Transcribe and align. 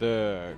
Так, 0.00 0.56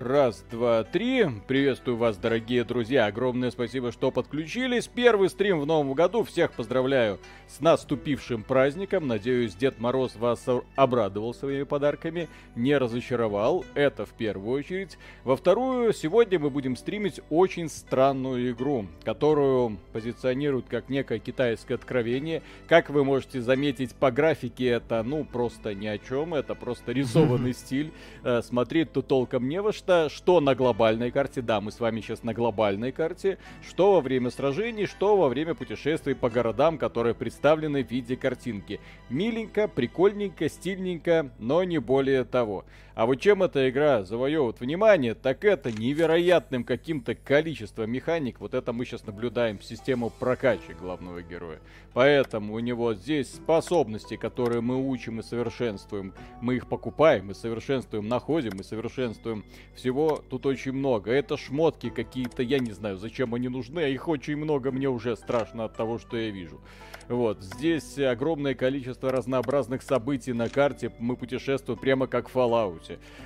Раз, 0.00 0.44
два, 0.50 0.82
три. 0.82 1.24
Приветствую 1.46 1.96
вас, 1.96 2.16
дорогие 2.16 2.64
друзья. 2.64 3.06
Огромное 3.06 3.52
спасибо, 3.52 3.92
что 3.92 4.10
подключились. 4.10 4.88
Первый 4.88 5.28
стрим 5.28 5.60
в 5.60 5.66
новом 5.66 5.94
году. 5.94 6.24
Всех 6.24 6.50
поздравляю 6.50 7.20
с 7.46 7.60
наступившим 7.60 8.42
праздником. 8.42 9.06
Надеюсь, 9.06 9.54
Дед 9.54 9.78
Мороз 9.78 10.16
вас 10.16 10.44
обрадовал 10.74 11.32
своими 11.32 11.62
подарками, 11.62 12.28
не 12.56 12.76
разочаровал. 12.76 13.64
Это 13.74 14.04
в 14.04 14.14
первую 14.14 14.58
очередь. 14.58 14.98
Во 15.22 15.36
вторую, 15.36 15.92
сегодня 15.92 16.40
мы 16.40 16.50
будем 16.50 16.74
стримить 16.74 17.20
очень 17.30 17.68
странную 17.68 18.50
игру, 18.50 18.86
которую 19.04 19.78
позиционируют 19.92 20.66
как 20.68 20.88
некое 20.88 21.20
китайское 21.20 21.76
откровение. 21.76 22.42
Как 22.66 22.90
вы 22.90 23.04
можете 23.04 23.40
заметить 23.40 23.94
по 23.94 24.10
графике, 24.10 24.66
это 24.70 25.04
ну 25.04 25.22
просто 25.22 25.72
ни 25.72 25.86
о 25.86 25.98
чем. 25.98 26.34
Это 26.34 26.56
просто 26.56 26.90
рисованный 26.90 27.54
стиль. 27.54 27.92
Э, 28.24 28.42
смотреть 28.42 28.92
тут 28.92 29.06
толком 29.06 29.48
не 29.48 29.62
во 29.62 29.72
что 29.72 29.83
что, 29.84 30.08
что 30.08 30.40
на 30.40 30.54
глобальной 30.54 31.10
карте, 31.10 31.42
да, 31.42 31.60
мы 31.60 31.70
с 31.70 31.78
вами 31.78 32.00
сейчас 32.00 32.22
на 32.22 32.32
глобальной 32.32 32.90
карте, 32.90 33.36
что 33.68 33.92
во 33.92 34.00
время 34.00 34.30
сражений, 34.30 34.86
что 34.86 35.16
во 35.16 35.28
время 35.28 35.54
путешествий 35.54 36.14
по 36.14 36.30
городам, 36.30 36.78
которые 36.78 37.14
представлены 37.14 37.84
в 37.84 37.90
виде 37.90 38.16
картинки. 38.16 38.80
Миленько, 39.10 39.68
прикольненько, 39.68 40.48
стильненько, 40.48 41.30
но 41.38 41.64
не 41.64 41.78
более 41.78 42.24
того. 42.24 42.64
А 42.94 43.06
вот 43.06 43.16
чем 43.16 43.42
эта 43.42 43.68
игра 43.68 44.04
завоевывает 44.04 44.60
внимание, 44.60 45.14
так 45.14 45.44
это 45.44 45.72
невероятным 45.72 46.62
каким-то 46.62 47.16
количеством 47.16 47.90
механик. 47.90 48.38
Вот 48.38 48.54
это 48.54 48.72
мы 48.72 48.84
сейчас 48.84 49.04
наблюдаем 49.04 49.60
систему 49.60 50.10
прокачки 50.10 50.74
главного 50.74 51.20
героя. 51.20 51.58
Поэтому 51.92 52.54
у 52.54 52.60
него 52.60 52.94
здесь 52.94 53.34
способности, 53.34 54.16
которые 54.16 54.60
мы 54.60 54.88
учим 54.88 55.18
и 55.18 55.24
совершенствуем. 55.24 56.14
Мы 56.40 56.56
их 56.56 56.68
покупаем 56.68 57.32
и 57.32 57.34
совершенствуем, 57.34 58.06
находим 58.06 58.60
и 58.60 58.62
совершенствуем. 58.62 59.44
Всего 59.74 60.22
тут 60.30 60.46
очень 60.46 60.72
много. 60.72 61.10
Это 61.10 61.36
шмотки 61.36 61.90
какие-то, 61.90 62.44
я 62.44 62.60
не 62.60 62.70
знаю, 62.70 62.96
зачем 62.98 63.34
они 63.34 63.48
нужны, 63.48 63.80
а 63.80 63.88
их 63.88 64.06
очень 64.06 64.36
много, 64.36 64.70
мне 64.70 64.88
уже 64.88 65.16
страшно 65.16 65.64
от 65.64 65.76
того, 65.76 65.98
что 65.98 66.16
я 66.16 66.30
вижу. 66.30 66.60
Вот, 67.08 67.42
здесь 67.42 67.98
огромное 67.98 68.54
количество 68.54 69.12
разнообразных 69.12 69.82
событий 69.82 70.32
на 70.32 70.48
карте, 70.48 70.90
мы 70.98 71.16
путешествуем 71.16 71.78
прямо 71.78 72.06
как 72.06 72.28
в 72.28 72.36
Fallout. 72.36 72.83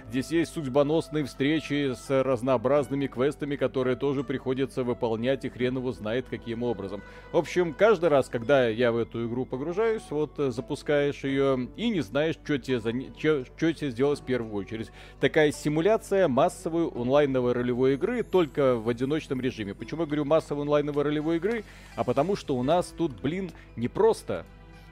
Здесь 0.09 0.31
есть 0.31 0.53
судьбоносные 0.53 1.25
встречи 1.25 1.95
с 1.95 2.23
разнообразными 2.23 3.06
квестами, 3.06 3.56
которые 3.56 3.97
тоже 3.97 4.25
приходится 4.25 4.84
выполнять, 4.84 5.45
и 5.45 5.48
хрен 5.48 5.77
его 5.77 5.92
знает 5.92 6.27
каким 6.28 6.62
образом. 6.62 7.03
В 7.33 7.37
общем, 7.37 7.75
каждый 7.75 8.09
раз, 8.09 8.29
когда 8.29 8.69
я 8.69 8.92
в 8.92 8.97
эту 8.97 9.27
игру 9.27 9.45
погружаюсь, 9.45 10.03
вот 10.11 10.39
э, 10.39 10.51
запускаешь 10.51 11.25
ее 11.25 11.69
и 11.77 11.91
не 11.91 12.01
знаешь, 12.01 12.36
что 12.42 12.59
тебе, 12.59 12.81
за... 12.81 12.92
что, 13.19 13.45
что 13.45 13.73
тебе 13.73 13.91
сделать 13.91 14.20
в 14.20 14.25
первую 14.25 14.55
очередь. 14.55 14.91
Такая 15.20 15.53
симуляция 15.53 16.29
массовой 16.29 16.89
онлайновой 16.89 17.53
ролевой 17.53 17.95
игры, 17.95 18.23
только 18.23 18.77
в 18.77 18.89
одиночном 18.89 19.41
режиме. 19.41 19.75
Почему 19.75 20.03
я 20.03 20.06
говорю 20.06 20.25
массовой 20.25 20.62
онлайновой 20.62 21.05
ролевой 21.05 21.36
игры? 21.36 21.64
А 21.97 22.05
потому 22.05 22.36
что 22.36 22.56
у 22.56 22.62
нас 22.62 22.95
тут, 22.97 23.20
блин, 23.20 23.51
не 23.77 23.89
просто 23.89 24.45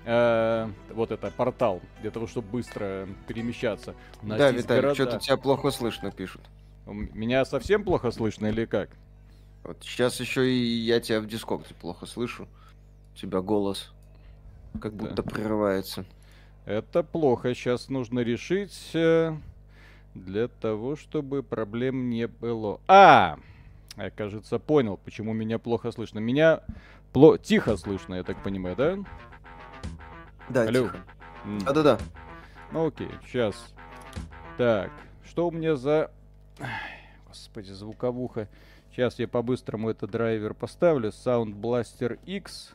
э, 0.06 0.68
вот 0.94 1.10
это 1.10 1.30
портал 1.30 1.82
для 2.00 2.10
того, 2.10 2.26
чтобы 2.26 2.48
быстро 2.48 3.06
перемещаться. 3.26 3.94
Да, 4.22 4.50
Виталий, 4.50 4.94
что-то 4.94 5.18
тебя 5.18 5.36
плохо 5.36 5.70
слышно 5.70 6.10
пишут. 6.10 6.42
Меня 6.86 7.44
совсем 7.44 7.84
плохо 7.84 8.10
слышно 8.12 8.46
или 8.46 8.64
как? 8.64 8.90
Вот 9.64 9.78
сейчас 9.82 10.20
еще 10.20 10.48
и 10.48 10.64
я 10.64 11.00
тебя 11.00 11.20
в 11.20 11.26
дискорде 11.26 11.74
плохо 11.74 12.06
слышу. 12.06 12.46
У 13.14 13.18
тебя 13.18 13.40
голос 13.40 13.92
как 14.80 14.94
будто 14.94 15.22
да. 15.22 15.30
прерывается. 15.30 16.04
Это 16.64 17.02
плохо. 17.02 17.54
Сейчас 17.54 17.88
нужно 17.88 18.20
решить 18.20 18.91
э, 18.94 19.34
для 20.14 20.48
того, 20.48 20.94
чтобы 20.94 21.42
проблем 21.42 22.10
не 22.10 22.28
было. 22.28 22.81
А! 22.86 23.38
Я, 23.97 24.10
кажется, 24.10 24.58
понял, 24.58 24.98
почему 25.02 25.32
меня 25.32 25.58
плохо 25.58 25.91
слышно. 25.91 26.19
Меня 26.19 26.62
Пло... 27.16 27.38
Тихо 27.38 27.78
слышно, 27.78 28.16
я 28.16 28.22
так 28.22 28.42
понимаю, 28.42 28.76
да? 28.76 28.98
Да, 30.48 30.62
Алло. 30.62 30.90
Да-да-да. 31.64 31.98
Ну 32.72 32.86
окей, 32.86 33.08
сейчас. 33.26 33.74
Так, 34.56 34.90
что 35.24 35.48
у 35.48 35.50
меня 35.50 35.76
за... 35.76 36.10
Господи, 37.28 37.72
звуковуха. 37.72 38.48
Сейчас 38.90 39.18
я 39.18 39.28
по-быстрому 39.28 39.90
этот 39.90 40.10
драйвер 40.10 40.54
поставлю. 40.54 41.10
Sound 41.10 41.54
Blaster 41.54 42.18
X. 42.24 42.74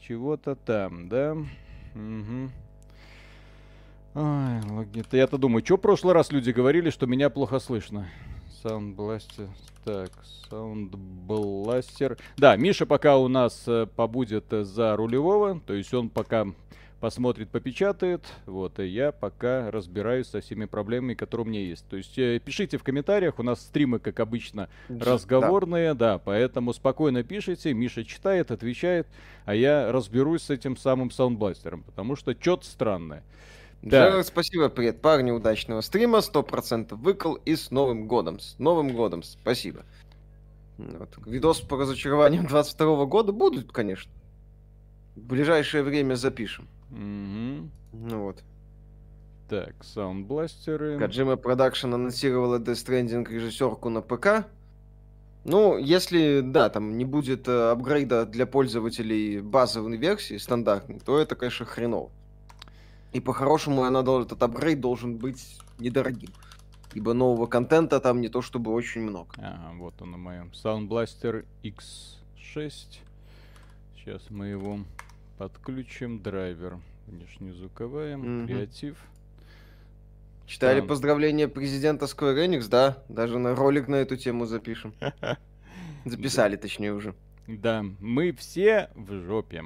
Чего-то 0.00 0.54
там, 0.54 1.08
да? 1.08 1.32
Угу. 1.94 2.50
Ой, 4.14 4.60
я-то 5.12 5.38
думаю, 5.38 5.64
что 5.64 5.76
в 5.76 5.80
прошлый 5.80 6.14
раз 6.14 6.30
люди 6.30 6.50
говорили, 6.50 6.90
что 6.90 7.06
меня 7.06 7.30
плохо 7.30 7.58
слышно? 7.58 8.08
Sound 8.62 8.94
Blaster. 8.94 9.48
Так, 9.84 10.10
Sound 10.50 10.90
Blaster. 11.26 12.18
Да, 12.36 12.56
Миша 12.56 12.86
пока 12.86 13.16
у 13.16 13.28
нас 13.28 13.64
э, 13.66 13.86
побудет 13.86 14.46
за 14.50 14.96
рулевого, 14.96 15.60
то 15.60 15.74
есть 15.74 15.92
он 15.94 16.08
пока 16.08 16.46
посмотрит, 17.00 17.50
попечатает. 17.50 18.24
Вот, 18.46 18.78
и 18.80 18.86
я 18.86 19.12
пока 19.12 19.70
разбираюсь 19.70 20.28
со 20.28 20.40
всеми 20.40 20.64
проблемами, 20.64 21.14
которые 21.14 21.46
у 21.46 21.48
меня 21.48 21.60
есть. 21.60 21.86
То 21.88 21.96
есть 21.96 22.18
э, 22.18 22.40
пишите 22.44 22.78
в 22.78 22.82
комментариях, 22.82 23.38
у 23.38 23.42
нас 23.42 23.60
стримы, 23.60 23.98
как 23.98 24.20
обычно, 24.20 24.68
разговорные, 24.88 25.94
да. 25.94 26.14
да, 26.14 26.18
поэтому 26.18 26.72
спокойно 26.72 27.22
пишите, 27.22 27.72
Миша 27.72 28.04
читает, 28.04 28.50
отвечает, 28.50 29.06
а 29.44 29.54
я 29.54 29.92
разберусь 29.92 30.42
с 30.42 30.50
этим 30.50 30.76
самым 30.76 31.10
саундбластером, 31.10 31.82
потому 31.82 32.16
что 32.16 32.34
что-то 32.38 32.66
странное. 32.66 33.22
Да. 33.82 34.08
Джерард, 34.08 34.26
спасибо, 34.26 34.68
привет, 34.68 35.00
парни, 35.00 35.30
удачного 35.30 35.82
стрима, 35.82 36.18
100% 36.18 36.96
выкол 36.96 37.34
и 37.34 37.54
с 37.54 37.70
Новым 37.70 38.08
годом. 38.08 38.40
С 38.40 38.58
Новым 38.58 38.92
годом, 38.92 39.22
спасибо. 39.22 39.84
Вот. 40.78 41.10
Видос 41.26 41.60
по 41.60 41.76
разочарованиям 41.76 42.46
22 42.46 43.06
года 43.06 43.32
будут, 43.32 43.70
конечно. 43.70 44.10
В 45.14 45.20
ближайшее 45.20 45.82
время 45.84 46.14
запишем. 46.14 46.68
Угу. 46.90 47.70
Ну 47.92 48.22
вот. 48.22 48.42
Так, 49.48 49.82
саундбластеры. 49.82 50.98
Kojima 50.98 51.36
Production 51.36 51.94
анонсировала 51.94 52.58
Death 52.58 52.86
Stranding 52.86 53.26
режиссерку 53.28 53.88
на 53.88 54.02
ПК. 54.02 54.46
Ну, 55.44 55.78
если, 55.78 56.42
да, 56.42 56.68
там 56.68 56.98
не 56.98 57.06
будет 57.06 57.48
э, 57.48 57.70
апгрейда 57.70 58.26
для 58.26 58.44
пользователей 58.44 59.40
базовой 59.40 59.96
версии, 59.96 60.36
стандартной, 60.36 61.00
то 61.00 61.18
это, 61.18 61.36
конечно, 61.36 61.64
хреново. 61.64 62.10
И 63.12 63.20
по-хорошему 63.20 63.84
она 63.84 64.00
этот 64.00 64.42
апгрейд 64.42 64.80
должен 64.80 65.16
быть 65.16 65.58
недорогим. 65.78 66.30
Ибо 66.92 67.14
нового 67.14 67.46
контента 67.46 68.00
там 68.00 68.20
не 68.20 68.28
то 68.28 68.42
чтобы 68.42 68.72
очень 68.72 69.02
много. 69.02 69.30
Ага, 69.38 69.72
вот 69.78 70.00
он 70.02 70.10
на 70.10 70.18
моем. 70.18 70.50
Sound 70.52 70.88
Blaster 70.88 71.46
X6. 71.62 72.98
Сейчас 73.96 74.22
мы 74.30 74.48
его 74.48 74.80
подключим. 75.38 76.20
Драйвер 76.20 76.78
внешнезвуковая, 77.06 78.16
mm-hmm. 78.16 78.46
креатив. 78.46 78.96
Читали 80.46 80.82
Sound... 80.82 80.86
поздравления 80.86 81.48
президента 81.48 82.06
Square 82.06 82.46
Enix, 82.46 82.68
да? 82.68 83.02
Даже 83.08 83.38
на 83.38 83.54
ролик 83.54 83.86
на 83.88 83.96
эту 83.96 84.16
тему 84.16 84.46
запишем. 84.46 84.94
Записали, 86.04 86.56
точнее, 86.56 86.92
уже. 86.92 87.14
Да, 87.46 87.84
мы 88.00 88.32
все 88.32 88.90
в 88.94 89.12
жопе. 89.22 89.64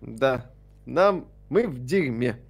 Да, 0.00 0.50
нам 0.86 1.26
мы 1.48 1.66
в 1.66 1.84
дерьме. 1.84 2.40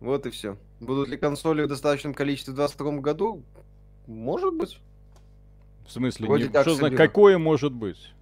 Вот 0.00 0.26
и 0.26 0.30
все. 0.30 0.56
Будут 0.80 1.08
ли 1.08 1.16
консоли 1.16 1.62
в 1.62 1.68
достаточном 1.68 2.14
количестве 2.14 2.52
в 2.52 2.56
2022 2.56 3.00
году? 3.00 3.44
Может 4.06 4.54
быть. 4.54 4.80
В 5.86 5.92
смысле, 5.92 6.28
не, 6.28 6.48
что 6.48 6.74
знать, 6.74 6.96
какое 6.96 7.38
может 7.38 7.72
быть? 7.72 8.12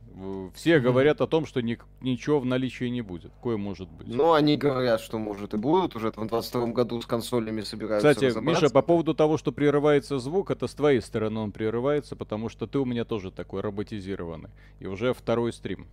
Все 0.55 0.77
mm-hmm. 0.77 0.81
говорят 0.81 1.21
о 1.21 1.27
том, 1.27 1.47
что 1.47 1.63
ни, 1.63 1.79
ничего 2.01 2.41
в 2.41 2.45
наличии 2.45 2.87
не 2.87 3.01
будет. 3.01 3.33
Какое 3.33 3.57
может 3.57 3.89
быть? 3.89 4.09
Ну, 4.09 4.33
они 4.33 4.57
говорят, 4.57 5.01
что 5.01 5.19
может 5.19 5.55
и 5.55 5.57
будут. 5.57 5.97
Уже 5.97 6.11
в 6.11 6.27
22 6.27 6.67
году 6.69 7.01
с 7.01 7.07
консолями 7.07 7.63
собираются 7.63 8.13
Кстати, 8.13 8.39
Миша, 8.39 8.71
по 8.71 8.83
поводу 8.83 9.15
того, 9.15 9.39
что 9.39 9.53
прерывается 9.53 10.19
звук, 10.19 10.51
это 10.51 10.67
с 10.67 10.75
твоей 10.75 11.01
стороны 11.01 11.41
он 11.41 11.53
прерывается, 11.53 12.17
потому 12.17 12.49
что 12.49 12.67
ты 12.67 12.79
у 12.79 12.85
меня 12.85 13.05
тоже 13.05 13.31
такой 13.31 13.61
роботизированный. 13.61 14.51
И 14.81 14.87
уже 14.87 15.15
второй 15.15 15.53
стрим. 15.53 15.87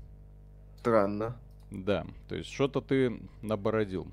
Странно. 0.80 1.38
Да, 1.70 2.06
то 2.28 2.36
есть 2.36 2.52
что-то 2.52 2.82
ты 2.82 3.20
набородил. 3.42 4.08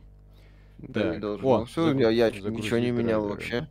Да, 0.78 1.12
так. 1.12 1.20
должен. 1.20 1.46
О, 1.46 1.64
все, 1.64 1.86
загруз... 1.86 2.02
я, 2.02 2.10
я 2.10 2.30
ничего 2.30 2.78
не 2.78 2.90
менял 2.90 3.26
драйвера. 3.26 3.28
вообще. 3.28 3.68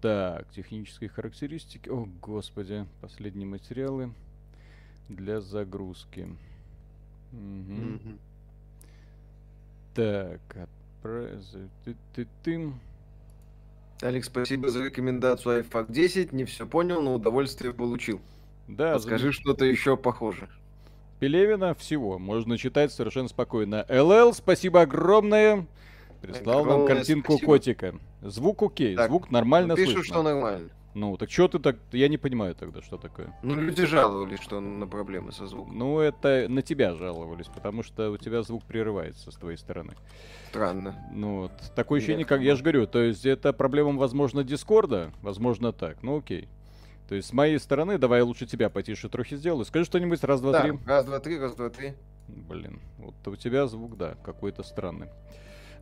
Так, 0.00 0.48
технические 0.50 1.10
характеристики. 1.10 1.88
О, 1.88 2.08
господи, 2.20 2.86
последние 3.00 3.46
материалы 3.46 4.12
для 5.08 5.40
загрузки. 5.40 6.28
Угу. 7.32 7.94
Угу. 7.94 8.18
Так, 9.94 10.40
отправить. 10.56 11.56
Ты, 11.84 11.96
ты, 12.14 12.28
ты. 12.42 12.72
Алекс, 14.02 14.26
спасибо 14.26 14.68
за 14.68 14.84
рекомендацию 14.84 15.64
iFAC 15.64 15.90
10. 15.90 16.32
Не 16.32 16.44
все 16.44 16.66
понял, 16.66 17.00
но 17.00 17.14
удовольствие 17.14 17.72
получил. 17.72 18.20
Да. 18.68 18.98
Скажи 18.98 19.32
что-то 19.32 19.64
еще 19.64 19.96
похоже. 19.96 20.48
Пелевина 21.18 21.74
всего 21.74 22.18
можно 22.18 22.58
читать 22.58 22.92
совершенно 22.92 23.28
спокойно. 23.28 23.86
ЛЛ, 23.88 24.34
спасибо 24.34 24.82
огромное. 24.82 25.66
Прислал 26.20 26.64
нам 26.64 26.86
картинку 26.86 27.32
спасибо. 27.32 27.52
котика. 27.52 27.94
Звук 28.22 28.62
окей, 28.62 28.96
так, 28.96 29.08
звук 29.08 29.30
нормально 29.30 29.76
пишут, 29.76 29.94
слышно. 29.94 30.14
что 30.14 30.22
нормально. 30.22 30.68
Ну, 30.96 31.18
так 31.18 31.30
что 31.30 31.46
ты 31.46 31.58
так... 31.58 31.76
Я 31.92 32.08
не 32.08 32.16
понимаю 32.16 32.54
тогда, 32.54 32.80
что 32.80 32.96
такое. 32.96 33.38
Ну, 33.42 33.54
люди 33.54 33.84
жаловались, 33.84 34.40
что 34.40 34.60
на 34.60 34.86
проблемы 34.86 35.30
со 35.30 35.46
звуком. 35.46 35.76
Ну, 35.76 35.98
это 36.00 36.46
на 36.48 36.62
тебя 36.62 36.94
жаловались, 36.94 37.48
потому 37.48 37.82
что 37.82 38.12
у 38.12 38.16
тебя 38.16 38.42
звук 38.42 38.64
прерывается 38.64 39.30
с 39.30 39.34
твоей 39.34 39.58
стороны. 39.58 39.92
Странно. 40.48 40.94
Ну, 41.12 41.40
вот. 41.40 41.52
Такое 41.74 41.98
ощущение, 41.98 42.24
как 42.24 42.40
я 42.40 42.56
же 42.56 42.62
говорю, 42.62 42.86
то 42.86 42.98
есть 42.98 43.26
это 43.26 43.52
проблема, 43.52 43.92
возможно, 43.98 44.42
Дискорда, 44.42 45.12
возможно, 45.20 45.74
так. 45.74 46.02
Ну, 46.02 46.16
окей. 46.16 46.48
То 47.10 47.14
есть 47.14 47.28
с 47.28 47.32
моей 47.34 47.58
стороны, 47.58 47.98
давай 47.98 48.20
я 48.20 48.24
лучше 48.24 48.46
тебя 48.46 48.70
потише 48.70 49.10
трохи 49.10 49.36
сделаю. 49.36 49.66
Скажи 49.66 49.84
что-нибудь 49.84 50.24
раз, 50.24 50.40
два, 50.40 50.52
да, 50.52 50.62
три. 50.62 50.78
раз, 50.86 51.04
два, 51.04 51.20
три, 51.20 51.38
раз, 51.38 51.54
два, 51.56 51.68
три. 51.68 51.92
Блин, 52.26 52.80
вот 52.96 53.14
у 53.28 53.36
тебя 53.36 53.66
звук, 53.66 53.98
да, 53.98 54.16
какой-то 54.24 54.62
странный 54.62 55.08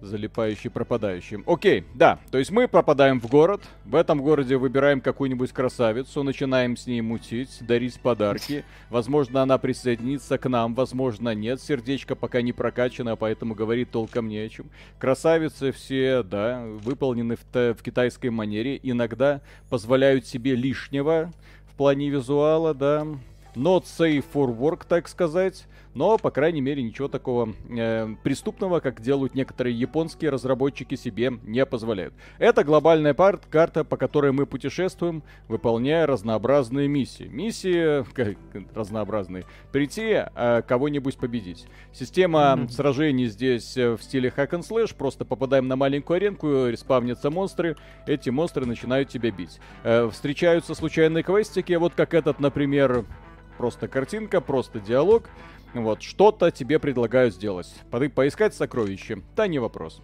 залипающий 0.00 0.70
пропадающим. 0.70 1.44
Окей, 1.46 1.84
да, 1.94 2.18
то 2.30 2.38
есть 2.38 2.50
мы 2.50 2.68
попадаем 2.68 3.20
в 3.20 3.26
город, 3.26 3.62
в 3.84 3.94
этом 3.94 4.22
городе 4.22 4.56
выбираем 4.56 5.00
какую-нибудь 5.00 5.52
красавицу, 5.52 6.22
начинаем 6.22 6.76
с 6.76 6.86
ней 6.86 7.00
мутить, 7.00 7.58
дарить 7.60 8.00
подарки. 8.00 8.64
Возможно, 8.90 9.42
она 9.42 9.58
присоединится 9.58 10.38
к 10.38 10.48
нам, 10.48 10.74
возможно, 10.74 11.34
нет. 11.34 11.60
Сердечко 11.60 12.14
пока 12.14 12.42
не 12.42 12.52
прокачано, 12.52 13.16
поэтому 13.16 13.54
говорит 13.54 13.90
толком 13.90 14.28
не 14.28 14.38
о 14.38 14.48
чем. 14.48 14.66
Красавицы 14.98 15.72
все, 15.72 16.22
да, 16.22 16.64
выполнены 16.64 17.36
в, 17.36 17.74
в 17.74 17.82
китайской 17.82 18.30
манере, 18.30 18.78
иногда 18.82 19.40
позволяют 19.68 20.26
себе 20.26 20.54
лишнего 20.54 21.32
в 21.66 21.76
плане 21.76 22.10
визуала, 22.10 22.74
да. 22.74 23.06
Not 23.54 23.84
safe 23.84 24.24
for 24.34 24.56
work, 24.56 24.82
так 24.88 25.08
сказать 25.08 25.66
но, 25.94 26.18
по 26.18 26.30
крайней 26.30 26.60
мере, 26.60 26.82
ничего 26.82 27.08
такого 27.08 27.54
э, 27.70 28.14
преступного, 28.22 28.80
как 28.80 29.00
делают 29.00 29.34
некоторые 29.34 29.78
японские 29.78 30.30
разработчики, 30.30 30.96
себе 30.96 31.32
не 31.44 31.64
позволяют. 31.64 32.14
Это 32.38 32.64
глобальная 32.64 33.14
пар- 33.14 33.40
карта, 33.50 33.84
по 33.84 33.96
которой 33.96 34.32
мы 34.32 34.46
путешествуем, 34.46 35.22
выполняя 35.48 36.06
разнообразные 36.06 36.88
миссии. 36.88 37.24
Миссии 37.24 38.04
как, 38.14 38.36
разнообразные. 38.74 39.44
Прийти, 39.72 40.22
э, 40.34 40.62
кого-нибудь 40.66 41.16
победить. 41.16 41.66
Система 41.92 42.40
mm-hmm. 42.40 42.68
сражений 42.70 43.26
здесь 43.26 43.76
э, 43.76 43.96
в 43.96 44.02
стиле 44.02 44.32
hack 44.36 44.50
and 44.50 44.68
slash. 44.68 44.94
Просто 44.96 45.24
попадаем 45.24 45.68
на 45.68 45.76
маленькую 45.76 46.16
аренку, 46.16 46.66
респавнятся 46.66 47.30
монстры, 47.30 47.76
эти 48.06 48.30
монстры 48.30 48.66
начинают 48.66 49.08
тебя 49.08 49.30
бить. 49.30 49.60
Э, 49.84 50.08
встречаются 50.10 50.74
случайные 50.74 51.22
квестики, 51.22 51.72
вот 51.74 51.94
как 51.94 52.14
этот, 52.14 52.40
например, 52.40 53.04
просто 53.56 53.88
картинка, 53.88 54.40
просто 54.40 54.80
диалог. 54.80 55.28
Вот, 55.74 56.02
что-то 56.02 56.50
тебе 56.50 56.78
предлагают 56.78 57.34
сделать. 57.34 57.72
По 57.90 58.08
поискать 58.08 58.54
сокровище. 58.54 59.22
Да, 59.34 59.46
не 59.48 59.58
вопрос. 59.58 60.00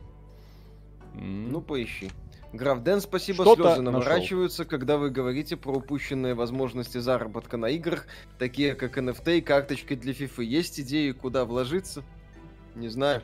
Ну, 1.14 1.60
поищи. 1.60 2.10
Граф 2.52 2.82
Дэн, 2.82 3.00
спасибо, 3.00 3.44
Что-то 3.44 3.62
слезы 3.62 3.82
наворачиваются, 3.82 4.62
нашел. 4.62 4.70
когда 4.70 4.96
вы 4.96 5.10
говорите 5.10 5.56
про 5.56 5.72
упущенные 5.72 6.34
возможности 6.34 6.98
заработка 6.98 7.56
на 7.56 7.66
играх, 7.66 8.06
такие 8.38 8.74
как 8.74 8.98
NFT 8.98 9.38
и 9.38 9.40
карточки 9.40 9.94
для 9.94 10.12
FIFA. 10.12 10.42
Есть 10.42 10.80
идеи, 10.80 11.12
куда 11.12 11.44
вложиться? 11.44 12.02
Не 12.74 12.88
знаю. 12.88 13.22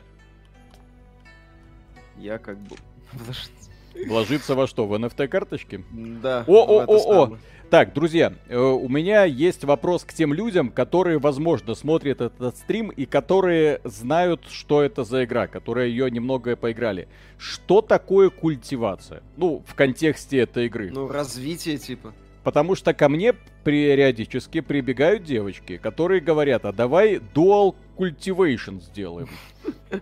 Я 2.17 2.37
как 2.37 2.57
бы 2.57 2.77
вложиться. 3.11 3.71
Вложиться 4.07 4.55
во 4.55 4.67
что? 4.67 4.87
В 4.87 4.93
NFT 4.93 5.27
карточки? 5.27 5.83
Да. 5.91 6.45
О-о-о-о! 6.47 7.37
Так, 7.69 7.93
друзья, 7.93 8.33
э, 8.47 8.57
у 8.57 8.87
меня 8.87 9.25
есть 9.25 9.65
вопрос 9.65 10.05
к 10.05 10.13
тем 10.13 10.33
людям, 10.33 10.69
которые, 10.69 11.19
возможно, 11.19 11.75
смотрят 11.75 12.21
этот 12.21 12.55
стрим 12.55 12.87
и 12.87 13.05
которые 13.05 13.81
знают, 13.83 14.45
что 14.49 14.81
это 14.81 15.03
за 15.03 15.25
игра, 15.25 15.47
которые 15.47 15.91
ее 15.91 16.09
немного 16.09 16.55
поиграли. 16.55 17.09
Что 17.37 17.81
такое 17.81 18.29
культивация? 18.29 19.21
Ну, 19.35 19.65
в 19.67 19.75
контексте 19.75 20.37
этой 20.37 20.67
игры. 20.67 20.91
Ну, 20.93 21.09
развитие 21.09 21.77
типа. 21.77 22.13
Потому 22.47 22.75
что 22.75 22.93
ко 22.93 23.09
мне 23.09 23.33
периодически 23.65 24.61
прибегают 24.61 25.25
девочки, 25.25 25.75
которые 25.75 26.21
говорят, 26.21 26.63
а 26.63 26.71
давай 26.71 27.15
dual 27.15 27.75
cultivation 27.97 28.79
сделаем. 28.79 29.27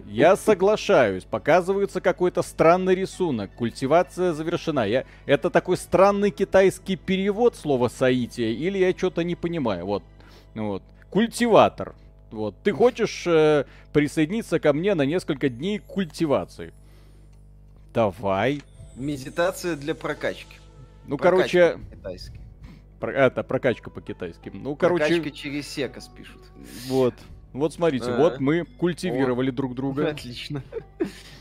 Я 0.06 0.36
соглашаюсь. 0.36 1.24
Показывается 1.24 2.01
какой-то 2.01 2.44
странный 2.44 2.94
рисунок. 2.94 3.50
Культивация 3.56 4.31
завершена. 4.33 4.86
Я... 4.86 5.06
Это 5.25 5.50
такой 5.50 5.75
странный 5.75 6.30
китайский 6.30 6.97
перевод 6.97 7.56
слова 7.56 7.88
соития, 7.89 8.51
или 8.51 8.77
я 8.77 8.95
что-то 8.95 9.24
не 9.24 9.33
понимаю. 9.33 9.88
Вот. 9.88 10.03
вот. 10.53 10.83
Культиватор. 11.09 11.95
Вот. 12.30 12.53
Ты 12.63 12.74
хочешь 12.74 13.24
э, 13.25 13.65
присоединиться 13.92 14.59
ко 14.59 14.71
мне 14.71 14.94
на 14.94 15.01
несколько 15.01 15.50
дней 15.50 15.80
культивации? 15.80 16.75
Давай. 17.92 18.62
Медитация 18.95 19.75
для 19.75 19.95
прокачки. 19.95 20.57
Ну, 21.07 21.18
короче... 21.18 21.80
Про, 23.00 23.12
это, 23.12 23.44
прокачка 23.44 23.90
по-китайски. 23.90 24.50
Ну, 24.54 24.75
короче... 24.75 25.06
Прокачка 25.06 25.31
через 25.31 25.68
секас 25.68 26.07
пишут. 26.07 26.42
Вот. 26.88 27.13
Вот 27.56 27.74
смотрите, 27.74 28.12
а, 28.12 28.18
вот 28.18 28.40
мы 28.42 28.66
культивировали 28.66 29.50
вот. 29.50 29.56
друг 29.56 29.75
друга. 29.75 30.10
Отлично. 30.12 30.62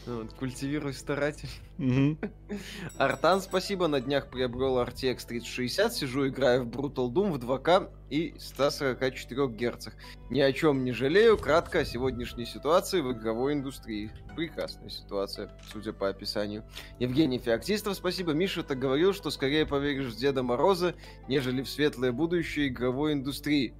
Вот, 0.06 0.32
культивируй 0.34 0.92
старатель. 0.92 1.48
Угу. 1.78 2.18
Артан, 2.98 3.40
спасибо, 3.40 3.88
на 3.88 4.00
днях 4.00 4.28
приобрел 4.28 4.78
RTX 4.78 5.26
3060, 5.26 5.92
сижу, 5.92 6.28
играю 6.28 6.64
в 6.64 6.68
Brutal 6.68 7.10
Doom 7.10 7.32
в 7.32 7.38
2К 7.38 7.90
и 8.10 8.34
144 8.38 9.48
Гц. 9.48 9.88
Ни 10.30 10.40
о 10.40 10.52
чем 10.52 10.84
не 10.84 10.92
жалею, 10.92 11.36
кратко 11.36 11.80
о 11.80 11.84
сегодняшней 11.84 12.46
ситуации 12.46 13.00
в 13.00 13.10
игровой 13.12 13.54
индустрии. 13.54 14.12
Прекрасная 14.36 14.90
ситуация, 14.90 15.50
судя 15.72 15.92
по 15.92 16.08
описанию. 16.08 16.64
Евгений 17.00 17.38
Феоктистов, 17.38 17.96
спасибо. 17.96 18.32
Миша 18.32 18.62
так 18.62 18.78
говорил, 18.78 19.14
что 19.14 19.30
скорее 19.30 19.66
поверишь 19.66 20.12
в 20.12 20.16
Деда 20.16 20.44
Мороза, 20.44 20.94
нежели 21.28 21.62
в 21.62 21.68
светлое 21.68 22.12
будущее 22.12 22.68
игровой 22.68 23.14
индустрии. 23.14 23.74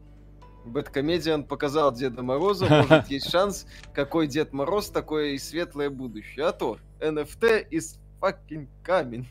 Бэткомедиан 0.64 1.44
показал 1.44 1.93
Деда 1.93 2.22
Мороза, 2.22 2.66
может 2.66 3.08
есть 3.08 3.31
шанс, 3.31 3.66
какой 3.93 4.26
Дед 4.26 4.52
Мороз, 4.52 4.88
такое 4.88 5.31
и 5.31 5.38
светлое 5.38 5.90
будущее. 5.90 6.46
А 6.46 6.52
то 6.52 6.78
NFT 7.00 7.69
is 7.70 7.99
fucking 8.20 8.69
coming. 8.84 9.26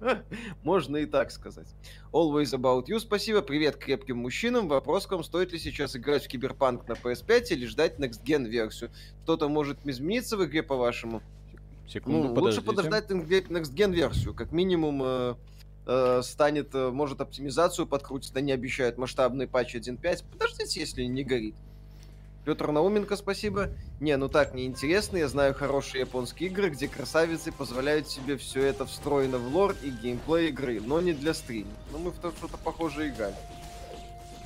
Можно 0.62 0.98
и 0.98 1.06
так 1.06 1.30
сказать. 1.30 1.68
Always 2.12 2.54
About 2.54 2.86
You, 2.86 2.98
спасибо. 2.98 3.42
Привет 3.42 3.76
крепким 3.76 4.18
мужчинам. 4.18 4.68
Вопрос 4.68 5.06
к 5.06 5.12
вам, 5.12 5.24
стоит 5.24 5.52
ли 5.52 5.58
сейчас 5.58 5.96
играть 5.96 6.24
в 6.24 6.28
Киберпанк 6.28 6.86
на 6.88 6.92
PS5 6.92 7.46
или 7.50 7.66
ждать 7.66 7.98
Next 7.98 8.22
Gen 8.24 8.46
версию? 8.46 8.90
Что-то 9.22 9.48
может 9.48 9.78
измениться 9.84 10.36
в 10.36 10.44
игре, 10.44 10.62
по-вашему? 10.62 11.22
Секунду, 11.86 12.34
ну, 12.34 12.40
лучше 12.40 12.62
подождать 12.62 13.10
Next 13.10 13.74
Gen 13.74 13.92
версию. 13.92 14.34
Как 14.34 14.52
минимум, 14.52 15.36
э, 15.86 16.20
станет, 16.22 16.74
э, 16.74 16.90
может 16.90 17.20
оптимизацию 17.20 17.86
подкрутить, 17.86 18.36
они 18.36 18.52
обещают 18.52 18.98
масштабный 18.98 19.46
патч 19.46 19.74
1.5. 19.74 20.24
Подождите, 20.30 20.80
если 20.80 21.04
не 21.04 21.24
горит. 21.24 21.54
Петр 22.44 22.70
Науменко, 22.70 23.16
спасибо. 23.16 23.70
Не, 24.00 24.16
ну 24.16 24.28
так 24.28 24.52
неинтересно. 24.52 25.16
Я 25.16 25.28
знаю 25.28 25.54
хорошие 25.54 26.00
японские 26.00 26.50
игры, 26.50 26.68
где 26.68 26.88
красавицы 26.88 27.52
позволяют 27.52 28.08
себе 28.08 28.36
все 28.36 28.62
это 28.64 28.84
встроено 28.84 29.38
в 29.38 29.54
лор 29.54 29.74
и 29.82 29.90
геймплей 29.90 30.48
игры, 30.48 30.80
но 30.80 31.00
не 31.00 31.14
для 31.14 31.32
стрима. 31.32 31.70
Ну, 31.90 31.98
мы 31.98 32.10
в 32.10 32.16
что-то 32.16 32.58
похожее 32.58 33.10
играли. 33.10 33.34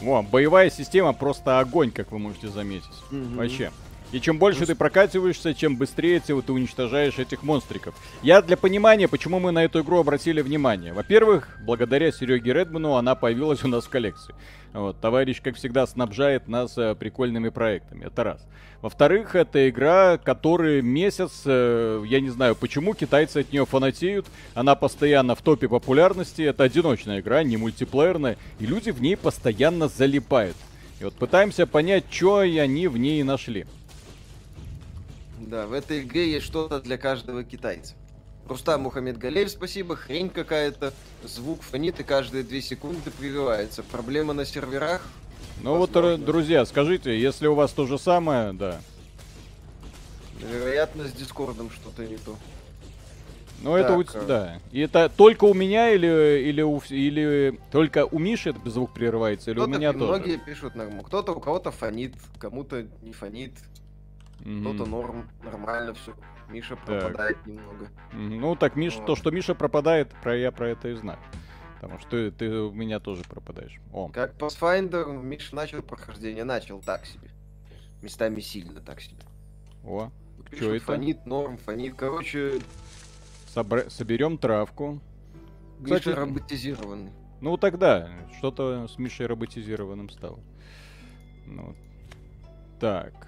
О, 0.00 0.22
боевая 0.22 0.70
система 0.70 1.12
просто 1.12 1.58
огонь, 1.58 1.90
как 1.90 2.12
вы 2.12 2.20
можете 2.20 2.48
заметить. 2.48 2.86
Угу. 3.10 3.34
Вообще. 3.34 3.72
И 4.10 4.20
чем 4.20 4.38
больше 4.38 4.64
ты 4.64 4.74
прокатываешься, 4.74 5.52
чем 5.52 5.76
быстрее 5.76 6.20
ты, 6.20 6.40
ты 6.40 6.52
уничтожаешь 6.52 7.18
этих 7.18 7.42
монстриков. 7.42 7.94
Я 8.22 8.40
для 8.40 8.56
понимания, 8.56 9.06
почему 9.06 9.38
мы 9.38 9.52
на 9.52 9.64
эту 9.64 9.82
игру 9.82 9.98
обратили 9.98 10.40
внимание. 10.40 10.94
Во-первых, 10.94 11.58
благодаря 11.62 12.10
Сереге 12.10 12.54
Редману 12.54 12.94
она 12.94 13.14
появилась 13.14 13.62
у 13.64 13.68
нас 13.68 13.84
в 13.84 13.90
коллекции. 13.90 14.34
Вот, 14.72 15.00
товарищ, 15.00 15.40
как 15.42 15.56
всегда, 15.56 15.86
снабжает 15.86 16.48
нас 16.48 16.76
э, 16.78 16.94
прикольными 16.94 17.48
проектами. 17.48 18.06
Это 18.06 18.24
раз. 18.24 18.46
Во-вторых, 18.80 19.34
это 19.34 19.68
игра, 19.68 20.18
которая 20.18 20.82
месяц, 20.82 21.42
э, 21.44 22.02
я 22.06 22.20
не 22.20 22.30
знаю 22.30 22.54
почему, 22.54 22.94
китайцы 22.94 23.38
от 23.38 23.52
нее 23.52 23.66
фанатеют. 23.66 24.26
Она 24.54 24.74
постоянно 24.74 25.34
в 25.34 25.42
топе 25.42 25.68
популярности. 25.68 26.42
Это 26.42 26.64
одиночная 26.64 27.20
игра, 27.20 27.42
не 27.42 27.56
мультиплеерная. 27.56 28.36
И 28.58 28.66
люди 28.66 28.90
в 28.90 29.02
ней 29.02 29.16
постоянно 29.16 29.88
залипают. 29.88 30.56
И 31.00 31.04
вот 31.04 31.14
пытаемся 31.14 31.66
понять, 31.66 32.04
что 32.10 32.38
они 32.38 32.88
в 32.88 32.96
ней 32.96 33.22
нашли. 33.22 33.66
Да, 35.40 35.66
в 35.66 35.72
этой 35.72 36.00
игре 36.00 36.30
есть 36.32 36.46
что-то 36.46 36.80
для 36.80 36.98
каждого 36.98 37.44
китайца. 37.44 37.94
Рустам 38.48 38.82
Мухаммед 38.82 39.18
Галеев, 39.18 39.50
спасибо. 39.50 39.94
Хрень 39.94 40.30
какая-то. 40.30 40.92
Звук 41.22 41.62
фонит 41.62 42.00
и 42.00 42.02
каждые 42.02 42.44
две 42.44 42.62
секунды 42.62 43.10
прерывается. 43.10 43.82
Проблема 43.82 44.32
на 44.32 44.44
серверах? 44.44 45.02
Ну 45.62 45.78
Возможно. 45.78 46.16
вот, 46.16 46.24
друзья, 46.24 46.64
скажите, 46.64 47.20
если 47.20 47.46
у 47.46 47.54
вас 47.54 47.72
то 47.72 47.86
же 47.86 47.98
самое, 47.98 48.52
да. 48.52 48.80
Вероятно, 50.40 51.04
с 51.04 51.12
Дискордом 51.12 51.70
что-то 51.70 52.06
не 52.06 52.16
то. 52.16 52.36
Ну 53.60 53.74
это 53.74 53.96
у, 53.96 54.02
а... 54.02 54.24
да. 54.24 54.60
И 54.70 54.80
это 54.80 55.08
только 55.08 55.44
у 55.44 55.54
меня 55.54 55.90
или 55.90 56.40
или 56.48 56.62
у 56.62 56.80
или 56.88 57.58
только 57.72 58.06
у 58.06 58.18
Миши 58.18 58.50
этот 58.50 58.64
звук 58.66 58.94
прерывается 58.94 59.50
или 59.50 59.58
у 59.58 59.66
меня 59.66 59.92
тоже? 59.92 60.06
Многие 60.06 60.36
пишут 60.38 60.76
нормально. 60.76 61.02
Кто-то 61.02 61.32
у 61.32 61.40
кого-то 61.40 61.72
фонит, 61.72 62.14
кому-то 62.38 62.86
не 63.02 63.12
фонит. 63.12 63.52
Кто-то 64.40 64.86
норм, 64.86 65.28
нормально 65.42 65.94
все. 65.94 66.14
Миша 66.48 66.76
пропадает 66.76 67.36
так. 67.38 67.46
немного. 67.46 67.88
Ну 68.12 68.56
так 68.56 68.76
Миша, 68.76 68.98
вот. 68.98 69.06
то, 69.06 69.16
что 69.16 69.30
Миша 69.30 69.54
пропадает, 69.54 70.10
про 70.22 70.36
я 70.36 70.50
про 70.50 70.68
это 70.70 70.88
и 70.88 70.94
знаю. 70.94 71.18
Потому 71.80 72.00
что 72.00 72.08
ты, 72.08 72.30
ты 72.30 72.50
у 72.50 72.72
меня 72.72 72.98
тоже 72.98 73.22
пропадаешь. 73.24 73.78
О. 73.92 74.08
Как 74.08 74.36
Pathfinder, 74.36 75.22
Миша 75.22 75.54
начал 75.54 75.82
прохождение, 75.82 76.44
начал 76.44 76.80
так 76.80 77.06
себе. 77.06 77.30
Местами 78.02 78.40
сильно 78.40 78.80
так 78.80 79.00
себе. 79.00 79.22
О, 79.84 80.10
что 80.52 80.74
это? 80.74 80.84
Фонит, 80.86 81.26
норм, 81.26 81.58
фонит. 81.58 81.94
Короче... 81.96 82.60
Собра... 83.46 83.88
Соберем 83.90 84.38
травку. 84.38 85.00
Миша 85.78 85.98
Кстати, 85.98 86.16
роботизированный. 86.16 87.12
Ну 87.40 87.56
тогда, 87.56 88.10
что-то 88.38 88.88
с 88.88 88.98
Мишей 88.98 89.26
роботизированным 89.26 90.10
стало. 90.10 90.40
Ну, 91.46 91.76
так. 92.80 93.27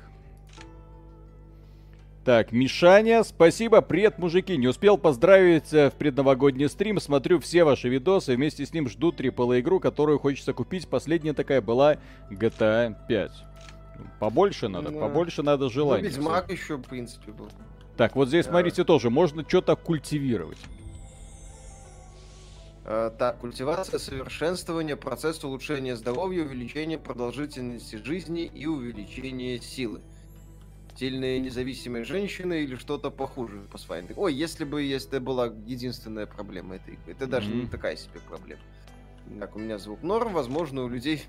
Так, 2.25 2.53
Мишаня, 2.53 3.25
спасибо, 3.25 3.81
привет, 3.81 4.19
мужики. 4.19 4.59
Не 4.59 4.69
успел 4.69 4.99
поздравить 4.99 5.73
э, 5.73 5.89
в 5.89 5.95
предновогодний 5.95 6.69
стрим. 6.69 7.01
Смотрю 7.01 7.41
все 7.41 7.65
ваши 7.65 7.89
видосы. 7.89 8.37
Вместе 8.37 8.67
с 8.67 8.75
ним 8.75 8.91
жду 8.91 9.11
AAA 9.11 9.61
игру, 9.61 9.81
которую 9.81 10.19
хочется 10.19 10.53
купить. 10.53 10.87
Последняя 10.87 11.33
такая 11.33 11.63
была 11.63 11.97
GTA 12.31 12.95
5. 13.09 13.33
Побольше 14.19 14.69
надо, 14.69 14.91
да. 14.91 15.01
побольше 15.01 15.43
надо 15.43 15.71
желания. 15.71 16.03
Ну, 16.03 16.09
Ведьмак 16.11 16.53
еще, 16.53 16.77
в 16.77 16.83
принципе, 16.83 17.33
был. 17.33 17.49
Так, 17.97 18.15
вот 18.17 18.29
здесь, 18.29 18.45
да. 18.45 18.53
смотрите, 18.53 18.85
тоже 18.85 19.09
можно 19.09 19.43
что-то 19.49 19.75
культивировать. 19.75 20.59
Uh, 22.85 23.11
так, 23.17 23.39
культивация, 23.39 23.99
совершенствование, 23.99 24.97
процесс 24.97 25.43
улучшения 25.43 25.97
здоровья, 25.97 26.43
увеличение 26.43 26.99
продолжительности 26.99 27.97
жизни 27.97 28.45
и 28.45 28.67
увеличение 28.67 29.59
силы. 29.61 30.03
Сильные 30.97 31.41
независимые 31.41 32.05
женщины 32.05 32.63
или 32.63 32.77
что-то 32.77 33.11
похуже 33.11 33.61
по 33.71 33.77
Pathfinder. 33.77 34.15
Ой, 34.17 34.35
если 34.35 34.65
бы 34.65 34.83
если 34.83 35.09
это 35.11 35.21
была 35.21 35.47
единственная 35.47 36.27
проблема 36.27 36.77
этой 36.77 36.95
игры. 36.95 37.13
Это 37.13 37.27
даже 37.27 37.51
mm-hmm. 37.51 37.63
не 37.63 37.67
такая 37.67 37.97
себе 37.97 38.21
проблема. 38.29 38.63
Так, 39.39 39.57
у 39.57 39.59
меня 39.59 39.79
звук 39.79 40.03
норм, 40.03 40.33
возможно, 40.33 40.85
у 40.85 40.89
людей... 40.89 41.23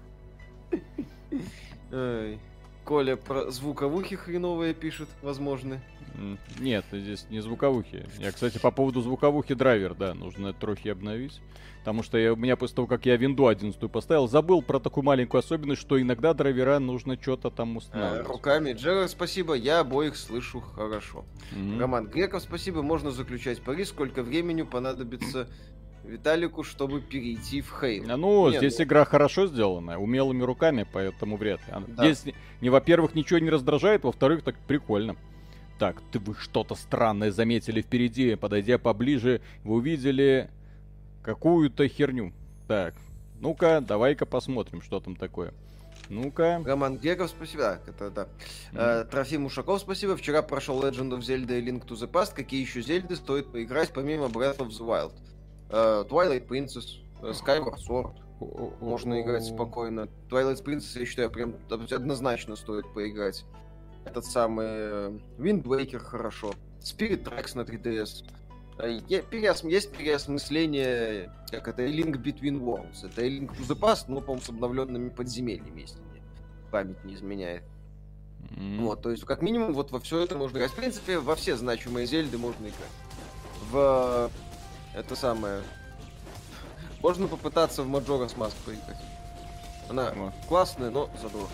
Коля 2.86 3.16
про 3.16 3.52
звуковухи 3.52 4.16
хреновые 4.16 4.74
пишет, 4.74 5.08
возможно. 5.22 5.80
Нет, 6.60 6.86
здесь 6.92 7.26
не 7.30 7.40
звуковухи. 7.40 8.06
Я, 8.20 8.32
кстати, 8.32 8.58
по 8.58 8.72
поводу 8.72 9.02
звуковухи 9.02 9.54
драйвер, 9.54 9.96
да, 9.96 10.14
нужно 10.14 10.54
трохи 10.54 10.90
обновить. 10.90 11.42
Потому 11.80 12.04
что 12.04 12.18
я, 12.20 12.34
у 12.34 12.36
меня 12.36 12.56
после 12.58 12.76
того, 12.76 12.88
как 12.88 13.08
я 13.08 13.18
винду 13.18 13.48
11 13.48 13.92
поставил, 13.92 14.28
забыл 14.28 14.62
про 14.62 14.80
такую 14.80 15.04
маленькую 15.04 15.40
особенность, 15.40 15.82
что 15.82 16.00
иногда 16.00 16.36
драйвера 16.36 16.78
нужно 16.78 17.20
что-то 17.20 17.50
там 17.50 17.76
устанавливать. 17.76 18.28
А, 18.28 18.30
руками. 18.30 18.74
Джерар, 18.74 19.08
спасибо, 19.08 19.56
я 19.56 19.80
обоих 19.80 20.16
слышу 20.16 20.62
хорошо. 20.62 21.26
Mm-hmm. 21.54 21.80
Роман 21.80 22.08
Греков, 22.08 22.44
спасибо, 22.44 22.84
можно 22.84 23.10
заключать 23.10 23.64
пари, 23.64 23.84
сколько 23.86 24.22
времени 24.22 24.62
понадобится 24.62 25.50
Виталику, 26.04 26.64
чтобы 26.64 27.02
перейти 27.02 27.62
в 27.62 27.72
Хейл. 27.80 28.12
А, 28.12 28.18
ну, 28.18 28.50
Нет, 28.50 28.60
здесь 28.60 28.80
ну... 28.80 28.86
игра 28.86 29.06
хорошо 29.06 29.48
сделана, 29.48 30.00
умелыми 30.00 30.44
руками, 30.44 30.86
поэтому 30.92 31.38
вряд 31.38 31.60
ли. 31.68 31.74
Да. 31.88 32.12
Здесь, 32.12 32.34
не, 32.60 32.70
во-первых, 32.70 33.16
ничего 33.16 33.40
не 33.40 33.50
раздражает, 33.50 34.04
во-вторых, 34.04 34.44
так 34.44 34.56
прикольно. 34.68 35.16
Так, 35.78 36.02
ты 36.12 36.20
вы 36.20 36.36
что-то 36.36 36.76
странное 36.76 37.32
заметили 37.32 37.82
впереди. 37.82 38.36
Подойдя 38.36 38.78
поближе, 38.78 39.42
вы 39.64 39.76
увидели 39.76 40.50
какую-то 41.24 41.88
херню. 41.88 42.34
Так, 42.68 42.94
ну-ка, 43.40 43.82
давай-ка 43.82 44.26
посмотрим, 44.26 44.82
что 44.82 45.00
там 45.00 45.16
такое. 45.16 45.54
Ну-ка. 46.10 46.62
Роман 46.66 46.98
Геров, 46.98 47.30
спасибо. 47.30 47.64
Да, 47.64 47.80
это 47.88 48.10
да. 48.10 48.28
Mm-hmm. 48.74 49.10
Трофим 49.10 49.46
Ушаков, 49.46 49.80
спасибо. 49.80 50.16
Вчера 50.18 50.42
прошел 50.42 50.84
Legend 50.84 51.18
of 51.18 51.20
Zelda 51.20 51.58
и 51.58 51.66
Link 51.66 51.88
to 51.88 51.96
the 51.96 52.10
Past. 52.10 52.34
Какие 52.36 52.62
еще 52.62 52.82
Зельды 52.82 53.16
стоит 53.16 53.52
поиграть 53.52 53.92
помимо 53.94 54.26
Breath 54.26 54.58
of 54.58 54.70
the 54.70 54.86
Wild? 54.86 55.14
Uh, 55.14 55.41
Twilight 55.72 56.48
Princess, 56.48 57.00
uh, 57.22 57.32
Skyward 57.32 57.78
Sword. 57.78 58.14
Можно 58.82 59.22
играть 59.22 59.46
спокойно. 59.46 60.08
Twilight 60.30 60.64
Princess, 60.64 61.00
я 61.00 61.06
считаю, 61.06 61.30
прям 61.30 61.56
однозначно 61.70 62.56
стоит 62.56 62.92
поиграть. 62.94 63.46
Этот 64.06 64.26
самый 64.26 64.66
Wind 65.38 65.64
Waker 65.64 66.00
хорошо. 66.00 66.54
Spirit 66.80 67.24
Tracks 67.24 67.56
на 67.56 67.62
3DS. 67.62 68.26
Есть 69.08 69.92
переосмысление, 69.92 71.32
как 71.52 71.68
это, 71.68 71.86
Link 71.86 72.14
Between 72.14 72.60
Worlds. 72.60 73.06
Это 73.06 73.22
Link 73.22 73.56
to 73.56 73.68
the 73.68 73.80
Past, 73.80 74.06
но, 74.08 74.22
по-моему, 74.22 74.42
с 74.42 74.50
обновленными 74.50 75.10
подземельями, 75.10 75.82
если 75.82 76.00
мне 76.00 76.22
память 76.72 77.04
не 77.04 77.14
изменяет. 77.14 77.64
Mm. 78.50 78.82
Вот, 78.82 79.04
то 79.04 79.12
есть, 79.12 79.24
как 79.26 79.44
минимум, 79.44 79.74
вот 79.74 79.92
во 79.92 80.00
все 80.00 80.24
это 80.24 80.36
можно 80.36 80.58
играть. 80.58 80.72
В 80.72 80.76
принципе, 80.76 81.20
во 81.20 81.36
все 81.36 81.56
значимые 81.56 82.08
зельды 82.08 82.40
можно 82.40 82.64
играть. 82.64 82.92
В 83.72 84.32
это 84.94 85.16
самое... 85.16 85.62
Можно 87.02 87.28
попытаться 87.28 87.84
в 87.84 87.88
Majora's 87.88 88.36
Mask 88.38 88.54
поиграть. 88.66 88.98
Она 89.90 90.12
вот. 90.16 90.34
классная, 90.48 90.90
но 90.90 91.10
задорная. 91.22 91.50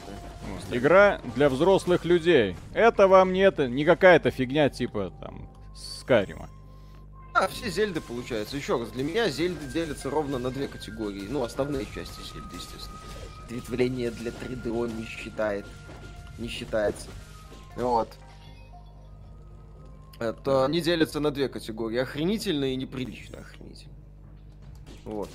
Вот. 0.48 0.76
Игра 0.76 1.22
для 1.36 1.50
взрослых 1.50 2.06
людей. 2.06 2.56
Это 2.74 3.08
вам 3.08 3.34
не 3.34 3.40
это, 3.42 3.68
не 3.68 3.86
какая-то 3.86 4.30
фигня 4.30 4.70
типа 4.70 5.12
там 5.22 5.50
Скарима. 5.74 6.50
А, 7.34 7.48
все 7.48 7.70
Зельды 7.70 8.02
получается. 8.02 8.58
Еще 8.58 8.80
раз, 8.80 8.90
для 8.90 9.04
меня 9.04 9.30
Зельды 9.30 9.66
делятся 9.68 10.10
ровно 10.10 10.40
на 10.40 10.50
две 10.50 10.68
категории. 10.68 11.28
Ну, 11.30 11.44
основные 11.44 11.86
части 11.86 12.20
Зельды, 12.34 12.56
естественно. 12.56 12.98
Ответвление 13.46 14.12
для 14.12 14.32
3D 14.32 14.70
он 14.70 14.96
не 14.98 15.06
считает. 15.06 15.66
Не 16.38 16.48
считается. 16.48 17.08
Вот. 17.76 18.10
Это 20.20 20.66
они 20.66 20.82
делятся 20.82 21.20
на 21.20 21.32
две 21.32 21.48
категории. 21.48 22.00
Охренительно 22.00 22.66
и 22.66 22.76
неприлично 22.76 23.40
охренительно. 23.40 23.94
Вот. 25.06 25.30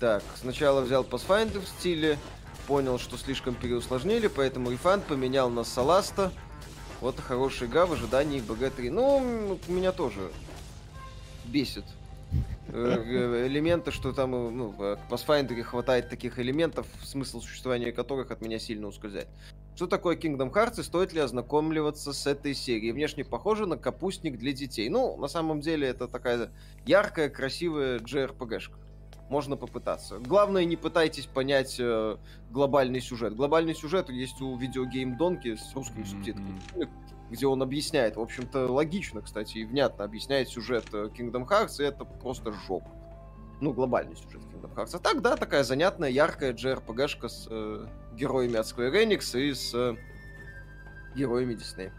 Так, 0.00 0.22
сначала 0.40 0.80
взял 0.80 1.04
Pathfinder 1.04 1.60
в 1.60 1.68
стиле, 1.68 2.18
понял, 2.66 2.98
что 2.98 3.16
слишком 3.16 3.54
переусложнили, 3.54 4.26
поэтому 4.26 4.70
рефанд 4.70 5.04
поменял 5.04 5.50
на 5.50 5.62
Саласта. 5.62 6.32
Вот 7.00 7.20
хорошая 7.20 7.68
игра 7.68 7.86
в 7.86 7.92
ожидании 7.92 8.40
BG3. 8.40 8.90
Ну, 8.90 9.58
меня 9.68 9.92
тоже 9.92 10.32
бесит 11.44 11.84
э, 12.68 13.04
э, 13.04 13.46
элементы, 13.46 13.90
что 13.90 14.12
там 14.12 14.30
ну, 14.30 14.68
в 14.68 14.98
Pathfinder 15.10 15.60
хватает 15.62 16.08
таких 16.08 16.38
элементов, 16.38 16.86
смысл 17.04 17.40
существования 17.40 17.92
которых 17.92 18.30
от 18.30 18.40
меня 18.40 18.58
сильно 18.58 18.86
ускользает. 18.86 19.28
Что 19.74 19.86
такое 19.86 20.16
Kingdom 20.16 20.52
Hearts 20.52 20.80
и 20.80 20.82
стоит 20.82 21.14
ли 21.14 21.20
ознакомливаться 21.20 22.12
с 22.12 22.26
этой 22.26 22.54
серией? 22.54 22.92
Внешне 22.92 23.24
похоже 23.24 23.66
на 23.66 23.78
капустник 23.78 24.38
для 24.38 24.52
детей. 24.52 24.88
Ну, 24.90 25.16
на 25.16 25.28
самом 25.28 25.60
деле, 25.60 25.88
это 25.88 26.08
такая 26.08 26.50
яркая, 26.84 27.30
красивая 27.30 27.98
JRPG-шка. 27.98 28.76
Можно 29.30 29.56
попытаться. 29.56 30.18
Главное, 30.18 30.66
не 30.66 30.76
пытайтесь 30.76 31.24
понять 31.24 31.76
э, 31.80 32.18
глобальный 32.50 33.00
сюжет. 33.00 33.34
Глобальный 33.34 33.74
сюжет 33.74 34.10
есть 34.10 34.42
у 34.42 34.54
видеогейм 34.58 35.16
Донки 35.16 35.56
с 35.56 35.74
русскими 35.74 36.02
mm-hmm. 36.02 36.06
субтитрами, 36.06 36.60
где 37.30 37.46
он 37.46 37.62
объясняет, 37.62 38.16
в 38.16 38.20
общем-то, 38.20 38.70
логично, 38.70 39.22
кстати, 39.22 39.58
и 39.58 39.64
внятно 39.64 40.04
объясняет 40.04 40.50
сюжет 40.50 40.84
э, 40.92 41.08
Kingdom 41.16 41.48
Hearts, 41.48 41.82
и 41.82 41.84
это 41.84 42.04
просто 42.04 42.52
жопа. 42.52 42.90
Ну, 43.62 43.72
глобальный 43.72 44.16
сюжет 44.16 44.42
Kingdom 44.52 44.74
Hearts. 44.74 44.96
А 44.96 44.98
так, 44.98 45.22
да, 45.22 45.38
такая 45.38 45.64
занятная, 45.64 46.10
яркая 46.10 46.52
JRPG-шка 46.52 47.28
с 47.30 47.46
э, 47.48 47.86
героями 48.14 48.56
от 48.56 48.66
Square 48.66 48.92
Enix 48.92 49.38
и 49.38 49.52
с 49.52 49.74
э, 49.74 49.96
героями 51.14 51.54
Disney. 51.54 51.92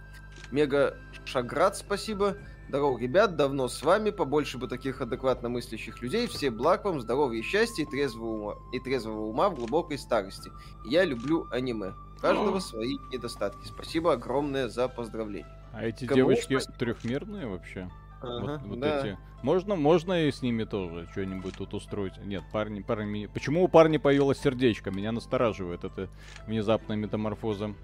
Мега 0.52 0.98
Шаград, 1.26 1.76
спасибо. 1.78 2.38
Здорово, 2.70 2.98
ребят, 2.98 3.36
давно 3.36 3.68
с 3.68 3.84
вами, 3.84 4.10
побольше 4.10 4.58
бы 4.58 4.68
таких 4.68 5.02
адекватно 5.02 5.50
мыслящих 5.50 6.02
людей. 6.02 6.28
Все 6.28 6.50
благ 6.50 6.86
вам, 6.86 7.02
здоровья 7.02 7.40
и 7.40 7.44
счастья 7.44 7.84
и 7.84 7.86
трезвого 7.86 8.30
ума, 8.30 8.56
и 8.72 8.80
трезвого 8.80 9.26
ума 9.26 9.50
в 9.50 9.56
глубокой 9.56 9.98
старости. 9.98 10.52
Я 10.86 11.06
люблю 11.06 11.48
аниме. 11.52 11.94
У 12.18 12.22
каждого 12.22 12.60
свои 12.60 12.98
недостатки. 13.12 13.68
Спасибо 13.68 14.14
огромное 14.14 14.70
за 14.70 14.88
поздравление. 14.88 15.52
А 15.74 15.84
эти 15.84 16.06
Кому 16.06 16.16
девочки 16.16 16.54
спасибо? 16.54 16.78
трехмерные 16.78 17.48
вообще? 17.48 17.90
Ага, 18.24 18.60
вот, 18.64 18.70
вот 18.70 18.80
да. 18.80 19.00
эти. 19.00 19.18
Можно, 19.42 19.76
можно 19.76 20.26
и 20.26 20.32
с 20.32 20.42
ними 20.42 20.64
тоже 20.64 21.08
что-нибудь 21.12 21.56
тут 21.58 21.74
устроить. 21.74 22.18
Нет, 22.26 22.44
парни, 22.52 22.82
парни. 22.82 23.26
Почему 23.26 23.64
у 23.64 23.68
парня 23.68 24.00
появилось 24.00 24.40
сердечко? 24.40 24.90
Меня 24.90 25.12
настораживает 25.12 25.84
это 25.84 26.10
внезапная 26.48 26.96
метаморфоза. 26.96 27.76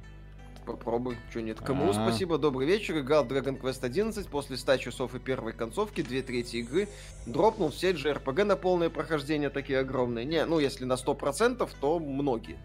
Попробуй, 0.66 1.18
что 1.30 1.42
нет. 1.42 1.60
Кому 1.60 1.86
А-а-а. 1.86 1.94
спасибо, 1.94 2.38
добрый 2.38 2.66
вечер. 2.66 3.00
Играл 3.00 3.26
Dragon 3.26 3.60
Quest 3.60 3.84
11 3.84 4.28
после 4.30 4.56
100 4.56 4.78
часов 4.78 5.16
и 5.16 5.20
первой 5.20 5.52
концовки, 5.52 6.02
две 6.02 6.22
трети 6.22 6.58
игры. 6.58 6.88
Дропнул 7.26 7.70
все 7.70 7.92
JRPG 7.92 8.44
на 8.46 8.56
полное 8.56 8.90
прохождение 8.90 9.50
такие 9.50 9.80
огромные. 9.80 10.26
Не, 10.26 10.46
ну 10.46 10.60
если 10.60 10.86
на 10.86 10.94
100%, 10.94 11.70
то 11.82 12.00
многие. 12.00 12.58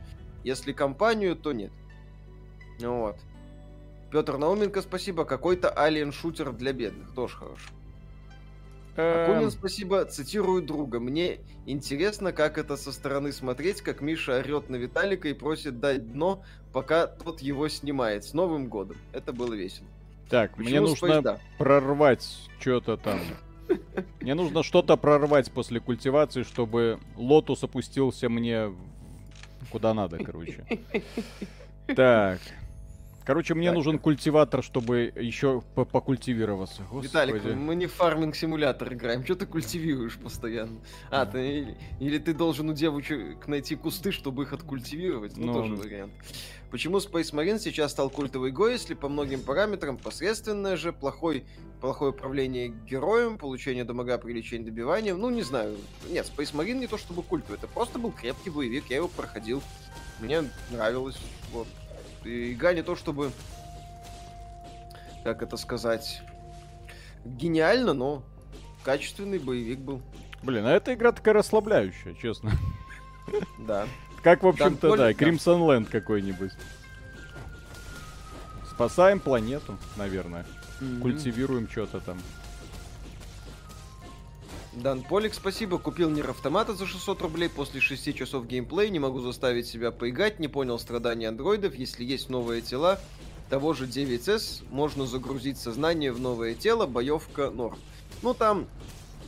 Если 0.45 0.73
компанию, 0.73 1.35
то 1.35 1.52
нет. 1.52 1.73
Вот. 2.78 3.16
Петр 4.14 4.37
Науменко, 4.37 4.80
спасибо. 4.80 5.25
Какой-то 5.25 5.76
алien-шутер 5.76 6.52
для 6.52 6.73
бедных. 6.73 7.12
Тоже 7.16 7.35
хорошо. 7.35 7.68
Акунин, 8.97 9.50
спасибо, 9.50 10.04
цитирую 10.04 10.62
друга. 10.62 11.00
Мне 11.00 11.40
интересно, 11.66 12.33
как 12.33 12.56
это 12.56 12.76
со 12.76 12.92
стороны 12.92 13.33
смотреть, 13.33 13.80
как 13.80 14.00
Миша 14.00 14.38
орет 14.38 14.71
на 14.71 14.76
Виталика 14.76 15.26
и 15.26 15.33
просит 15.33 15.80
дать 15.80 16.12
дно, 16.12 16.44
пока 16.73 17.09
тот 17.09 17.40
его 17.40 17.66
снимает. 17.66 18.23
С 18.23 18.35
Новым 18.35 18.68
годом. 18.68 18.99
Это 19.12 19.33
было 19.33 19.52
весело. 19.52 19.88
Так, 20.30 20.52
Почему 20.52 20.68
мне 20.68 20.80
нужно 20.80 21.06
Space, 21.06 21.38
прорвать 21.59 22.49
что-то 22.61 22.97
там. 22.97 23.18
Мне 24.21 24.35
нужно 24.35 24.62
что-то 24.62 24.97
прорвать 24.97 25.50
после 25.50 25.80
культивации, 25.80 26.44
чтобы 26.44 27.00
lotus 27.16 27.64
опустился 27.64 28.28
мне 28.28 28.73
куда 29.73 29.92
надо, 29.92 30.18
короче. 30.18 30.64
Так. 31.97 32.38
Короче, 33.25 33.54
мне 33.54 33.69
так. 33.69 33.76
нужен 33.76 33.99
культиватор, 33.99 34.62
чтобы 34.62 35.12
еще 35.16 35.62
покультивироваться. 35.75 36.83
Господи. 36.83 37.07
Виталик, 37.07 37.45
мы 37.57 37.75
не 37.75 37.87
фарминг 37.87 38.37
симулятор 38.37 38.93
играем. 38.93 39.25
Что 39.25 39.35
ты 39.35 39.47
культивируешь 39.47 40.19
постоянно? 40.19 40.78
А, 41.11 41.25
ты 41.25 41.76
или 42.00 42.19
ты 42.19 42.35
должен 42.35 42.69
у 42.69 42.75
девочек 42.75 43.47
найти 43.47 43.76
кусты, 43.76 44.12
чтобы 44.12 44.43
их 44.43 44.52
откультивировать? 44.52 45.37
Ну, 45.38 45.47
ну 45.47 45.52
тоже 45.54 45.75
вариант. 45.75 46.12
Почему 46.71 46.99
Space 46.99 47.33
Marine 47.33 47.59
сейчас 47.59 47.93
стал 47.93 48.11
культовой 48.11 48.50
игрой, 48.50 48.73
если 48.73 48.95
по 48.95 49.09
многим 49.09 49.43
параметрам 49.43 49.97
посредственное 49.97 50.76
же, 50.76 50.93
плохой, 50.93 51.45
плохое 51.81 52.11
управление 52.11 52.69
героем, 52.69 53.38
получение 53.38 53.85
дамага 53.85 54.19
при 54.19 54.33
лечении 54.33 54.66
добиванием? 54.66 55.19
Ну, 55.19 55.31
не 55.31 55.43
знаю. 55.43 55.76
Нет, 56.11 56.31
Space 56.37 56.52
Marine 56.52 56.81
не 56.81 56.88
то 56.88 56.99
чтобы 56.99 57.23
культовый, 57.23 57.59
это 57.59 57.69
просто 57.69 57.99
был 57.99 58.11
крепкий 58.11 58.50
боевик, 58.50 58.85
я 58.90 58.97
его 58.97 59.09
проходил. 59.09 59.62
Мне 60.21 60.43
нравилось. 60.71 61.16
Вот 61.52 61.69
игра 62.25 62.73
не 62.73 62.83
то 62.83 62.97
чтобы, 62.97 63.33
как 65.23 65.43
это 65.43 65.57
сказать, 65.57 66.23
гениально, 67.25 67.93
но 67.93 68.25
качественный 68.83 69.38
боевик 69.38 69.78
был. 69.78 70.02
Блин, 70.43 70.66
а 70.66 70.73
эта 70.73 70.95
игра 70.95 71.12
такая 71.12 71.35
расслабляющая, 71.35 72.14
честно. 72.14 72.52
Да. 73.59 73.87
Как, 74.23 74.43
в 74.43 74.49
общем-то, 74.49 74.97
да, 74.97 75.12
Crimson 75.12 75.61
Land 75.61 75.90
какой-нибудь. 75.90 76.52
Спасаем 78.71 79.21
планету, 79.21 79.78
наверное. 79.97 80.45
Культивируем 81.00 81.69
что-то 81.69 82.00
там. 82.00 82.19
Дан 84.76 85.02
Полик, 85.02 85.35
спасибо. 85.35 85.78
Купил 85.78 86.11
Нир 86.11 86.31
Автомата 86.31 86.75
за 86.75 86.87
600 86.87 87.23
рублей 87.23 87.49
после 87.49 87.81
6 87.81 88.14
часов 88.16 88.47
геймплея. 88.47 88.90
Не 88.90 88.99
могу 88.99 89.21
заставить 89.21 89.69
себя 89.69 89.93
поиграть. 89.93 90.40
Не 90.40 90.49
понял 90.49 90.78
страданий 90.78 91.26
андроидов. 91.26 91.76
Если 91.76 92.04
есть 92.04 92.28
новые 92.28 92.61
тела 92.61 92.99
того 93.50 93.73
же 93.73 93.87
9S, 93.87 94.64
можно 94.71 95.07
загрузить 95.07 95.59
сознание 95.59 96.12
в 96.12 96.21
новое 96.21 96.54
тело. 96.54 96.87
Боевка 96.87 97.50
норм. 97.50 97.78
Ну 98.23 98.35
там 98.35 98.66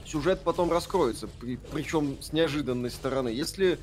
сюжет 0.05 0.41
потом 0.43 0.73
раскроется. 0.73 1.29
При, 1.29 1.57
причем 1.57 2.21
с 2.21 2.33
неожиданной 2.33 2.91
стороны. 2.91 3.29
Если 3.29 3.79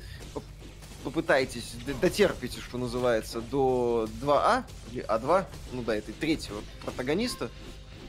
попытаетесь, 1.02 1.74
дотерпите, 2.00 2.60
что 2.60 2.78
называется, 2.78 3.40
до 3.40 4.08
2А 4.22 4.64
или 4.90 5.04
А2, 5.06 5.44
ну 5.72 5.82
да, 5.82 5.96
это 5.96 6.12
третьего 6.12 6.60
протагониста, 6.82 7.50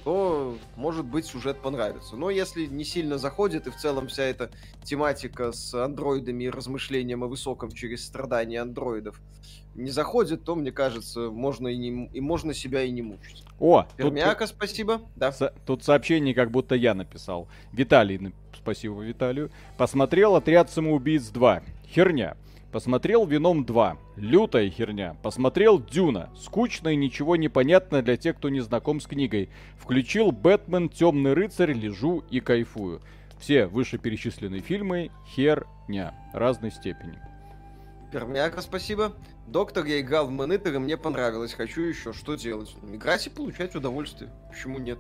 то, 0.06 0.56
может 0.76 1.04
быть, 1.04 1.26
сюжет 1.26 1.58
понравится. 1.58 2.16
Но 2.16 2.30
если 2.30 2.68
не 2.68 2.86
сильно 2.86 3.18
заходит, 3.18 3.66
и 3.66 3.72
в 3.72 3.76
целом 3.76 4.08
вся 4.08 4.24
эта 4.24 4.52
тематика 4.84 5.52
с 5.52 5.74
андроидами 5.74 6.44
и 6.44 6.50
размышлением 6.52 7.24
о 7.24 7.28
высоком 7.28 7.72
через 7.72 8.06
страдания 8.06 8.62
андроидов 8.62 9.20
не 9.74 9.90
заходит, 9.90 10.44
то, 10.44 10.54
мне 10.54 10.72
кажется, 10.72 11.32
можно 11.32 11.68
и, 11.68 11.76
не, 11.76 12.08
и 12.14 12.22
можно 12.22 12.54
себя 12.54 12.84
и 12.84 12.92
не 12.92 13.02
мучить. 13.02 13.44
О, 13.60 13.88
Пермяка, 13.98 14.46
тут, 14.46 14.56
спасибо. 14.56 15.02
Да. 15.16 15.32
С, 15.32 15.52
тут 15.66 15.84
сообщение, 15.84 16.36
как 16.36 16.52
будто 16.52 16.76
я 16.76 16.94
написал. 16.94 17.48
Виталий, 17.72 18.32
спасибо 18.56 19.02
Виталию. 19.02 19.50
Посмотрел 19.76 20.36
«Отряд 20.36 20.70
самоубийц 20.70 21.32
2». 21.32 21.64
Херня. 21.90 22.38
Посмотрел 22.76 23.26
«Вином 23.26 23.64
2». 23.64 23.98
Лютая 24.18 24.70
херня. 24.70 25.16
Посмотрел 25.24 25.80
«Дюна». 25.80 26.30
Скучно 26.36 26.90
и 26.90 26.98
ничего 26.98 27.38
не 27.38 27.48
понятно 27.48 28.02
для 28.02 28.18
тех, 28.18 28.36
кто 28.36 28.50
не 28.50 28.60
знаком 28.60 29.00
с 29.00 29.08
книгой. 29.08 29.50
Включил 29.80 30.34
«Бэтмен. 30.34 30.90
Темный 30.90 31.32
рыцарь». 31.32 31.72
Лежу 31.72 32.26
и 32.30 32.42
кайфую. 32.42 33.00
Все 33.40 33.68
вышеперечисленные 33.68 34.60
фильмы 34.60 35.10
херня 35.26 36.14
разной 36.34 36.70
степени. 36.70 37.18
Пермяка, 38.12 38.60
спасибо. 38.60 39.14
Доктор, 39.48 39.86
я 39.86 40.02
играл 40.02 40.28
в 40.28 40.32
монитор 40.32 40.74
и 40.74 40.78
мне 40.78 40.98
понравилось. 40.98 41.54
Хочу 41.54 41.80
еще. 41.80 42.12
Что 42.12 42.36
делать? 42.36 42.76
Играть 42.92 43.26
и 43.26 43.30
получать 43.30 43.74
удовольствие. 43.76 44.34
Почему 44.50 44.80
нет? 44.80 45.00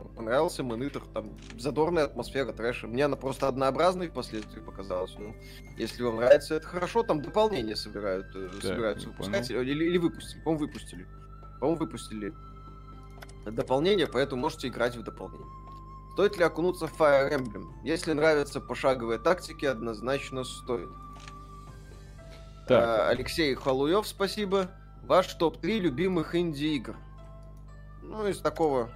Понравился 0.00 0.62
монитор, 0.62 1.02
там 1.12 1.30
задорная 1.58 2.04
атмосфера 2.04 2.52
трэша. 2.52 2.86
Мне 2.86 3.04
она 3.04 3.16
просто 3.16 3.48
однообразной 3.48 4.08
впоследствии 4.08 4.60
показалась. 4.60 5.14
Ну, 5.18 5.34
если 5.76 6.02
вам 6.02 6.16
нравится, 6.16 6.54
это 6.54 6.66
хорошо, 6.66 7.02
там 7.02 7.22
дополнение 7.22 7.76
собирают, 7.76 8.26
э, 8.34 8.48
да, 8.54 8.68
собираются 8.68 9.08
выпускать. 9.08 9.50
Или, 9.50 9.84
или 9.84 9.98
выпустили, 9.98 10.40
по-моему, 10.42 10.66
выпустили. 10.66 11.06
По-моему, 11.60 11.78
выпустили 11.78 12.34
дополнение, 13.44 14.06
поэтому 14.06 14.42
можете 14.42 14.68
играть 14.68 14.96
в 14.96 15.02
дополнение. 15.02 15.46
Стоит 16.12 16.36
ли 16.36 16.44
окунуться 16.44 16.86
в 16.86 17.00
Fire 17.00 17.32
Emblem? 17.32 17.72
Если 17.84 18.12
нравятся 18.12 18.60
пошаговые 18.60 19.18
тактики, 19.18 19.64
однозначно 19.64 20.44
стоит. 20.44 20.90
Так. 22.68 22.84
А, 22.84 23.08
Алексей 23.08 23.54
Халуев, 23.54 24.06
спасибо. 24.06 24.70
Ваш 25.02 25.34
топ-3 25.34 25.80
любимых 25.80 26.34
инди-игр. 26.34 26.96
Ну, 28.02 28.26
из 28.28 28.38
такого 28.38 28.90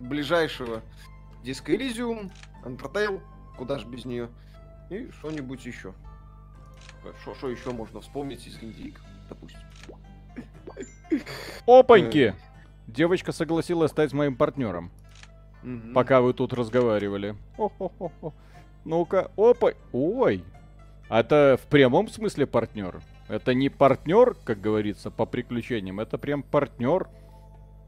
ближайшего 0.00 0.82
Disco 1.42 1.76
Elysium, 1.76 2.30
Undertale, 2.64 3.20
куда 3.56 3.78
же 3.78 3.86
без 3.86 4.04
нее, 4.04 4.28
и 4.90 5.10
что-нибудь 5.10 5.64
еще. 5.64 5.94
Что 7.22 7.48
еще 7.48 7.70
можно 7.70 8.00
вспомнить 8.00 8.46
из 8.46 8.62
индейк, 8.62 9.00
допустим. 9.28 9.60
Опаньки! 11.66 12.34
Э. 12.36 12.48
Девочка 12.86 13.32
согласилась 13.32 13.90
стать 13.90 14.12
моим 14.12 14.36
партнером. 14.36 14.90
Пока 15.94 16.20
вы 16.20 16.32
тут 16.32 16.52
разговаривали. 16.52 17.36
Ну-ка, 18.84 19.30
опа! 19.36 19.72
Ой! 19.92 20.44
Это 21.10 21.58
в 21.62 21.66
прямом 21.66 22.08
смысле 22.08 22.46
партнер? 22.46 23.02
Это 23.28 23.52
не 23.52 23.68
партнер, 23.68 24.34
как 24.44 24.60
говорится, 24.60 25.10
по 25.10 25.26
приключениям, 25.26 26.00
это 26.00 26.16
прям 26.16 26.42
партнер. 26.42 27.08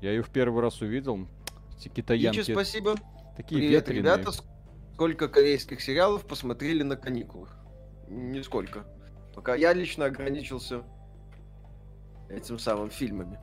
Я 0.01 0.11
ее 0.11 0.23
в 0.23 0.31
первый 0.31 0.63
раз 0.63 0.81
увидел. 0.83 1.27
Эти 1.81 1.89
китаянки. 1.89 2.41
Ичи, 2.41 2.53
спасибо. 2.53 2.95
Такие 3.37 3.61
Привет, 3.61 3.89
ветреные. 3.89 4.17
ребята. 4.17 4.33
Сколько 4.95 5.29
корейских 5.29 5.81
сериалов 5.81 6.27
посмотрели 6.27 6.83
на 6.83 6.97
каникулах? 6.97 7.57
Нисколько. 8.09 8.85
Пока 9.35 9.55
я 9.55 9.73
лично 9.73 10.05
ограничился 10.05 10.83
этим 12.29 12.59
самым 12.59 12.91
фильмами. 12.91 13.39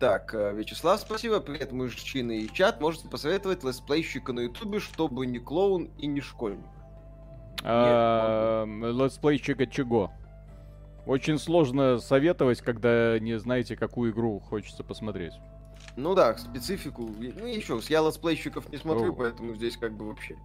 Так, 0.00 0.34
э, 0.34 0.52
Вячеслав, 0.56 1.00
спасибо. 1.00 1.38
Привет, 1.38 1.70
мужчины 1.70 2.38
и 2.40 2.52
чат. 2.52 2.80
Можете 2.80 3.08
посоветовать 3.08 3.62
летсплейщика 3.62 4.32
на 4.32 4.40
ютубе, 4.40 4.80
чтобы 4.80 5.24
не 5.26 5.38
клоун 5.38 5.84
и 5.98 6.08
не 6.08 6.20
школьник? 6.20 6.66
А, 7.62 8.64
летсплейщика 8.66 9.68
чего? 9.68 10.10
Очень 11.06 11.38
сложно 11.38 11.98
советовать, 11.98 12.60
когда 12.60 13.20
не 13.20 13.38
знаете, 13.38 13.76
какую 13.76 14.12
игру 14.12 14.40
хочется 14.40 14.82
посмотреть. 14.82 15.34
Ну 15.96 16.14
да, 16.14 16.36
специфику. 16.36 17.02
Ну 17.02 17.46
еще 17.46 17.76
раз, 17.76 17.90
я 17.90 18.00
летсплейщиков 18.00 18.70
не 18.70 18.78
смотрю, 18.78 19.12
О. 19.12 19.16
поэтому 19.16 19.54
здесь 19.54 19.76
как 19.76 19.94
бы 19.94 20.08
вообще 20.08 20.36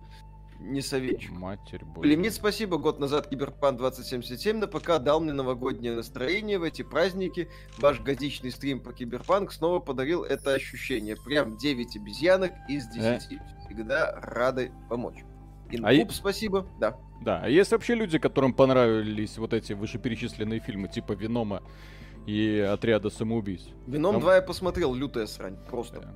не 0.60 0.82
советчик. 0.82 1.32
Матерь 1.32 1.86
божья. 1.86 2.10
Лимит, 2.10 2.34
спасибо. 2.34 2.78
Год 2.78 3.00
назад 3.00 3.28
Киберпан 3.28 3.78
2077 3.78 4.58
на 4.58 4.68
ПК 4.68 4.98
дал 5.00 5.20
мне 5.20 5.34
новогоднее 5.34 5.96
настроение 5.96 6.58
в 6.58 6.64
эти 6.64 6.82
праздники. 6.82 7.50
Ваш 7.78 8.02
годичный 8.02 8.52
стрим 8.52 8.80
по 8.80 8.92
Киберпанк 8.94 9.52
снова 9.52 9.80
подарил 9.80 10.24
это 10.24 10.54
ощущение. 10.54 11.16
Прям 11.16 11.58
9 11.58 11.96
обезьянок 11.98 12.54
из 12.68 12.88
10. 12.88 13.32
Э? 13.32 13.40
Всегда 13.66 14.20
рады 14.22 14.72
помочь. 14.90 15.24
Инкуб, 15.70 16.10
а 16.10 16.14
спасибо. 16.14 16.68
Да. 16.80 16.98
Да, 17.22 17.42
а 17.44 17.50
есть 17.50 17.72
вообще 17.72 17.96
люди, 17.96 18.20
которым 18.20 18.54
понравились 18.54 19.38
вот 19.38 19.54
эти 19.54 19.74
вышеперечисленные 19.74 20.60
фильмы, 20.60 20.88
типа 20.88 21.14
Венома 21.14 21.62
и 22.28 22.60
отряда 22.60 23.10
самоубийц. 23.10 23.62
Вином 23.88 24.16
Там... 24.16 24.22
2 24.22 24.36
я 24.36 24.42
посмотрел, 24.42 24.94
лютая 24.94 25.26
срань, 25.26 25.58
просто. 25.70 26.14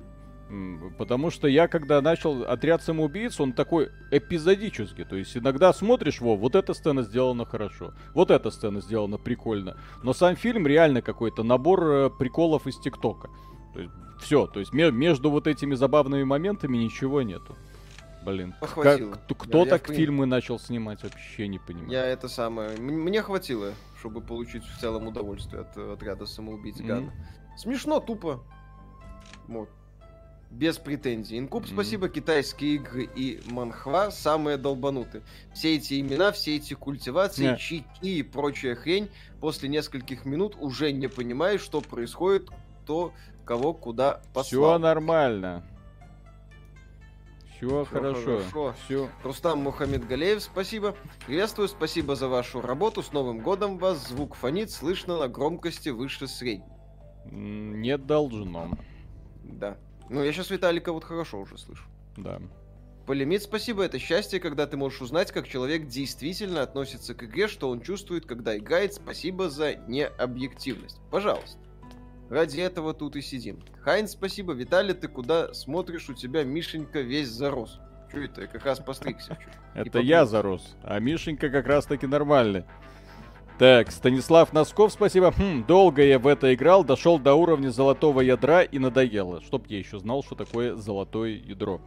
Потому 0.98 1.30
что 1.30 1.48
я, 1.48 1.66
когда 1.66 2.02
начал 2.02 2.44
отряд 2.44 2.82
самоубийц, 2.82 3.40
он 3.40 3.54
такой 3.54 3.88
эпизодический. 4.10 5.04
То 5.04 5.16
есть 5.16 5.34
иногда 5.34 5.72
смотришь, 5.72 6.20
во, 6.20 6.36
вот 6.36 6.54
эта 6.54 6.74
сцена 6.74 7.02
сделана 7.02 7.46
хорошо, 7.46 7.94
вот 8.12 8.30
эта 8.30 8.50
сцена 8.50 8.82
сделана 8.82 9.16
прикольно. 9.16 9.78
Но 10.02 10.12
сам 10.12 10.36
фильм 10.36 10.66
реально 10.66 11.00
какой-то 11.00 11.42
набор 11.42 11.84
э, 11.86 12.10
приколов 12.10 12.66
из 12.66 12.78
ТикТока. 12.78 13.30
все, 14.20 14.46
то 14.46 14.60
есть 14.60 14.74
между 14.74 15.30
вот 15.30 15.46
этими 15.46 15.74
забавными 15.74 16.24
моментами 16.24 16.76
ничего 16.76 17.22
нету. 17.22 17.56
Блин, 18.24 18.54
как, 18.60 19.00
кто 19.36 19.64
я, 19.64 19.66
так 19.66 19.88
я 19.88 19.94
фильмы 19.94 20.26
начал 20.26 20.58
снимать, 20.58 21.02
вообще 21.02 21.48
не 21.48 21.58
понимаю. 21.58 21.90
Я 21.90 22.06
это 22.06 22.28
самое... 22.28 22.78
Мне 22.78 23.20
хватило, 23.20 23.72
чтобы 23.98 24.20
получить 24.20 24.64
в 24.64 24.80
целом 24.80 25.08
удовольствие 25.08 25.62
от 25.62 25.76
отряда 25.76 26.26
самоубийц 26.26 26.76
mm-hmm. 26.76 26.86
Гана. 26.86 27.12
Смешно, 27.56 27.98
тупо. 27.98 28.44
Вот. 29.48 29.68
без 30.52 30.78
претензий. 30.78 31.38
Инкуб, 31.38 31.64
mm-hmm. 31.64 31.72
спасибо, 31.72 32.08
китайские 32.08 32.74
игры 32.76 33.08
и 33.14 33.40
манхва 33.46 34.10
самые 34.10 34.58
долбанутые. 34.58 35.22
Все 35.54 35.76
эти 35.76 36.00
имена, 36.00 36.30
все 36.32 36.56
эти 36.56 36.74
культивации, 36.74 37.52
yeah. 37.52 37.56
чики 37.56 37.86
и 38.02 38.22
прочая 38.22 38.74
хрень, 38.74 39.10
после 39.40 39.68
нескольких 39.68 40.24
минут 40.24 40.56
уже 40.60 40.92
не 40.92 41.08
понимаешь, 41.08 41.62
что 41.62 41.80
происходит, 41.80 42.50
кто 42.82 43.12
кого 43.44 43.72
куда 43.72 44.20
послал. 44.34 44.74
Все 44.74 44.78
нормально. 44.78 45.64
Все 47.62 47.84
хорошо. 47.84 48.38
хорошо. 48.38 48.74
Все. 48.84 49.08
Рустам 49.22 49.60
Мухаммед 49.60 50.06
Галеев, 50.08 50.42
спасибо. 50.42 50.96
Приветствую, 51.26 51.68
спасибо 51.68 52.16
за 52.16 52.26
вашу 52.26 52.60
работу. 52.60 53.02
С 53.04 53.12
Новым 53.12 53.38
годом 53.38 53.78
вас. 53.78 54.08
Звук 54.08 54.34
фонит, 54.34 54.72
слышно 54.72 55.16
на 55.16 55.28
громкости 55.28 55.90
выше 55.90 56.26
средней. 56.26 56.64
Не 57.24 57.96
должно. 57.96 58.76
Да. 59.44 59.76
Ну, 60.10 60.24
я 60.24 60.32
сейчас 60.32 60.50
Виталика 60.50 60.92
вот 60.92 61.04
хорошо 61.04 61.38
уже 61.40 61.56
слышу. 61.56 61.84
Да. 62.16 62.40
Полимит, 63.06 63.42
спасибо, 63.42 63.84
это 63.84 63.98
счастье, 63.98 64.40
когда 64.40 64.66
ты 64.66 64.76
можешь 64.76 65.00
узнать, 65.00 65.30
как 65.32 65.48
человек 65.48 65.86
действительно 65.86 66.62
относится 66.62 67.14
к 67.14 67.24
игре, 67.24 67.46
что 67.46 67.68
он 67.68 67.80
чувствует, 67.80 68.26
когда 68.26 68.56
играет. 68.56 68.94
Спасибо 68.94 69.48
за 69.50 69.76
необъективность. 69.86 71.00
Пожалуйста. 71.10 71.61
Ради 72.32 72.60
этого 72.60 72.94
тут 72.94 73.14
и 73.16 73.20
сидим. 73.20 73.60
Хайн, 73.82 74.08
спасибо. 74.08 74.54
Виталий, 74.54 74.94
ты 74.94 75.06
куда 75.06 75.52
смотришь? 75.52 76.08
У 76.08 76.14
тебя 76.14 76.44
Мишенька 76.44 77.00
весь 77.00 77.28
зарос. 77.28 77.78
Что 78.08 78.20
это? 78.20 78.40
Я 78.40 78.46
как 78.46 78.64
раз 78.64 78.80
постригся. 78.80 79.36
Это 79.74 79.98
я 79.98 80.24
зарос, 80.24 80.76
а 80.82 80.98
Мишенька 80.98 81.50
как 81.50 81.66
раз 81.66 81.84
таки 81.84 82.06
нормальный. 82.06 82.64
Так, 83.58 83.90
Станислав 83.90 84.54
Носков, 84.54 84.92
спасибо. 84.92 85.32
Хм, 85.36 85.64
долго 85.68 86.02
я 86.02 86.18
в 86.18 86.26
это 86.26 86.54
играл, 86.54 86.84
дошел 86.84 87.18
до 87.18 87.34
уровня 87.34 87.68
золотого 87.68 88.22
ядра 88.22 88.62
и 88.62 88.78
надоело. 88.78 89.42
Чтоб 89.42 89.66
я 89.66 89.78
еще 89.78 89.98
знал, 89.98 90.22
что 90.22 90.34
такое 90.34 90.74
золотое 90.76 91.32
ядро. 91.32 91.82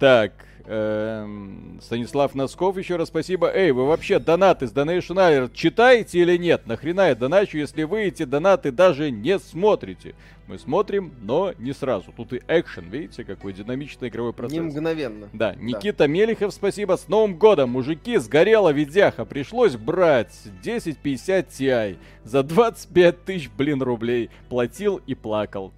Так, 0.00 0.32
Станислав 0.66 2.34
Носков, 2.34 2.76
еще 2.76 2.96
раз 2.96 3.06
спасибо. 3.08 3.48
Эй, 3.54 3.70
вы 3.70 3.86
вообще 3.86 4.18
донаты 4.18 4.66
с 4.66 4.72
Donation 4.72 5.14
Alert 5.14 5.52
читаете 5.54 6.18
или 6.18 6.36
нет? 6.36 6.66
Нахрена 6.66 7.08
я 7.08 7.14
доначу, 7.14 7.56
если 7.56 7.84
вы 7.84 8.02
эти 8.06 8.24
донаты 8.24 8.72
даже 8.72 9.12
не 9.12 9.38
смотрите? 9.38 10.16
Мы 10.48 10.58
смотрим, 10.58 11.12
но 11.22 11.52
не 11.58 11.72
сразу. 11.72 12.12
Тут 12.16 12.32
и 12.32 12.40
экшен, 12.48 12.88
видите, 12.90 13.22
какой 13.22 13.52
динамичный 13.52 14.08
игровой 14.08 14.32
процесс. 14.32 14.54
Не 14.54 14.60
мгновенно. 14.60 15.28
Да, 15.32 15.54
Никита 15.54 15.98
да. 15.98 16.06
Мелихов, 16.08 16.52
спасибо. 16.52 16.96
С 16.96 17.06
Новым 17.06 17.36
годом, 17.36 17.70
мужики, 17.70 18.16
сгорела 18.16 18.70
видяха. 18.70 19.24
Пришлось 19.24 19.76
брать 19.76 20.36
1050 20.62 21.48
Ti 21.48 21.96
за 22.24 22.42
25 22.42 23.24
тысяч, 23.24 23.50
блин, 23.56 23.82
рублей. 23.82 24.30
Платил 24.48 25.00
и 25.06 25.14
плакал. 25.14 25.72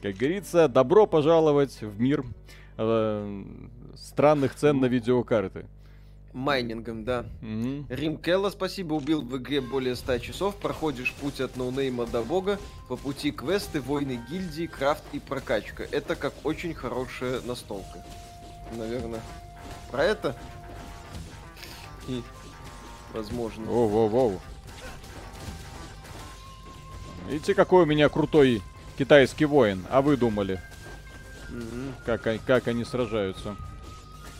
Как 0.00 0.14
говорится, 0.14 0.68
добро 0.68 1.06
пожаловать 1.06 1.80
в 1.80 2.00
мир 2.00 2.24
э, 2.76 3.44
странных 3.96 4.54
цен 4.54 4.80
на 4.80 4.86
видеокарты. 4.86 5.66
Майнингом, 6.32 7.04
да. 7.04 7.26
Mm-hmm. 7.42 7.86
Рим 7.90 8.16
Келла, 8.16 8.50
спасибо, 8.50 8.94
убил 8.94 9.20
в 9.22 9.36
игре 9.36 9.60
более 9.60 9.94
100 9.94 10.18
часов. 10.18 10.56
Проходишь 10.56 11.12
путь 11.12 11.40
от 11.40 11.56
ноунейма 11.56 12.06
до 12.06 12.22
бога. 12.22 12.58
По 12.88 12.96
пути 12.96 13.32
квесты, 13.32 13.80
войны 13.80 14.20
гильдии, 14.30 14.66
крафт 14.66 15.04
и 15.12 15.18
прокачка. 15.18 15.84
Это 15.90 16.16
как 16.16 16.32
очень 16.44 16.74
хорошая 16.74 17.42
настолка. 17.42 18.04
Наверное, 18.76 19.20
про 19.90 20.04
это. 20.04 20.36
И, 22.08 22.22
возможно. 23.12 23.66
Воу-воу-воу. 23.66 24.40
Видите, 27.28 27.54
какой 27.54 27.82
у 27.82 27.86
меня 27.86 28.08
крутой 28.08 28.62
китайский 28.98 29.44
воин, 29.44 29.84
а 29.90 30.02
вы 30.02 30.16
думали? 30.16 30.60
Как, 32.04 32.28
как 32.46 32.68
они 32.68 32.84
сражаются. 32.84 33.56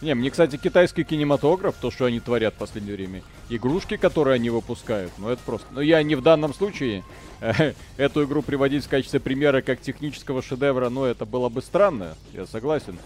Не, 0.03 0.15
мне, 0.15 0.31
кстати, 0.31 0.57
китайский 0.57 1.05
кинематограф, 1.05 1.77
то, 1.81 1.93
что 1.93 2.07
они 2.07 2.19
творят 2.19 2.55
в 2.55 2.59
последнее 2.59 2.97
время, 2.97 3.23
игрушки, 3.49 3.97
которые 3.97 4.35
они 4.35 4.51
выпускают, 4.51 5.13
ну 5.19 5.29
это 5.29 5.41
просто... 5.47 5.69
Ну 5.71 5.81
я 5.81 6.03
не 6.03 6.17
в 6.17 6.23
данном 6.23 6.53
случае 6.53 7.05
эту 7.97 8.25
игру 8.25 8.43
приводить 8.43 8.85
в 8.85 8.89
качестве 8.89 9.21
примера 9.21 9.63
как 9.63 9.81
технического 9.81 10.43
шедевра, 10.43 10.89
но 10.89 11.07
это 11.07 11.25
было 11.25 11.49
бы 11.49 11.63
странно, 11.63 12.17
я 12.33 12.47
согласен. 12.47 12.99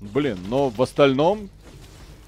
Блин, 0.00 0.38
но 0.46 0.68
в 0.70 0.80
остальном 0.80 1.50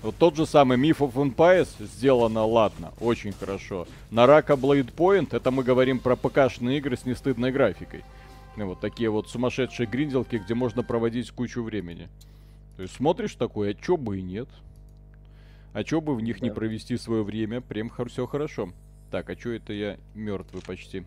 вот 0.03 0.17
тот 0.17 0.35
же 0.35 0.47
самый 0.47 0.79
Myth 0.79 0.99
of 0.99 1.13
Empires 1.15 1.69
сделано 1.79 2.45
ладно, 2.45 2.93
очень 2.99 3.33
хорошо. 3.33 3.87
Нарaka 4.11 4.57
Blade 4.57 4.93
Point, 4.93 5.29
это 5.37 5.51
мы 5.51 5.63
говорим 5.63 5.99
про 5.99 6.17
ПК-шные 6.17 6.79
игры 6.79 6.97
с 6.97 7.05
нестыдной 7.05 7.53
графикой. 7.53 8.03
Вот 8.57 8.81
такие 8.81 9.11
вот 9.11 9.29
сумасшедшие 9.29 9.87
гринделки, 9.87 10.37
где 10.37 10.55
можно 10.55 10.83
проводить 10.83 11.31
кучу 11.31 11.63
времени. 11.63 12.09
То 12.77 12.83
есть 12.83 12.95
смотришь 12.95 13.35
такое, 13.35 13.71
а 13.71 13.75
чё 13.75 13.97
бы 13.97 14.19
и 14.19 14.23
нет. 14.23 14.49
А 15.73 15.85
чё 15.85 16.01
бы 16.01 16.15
в 16.15 16.21
них 16.21 16.41
да. 16.41 16.47
не 16.47 16.53
провести 16.53 16.97
свое 16.97 17.23
время, 17.23 17.61
прям 17.61 17.91
все 18.09 18.27
хорошо. 18.27 18.71
Так, 19.11 19.31
а 19.31 19.37
чё 19.37 19.53
это 19.53 19.73
я 19.73 19.99
мертвый 20.15 20.63
почти? 20.63 21.05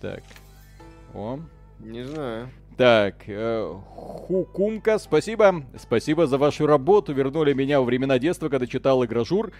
Так. 0.00 0.22
О. 1.14 1.38
Не 1.78 2.04
знаю. 2.04 2.48
Так, 2.76 3.24
э, 3.26 3.74
Хукумка, 3.94 4.98
спасибо. 4.98 5.64
Спасибо 5.78 6.26
за 6.26 6.38
вашу 6.38 6.66
работу. 6.66 7.12
Вернули 7.12 7.52
меня 7.52 7.80
во 7.80 7.84
времена 7.84 8.18
детства, 8.18 8.48
когда 8.48 8.66
читал 8.66 9.04
игражур. 9.04 9.52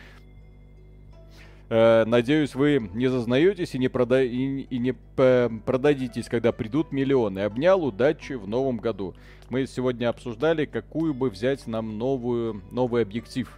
Э, 1.68 2.04
надеюсь, 2.04 2.54
вы 2.54 2.90
не 2.94 3.08
зазнаетесь 3.08 3.74
и 3.74 3.78
не, 3.78 3.88
прода... 3.88 4.22
и, 4.22 4.60
и 4.60 4.78
не 4.78 4.94
э, 5.16 5.50
продадитесь, 5.64 6.26
когда 6.28 6.52
придут 6.52 6.92
миллионы. 6.92 7.40
Обнял, 7.40 7.84
удачи 7.84 8.34
в 8.34 8.46
новом 8.48 8.78
году. 8.78 9.14
Мы 9.48 9.66
сегодня 9.66 10.08
обсуждали, 10.08 10.64
какую 10.64 11.14
бы 11.14 11.30
взять 11.30 11.66
нам 11.66 11.98
новую, 11.98 12.62
новый 12.70 13.02
объектив. 13.02 13.48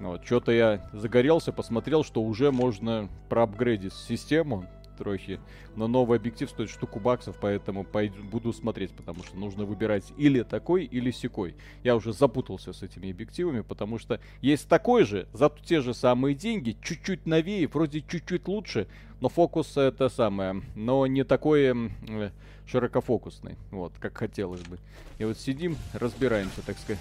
Вот, 0.00 0.24
что-то 0.24 0.52
я 0.52 0.88
загорелся, 0.92 1.52
посмотрел, 1.52 2.04
что 2.04 2.22
уже 2.22 2.52
можно 2.52 3.08
проапгрейдить 3.28 3.94
систему 3.94 4.64
трохи. 4.98 5.40
Но 5.76 5.86
новый 5.86 6.18
объектив 6.18 6.50
стоит 6.50 6.70
штуку 6.70 7.00
баксов, 7.00 7.36
поэтому 7.40 7.84
пойду, 7.84 8.22
буду 8.22 8.52
смотреть, 8.52 8.90
потому 8.90 9.22
что 9.22 9.36
нужно 9.36 9.64
выбирать 9.64 10.12
или 10.16 10.42
такой, 10.42 10.84
или 10.84 11.10
секой. 11.10 11.54
Я 11.84 11.96
уже 11.96 12.12
запутался 12.12 12.72
с 12.72 12.82
этими 12.82 13.10
объективами, 13.10 13.60
потому 13.60 13.98
что 13.98 14.20
есть 14.42 14.68
такой 14.68 15.04
же, 15.04 15.28
за 15.32 15.50
те 15.64 15.80
же 15.80 15.94
самые 15.94 16.34
деньги, 16.34 16.76
чуть-чуть 16.82 17.26
новее, 17.26 17.68
вроде 17.68 18.02
чуть-чуть 18.02 18.48
лучше, 18.48 18.88
но 19.20 19.28
фокус 19.28 19.76
это 19.76 20.08
самое, 20.08 20.62
но 20.74 21.06
не 21.06 21.24
такой 21.24 21.72
э, 22.08 22.30
широкофокусный, 22.66 23.56
вот, 23.70 23.92
как 23.98 24.18
хотелось 24.18 24.62
бы. 24.62 24.78
И 25.18 25.24
вот 25.24 25.38
сидим, 25.38 25.76
разбираемся, 25.92 26.62
так 26.66 26.78
сказать. 26.78 27.00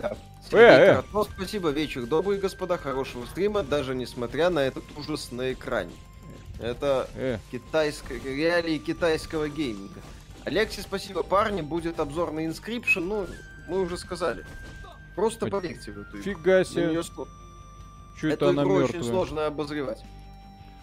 Да. 0.00 0.16
Э, 0.52 1.00
э. 1.00 1.02
спасибо, 1.34 1.70
вечер 1.70 2.06
добрый, 2.06 2.38
господа, 2.38 2.76
хорошего 2.76 3.24
стрима, 3.26 3.62
даже 3.62 3.94
несмотря 3.94 4.50
на 4.50 4.60
этот 4.60 4.84
ужас 4.96 5.32
на 5.32 5.52
экране. 5.52 5.92
Это 6.60 7.08
э. 7.14 7.38
китайская, 7.50 8.18
реалии 8.18 8.78
китайского 8.78 9.48
гейминга. 9.48 10.00
Алекси, 10.44 10.80
спасибо, 10.80 11.22
парни. 11.22 11.62
Будет 11.62 12.00
обзор 12.00 12.32
на 12.32 12.46
Inscription. 12.46 13.00
Ну, 13.00 13.26
мы 13.68 13.80
уже 13.80 13.96
сказали. 13.96 14.44
Просто 15.16 15.46
поверьте 15.46 15.92
в 15.92 16.00
эту 16.00 16.10
игру. 16.10 16.22
Фига 16.22 16.64
себе. 16.64 17.02
Что 17.02 18.28
это 18.28 18.50
она 18.50 18.62
игру 18.62 18.80
мертвая? 18.80 19.00
очень 19.00 19.10
сложно 19.10 19.46
обозревать. 19.46 20.04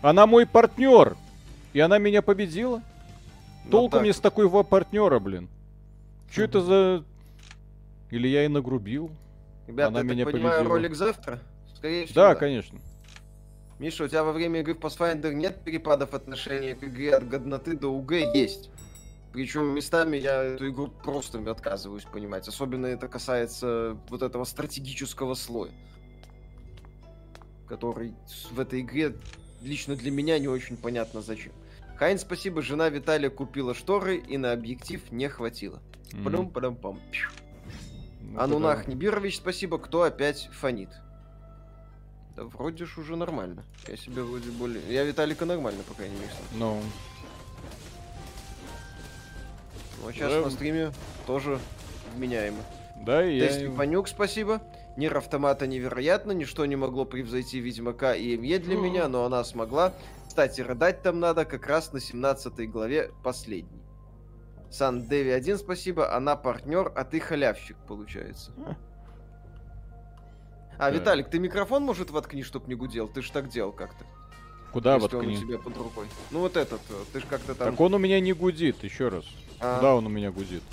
Она 0.01 0.25
мой 0.25 0.45
партнер. 0.45 1.15
И 1.73 1.79
она 1.79 1.99
меня 1.99 2.21
победила. 2.21 2.81
Ну, 3.65 3.71
Толку 3.71 3.91
так. 3.93 4.01
мне 4.01 4.13
с 4.13 4.19
такого 4.19 4.63
партнера, 4.63 5.19
блин. 5.19 5.47
Что 6.29 6.43
это 6.43 6.61
за... 6.61 7.05
Или 8.09 8.27
я 8.27 8.45
и 8.45 8.47
нагрубил? 8.47 9.11
Ребята, 9.67 9.87
она 9.89 9.99
я 9.99 10.03
меня 10.03 10.25
так 10.25 10.33
понимаю, 10.33 10.59
победила. 10.59 10.75
ролик 10.75 10.95
завтра? 10.95 11.39
Скорее 11.75 12.05
всего. 12.05 12.15
Да, 12.15 12.29
да, 12.29 12.35
конечно. 12.35 12.79
Миша, 13.81 14.03
у 14.03 14.07
тебя 14.07 14.23
во 14.23 14.31
время 14.31 14.59
игры 14.59 14.75
в 14.75 14.77
Pathfinder 14.77 15.33
нет 15.33 15.63
перепадов 15.63 16.13
отношения 16.13 16.75
к 16.75 16.83
игре 16.83 17.15
от 17.15 17.27
годноты 17.27 17.75
до 17.75 17.87
УГ? 17.87 18.11
Есть. 18.11 18.69
Причем 19.33 19.73
местами 19.73 20.17
я 20.17 20.43
эту 20.43 20.69
игру 20.69 20.89
просто 21.03 21.39
отказываюсь 21.49 22.03
понимать. 22.03 22.47
Особенно 22.47 22.85
это 22.85 23.07
касается 23.07 23.97
вот 24.09 24.21
этого 24.21 24.43
стратегического 24.43 25.33
слоя. 25.33 25.71
Который 27.67 28.13
в 28.51 28.59
этой 28.59 28.81
игре 28.81 29.15
лично 29.63 29.95
для 29.95 30.11
меня 30.11 30.37
не 30.37 30.47
очень 30.47 30.77
понятно 30.77 31.23
зачем. 31.23 31.53
Хайн, 31.97 32.19
спасибо, 32.19 32.61
жена 32.61 32.87
Виталия 32.89 33.31
купила 33.31 33.73
шторы 33.73 34.17
и 34.17 34.37
на 34.37 34.51
объектив 34.51 35.01
не 35.11 35.27
хватило. 35.27 35.81
Падум, 36.23 36.51
падум, 36.51 36.75
пам. 36.75 36.99
Анунах 38.37 38.87
Нибирович, 38.87 39.37
спасибо, 39.37 39.79
кто 39.79 40.03
опять 40.03 40.51
фонит. 40.51 40.89
Да 42.41 42.47
вроде 42.47 42.85
ж 42.85 42.97
уже 42.97 43.15
нормально. 43.15 43.63
Я 43.87 43.95
себе 43.97 44.23
вроде 44.23 44.49
более... 44.49 44.81
Я 44.89 45.03
Виталика 45.03 45.45
нормально, 45.45 45.83
по 45.87 45.93
крайней 45.93 46.15
мере. 46.15 46.31
Ну. 46.53 46.81
Ну, 50.01 50.07
а 50.07 50.11
сейчас 50.11 50.31
да. 50.31 50.41
на 50.41 50.49
стриме 50.49 50.91
тоже 51.27 51.59
вменяемо. 52.15 52.57
Да, 53.05 53.23
и 53.23 53.39
Тест 53.39 53.61
я... 53.61 53.69
Панюк, 53.69 54.07
спасибо. 54.07 54.59
Нир 54.97 55.15
автомата 55.15 55.67
невероятно, 55.67 56.31
ничто 56.31 56.65
не 56.65 56.75
могло 56.75 57.05
превзойти 57.05 57.59
Ведьмака 57.59 58.15
и 58.15 58.35
МЕ 58.37 58.57
для 58.57 58.75
меня, 58.75 59.07
но 59.07 59.23
она 59.23 59.43
смогла. 59.43 59.93
Кстати, 60.27 60.61
рыдать 60.61 61.03
там 61.03 61.19
надо 61.19 61.45
как 61.45 61.67
раз 61.67 61.93
на 61.93 61.99
17 61.99 62.71
главе 62.71 63.11
последней. 63.23 63.83
Сан 64.71 65.07
Дэви 65.07 65.29
1, 65.29 65.59
спасибо. 65.59 66.15
Она 66.15 66.35
партнер, 66.35 66.91
а 66.95 67.03
ты 67.03 67.19
халявщик, 67.19 67.77
получается. 67.87 68.51
А, 70.81 70.89
Да. 70.89 70.97
Виталик, 70.97 71.29
ты 71.29 71.37
микрофон, 71.37 71.83
может, 71.83 72.09
воткни, 72.09 72.41
чтоб 72.41 72.67
не 72.67 72.73
гудел? 72.73 73.07
Ты 73.07 73.21
ж 73.21 73.29
так 73.29 73.49
делал 73.49 73.71
как-то. 73.71 74.03
Куда 74.73 74.95
если 74.95 75.15
он 75.15 75.25
у 75.25 75.29
воткни? 75.29 75.37
тебя 75.45 75.59
под 75.59 75.77
рукой. 75.77 76.07
Ну 76.31 76.39
вот 76.39 76.57
этот, 76.57 76.81
э, 76.89 76.93
ты 77.13 77.19
ж 77.19 77.23
как-то 77.29 77.53
там... 77.53 77.69
Так 77.69 77.79
он 77.79 77.93
у 77.93 77.99
меня 77.99 78.19
не 78.19 78.33
гудит, 78.33 78.83
еще 78.83 79.09
раз. 79.09 79.23
А, 79.59 79.75
Куда 79.75 79.93
он 79.93 80.07
у 80.07 80.09
меня 80.09 80.31
гудит? 80.31 80.63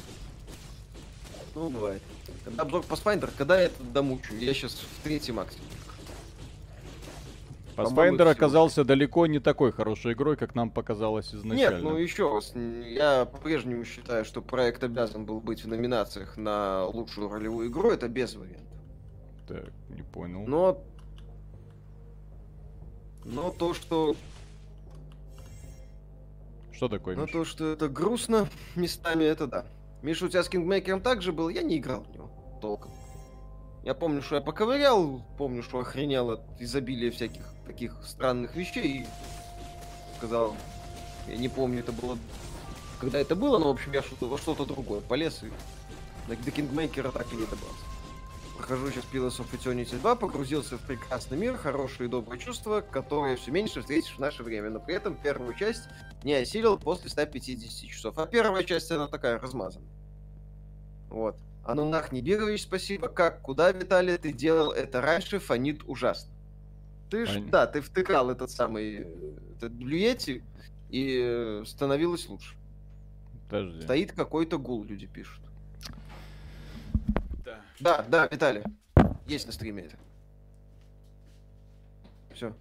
Ну, 1.55 1.69
бывает. 1.69 2.01
Когда 2.43 2.63
обзор 2.63 2.85
Pathfinder, 2.89 3.31
когда 3.37 3.61
я 3.61 3.67
это 3.67 3.83
домучу? 3.83 4.35
Я 4.37 4.55
сейчас 4.55 4.77
в 4.77 5.05
третьем 5.05 5.41
акте. 5.41 5.59
Pathfinder 7.77 8.31
оказался 8.31 8.85
далеко 8.85 9.27
не 9.27 9.41
такой 9.41 9.73
хорошей 9.73 10.15
игрой, 10.15 10.39
как 10.39 10.55
нам 10.55 10.71
показалось 10.71 11.35
изначально. 11.35 11.75
Нет, 11.75 11.83
ну 11.83 11.97
еще 11.99 12.35
раз, 12.35 12.55
я 12.55 13.27
по-прежнему 13.27 13.85
считаю, 13.85 14.25
что 14.25 14.41
проект 14.41 14.83
обязан 14.83 15.27
был 15.27 15.41
быть 15.41 15.65
в 15.65 15.69
номинациях 15.69 16.39
на 16.39 16.87
лучшую 16.87 17.29
ролевую 17.29 17.69
игру, 17.69 17.91
это 17.91 18.09
без 18.09 18.35
вариантов. 18.35 18.68
Так, 19.49 19.73
не 19.89 20.03
понял. 20.03 20.47
Но... 20.47 20.83
Но 23.25 23.51
то, 23.51 23.75
что... 23.75 24.15
Что 26.73 26.89
такое, 26.89 27.17
Но 27.17 27.23
Миш? 27.23 27.33
то, 27.33 27.45
что 27.45 27.73
это 27.73 27.89
грустно 27.89 28.49
местами, 28.77 29.25
это 29.25 29.47
да. 29.47 29.67
Миша, 30.03 30.27
у 30.27 30.29
тебя 30.29 30.45
с 30.45 30.49
Кингмейкером 30.49 31.01
также 31.01 31.33
был, 31.33 31.49
я 31.49 31.63
не 31.63 31.79
играл 31.79 32.03
в 32.03 32.11
него 32.13 32.31
толком. 32.61 32.93
Я 33.83 33.95
помню, 33.95 34.23
что 34.23 34.37
я 34.37 34.41
поковырял, 34.41 35.23
помню, 35.39 35.63
что 35.63 35.81
охренел 35.81 36.31
от 36.31 36.41
изобилия 36.61 37.11
всяких 37.11 37.43
таких 37.67 37.97
странных 38.05 38.55
вещей 38.55 39.01
и 39.01 39.07
сказал, 40.19 40.55
я 41.27 41.37
не 41.37 41.49
помню, 41.49 41.81
это 41.81 41.93
было, 41.93 42.17
когда 43.01 43.19
это 43.19 43.35
было, 43.35 43.59
но, 43.59 43.69
в 43.69 43.71
общем, 43.71 43.93
я 43.93 44.03
что-то, 44.03 44.27
во 44.27 44.39
что-то 44.39 44.65
другое 44.65 45.01
полез 45.01 45.43
и 45.43 45.51
до 46.29 46.51
Кингмейкера 46.51 47.11
так 47.11 47.33
и 47.33 47.37
не 47.37 47.47
добрался. 47.47 47.85
Прохожу 48.59 48.91
сейчас 48.91 49.05
Pillars 49.13 49.39
of 49.39 49.51
Eternity 49.53 49.97
2, 50.01 50.17
погрузился 50.17 50.79
в 50.79 50.81
прекрасный 50.83 51.39
мир, 51.39 51.57
хорошие 51.57 52.09
и 52.09 52.11
добрые 52.11 52.41
чувства, 52.41 52.81
которые 52.81 53.37
все 53.37 53.53
меньше 53.53 53.81
встретишь 53.81 54.17
в 54.17 54.19
наше 54.19 54.43
время, 54.43 54.69
но 54.69 54.81
при 54.81 54.97
этом 54.97 55.15
первую 55.15 55.55
часть 55.55 55.85
не 56.25 56.35
осилил 56.35 56.77
после 56.77 57.09
150 57.09 57.89
часов. 57.89 58.19
А 58.19 58.27
первая 58.27 58.65
часть, 58.65 58.91
она 58.91 59.07
такая 59.07 59.39
размазанная. 59.39 59.89
Вот. 61.09 61.37
Анунах 61.65 62.11
Нибирович, 62.11 62.65
спасибо. 62.65 63.09
Как, 63.09 63.43
куда, 63.43 63.71
Виталий, 63.71 64.19
ты 64.19 64.33
делал 64.33 64.73
это 64.73 65.01
раньше, 65.01 65.39
фонит 65.39 65.83
ужасно. 65.87 66.33
Ты 67.11 67.27
ж, 67.27 67.41
да, 67.41 67.67
ты 67.69 67.81
втыкал 67.81 68.29
этот 68.29 68.51
самый, 68.51 69.07
этот 69.57 69.73
блюети, 69.73 70.43
и 70.91 71.21
э, 71.23 71.65
становилось 71.65 72.29
лучше. 72.29 72.57
Подожди. 73.49 73.83
Стоит 73.83 74.13
какой-то 74.13 74.59
гул, 74.59 74.83
люди 74.83 75.07
пишут. 75.07 75.43
Да. 77.81 78.05
Да, 78.09 78.27
Виталий. 78.27 78.63
Есть 79.27 79.47
на 79.47 79.53
стриме 79.53 79.85
это. 79.85 79.97
Все. 82.35 82.55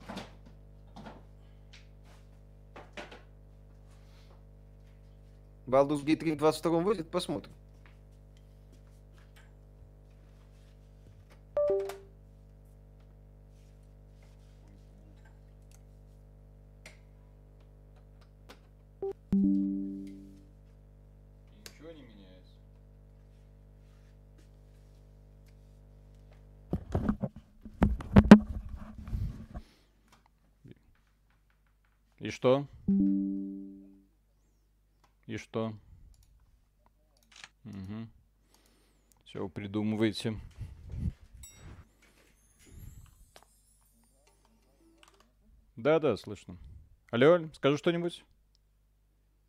Baldur's 5.67 6.03
Gate 6.03 6.17
3 6.17 6.32
в 6.34 6.38
22 6.38 6.80
выйдет, 6.80 7.10
посмотрим. 7.10 7.51
И 32.28 32.30
что? 32.30 32.68
И 35.28 35.38
что? 35.38 35.74
Угу. 37.63 38.08
Все, 39.24 39.44
вы 39.44 39.48
придумываете. 39.48 40.38
Да-да, 45.78 46.18
слышно. 46.18 46.58
Алло, 47.12 47.48
скажи 47.54 47.78
что-нибудь. 47.78 48.26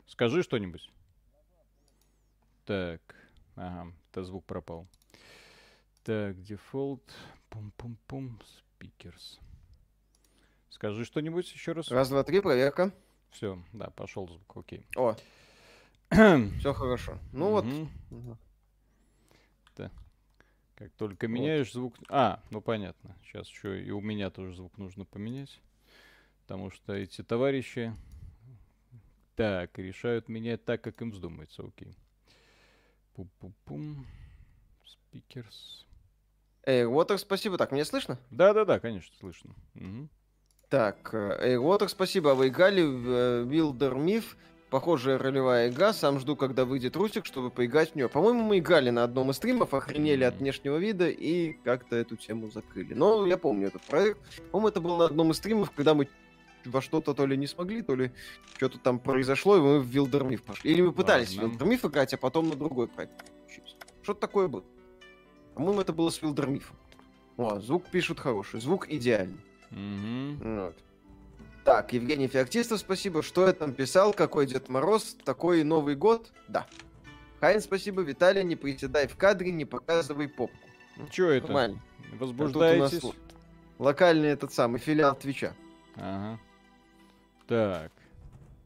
Скажи 0.07 0.45
что-нибудь. 0.45 0.89
Так, 2.65 3.01
ага, 3.57 3.93
это 4.13 4.23
звук 4.23 4.45
пропал. 4.45 4.87
Так, 6.05 6.41
дефолт, 6.45 7.03
пум-пум-пум, 7.51 8.39
speakers. 8.47 9.41
Скажи 10.71 11.05
что-нибудь 11.05 11.51
еще 11.53 11.73
раз. 11.73 11.91
Раз, 11.91 12.09
два, 12.09 12.25
три, 12.25 12.41
проверка. 12.41 12.93
Все, 13.31 13.63
да, 13.73 13.91
пошел 13.91 14.29
звук, 14.29 14.57
окей. 14.57 14.87
О, 14.97 15.15
все 16.11 16.73
хорошо. 16.73 17.19
Ну 17.33 17.51
вот. 17.51 17.65
Мгм. 17.65 18.39
Как 20.79 20.93
только 20.93 21.27
меняешь 21.27 21.73
звук... 21.73 21.97
А, 22.09 22.41
ну 22.51 22.61
понятно. 22.61 23.17
Сейчас 23.25 23.49
еще 23.49 23.83
и 23.83 23.91
у 23.91 24.01
меня 24.01 24.31
тоже 24.31 24.55
звук 24.55 24.79
нужно 24.79 25.05
поменять. 25.05 25.61
Потому 26.43 26.71
что 26.71 26.93
эти 26.93 27.25
товарищи... 27.25 27.93
Так, 29.35 29.77
решают 29.77 30.29
менять 30.29 30.65
так, 30.65 30.81
как 30.81 31.03
им 31.03 31.11
вздумается. 31.11 31.65
Окей. 31.65 31.97
Пум-пум-пум. 33.15 34.07
Спикерс. 34.85 35.85
Airwater, 36.65 37.19
спасибо. 37.19 37.59
Так, 37.59 37.73
меня 37.73 37.85
слышно? 37.85 38.17
Да-да-да, 38.31 38.79
конечно, 38.79 39.13
слышно. 39.19 39.57
Мгм. 39.75 40.09
Так, 40.69 41.11
э, 41.15 41.55
Airwater, 41.55 41.89
спасибо. 41.89 42.33
А 42.33 42.35
вы 42.35 42.49
играли 42.49 42.83
в 42.83 43.11
э, 43.11 43.45
Wilder 43.45 43.97
Myth? 43.97 44.37
Похожая 44.69 45.17
ролевая 45.17 45.71
игра. 45.71 45.95
Сам 45.95 46.19
жду, 46.19 46.37
когда 46.37 46.67
выйдет 46.67 46.95
Русик, 46.95 47.25
чтобы 47.25 47.51
поиграть 47.51 47.93
в 47.93 47.95
нее. 47.95 48.11
По-моему, 48.11 48.43
мы 48.43 48.59
играли 48.59 48.91
на 48.91 49.03
одном 49.03 49.31
из 49.31 49.37
стримов, 49.37 49.73
охренели 49.73 50.25
от 50.25 50.37
внешнего 50.37 50.77
вида 50.77 51.09
и 51.09 51.55
как-то 51.65 51.97
эту 51.97 52.17
тему 52.17 52.51
закрыли. 52.51 52.93
Но 52.93 53.25
я 53.25 53.39
помню 53.39 53.69
этот 53.69 53.81
проект. 53.83 54.21
По-моему, 54.51 54.69
это 54.69 54.83
было 54.83 54.99
на 54.99 55.05
одном 55.07 55.31
из 55.31 55.39
стримов, 55.39 55.71
когда 55.71 55.95
мы 55.95 56.07
во 56.67 56.83
что-то 56.83 57.15
то 57.15 57.25
ли 57.25 57.39
не 57.39 57.47
смогли, 57.47 57.81
то 57.81 57.95
ли 57.95 58.13
что-то 58.59 58.79
там 58.79 58.99
произошло, 58.99 59.57
и 59.57 59.61
мы 59.61 59.81
в 59.81 59.91
Myth 59.91 60.43
пошли. 60.45 60.71
Или 60.71 60.83
мы 60.83 60.93
пытались 60.93 61.35
в 61.35 61.43
Ладно. 61.43 61.57
Wilder 61.57 61.69
Myth 61.71 61.89
играть, 61.89 62.13
а 62.13 62.19
потом 62.19 62.51
на 62.51 62.57
другой 62.57 62.89
проект. 62.89 63.25
Что-то 64.03 64.21
такое 64.21 64.49
было. 64.49 64.65
По-моему, 65.55 65.81
это 65.81 65.95
было 65.95 66.11
с 66.11 66.21
Myth. 66.21 66.65
О, 67.39 67.59
звук 67.59 67.87
пишут 67.91 68.21
хороший, 68.21 68.61
звук 68.61 68.91
идеальный. 68.91 69.48
Мгм. 69.71 70.39
Вот. 70.41 70.77
Так, 71.65 71.93
Евгений 71.93 72.29
Феоктистов, 72.29 72.81
спасибо. 72.81 73.23
Что 73.23 73.47
я 73.47 73.53
там 73.53 73.75
писал? 73.75 74.15
Какой 74.15 74.47
Дед 74.47 74.69
Мороз? 74.69 75.17
Такой 75.25 75.65
Новый 75.65 75.97
год? 75.97 76.33
Да. 76.49 76.67
Хайн, 77.41 77.61
спасибо. 77.61 78.03
Виталий, 78.03 78.43
не 78.43 78.57
приседай 78.57 79.07
в 79.07 79.17
кадре, 79.17 79.53
не 79.53 79.65
показывай 79.65 80.29
попку. 80.29 80.57
Чё 81.11 81.31
это? 81.31 81.49
Нормально. 81.49 81.83
Возбуждаетесь? 82.15 83.05
А 83.05 83.83
Локальный 83.83 84.29
этот 84.29 84.53
самый 84.53 84.81
филиал 84.81 85.15
Твича. 85.15 85.55
Ага. 85.95 86.41
Так. 87.47 87.93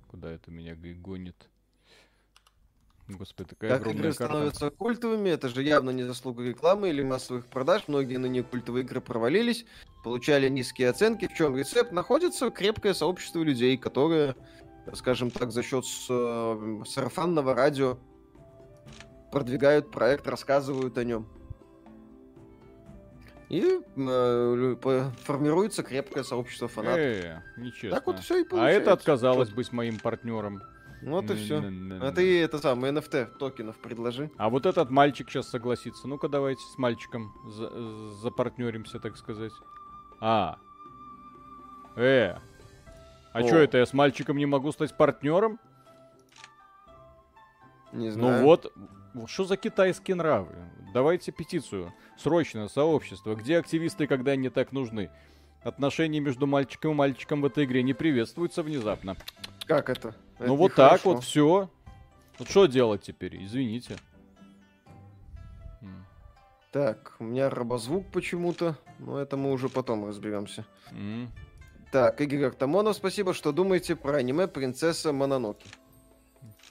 Куда 0.08 0.30
это 0.30 0.50
меня 0.50 0.74
гонит? 0.74 1.48
Господи, 3.18 3.48
такая 3.50 3.70
Как 3.70 3.80
огромная 3.80 4.00
игры 4.02 4.14
карта. 4.14 4.34
становятся 4.34 4.70
культовыми, 4.70 5.28
это 5.30 5.48
же 5.48 5.62
явно 5.62 5.90
не 5.90 6.02
заслуга 6.04 6.42
рекламы 6.44 6.88
или 6.90 7.02
массовых 7.02 7.46
продаж. 7.46 7.84
Многие 7.88 8.16
на 8.18 8.26
нее 8.26 8.42
культовые 8.42 8.84
игры 8.84 9.00
провалились, 9.00 9.64
получали 10.04 10.48
низкие 10.48 10.88
оценки. 10.90 11.26
В 11.28 11.34
чем 11.34 11.56
рецепт? 11.56 11.92
Находится 11.92 12.50
крепкое 12.50 12.94
сообщество 12.94 13.42
людей, 13.42 13.76
которые, 13.76 14.34
скажем 14.94 15.30
так, 15.30 15.50
за 15.52 15.62
счет 15.62 15.84
э, 16.08 16.80
сарафанного 16.86 17.54
радио 17.54 17.98
продвигают 19.30 19.90
проект, 19.90 20.26
рассказывают 20.28 20.96
о 20.98 21.04
нем. 21.04 21.26
И 23.48 23.80
э, 23.96 24.76
формируется 25.24 25.82
крепкое 25.82 26.22
сообщество 26.24 26.68
фанатов. 26.68 26.98
Э, 27.00 27.42
нечестно. 27.58 27.90
так 27.90 28.06
вот 28.06 28.20
все 28.20 28.38
и 28.38 28.42
а 28.42 28.44
получается. 28.46 28.80
это 28.80 28.92
отказалось 28.94 29.48
Чё- 29.50 29.54
быть 29.56 29.72
моим 29.72 29.98
партнером. 29.98 30.62
Вот 31.02 31.30
и 31.30 31.34
все. 31.34 31.62
А 32.00 32.12
ты 32.12 32.42
это 32.42 32.58
самое 32.58 32.92
NFT 32.92 33.36
токенов 33.38 33.76
предложи. 33.76 34.30
А 34.36 34.48
вот 34.48 34.66
этот 34.66 34.90
мальчик 34.90 35.28
сейчас 35.28 35.48
согласится. 35.48 36.06
Ну-ка 36.06 36.28
давайте 36.28 36.62
с 36.62 36.78
мальчиком 36.78 37.34
за- 37.46 38.10
запартнеримся, 38.20 39.00
так 39.00 39.16
сказать. 39.16 39.52
А. 40.20 40.58
Э. 41.96 42.36
А 43.32 43.40
О. 43.40 43.46
что 43.46 43.56
это, 43.56 43.78
я 43.78 43.86
с 43.86 43.92
мальчиком 43.92 44.36
не 44.36 44.46
могу 44.46 44.72
стать 44.72 44.96
партнером? 44.96 45.58
Не 47.92 48.10
знаю. 48.10 48.40
Ну 48.40 48.44
вот, 48.44 48.72
что 49.26 49.44
за 49.44 49.56
китайские 49.56 50.14
нравы? 50.14 50.54
Давайте 50.94 51.32
петицию. 51.32 51.92
Срочно, 52.16 52.68
сообщество. 52.68 53.34
Где 53.34 53.58
активисты, 53.58 54.06
когда 54.06 54.32
они 54.32 54.48
так 54.48 54.72
нужны? 54.72 55.10
Отношения 55.64 56.20
между 56.20 56.46
мальчиком 56.46 56.92
и 56.92 56.94
мальчиком 56.94 57.40
в 57.40 57.46
этой 57.46 57.64
игре 57.64 57.82
не 57.82 57.92
приветствуются 57.92 58.62
внезапно. 58.62 59.16
Как 59.66 59.90
это? 59.90 60.14
Это 60.38 60.48
ну 60.48 60.56
вот 60.56 60.74
так 60.74 60.94
нехорошо. 60.94 61.14
вот, 61.14 61.24
все. 61.24 61.70
Ну 62.38 62.46
что 62.46 62.66
делать 62.66 63.02
теперь? 63.02 63.42
Извините. 63.44 63.96
Так, 66.72 67.16
у 67.18 67.24
меня 67.24 67.50
робозвук 67.50 68.10
почему-то, 68.10 68.76
но 68.98 69.18
это 69.18 69.36
мы 69.36 69.52
уже 69.52 69.68
потом 69.68 70.06
разберемся. 70.06 70.64
М. 70.90 71.30
Так, 71.92 72.18
Игорь 72.22 72.44
Артамонов, 72.44 72.96
спасибо, 72.96 73.34
что 73.34 73.52
думаете 73.52 73.94
про 73.94 74.16
аниме 74.16 74.48
«Принцесса 74.48 75.12
Мононоки». 75.12 75.66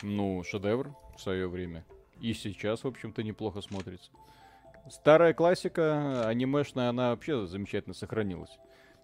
Ну, 0.01 0.43
шедевр 0.43 0.89
в 1.15 1.21
свое 1.21 1.47
время. 1.47 1.85
И 2.19 2.33
сейчас, 2.33 2.83
в 2.83 2.87
общем-то, 2.87 3.21
неплохо 3.21 3.61
смотрится. 3.61 4.09
Старая 4.89 5.35
классика 5.35 6.27
анимешная, 6.27 6.89
она 6.89 7.11
вообще 7.11 7.45
замечательно 7.45 7.93
сохранилась. 7.93 8.57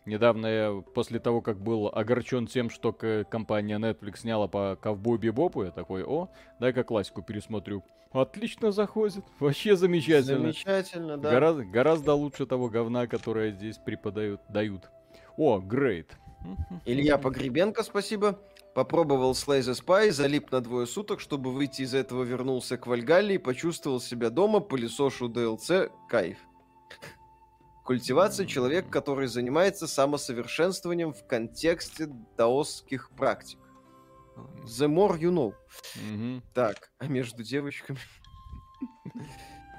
Недавно 0.08 0.48
я, 0.48 0.84
после 0.93 1.20
того, 1.20 1.41
как 1.41 1.60
был 1.60 1.88
огорчен 1.88 2.48
тем, 2.48 2.70
что 2.70 2.93
компания 3.30 3.78
Netflix 3.78 4.20
сняла 4.20 4.48
по 4.48 4.78
ковбою 4.82 5.20
Бибопу, 5.20 5.63
я 5.63 5.72
такой, 5.72 6.06
о, 6.06 6.30
дай-ка 6.62 6.86
классику 6.86 7.22
пересмотрю. 7.22 7.84
Отлично 8.13 8.72
заходит, 8.72 9.26
вообще 9.39 9.76
замечательно. 9.76 10.39
Замечательно, 10.39 11.17
да. 11.17 11.30
Гораздо, 11.30 11.65
гораздо 11.65 12.13
лучше 12.13 12.46
того 12.46 12.70
говна, 12.70 13.06
которое 13.08 13.52
здесь 13.52 13.78
преподают, 13.80 14.39
дают. 14.48 14.89
О, 15.36 15.60
great. 15.60 16.08
Илья 16.86 17.17
Погребенко, 17.17 17.84
спасибо. 17.84 18.39
Попробовал 18.74 19.34
Slay 19.34 19.60
the 19.60 19.74
Spy, 19.74 20.12
залип 20.12 20.52
на 20.52 20.62
двое 20.62 20.88
суток, 20.88 21.20
чтобы 21.20 21.52
выйти 21.52 21.82
из 21.82 21.93
этого, 21.93 22.24
вернулся 22.24 22.78
к 22.78 22.88
Вальгалле 22.88 23.36
и 23.36 23.39
почувствовал 23.39 24.00
себя 24.00 24.30
дома, 24.30 24.62
пылесошу 24.62 25.28
DLC, 25.28 25.91
кайф. 26.08 26.38
Культивация— 27.88 28.45
человек, 28.47 28.89
который 28.89 29.28
занимается 29.28 29.88
самосовершенствованием 29.88 31.13
в 31.13 31.26
контексте 31.26 32.10
даосских 32.36 33.10
практик. 33.12 33.60
The 34.65 34.89
more 34.93 35.17
you 35.17 35.32
know. 35.32 35.54
Мгм. 35.95 36.43
Так, 36.54 36.91
а 37.00 37.08
между 37.08 37.43
девочками... 37.43 37.97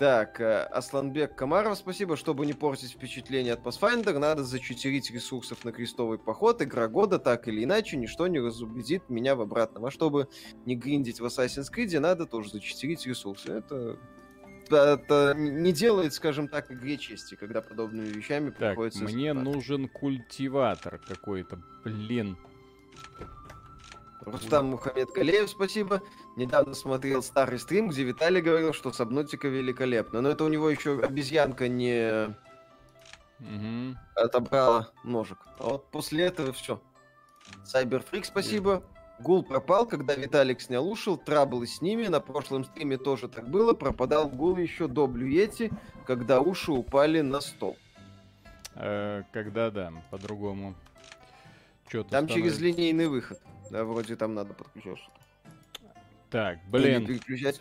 Так, 0.01 0.41
э, 0.41 0.63
Асланбек 0.63 1.35
Камаров, 1.35 1.77
спасибо. 1.77 2.17
Чтобы 2.17 2.47
не 2.47 2.55
портить 2.55 2.93
впечатление 2.93 3.53
от 3.53 3.61
Pathfinder, 3.61 4.17
надо 4.19 4.43
зачетерить 4.43 5.11
ресурсов 5.11 5.65
на 5.67 5.73
крестовый 5.73 6.19
поход. 6.19 6.63
Игра 6.63 6.89
года, 6.89 7.19
так 7.19 7.47
или 7.47 7.65
иначе, 7.65 7.99
ничто 7.99 8.27
не 8.27 8.39
разубедит 8.39 9.11
меня 9.11 9.35
в 9.35 9.43
обратном. 9.43 9.85
А 9.85 9.91
чтобы 9.91 10.29
не 10.65 10.77
гриндить 10.77 11.21
в 11.21 11.27
Assassin's 11.27 11.67
Creed, 11.71 11.99
надо 11.99 12.25
тоже 12.25 12.51
зачетерить 12.53 13.07
ресурсы. 13.07 13.53
Это... 13.53 13.99
Это 14.73 15.35
не 15.37 15.73
делает, 15.73 16.13
скажем 16.15 16.49
так, 16.49 16.71
игре 16.71 16.97
чести, 16.99 17.35
когда 17.35 17.61
подобными 17.61 18.07
вещами 18.09 18.51
Так, 18.51 18.59
приходится... 18.71 19.05
мне 19.05 19.33
заниматься. 19.33 19.53
нужен 19.53 19.89
культиватор 19.89 20.99
какой-то, 20.99 21.59
блин. 21.85 22.37
Рустам 24.21 24.67
Мухаммед 24.67 25.09
Галеев, 25.15 25.49
спасибо. 25.49 26.03
Недавно 26.37 26.75
смотрел 26.75 27.23
старый 27.23 27.59
стрим, 27.59 27.89
где 27.89 28.03
Виталий 28.05 28.43
говорил, 28.43 28.73
что 28.75 28.93
Сабнотика 28.93 29.49
великолепна. 29.49 30.21
Но 30.21 30.31
это 30.31 30.45
у 30.45 30.49
него 30.49 30.69
еще 30.69 31.01
обезьянка 31.01 31.69
не 31.69 32.35
Мгм. 33.39 33.97
отобрала 34.17 34.91
ножик. 35.05 35.39
А 35.59 35.65
вот 35.71 35.91
после 35.91 36.25
этого 36.25 36.53
все. 36.53 36.81
Сайберфрик, 37.65 38.25
спасибо. 38.27 38.83
Гул 39.21 39.43
пропал, 39.43 39.87
когда 39.87 40.15
Виталик 40.15 40.61
снял 40.61 40.89
ушел, 40.89 41.17
траблы 41.17 41.67
с 41.67 41.83
ними. 41.83 42.07
На 42.07 42.21
прошлом 42.21 42.65
стриме 42.65 42.99
тоже 42.99 43.29
так 43.29 43.49
было. 43.49 43.75
Пропадал 43.75 44.29
гул 44.29 44.57
еще 44.57 44.87
до 44.87 45.07
Блюети, 45.07 45.71
когда 46.07 46.41
уши 46.41 46.71
упали 46.71 47.21
на 47.21 47.41
стол. 47.41 47.77
Э, 48.75 49.25
когда, 49.33 49.71
да, 49.71 49.93
по-другому. 50.11 50.75
Там 52.11 52.29
через 52.29 52.61
линейный 52.61 53.09
выход. 53.09 53.41
Да, 53.71 53.85
вроде 53.85 54.15
там 54.15 54.35
надо 54.35 54.55
подключать 54.55 54.99
что-то. 54.99 55.19
Так, 56.31 56.59
блин. 56.71 57.07
переключать. 57.07 57.61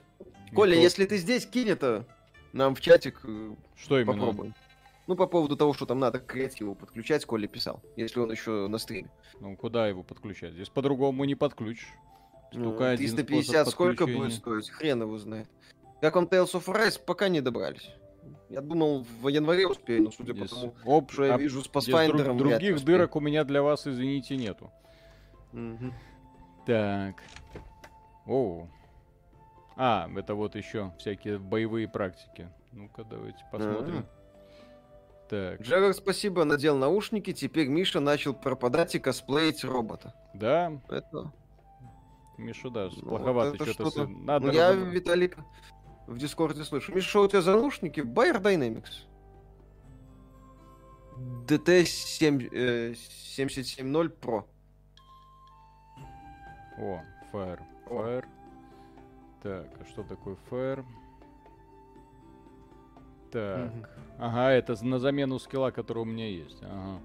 Коля, 0.54 0.76
если 0.76 1.06
ты 1.06 1.17
здесь, 1.17 1.46
кинь 1.46 1.70
это 1.70 2.06
нам 2.54 2.76
в 2.76 2.82
чатик, 2.82 3.20
э, 3.24 3.56
Что 3.76 4.00
именно? 4.00 4.13
попробуем. 4.13 4.54
Ну, 5.08 5.15
по 5.15 5.26
поводу 5.26 5.56
того, 5.56 5.74
что 5.74 5.86
там 5.86 6.00
надо 6.00 6.20
к 6.20 6.26
креативу 6.26 6.76
подключать, 6.76 7.26
Коля 7.26 7.48
писал, 7.48 7.82
если 7.96 8.20
он 8.20 8.30
еще 8.30 8.67
на 8.67 8.78
стриме. 8.78 9.10
Ну, 9.39 9.56
куда 9.56 9.88
его 9.88 10.04
подключать? 10.04 10.54
Здесь 10.54 10.70
по-другому 10.70 11.24
не 11.24 11.36
подключишь. 11.36 11.93
Ну, 12.54 12.72
Только 12.72 12.89
один 12.91 13.15
350 13.15 13.46
способ 13.46 13.67
сколько 13.74 14.06
будет 14.06 14.34
стоить? 14.34 14.70
Хрен 14.70 15.02
его 15.02 15.17
знает. 15.17 15.48
Как 16.02 16.15
вам 16.15 16.26
Tales 16.26 16.52
of 16.54 16.65
Rise, 16.65 17.02
пока 17.04 17.30
не 17.30 17.41
добрались. 17.41 17.89
Я 18.50 18.62
думал, 18.62 19.06
в 19.22 19.28
январе 19.30 19.67
успею, 19.67 20.04
но 20.04 20.12
судя 20.12 20.34
Здесь 20.34 20.50
по 20.50 20.56
тому, 20.56 20.74
об- 20.86 21.12
что 21.12 21.26
я 21.26 21.36
а 21.36 21.38
вижу 21.38 21.62
с 21.62 21.70
Pathfinder, 21.70 22.24
друг- 22.24 22.38
других 22.38 22.84
дырок 22.84 23.15
у 23.15 23.20
меня 23.20 23.43
для 23.43 23.62
вас, 23.62 23.88
извините, 23.88 24.36
нету. 24.36 24.72
Мгм. 25.54 25.93
Так. 26.65 27.15
Оу. 28.26 28.70
А, 29.78 30.10
это 30.15 30.36
вот 30.36 30.56
еще 30.56 30.93
всякие 31.00 31.39
боевые 31.39 31.88
практики. 31.88 32.50
Ну-ка, 32.74 33.04
давайте 33.04 33.43
посмотрим. 33.52 34.06
Так, 35.30 35.62
Джерард, 35.62 35.96
спасибо, 35.98 36.46
надел 36.46 36.78
наушники, 36.78 37.34
теперь 37.34 37.68
Миша 37.68 38.00
начал 38.00 38.34
пропадать 38.34 38.96
и 38.96 39.00
косплеить 39.00 39.63
робота. 39.63 40.13
да, 40.34 40.80
Это... 40.90 41.32
Миша, 42.38 42.70
да, 42.70 42.90
Ну, 42.96 43.10
плоховато 43.10 43.56
это 43.56 43.66
что-то. 43.74 43.90
что-то. 43.92 44.08
Надо 44.08 44.48
Ну, 44.48 44.54
я, 44.54 44.70
разобрать. 44.70 44.94
Виталик, 44.94 45.38
в 46.06 46.18
Дискорде 46.20 46.63
слышу. 46.63 46.94
Миша, 46.94 47.20
у 47.20 47.28
тебя 47.28 47.42
за 47.42 47.52
наушники? 47.54 48.02
Bayer 48.02 48.40
Dynamics. 48.42 49.08
DT7, 51.48 52.50
э, 52.52 52.94
770 52.96 54.20
Pro. 54.22 54.44
О, 56.78 57.02
Fire. 57.34 57.60
О. 57.90 58.04
Fire. 58.04 58.26
Так, 59.42 59.68
а 59.80 59.86
что 59.86 60.04
такое 60.04 60.38
Fire? 60.50 60.86
Так. 63.38 63.73
Мгм. 63.73 63.86
Ага, 64.19 64.52
это 64.52 64.86
на 64.86 65.00
замену 65.00 65.38
скилла, 65.39 65.71
который 65.71 66.00
у 66.00 66.06
меня 66.06 66.28
есть. 66.28 66.58
Ага. 66.63 67.00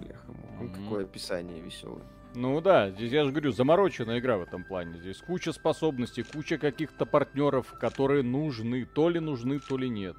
Бляха, 0.00 0.32
Мгм. 0.60 0.72
какое 0.84 1.04
описание 1.04 1.60
веселое. 1.60 2.02
Ну 2.34 2.60
да, 2.60 2.90
здесь 2.90 3.10
я 3.10 3.24
же 3.24 3.30
говорю, 3.30 3.52
замороченная 3.52 4.18
игра 4.18 4.36
в 4.36 4.42
этом 4.42 4.62
плане. 4.64 4.98
Здесь 4.98 5.18
куча 5.18 5.52
способностей, 5.52 6.22
куча 6.22 6.58
каких-то 6.58 7.06
партнеров, 7.06 7.72
которые 7.80 8.22
нужны, 8.22 8.84
то 8.84 9.08
ли 9.08 9.18
нужны, 9.20 9.58
то 9.60 9.76
ли 9.78 9.88
нет. 9.88 10.16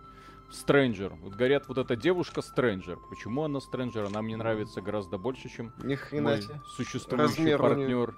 Стрэнджер. 0.52 1.14
Вот 1.22 1.34
говорят, 1.36 1.68
вот 1.68 1.78
эта 1.78 1.96
девушка 1.96 2.42
Стрэнджер. 2.42 2.98
Почему 3.10 3.44
она 3.44 3.60
Стрэнджер? 3.60 4.06
Она 4.06 4.24
мне 4.24 4.36
нравится 4.36 4.82
гораздо 4.82 5.20
больше, 5.20 5.48
чем 5.50 5.72
Ни 5.84 5.94
хрена 5.94 6.30
мой 6.32 6.42
существующий 6.76 7.22
Размер 7.24 7.60
партнер. 7.60 8.16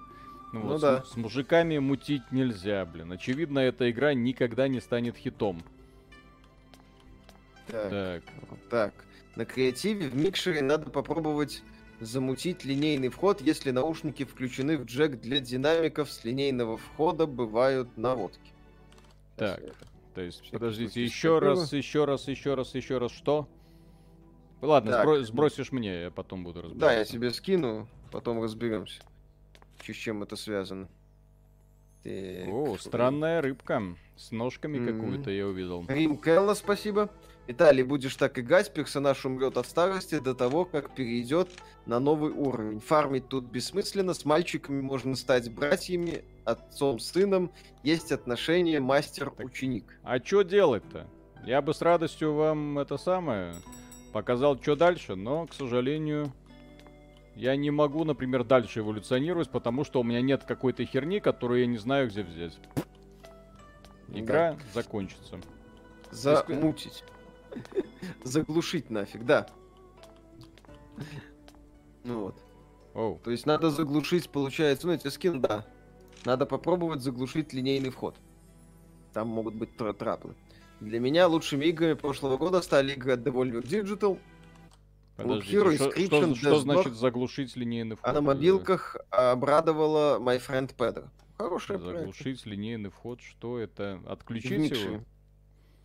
Ну, 0.54 0.60
Ну 0.60 0.66
вот, 0.68 0.78
с- 0.78 0.80
да. 0.82 1.02
с, 1.04 1.16
мужиками 1.16 1.76
мутить 1.78 2.22
нельзя, 2.30 2.86
блин. 2.86 3.12
Очевидно, 3.12 3.58
эта 3.58 3.90
игра 3.90 4.14
никогда 4.14 4.66
не 4.68 4.80
станет 4.80 5.16
хитом. 5.16 5.60
Так, 7.68 7.90
Так, 7.90 8.22
так. 8.70 8.94
На 9.36 9.44
креативе 9.44 10.08
в 10.08 10.14
микшере 10.16 10.62
надо 10.62 10.90
попробовать 10.90 11.62
замутить 12.00 12.64
линейный 12.64 13.08
вход, 13.08 13.40
если 13.40 13.70
наушники 13.70 14.24
включены 14.24 14.76
в 14.76 14.84
джек 14.84 15.20
для 15.20 15.40
динамиков 15.40 16.10
с 16.10 16.24
линейного 16.24 16.76
входа 16.76 17.26
бывают 17.26 17.96
наводки. 17.96 18.52
Так. 19.36 19.60
это- 19.60 19.74
то 20.14 20.20
есть, 20.20 20.50
подождите, 20.50 21.02
еще 21.02 21.38
раз, 21.38 21.72
еще 21.72 22.04
раз, 22.04 22.28
еще 22.28 22.54
раз, 22.54 22.74
еще 22.74 22.98
раз, 22.98 23.12
что? 23.12 23.48
Ладно, 24.60 24.90
Так. 24.92 25.06
сбро- 25.06 25.22
сбросишь 25.22 25.72
мне, 25.72 26.02
я 26.02 26.10
потом 26.10 26.44
буду 26.44 26.60
разбираться. 26.60 26.80
Да, 26.86 26.92
я 26.92 27.04
тебе 27.06 27.30
скину, 27.30 27.88
потом 28.10 28.42
разберемся. 28.42 29.00
С 29.82 29.94
чем 29.94 30.22
это 30.22 30.36
связано. 30.36 30.88
Так. 32.04 32.48
О, 32.48 32.76
странная 32.78 33.40
рыбка. 33.40 33.82
С 34.16 34.32
ножками 34.32 34.78
Мгм. 34.78 35.00
какую-то 35.00 35.30
я 35.30 35.46
увидел. 35.46 35.84
Рим 35.88 36.16
Келла, 36.18 36.54
спасибо. 36.54 37.08
Виталий, 37.48 37.82
будешь 37.82 38.14
так 38.14 38.38
играть, 38.38 38.72
персонаж 38.72 39.24
умрет 39.26 39.56
от 39.56 39.66
старости 39.66 40.20
до 40.20 40.34
того, 40.34 40.64
как 40.64 40.94
перейдет 40.94 41.48
на 41.86 41.98
новый 41.98 42.30
уровень. 42.30 42.78
Фармить 42.78 43.28
тут 43.28 43.46
бессмысленно, 43.46 44.14
с 44.14 44.24
мальчиками 44.24 44.80
можно 44.80 45.16
стать 45.16 45.52
братьями, 45.52 46.24
отцом, 46.44 47.00
сыном. 47.00 47.50
Есть 47.82 48.12
отношения 48.12 48.78
мастер-ученик. 48.78 49.98
А 50.04 50.18
что 50.20 50.42
делать-то? 50.42 51.08
Я 51.44 51.60
бы 51.62 51.74
с 51.74 51.82
радостью 51.82 52.34
вам 52.34 52.78
это 52.78 52.96
самое 52.96 53.54
показал, 54.12 54.60
что 54.60 54.76
дальше, 54.76 55.16
но, 55.16 55.46
к 55.46 55.54
сожалению, 55.54 56.32
я 57.34 57.56
не 57.56 57.70
могу, 57.70 58.04
например, 58.04 58.44
дальше 58.44 58.80
эволюционировать, 58.80 59.50
потому 59.50 59.84
что 59.84 60.00
у 60.00 60.04
меня 60.04 60.20
нет 60.20 60.44
какой-то 60.44 60.84
херни, 60.84 61.18
которую 61.18 61.60
я 61.60 61.66
не 61.66 61.78
знаю, 61.78 62.08
где 62.08 62.22
взять. 62.22 62.58
Игра 64.08 64.56
закончится. 64.74 65.40
Замутить. 66.10 67.02
Заглушить 68.24 68.90
нафиг, 68.90 69.24
да. 69.24 69.46
Ну 72.04 72.20
вот. 72.24 72.36
Оу. 72.94 73.18
То 73.24 73.30
есть 73.30 73.46
надо 73.46 73.70
заглушить, 73.70 74.28
получается, 74.30 74.86
ну 74.86 74.92
эти 74.92 75.08
скин, 75.08 75.40
да. 75.40 75.64
Надо 76.24 76.46
попробовать 76.46 77.02
заглушить 77.02 77.52
линейный 77.52 77.90
вход. 77.90 78.16
Там 79.12 79.28
могут 79.28 79.54
быть 79.54 79.76
тра- 79.76 79.92
траплы. 79.92 80.34
Для 80.80 81.00
меня 81.00 81.28
лучшими 81.28 81.66
играми 81.66 81.94
прошлого 81.94 82.36
года 82.36 82.60
стали 82.60 82.92
игры 82.92 83.12
от 83.12 83.20
Devolver 83.20 83.62
Digital, 83.62 84.18
Подождите, 85.16 85.56
Hero, 85.58 85.74
что, 85.74 85.90
что- 86.06 86.34
что 86.34 86.58
значит 86.60 86.94
заглушить 86.94 87.54
линейный 87.56 87.96
вход? 87.96 88.08
а 88.08 88.12
на 88.14 88.20
мобилках 88.20 88.96
обрадовала 89.10 90.18
My 90.18 90.40
Friend 90.44 90.74
Pedro. 90.76 91.08
Хорошая 91.38 91.78
Заглушить 91.78 92.46
линейный 92.46 92.90
вход, 92.90 93.20
что 93.20 93.58
это? 93.58 94.00
Отключить 94.06 94.70
его? 94.70 95.02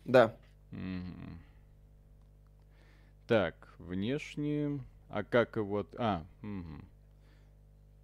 Да. 0.04 0.36
Угу. 0.72 0.78
Так, 3.28 3.74
внешне... 3.78 4.80
А 5.10 5.22
как 5.22 5.56
его... 5.56 5.86
А, 5.98 6.24
угу. 6.42 6.82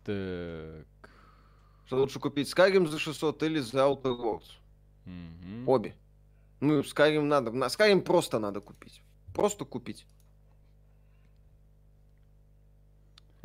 Так... 0.04 0.86
Что 1.86 1.96
лучше 1.96 2.20
купить 2.20 2.52
Skyrim 2.52 2.86
за 2.86 2.98
600 2.98 3.42
или 3.42 3.58
за 3.58 3.78
Outer 3.78 4.16
Worlds? 4.18 4.50
Угу. 5.06 5.70
Обе. 5.70 5.96
Ну, 6.60 6.80
Skyrim 6.80 7.22
надо. 7.22 7.50
На 7.52 7.66
Skyrim 7.66 8.02
просто 8.02 8.38
надо 8.38 8.60
купить. 8.60 9.02
Просто 9.34 9.64
купить. 9.64 10.06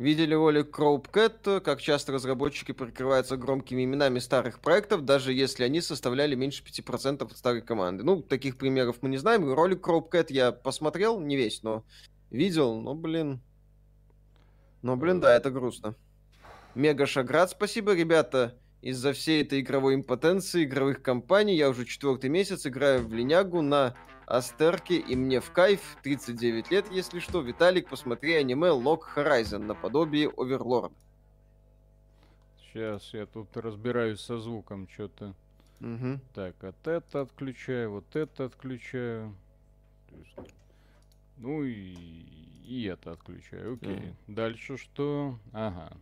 Видели 0.00 0.32
ролик 0.32 0.74
Cropcat, 0.74 1.60
как 1.60 1.82
часто 1.82 2.12
разработчики 2.12 2.72
прикрываются 2.72 3.36
громкими 3.36 3.84
именами 3.84 4.18
старых 4.18 4.60
проектов, 4.60 5.04
даже 5.04 5.34
если 5.34 5.62
они 5.62 5.82
составляли 5.82 6.34
меньше 6.34 6.64
5% 6.64 7.22
от 7.22 7.36
старой 7.36 7.60
команды. 7.60 8.02
Ну, 8.02 8.22
таких 8.22 8.56
примеров 8.56 9.02
мы 9.02 9.10
не 9.10 9.18
знаем. 9.18 9.52
Ролик 9.52 9.86
Cropcat 9.86 10.28
я 10.30 10.52
посмотрел, 10.52 11.20
не 11.20 11.36
весь, 11.36 11.62
но 11.62 11.84
видел, 12.30 12.80
но, 12.80 12.94
блин... 12.94 13.42
Но, 14.80 14.96
блин, 14.96 15.20
да, 15.20 15.36
это 15.36 15.50
грустно. 15.50 15.94
Мега 16.74 17.04
Шаград, 17.04 17.50
спасибо, 17.50 17.94
ребята. 17.94 18.58
Из-за 18.82 19.12
всей 19.12 19.42
этой 19.42 19.60
игровой 19.60 19.94
импотенции 19.94 20.64
игровых 20.64 21.02
компаний 21.02 21.54
я 21.54 21.68
уже 21.68 21.84
четвертый 21.84 22.30
месяц 22.30 22.66
играю 22.66 23.06
в 23.06 23.12
линягу 23.12 23.60
на 23.60 23.94
Астерке, 24.26 24.96
и 24.96 25.16
мне 25.16 25.40
в 25.40 25.50
кайф, 25.50 25.98
39 26.02 26.70
лет, 26.70 26.90
если 26.90 27.18
что. 27.18 27.42
Виталик, 27.42 27.90
посмотри 27.90 28.34
аниме 28.34 28.68
Log 28.68 29.00
Horizon, 29.14 29.58
наподобие 29.58 30.30
Оверлорд. 30.34 30.92
Сейчас 32.62 33.12
я 33.12 33.26
тут 33.26 33.54
разбираюсь 33.56 34.20
со 34.20 34.38
звуком, 34.38 34.88
что-то. 34.88 35.34
Угу. 35.80 36.20
Так, 36.34 36.54
вот 36.60 36.86
это 36.86 37.20
отключаю, 37.22 37.90
вот 37.90 38.16
это 38.16 38.44
отключаю. 38.44 39.34
Ну 41.36 41.64
и, 41.64 41.94
и 42.66 42.84
это 42.84 43.12
отключаю. 43.12 43.74
Окей. 43.74 43.96
Mm. 43.96 44.14
Дальше 44.28 44.76
что? 44.76 45.38
Ага. 45.52 45.96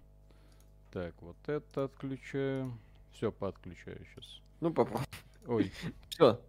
Так, 0.91 1.15
вот 1.21 1.37
это 1.47 1.85
отключаю. 1.85 2.73
Все 3.13 3.31
подключаю 3.31 4.05
сейчас. 4.07 4.41
Ну, 4.61 4.73
попробуй. 4.73 5.07
Ой. 5.47 5.73
Все. 6.09 6.41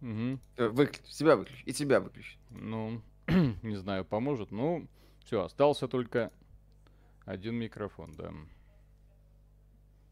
Угу. 0.00 0.38
Выключи, 0.72 1.10
себя 1.10 1.36
выключи. 1.36 1.62
И 1.64 1.72
тебя 1.72 2.00
выключи. 2.00 2.38
Ну, 2.50 3.00
не 3.62 3.76
знаю, 3.76 4.04
поможет. 4.04 4.50
Ну, 4.50 4.86
все, 5.24 5.42
остался 5.42 5.88
только 5.88 6.30
один 7.24 7.54
микрофон, 7.56 8.12
да. 8.16 8.32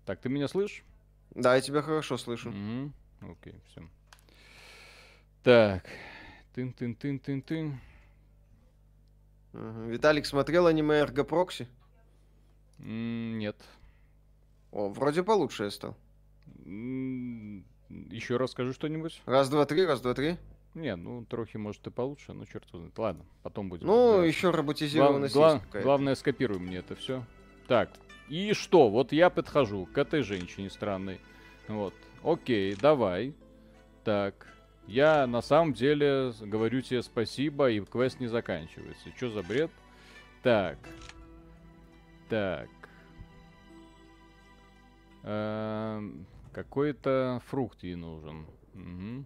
Так, 0.07 0.21
ты 0.21 0.29
меня 0.29 0.49
слышишь? 0.49 0.85
Да, 1.31 1.55
я 1.55 1.61
тебя 1.61 1.83
хорошо 1.83 2.17
слышу. 2.17 2.51
Угу. 2.51 3.33
Окей, 3.33 3.61
все. 3.69 3.83
Так. 5.43 5.85
Тын-тын-тын-тын-тын. 6.55 7.79
Угу. 9.53 9.83
Виталик 9.89 10.27
смотрел 10.27 10.67
аниме 10.67 10.97
Эрго 11.01 11.25
Прокси? 11.25 11.69
Нет. 12.79 13.57
О, 14.73 14.89
вроде 14.89 15.23
получше 15.23 15.65
я 15.65 15.71
стал. 15.71 15.97
Еще 16.65 18.37
раз 18.37 18.51
скажи 18.53 18.73
что-нибудь. 18.73 19.23
Раз, 19.27 19.49
два, 19.49 19.65
три, 19.67 19.85
раз, 19.87 20.01
два, 20.01 20.15
три. 20.15 20.37
Не, 20.75 20.97
ну, 20.97 21.25
трохи, 21.25 21.57
может, 21.57 21.87
и 21.87 21.91
получше, 21.91 22.33
но 22.33 22.45
черт 22.47 22.65
знает. 22.73 22.99
Ладно, 22.99 23.25
потом 23.43 23.69
будем. 23.69 23.87
Ну, 23.87 24.23
еще 24.23 24.51
роботизированная 24.51 25.29
Гла- 25.31 25.61
гла- 25.73 25.83
Главное, 25.83 26.15
скопируй 26.17 26.59
мне 26.59 26.79
это 26.79 26.97
все. 26.97 27.23
Так, 27.69 27.91
и 28.29 28.53
что? 28.55 28.91
Вот 28.91 29.13
я 29.13 29.31
подхожу 29.31 29.87
к 29.87 29.97
этой 29.99 30.23
женщине 30.23 30.71
странной. 30.71 31.21
Вот. 31.69 31.95
Окей, 32.25 32.75
давай. 32.75 33.35
Так. 34.03 34.49
Я 34.87 35.27
на 35.27 35.41
самом 35.41 35.73
деле 35.73 36.33
говорю 36.41 36.83
тебе 36.83 37.03
спасибо, 37.03 37.71
и 37.71 37.81
квест 37.81 38.19
не 38.21 38.27
заканчивается. 38.27 39.09
Что 39.17 39.31
за 39.31 39.43
бред? 39.43 39.71
Так. 40.43 40.77
Так. 42.29 42.69
Эм, 45.25 46.27
какой-то 46.53 47.41
фрукт 47.47 47.83
ей 47.83 47.95
нужен. 47.95 48.47
Угу. 48.75 49.25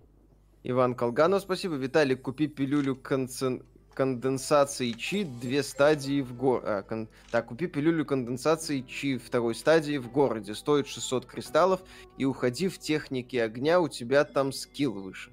Иван 0.65 0.95
Колганов, 0.95 1.43
спасибо. 1.43 1.75
Виталий, 1.75 2.17
купи 2.17 2.47
пилюлю 2.47 2.95
концен... 2.97 3.63
конденсации 3.95 4.93
ЧИ, 4.93 5.25
две 5.25 5.63
стадии 5.63 6.21
в 6.21 6.37
городе. 6.37 6.67
А, 6.69 6.83
кон... 6.83 7.09
Так, 7.31 7.47
купи 7.47 7.67
пилюлю 7.67 8.05
конденсации 8.05 8.83
ЧИ 8.83 9.19
второй 9.19 9.55
стадии 9.55 9.99
в 9.99 10.11
городе. 10.11 10.55
Стоит 10.55 10.87
600 10.87 11.27
кристаллов. 11.27 11.81
И 12.17 12.25
уходи 12.25 12.69
в 12.69 12.79
техники 12.79 13.37
огня, 13.37 13.81
у 13.81 13.89
тебя 13.89 14.25
там 14.25 14.53
скилл 14.53 14.93
выше. 14.93 15.31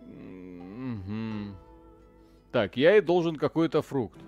Угу. 0.00 1.56
Так, 2.52 2.76
я 2.76 2.96
и 2.96 3.00
должен 3.00 3.36
какой-то 3.36 3.82
фрукт. 3.82 4.20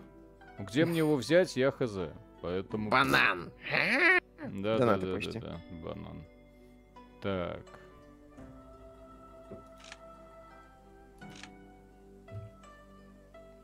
Где 0.59 0.85
мне 0.85 0.99
его 0.99 1.17
взять, 1.17 1.57
я 1.57 1.71
хз. 1.71 2.11
Поэтому... 2.49 2.89
Банан! 2.89 3.53
Да, 4.41 4.79
да, 4.79 4.97
да, 4.97 4.97
да, 4.97 5.19
да, 5.19 5.41
да, 5.41 5.61
банан. 5.83 6.25
Так. 7.21 7.61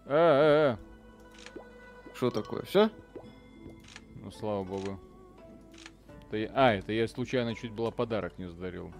А, 0.05 0.11
а, 0.11 0.77
а. 0.77 0.79
Что 2.15 2.31
такое? 2.31 2.63
Все? 2.65 2.91
Ну, 4.17 4.31
слава 4.31 4.63
богу. 4.65 5.01
Это 6.27 6.37
я... 6.37 6.51
А, 6.53 6.75
это 6.75 6.93
я 6.93 7.09
случайно 7.09 7.55
чуть 7.55 7.73
было 7.73 7.91
подарок 7.91 8.37
не 8.37 8.51
задарил. 8.51 8.93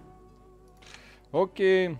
Окей. 1.31 1.95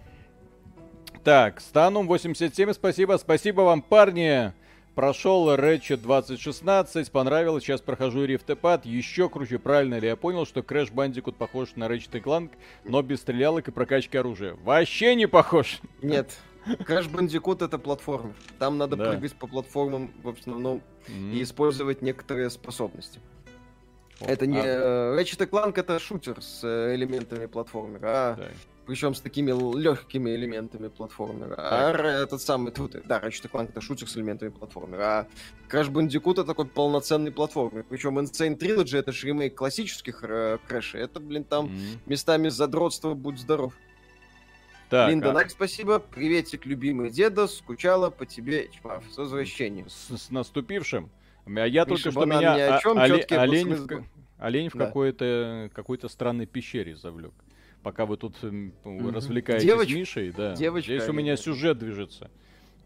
Так, 1.24 1.62
Станум 1.62 2.08
87, 2.08 2.74
спасибо. 2.74 3.18
Спасибо 3.18 3.62
вам, 3.62 3.84
парни. 3.84 4.54
Прошел 4.96 5.54
Ratchet 5.54 5.98
2016, 5.98 7.12
понравилось, 7.12 7.66
сейчас 7.66 7.82
прохожу 7.82 8.24
Рифтепад, 8.24 8.86
еще 8.86 9.28
круче, 9.28 9.60
правильно 9.60 10.00
ли 10.00 10.08
я 10.08 10.16
понял, 10.16 10.46
что 10.46 10.62
Crash 10.62 10.94
Bandicoot 10.94 11.34
похож 11.34 11.76
на 11.76 11.88
Ratchet 11.88 12.24
Clank, 12.24 12.52
но 12.86 13.02
без 13.02 13.20
стрелялок 13.20 13.68
и 13.68 13.72
прокачки 13.72 14.18
оружия? 14.18 14.56
Вообще 14.64 15.16
не 15.16 15.28
похож! 15.28 15.82
Нет, 16.02 16.38
Crash 16.66 17.12
Bandicoot 17.12 17.66
это 17.66 17.78
платформер. 17.78 18.36
Там 18.58 18.78
надо 18.78 18.96
да. 18.96 19.12
прыгать 19.12 19.36
по 19.36 19.48
платформам 19.48 20.14
в 20.24 20.30
основном 20.30 20.82
mm-hmm. 21.10 21.34
и 21.34 21.44
использовать 21.44 22.02
некоторые 22.02 22.50
способности. 22.50 23.20
О, 24.22 24.28
это 24.28 24.48
не... 24.48 24.62
А... 24.62 25.20
Ratchet 25.20 25.50
Clank 25.50 25.78
это 25.78 26.00
шутер 26.00 26.42
с 26.42 26.62
э, 26.64 26.96
элементами 26.96 27.48
платформера, 27.48 28.08
а 28.08 28.36
да 28.36 28.48
причем 28.86 29.16
с 29.16 29.22
такими 29.22 29.52
легкими 29.78 30.36
элементами 30.36 30.88
платформера. 30.88 31.56
А 31.58 31.92
этот 31.92 32.42
самый 32.42 32.72
тут, 32.72 32.96
да, 33.06 33.20
Ratchet 33.20 33.50
Clank 33.52 33.70
это 33.70 33.82
шутер 33.82 34.08
с 34.08 34.16
элементами 34.16 34.50
платформера. 34.50 35.04
А 35.04 35.28
Crash 35.70 35.92
Bandicoot 35.92 36.34
это 36.34 36.46
такой 36.46 36.66
полноценный 36.66 37.32
платформер. 37.32 37.86
Причем 37.90 38.20
Insane 38.20 38.58
Trilogy 38.58 38.98
это 38.98 39.12
же 39.12 39.28
ремейк 39.28 39.56
классических 39.56 40.24
э, 40.24 40.60
Крэшей. 40.68 41.02
Это, 41.02 41.20
блин, 41.20 41.44
там 41.44 41.68
mm-hmm. 41.68 42.00
местами 42.06 42.50
задротство, 42.50 43.14
будь 43.14 43.40
здоров. 43.40 43.74
Так, 44.90 45.10
Линда 45.10 45.32
а... 45.32 45.34
Нак, 45.34 45.50
спасибо. 45.50 46.00
Приветик, 46.00 46.66
любимый 46.66 47.10
деда. 47.10 47.48
Скучала 47.48 48.12
по 48.12 48.26
тебе, 48.26 48.70
Чмав. 48.70 49.04
С 49.12 49.18
возвращением. 49.18 49.90
С, 49.90 50.16
с 50.16 50.30
наступившим. 50.30 51.10
А 51.46 51.68
я 51.68 51.86
Миша 51.86 51.86
только 51.86 52.12
что 52.12 52.26
меня... 52.26 52.76
О 52.76 52.82
чем, 52.82 52.98
а, 52.98 53.04
оле... 53.04 53.24
олень, 53.30 53.74
в... 53.74 54.04
олень 54.38 54.70
в 54.70 54.76
да. 54.76 54.86
какой-то 54.86 55.72
какой-то 55.74 56.08
странной 56.08 56.46
пещере 56.46 56.96
завлек 56.96 57.34
пока 57.86 58.08
вы 58.08 58.18
тут 58.18 58.36
mm-hmm. 58.42 59.12
развлекаетесь 59.12 59.68
Девоч... 59.68 59.94
Мишей, 59.94 60.32
да. 60.32 60.56
Девочка, 60.56 60.92
Здесь 60.92 61.08
у 61.08 61.14
меня 61.14 61.38
сюжет 61.38 61.78
движется. 61.78 62.32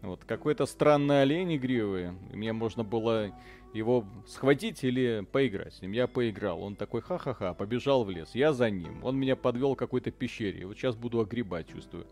Вот, 0.02 0.24
какой-то 0.26 0.66
странный 0.66 1.22
олень 1.22 1.56
игривый. 1.56 2.10
Мне 2.34 2.52
можно 2.52 2.84
было 2.84 3.34
его 3.72 4.04
схватить 4.28 4.84
или 4.84 5.26
поиграть 5.32 5.72
с 5.72 5.80
ним. 5.80 5.92
Я 5.92 6.06
поиграл. 6.06 6.62
Он 6.62 6.76
такой 6.76 7.00
ха-ха-ха, 7.00 7.54
побежал 7.54 8.04
в 8.04 8.10
лес. 8.10 8.34
Я 8.34 8.52
за 8.52 8.68
ним. 8.68 9.02
Он 9.02 9.16
меня 9.16 9.36
подвел 9.36 9.74
к 9.74 9.78
какой-то 9.78 10.10
пещере. 10.10 10.66
Вот 10.66 10.76
сейчас 10.76 10.96
буду 10.96 11.20
огребать, 11.20 11.68
чувствую. 11.68 12.06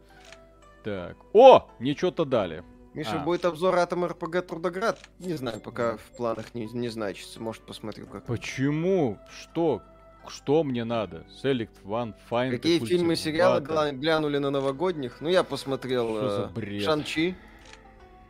Так. 0.83 1.19
О! 1.35 1.71
Ничего-то 1.81 2.25
дали. 2.25 2.65
Миша, 2.95 3.21
а. 3.21 3.25
будет 3.25 3.45
обзор 3.45 3.77
Атом 3.77 4.07
РПГ 4.07 4.47
Трудоград? 4.47 4.99
Не 5.19 5.35
знаю, 5.35 5.61
пока 5.61 5.99
в 5.99 6.17
планах 6.17 6.55
не, 6.55 6.65
не 6.67 6.89
значится. 6.89 7.39
Может, 7.39 7.65
посмотрю 7.65 8.07
как. 8.07 8.25
Почему? 8.25 9.19
Что? 9.31 9.83
Что 10.27 10.65
мне 10.65 10.85
надо? 10.85 11.25
Select 11.43 11.85
One, 11.85 12.15
Find 12.31 12.51
Какие 12.51 12.79
фильмы, 12.81 13.17
сериалы 13.17 13.61
глянули 13.93 14.39
на 14.39 14.51
новогодних? 14.51 15.21
Ну, 15.21 15.29
я 15.29 15.43
посмотрел 15.43 16.51
э, 16.55 16.81
Шан-Чи. 16.81 17.35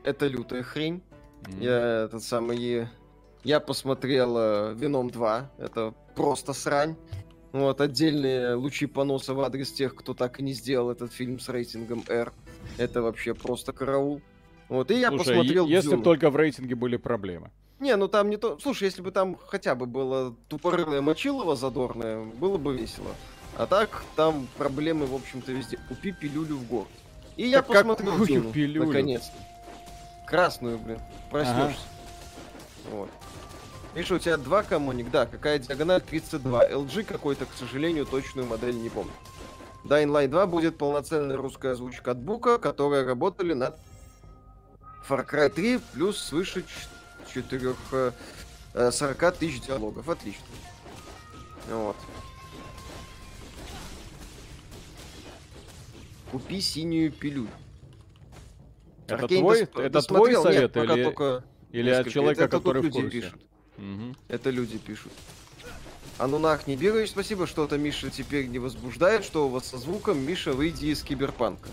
Это 0.04 0.26
лютая 0.26 0.62
хрень. 0.62 1.02
Mm. 1.42 1.64
Я 1.64 2.04
этот 2.04 2.22
самый... 2.22 2.88
Я 3.44 3.60
посмотрел 3.60 4.36
э, 4.38 4.74
Веном 4.74 5.10
2. 5.10 5.50
Это 5.58 5.94
просто 6.14 6.52
срань. 6.52 6.96
Вот, 7.52 7.80
отдельные 7.80 8.54
лучи 8.54 8.86
поноса 8.86 9.32
в 9.32 9.40
адрес 9.40 9.72
тех, 9.72 9.94
кто 9.94 10.12
так 10.12 10.38
и 10.38 10.42
не 10.42 10.52
сделал 10.52 10.90
этот 10.90 11.12
фильм 11.12 11.38
с 11.38 11.48
рейтингом 11.48 12.04
R. 12.08 12.32
Это 12.76 13.00
вообще 13.00 13.34
просто 13.34 13.72
караул. 13.72 14.20
Вот, 14.68 14.90
и 14.90 15.00
я 15.00 15.08
Слушай, 15.08 15.28
посмотрел 15.28 15.66
если 15.66 15.96
бы 15.96 16.02
только 16.02 16.30
в 16.30 16.36
рейтинге 16.36 16.74
были 16.74 16.98
проблемы. 16.98 17.50
Не, 17.80 17.94
ну 17.96 18.08
там 18.08 18.28
не 18.28 18.36
то... 18.36 18.58
Слушай, 18.60 18.84
если 18.84 19.02
бы 19.02 19.10
там 19.10 19.36
хотя 19.46 19.74
бы 19.74 19.86
было 19.86 20.34
тупорылое 20.48 21.00
Мочилово 21.00 21.54
задорное, 21.54 22.24
было 22.24 22.58
бы 22.58 22.76
весело. 22.76 23.10
А 23.56 23.66
так, 23.66 24.02
там 24.16 24.48
проблемы, 24.56 25.06
в 25.06 25.14
общем-то, 25.14 25.52
везде. 25.52 25.78
Купи 25.88 26.12
пилюлю 26.12 26.56
в 26.56 26.66
город. 26.66 26.88
И 27.36 27.46
я 27.46 27.58
Так 27.58 27.68
посмотрел 27.68 28.12
какую 28.12 28.26
Дюну, 28.26 28.52
пилюлю? 28.52 28.86
наконец-то. 28.86 29.32
Красную, 30.26 30.78
блин. 30.78 31.00
Проснешься. 31.30 31.80
Вот. 32.90 33.08
Видишь, 33.94 34.10
у 34.10 34.18
тебя 34.18 34.36
два 34.36 34.62
коммуник, 34.62 35.10
да, 35.10 35.26
какая 35.26 35.58
диагональ 35.58 36.00
32. 36.00 36.68
LG 36.68 37.04
какой-то, 37.04 37.46
к 37.46 37.52
сожалению, 37.58 38.06
точную 38.06 38.46
модель 38.46 38.76
не 38.76 38.88
помню. 38.90 39.12
Dying 39.84 40.08
Light 40.08 40.28
2 40.28 40.46
будет 40.46 40.76
полноценная 40.76 41.36
русская 41.36 41.72
озвучка 41.72 42.10
от 42.10 42.18
Бука, 42.18 42.58
которые 42.58 43.04
работали 43.04 43.54
над 43.54 43.78
Far 45.08 45.26
Cry 45.26 45.48
3 45.48 45.80
плюс 45.94 46.18
свыше 46.18 46.64
4, 47.32 47.74
40 48.90 49.32
тысяч 49.36 49.60
диалогов. 49.62 50.08
Отлично. 50.08 50.44
Вот. 51.68 51.96
Купи 56.30 56.60
синюю 56.60 57.10
пилюлю. 57.10 57.48
Это 59.06 59.22
Аркейн 59.22 59.40
твой, 59.40 59.62
досп- 59.62 59.80
это 59.80 60.02
твой? 60.02 60.30
Нет, 60.32 60.42
совет 60.42 60.72
пока 60.72 60.94
или, 60.94 61.04
только 61.04 61.44
или 61.72 61.90
от 61.90 62.08
человека, 62.10 62.44
Это 62.44 62.56
который 62.58 62.82
в 62.82 62.84
люди 62.84 63.00
курсе? 63.00 63.20
пишут. 63.20 63.40
Мгм. 63.78 64.16
Это 64.28 64.50
люди 64.50 64.76
пишут. 64.78 65.12
Анунах 66.18 66.66
Нибирович, 66.66 67.10
спасибо, 67.10 67.46
что-то 67.46 67.78
Миша 67.78 68.10
теперь 68.10 68.48
не 68.48 68.58
возбуждает, 68.58 69.24
что 69.24 69.46
у 69.46 69.48
вас 69.50 69.66
со 69.66 69.78
звуком. 69.78 70.18
Миша, 70.18 70.52
выйди 70.52 70.86
из 70.86 71.02
киберпанка. 71.02 71.68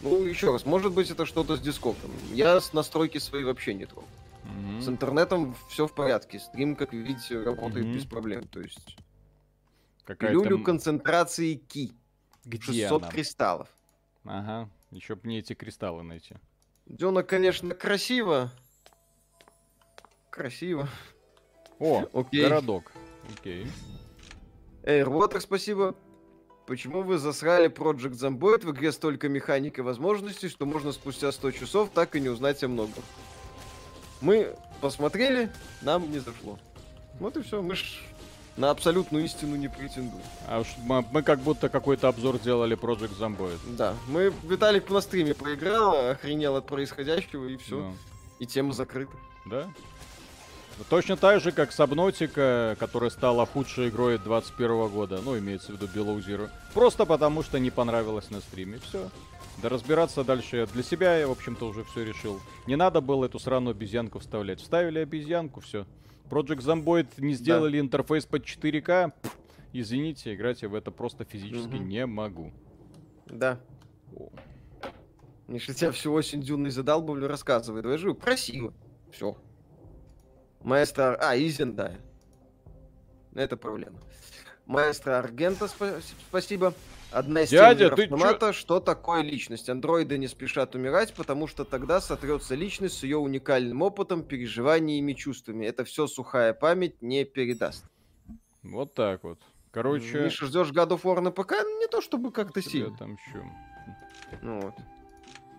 Ну, 0.00 0.24
еще 0.24 0.50
раз, 0.50 0.64
может 0.66 0.92
быть, 0.92 1.10
это 1.10 1.26
что-то 1.26 1.56
с 1.56 1.60
дискортом. 1.60 2.10
Я 2.32 2.60
с 2.60 2.72
настройки 2.72 3.18
свои 3.18 3.44
вообще 3.44 3.74
не 3.74 3.84
трогал. 3.86 4.08
Мгм. 4.44 4.80
С 4.80 4.88
интернетом 4.88 5.54
все 5.68 5.86
в 5.86 5.94
порядке. 5.94 6.38
Стрим, 6.40 6.74
как 6.76 6.92
видите, 6.92 7.40
работает 7.42 7.86
Мгм. 7.86 7.94
без 7.94 8.04
проблем. 8.04 8.48
То 8.48 8.60
есть 8.60 8.96
Какая-то 10.04 10.32
пилюлю 10.38 10.56
м- 10.58 10.64
концентрации 10.64 11.54
ки. 11.54 11.92
Где 12.44 12.60
600 12.88 13.02
она? 13.02 13.10
кристаллов. 13.12 13.68
Ага, 14.24 14.68
еще 14.90 15.14
бы 15.14 15.20
мне 15.24 15.38
эти 15.38 15.52
кристаллы 15.54 16.02
найти. 16.02 16.34
Дёна, 16.86 17.22
конечно, 17.22 17.74
красиво. 17.74 18.50
Красиво. 20.30 20.88
О, 21.78 22.04
Окей. 22.12 22.42
городок. 22.42 22.92
Окей. 23.38 23.66
Airwater, 24.82 25.40
спасибо. 25.40 25.94
Почему 26.66 27.02
вы 27.02 27.18
засрали 27.18 27.68
Project 27.70 28.12
Zomboid? 28.12 28.64
В 28.66 28.70
игре 28.72 28.92
столько 28.92 29.28
механик 29.28 29.78
и 29.78 29.82
возможностей, 29.82 30.48
что 30.48 30.64
можно 30.64 30.92
спустя 30.92 31.30
100 31.32 31.50
часов 31.52 31.90
так 31.92 32.16
и 32.16 32.20
не 32.20 32.28
узнать 32.28 32.62
о 32.64 32.68
многом. 32.68 33.02
Мы 34.22 34.54
посмотрели, 34.80 35.50
нам 35.82 36.10
не 36.10 36.18
зашло. 36.20 36.58
Вот 37.20 37.36
и 37.36 37.42
все, 37.42 37.60
мы 37.60 37.74
ж 37.74 37.84
на 38.56 38.70
абсолютную 38.70 39.24
истину 39.24 39.56
не 39.56 39.68
претендуем. 39.68 40.22
А 40.48 40.60
уж 40.60 40.68
мы, 40.78 41.04
мы 41.12 41.22
как 41.22 41.40
будто 41.40 41.68
какой-то 41.68 42.08
обзор 42.08 42.38
делали 42.38 42.76
Project 42.76 43.18
Zomboid. 43.18 43.58
Да, 43.76 43.94
мы 44.08 44.32
Виталик 44.44 44.88
на 44.90 45.00
стриме 45.00 45.34
поиграл, 45.34 46.10
охренел 46.10 46.56
от 46.56 46.66
происходящего 46.66 47.46
и 47.46 47.56
все. 47.56 47.80
Ну, 47.80 47.96
И 48.38 48.46
тема 48.46 48.72
закрыта. 48.72 49.12
да? 49.46 49.68
Точно 50.88 51.16
так 51.16 51.40
же, 51.40 51.52
как 51.52 51.70
Сабнотика, 51.70 52.76
которая 52.80 53.10
стала 53.10 53.44
худшей 53.44 53.90
игрой 53.90 54.18
21 54.18 54.88
года. 54.88 55.20
Ну, 55.22 55.38
имеется 55.38 55.72
в 55.72 55.76
виду 55.80 55.86
Below 55.86 56.18
Zero. 56.24 56.48
Просто 56.72 57.04
потому, 57.04 57.42
что 57.42 57.58
не 57.58 57.70
понравилось 57.70 58.30
на 58.30 58.40
стриме. 58.40 58.78
Все. 58.88 59.10
Да 59.60 59.68
разбираться 59.68 60.24
дальше 60.24 60.56
я 60.58 60.66
для 60.66 60.82
себя, 60.82 61.16
я, 61.18 61.28
в 61.28 61.30
общем-то, 61.30 61.66
уже 61.68 61.84
все 61.84 62.04
решил. 62.04 62.40
Не 62.66 62.76
надо 62.76 63.00
было 63.00 63.26
эту 63.26 63.38
сраную 63.38 63.72
обезьянку 63.72 64.18
вставлять. 64.18 64.60
Вставили 64.60 64.98
обезьянку, 64.98 65.60
все. 65.60 65.86
Project 66.30 66.60
Zomboid 66.60 67.08
не 67.18 67.34
сделали 67.34 67.78
интерфейс 67.78 68.24
под 68.26 68.44
4К. 68.44 69.12
Пф, 69.22 69.36
извините, 69.72 70.34
играть 70.34 70.62
я 70.62 70.68
в 70.68 70.74
это 70.74 70.90
просто 70.90 71.24
физически 71.24 71.74
Мгм. 71.76 71.88
не 71.88 72.06
могу. 72.06 72.52
Да. 73.26 73.60
О. 74.16 74.30
Если 75.48 75.74
тебя 75.74 75.92
всю 75.92 76.12
осень 76.12 76.40
Дюной 76.40 76.70
задалбывали, 76.70 77.26
рассказывай. 77.26 77.82
Давай 77.82 77.98
живу. 77.98 78.14
Красиво. 78.14 78.72
Все. 79.12 79.36
Маэстро... 80.62 81.16
А, 81.20 81.36
Изен, 81.36 81.74
да. 81.76 81.92
Это 83.34 83.56
проблема. 83.56 83.98
Маэстро 84.66 85.18
Аргента, 85.18 85.66
спа- 85.66 86.00
спасибо. 86.28 86.72
Одна 87.12 87.42
из 87.42 87.50
Дядя, 87.50 87.90
ты 87.90 88.04
автомата, 88.04 88.52
что 88.52 88.80
такое 88.80 89.22
личность. 89.22 89.68
Андроиды 89.68 90.16
не 90.16 90.28
спешат 90.28 90.74
умирать, 90.74 91.12
потому 91.12 91.46
что 91.46 91.64
тогда 91.64 92.00
сотрется 92.00 92.54
личность 92.54 92.98
с 92.98 93.02
ее 93.02 93.18
уникальным 93.18 93.82
опытом, 93.82 94.22
переживаниями, 94.22 95.12
чувствами. 95.12 95.66
Это 95.66 95.84
все 95.84 96.06
сухая 96.06 96.54
память 96.54 97.02
не 97.02 97.24
передаст. 97.24 97.84
Вот 98.62 98.94
так 98.94 99.24
вот. 99.24 99.38
Короче, 99.72 100.24
Миша, 100.24 100.46
ждешь 100.46 100.70
God 100.70 100.90
of 100.90 101.02
War 101.02 101.20
на 101.20 101.30
ПК? 101.30 101.52
Не 101.80 101.86
то 101.88 102.00
чтобы 102.00 102.32
как-то 102.32 102.62
сильно. 102.62 102.96
там 102.96 103.16
чё. 103.16 103.44
Ну 104.40 104.60
вот. 104.60 104.74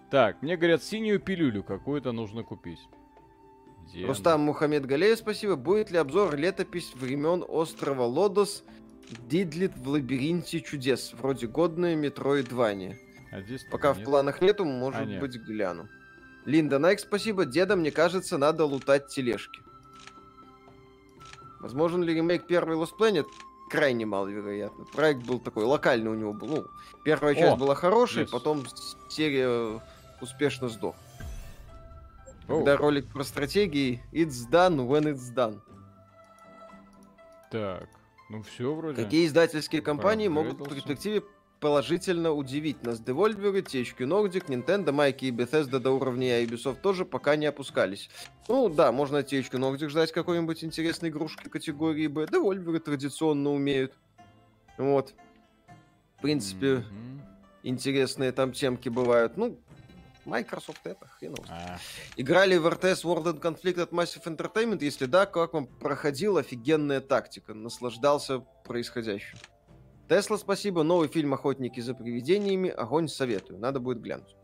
Так, 0.09 0.41
мне 0.41 0.57
говорят, 0.57 0.83
синюю 0.83 1.19
пилюлю 1.19 1.63
какую-то 1.63 2.11
нужно 2.11 2.43
купить. 2.43 2.79
Где 3.87 4.05
Рустам 4.05 4.41
Мухаммед 4.41 4.85
Галеев, 4.85 5.19
спасибо. 5.19 5.55
Будет 5.55 5.91
ли 5.91 5.97
обзор 5.97 6.35
летопись 6.35 6.93
времен 6.95 7.43
острова 7.47 8.03
Лодос 8.03 8.63
Дидлит 9.27 9.75
в 9.75 9.87
лабиринте 9.89 10.61
чудес? 10.61 11.13
Вроде 11.13 11.47
годное 11.47 11.95
Метроидвания. 11.95 12.97
она? 13.31 13.39
А 13.39 13.41
здесь 13.41 13.65
Пока 13.71 13.93
в 13.93 13.97
нет. 13.97 14.05
планах 14.05 14.41
нету, 14.41 14.63
может 14.65 15.01
А, 15.01 15.05
нет. 15.05 15.19
быть, 15.19 15.35
гляну. 15.37 15.87
Линда 16.45 16.77
Найк, 16.77 16.99
спасибо. 16.99 17.45
Деда, 17.45 17.75
мне 17.75 17.91
кажется, 17.91 18.37
надо 18.37 18.65
лутать 18.65 19.07
тележки. 19.07 19.59
Возможен 21.59 22.03
ли 22.03 22.13
ремейк 22.13 22.45
первой 22.45 22.75
Lost 22.75 22.97
Planet? 22.99 23.25
Крайне 23.69 24.05
маловероятно. 24.05 24.85
Проект 24.85 25.23
был 25.25 25.39
такой, 25.39 25.63
локальный 25.63 26.11
у 26.11 26.15
него 26.15 26.33
был. 26.33 26.47
Ну, 26.47 26.65
первая 27.05 27.33
часть 27.33 27.53
О, 27.53 27.55
была 27.55 27.73
хорошей, 27.73 28.23
yes. 28.23 28.29
потом 28.31 28.63
серия 29.09 29.81
успешно 30.21 30.67
сдох. 30.69 30.95
Оу. 32.49 32.57
Когда 32.57 32.75
ролик 32.77 33.11
про 33.11 33.23
стратегии, 33.23 34.03
it's 34.11 34.47
done 34.51 34.85
when 34.85 35.05
it's 35.11 35.33
done. 35.33 35.59
Так, 37.49 37.87
ну 38.33 38.41
все 38.41 38.73
вроде. 38.73 39.03
Какие 39.03 39.27
издательские 39.27 39.81
компании 39.81 40.27
могут 40.27 40.59
в 40.59 40.69
перспективе 40.69 41.23
положительно 41.59 42.31
удивить 42.31 42.83
нас? 42.83 42.99
Devolver, 42.99 43.53
THQ 43.61 43.97
Nordic, 43.99 44.47
Nintendo, 44.47 44.91
Майки 44.91 45.25
и 45.25 45.31
Bethesda 45.31 45.79
до 45.79 45.91
уровня 45.91 46.43
Ubisoft 46.43 46.81
тоже 46.81 47.05
пока 47.05 47.35
не 47.35 47.45
опускались. 47.45 48.09
Ну 48.49 48.69
да, 48.69 48.91
можно 48.91 49.17
THQ 49.17 49.51
Nordic 49.51 49.89
ждать 49.89 50.11
какой-нибудь 50.11 50.63
интересной 50.63 51.09
игрушки 51.09 51.47
категории 51.47 52.07
B. 52.07 52.25
Devolver 52.25 52.79
традиционно 52.79 53.51
умеют. 53.51 53.93
Вот. 54.77 55.13
В 56.17 56.21
принципе, 56.23 56.77
Мгм. 56.77 57.21
интересные 57.61 58.31
там 58.31 58.51
темки 58.51 58.89
бывают. 58.89 59.37
Ну, 59.37 59.59
Microsoft 60.25 60.81
это 60.85 61.07
хрен 61.07 61.33
его. 61.33 61.43
А, 61.49 61.77
Играли 62.17 62.57
в 62.57 62.65
RTS 62.67 63.03
World 63.03 63.25
and 63.25 63.41
Conflict 63.41 63.81
от 63.81 63.91
Massive 63.91 64.23
Entertainment? 64.25 64.83
Если 64.83 65.05
да, 65.05 65.25
как 65.25 65.53
вам 65.53 65.67
проходил? 65.67 66.37
Офигенная 66.37 67.01
тактика. 67.01 67.53
Наслаждался 67.53 68.39
происходящим. 68.63 69.37
Тесла, 70.09 70.37
спасибо. 70.37 70.83
Новый 70.83 71.07
фильм 71.07 71.33
«Охотники 71.33 71.79
за 71.79 71.93
привидениями». 71.93 72.69
Огонь 72.69 73.07
советую. 73.07 73.59
Надо 73.59 73.79
будет 73.79 74.01
глянуть. 74.01 74.35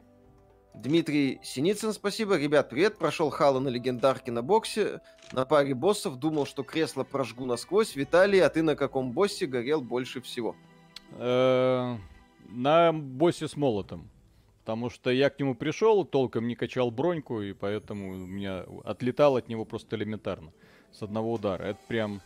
Дмитрий 0.76 1.40
Синицын, 1.44 1.92
спасибо. 1.94 2.38
Ребят, 2.38 2.70
привет. 2.70 2.98
Прошел 2.98 3.30
Хала 3.30 3.60
на 3.60 3.68
легендарке 3.70 4.32
на 4.32 4.42
боксе. 4.42 5.02
На 5.34 5.46
паре 5.46 5.74
боссов 5.74 6.16
думал, 6.18 6.46
что 6.46 6.64
кресло 6.64 7.04
прожгу 7.04 7.46
насквозь. 7.46 7.96
Виталий, 7.96 8.40
а 8.40 8.50
ты 8.50 8.62
на 8.64 8.76
каком 8.76 9.12
боссе 9.12 9.46
горел 9.46 9.82
больше 9.82 10.22
всего? 10.22 10.56
э, 11.18 11.98
На 12.50 12.94
боссе 12.94 13.48
с 13.48 13.58
молотом. 13.58 14.10
Потому 14.70 14.92
что 14.92 15.10
я 15.10 15.32
к 15.32 15.40
нему 15.40 15.56
пришел, 15.56 16.06
толком 16.06 16.48
не 16.48 16.54
качал 16.54 16.92
броньку, 16.92 17.42
и 17.42 17.54
поэтому 17.54 18.12
у 18.12 18.28
меня 18.28 18.66
отлетал 18.84 19.36
от 19.36 19.48
него 19.48 19.66
просто 19.66 19.96
элементарно. 19.96 20.54
С 20.92 21.02
одного 21.02 21.34
удара. 21.34 21.64
Это 21.64 21.80
прям 21.88 22.22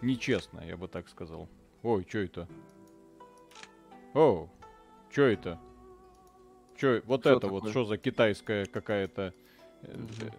нечестно, 0.00 0.62
я 0.66 0.78
бы 0.78 0.88
так 0.88 1.06
сказал. 1.10 1.50
Ой, 1.82 2.06
что 2.08 2.18
это? 2.20 2.48
О, 4.14 4.48
что 5.10 5.22
это? 5.24 5.58
Что, 6.78 7.02
вот 7.04 7.20
Что 7.20 7.36
это 7.36 7.48
вот, 7.48 7.58
такое? 7.58 7.70
что 7.72 7.84
за 7.84 7.98
китайская 7.98 8.64
какая-то... 8.64 9.34
э, 9.82 9.94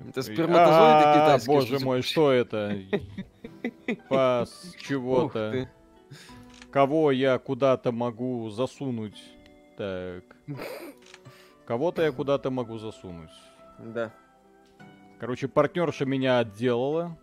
Это 0.09 0.21
э, 0.21 0.23
сперматозоиды 0.23 1.05
а, 1.05 1.13
китайские, 1.13 1.55
Боже 1.55 1.79
мой, 1.85 2.01
что 2.01 2.31
это? 2.31 2.79
Пас 4.09 4.73
чего-то. 4.79 5.69
Кого 6.71 7.11
я 7.11 7.37
куда-то 7.37 7.91
могу 7.91 8.49
засунуть? 8.49 9.21
Так. 9.77 10.23
Кого-то 11.65 12.01
я 12.01 12.11
куда-то 12.11 12.51
могу 12.51 12.77
засунуть. 12.77 13.31
Да. 13.79 14.11
Короче, 15.19 15.47
партнерша 15.47 16.05
меня 16.05 16.39
отделала. 16.39 17.17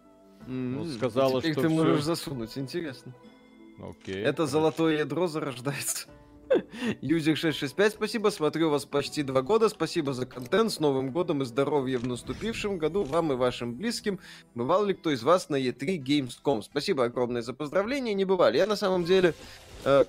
М, 0.46 0.84
сказала, 0.96 1.40
теперь 1.40 1.52
что 1.52 1.62
ты 1.62 1.68
всё. 1.68 1.76
можешь 1.76 2.02
засунуть. 2.02 2.56
Интересно. 2.56 3.12
Окей. 3.78 4.22
Это 4.22 4.46
золотое 4.46 4.98
ядро 4.98 5.26
зарождается. 5.26 6.08
Юзер 7.00 7.36
665, 7.36 7.92
спасибо, 7.92 8.28
смотрю 8.30 8.70
вас 8.70 8.84
почти 8.84 9.22
два 9.22 9.42
года, 9.42 9.68
спасибо 9.68 10.12
за 10.12 10.26
контент, 10.26 10.72
с 10.72 10.80
Новым 10.80 11.12
годом 11.12 11.42
и 11.42 11.44
здоровья 11.44 11.98
в 11.98 12.06
наступившем 12.06 12.78
году, 12.78 13.04
вам 13.04 13.32
и 13.32 13.36
вашим 13.36 13.74
близким. 13.74 14.18
Бывал 14.54 14.84
ли 14.84 14.94
кто 14.94 15.10
из 15.10 15.22
вас 15.22 15.48
на 15.48 15.56
E3 15.56 15.98
Gamescom? 16.02 16.62
Спасибо 16.62 17.04
огромное 17.04 17.42
за 17.42 17.54
поздравления, 17.54 18.14
не 18.14 18.24
бывали. 18.24 18.56
Я 18.56 18.66
на 18.66 18.76
самом 18.76 19.04
деле 19.04 19.34
э, 19.84 20.04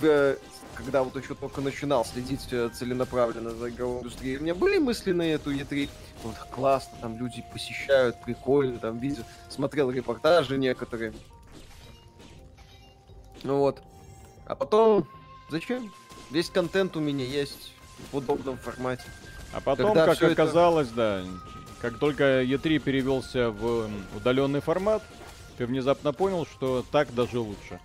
в, 0.00 0.36
когда 0.76 1.02
вот 1.02 1.16
еще 1.16 1.34
только 1.34 1.60
начинал 1.60 2.04
следить 2.04 2.48
э, 2.50 2.70
целенаправленно 2.72 3.50
за 3.50 3.70
игровой 3.70 3.98
индустрией, 3.98 4.38
у 4.38 4.42
меня 4.42 4.54
были 4.54 4.78
мысли 4.78 5.12
на 5.12 5.22
эту 5.22 5.52
E3. 5.52 5.88
Вот 6.22 6.36
классно, 6.50 6.96
там 7.00 7.18
люди 7.18 7.44
посещают, 7.52 8.20
прикольно, 8.22 8.78
там 8.78 8.98
видел, 8.98 9.24
смотрел 9.48 9.90
репортажи 9.90 10.56
некоторые. 10.58 11.12
Ну 13.42 13.58
вот. 13.58 13.82
А 14.46 14.54
потом, 14.54 15.06
зачем? 15.50 15.92
Весь 16.30 16.50
контент 16.50 16.96
у 16.96 17.00
меня 17.00 17.24
есть 17.24 17.72
в 18.10 18.16
удобном 18.16 18.56
формате. 18.56 19.04
А 19.52 19.60
потом, 19.60 19.94
Когда 19.94 20.14
как 20.14 20.22
оказалось, 20.22 20.88
это... 20.88 21.24
да, 21.24 21.24
как 21.80 21.98
только 21.98 22.42
E3 22.42 22.78
перевелся 22.78 23.50
в 23.50 23.90
удаленный 24.16 24.60
формат, 24.60 25.02
ты 25.58 25.66
внезапно 25.66 26.12
понял, 26.12 26.46
что 26.46 26.84
так 26.90 27.12
даже 27.14 27.38
лучше. 27.40 27.80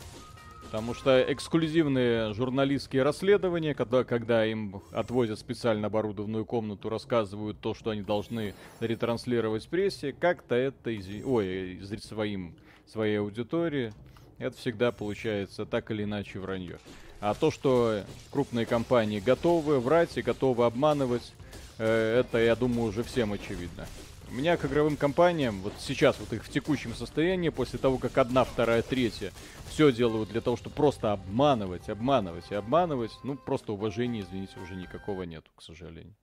Потому 0.68 0.94
что 0.94 1.24
эксклюзивные 1.32 2.34
журналистские 2.34 3.04
расследования, 3.04 3.74
когда, 3.74 4.04
когда 4.04 4.46
им 4.46 4.82
отвозят 4.92 5.40
специально 5.40 5.88
оборудованную 5.88 6.44
комнату, 6.44 6.90
рассказывают 6.90 7.58
то, 7.62 7.74
что 7.74 7.92
они 7.92 8.02
должны 8.02 8.54
ретранслировать 8.82 9.64
в 9.64 9.70
прессе, 9.70 10.12
как-то 10.12 10.56
это 10.56 10.90
из... 10.90 11.08
Ой, 11.26 11.80
своим, 12.02 12.54
своей 12.86 13.20
аудитории, 13.22 13.94
это 14.40 14.58
всегда 14.58 14.92
получается 14.92 15.66
так 15.66 15.90
или 15.90 16.04
иначе 16.04 16.38
вранье. 16.40 16.80
А 17.22 17.34
то, 17.34 17.50
что 17.50 18.02
крупные 18.32 18.66
компании 18.66 19.22
готовы 19.22 19.80
врать 19.80 20.18
и 20.18 20.22
готовы 20.22 20.66
обманывать, 20.66 21.34
э, 21.78 22.20
это, 22.20 22.40
я 22.40 22.58
думаю, 22.58 22.90
уже 22.90 23.04
всем 23.04 23.32
очевидно. 23.32 23.88
У 24.30 24.34
меня 24.34 24.58
к 24.58 24.66
игровым 24.66 24.98
компаниям, 24.98 25.62
вот 25.62 25.74
сейчас 25.80 26.20
вот 26.20 26.34
их 26.34 26.44
в 26.44 26.50
текущем 26.50 26.94
состоянии, 26.94 27.50
после 27.50 27.80
того, 27.80 27.98
как 27.98 28.18
одна, 28.18 28.44
вторая, 28.44 28.82
третья 28.82 29.32
все 29.70 29.92
делают 29.92 30.30
для 30.30 30.42
того, 30.42 30.58
чтобы 30.58 30.76
просто 30.76 31.14
обманывать, 31.14 31.90
обманывать 31.90 32.52
и 32.52 32.56
обманывать, 32.56 33.12
ну, 33.24 33.36
просто 33.36 33.72
уважения, 33.72 34.22
извините, 34.22 34.60
уже 34.60 34.76
никакого 34.76 35.24
нету, 35.24 35.50
к 35.56 35.62
сожалению. 35.62 36.14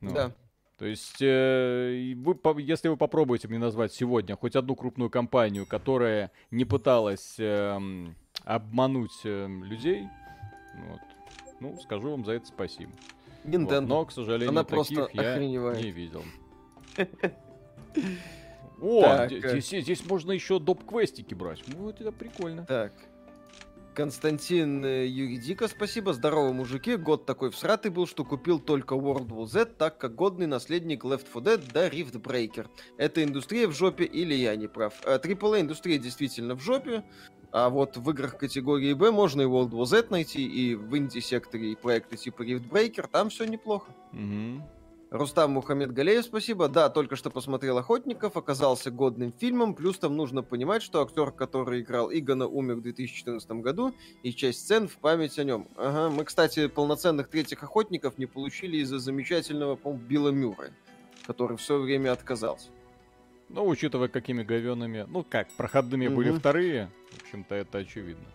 Ну, 0.00 0.12
да. 0.12 0.32
То 0.78 0.86
есть, 0.86 1.20
э, 1.20 2.14
вы, 2.16 2.38
если 2.62 2.88
вы 2.88 2.96
попробуете 2.96 3.48
мне 3.48 3.58
назвать 3.58 3.92
сегодня 3.92 4.36
хоть 4.36 4.54
одну 4.54 4.76
крупную 4.76 5.10
компанию, 5.10 5.66
которая 5.66 6.30
не 6.50 6.64
пыталась 6.64 7.36
э, 7.38 7.78
обмануть 8.44 9.20
э, 9.24 9.48
людей, 9.48 10.06
вот, 10.74 11.00
ну, 11.60 11.80
скажу 11.80 12.10
вам 12.10 12.24
за 12.24 12.32
это 12.32 12.46
спасибо. 12.46 12.92
Nintendo. 13.42 13.80
Вот, 13.80 13.88
но, 13.88 14.04
к 14.04 14.12
сожалению, 14.12 14.50
Она 14.50 14.64
таких 14.64 15.14
я 15.14 15.32
охреневает. 15.32 15.82
не 15.82 15.90
видел. 15.90 16.22
О, 18.80 19.26
здесь, 19.26 19.68
здесь 19.68 20.04
можно 20.06 20.32
еще 20.32 20.58
доп-квестики 20.58 21.34
брать. 21.34 21.62
Вот 21.68 22.00
это 22.00 22.12
прикольно. 22.12 22.64
Так. 22.66 22.92
Константин 23.96 24.84
э, 24.84 25.06
Юридика, 25.06 25.68
спасибо. 25.68 26.12
Здорово, 26.12 26.52
мужики. 26.52 26.96
Год 26.96 27.24
такой 27.24 27.50
всратый 27.50 27.90
был, 27.90 28.06
что 28.06 28.26
купил 28.26 28.60
только 28.60 28.94
World 28.94 29.28
War 29.28 29.46
Z, 29.46 29.64
так 29.78 29.96
как 29.96 30.14
годный 30.14 30.46
наследник 30.46 31.04
Left 31.04 31.26
4 31.32 31.56
Dead 31.56 31.72
да 31.72 31.88
Rift 31.88 32.20
Breaker. 32.20 32.68
Это 32.98 33.24
индустрия 33.24 33.66
в 33.66 33.72
жопе 33.72 34.04
или 34.04 34.34
я 34.34 34.54
не 34.54 34.66
прав? 34.66 34.92
AAA 35.02 35.56
э, 35.56 35.60
индустрия 35.62 35.98
действительно 35.98 36.54
в 36.56 36.60
жопе. 36.60 37.04
А 37.52 37.70
вот 37.70 37.96
в 37.96 38.10
играх 38.10 38.36
категории 38.36 38.92
B 38.92 39.10
можно 39.10 39.40
и 39.40 39.46
World 39.46 39.70
War 39.70 39.86
Z 39.86 40.08
найти, 40.10 40.46
и 40.46 40.74
в 40.74 40.94
инди-секторе 40.94 41.72
и 41.72 41.74
проекты 41.74 42.18
типа 42.18 42.42
Rift 42.42 42.68
Breaker, 42.68 43.08
там 43.10 43.30
все 43.30 43.46
неплохо. 43.46 43.90
Угу. 44.12 44.62
Рустам 45.16 45.52
Мухаммед 45.52 45.92
Галеев, 45.92 46.24
спасибо. 46.24 46.68
Да, 46.68 46.90
только 46.90 47.16
что 47.16 47.30
посмотрел 47.30 47.78
«Охотников», 47.78 48.36
оказался 48.36 48.90
годным 48.90 49.32
фильмом, 49.32 49.74
плюс 49.74 49.98
там 49.98 50.16
нужно 50.16 50.42
понимать, 50.42 50.82
что 50.82 51.02
актер, 51.02 51.30
который 51.32 51.80
играл 51.80 52.12
Игона, 52.12 52.46
умер 52.46 52.76
в 52.76 52.82
2014 52.82 53.50
году, 53.52 53.94
и 54.22 54.32
часть 54.32 54.60
сцен 54.60 54.88
в 54.88 54.96
память 54.98 55.38
о 55.38 55.44
нем. 55.44 55.68
Ага, 55.76 56.14
мы, 56.14 56.24
кстати, 56.24 56.68
полноценных 56.68 57.28
третьих 57.28 57.62
«Охотников» 57.62 58.18
не 58.18 58.26
получили 58.26 58.78
из-за 58.78 58.98
замечательного, 58.98 59.76
по 59.76 59.92
Билла 59.92 60.30
Мюррея, 60.30 60.72
который 61.26 61.56
все 61.56 61.78
время 61.78 62.12
отказался. 62.12 62.68
Ну, 63.48 63.66
учитывая, 63.66 64.08
какими 64.08 64.42
говенными, 64.42 65.06
ну 65.08 65.24
как, 65.28 65.48
проходными 65.56 66.08
угу. 66.08 66.16
были 66.16 66.32
вторые, 66.32 66.90
в 67.12 67.22
общем-то, 67.22 67.54
это 67.54 67.78
очевидно. 67.78 68.26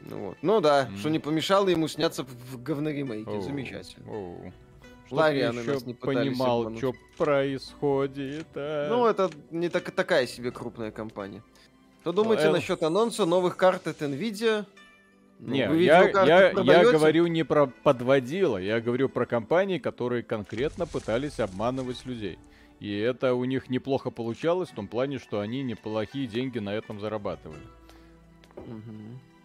Ну, 0.00 0.18
вот. 0.18 0.38
ну 0.42 0.60
да, 0.60 0.86
mm. 0.86 0.98
что 0.98 1.08
не 1.08 1.18
помешало 1.18 1.68
ему 1.68 1.88
сняться 1.88 2.22
в 2.24 2.62
говноремейке. 2.62 3.40
Замечательно. 3.40 4.06
Oh. 4.06 4.52
Ларианы 5.10 5.62
нас 5.62 5.86
не 5.86 5.94
понимал, 5.94 6.60
обмануть. 6.60 6.78
что 6.78 6.92
происходит. 7.16 8.46
А? 8.54 8.88
Ну, 8.88 9.06
это 9.06 9.30
не 9.50 9.68
так, 9.68 9.90
такая 9.90 10.26
себе 10.26 10.50
крупная 10.50 10.90
компания. 10.90 11.42
Что 12.02 12.12
думаете 12.12 12.44
Эл... 12.44 12.52
насчет 12.52 12.82
анонса 12.82 13.26
новых 13.26 13.56
карт 13.56 13.86
от 13.86 14.00
Nvidia? 14.02 14.64
Ну, 15.38 15.52
не, 15.52 15.84
я, 15.84 16.08
я, 16.24 16.50
я 16.50 16.90
говорю 16.90 17.26
не 17.26 17.44
про 17.44 17.66
подводила, 17.66 18.56
я 18.56 18.80
говорю 18.80 19.08
про 19.08 19.26
компании, 19.26 19.78
которые 19.78 20.22
конкретно 20.22 20.86
пытались 20.86 21.40
обманывать 21.40 22.06
людей. 22.06 22.38
И 22.80 22.96
это 22.96 23.34
у 23.34 23.44
них 23.44 23.68
неплохо 23.68 24.10
получалось 24.10 24.70
в 24.70 24.74
том 24.74 24.88
плане, 24.88 25.18
что 25.18 25.40
они 25.40 25.62
неплохие 25.62 26.26
деньги 26.26 26.58
на 26.58 26.74
этом 26.74 27.00
зарабатывали. 27.00 27.60
Угу. 28.56 29.35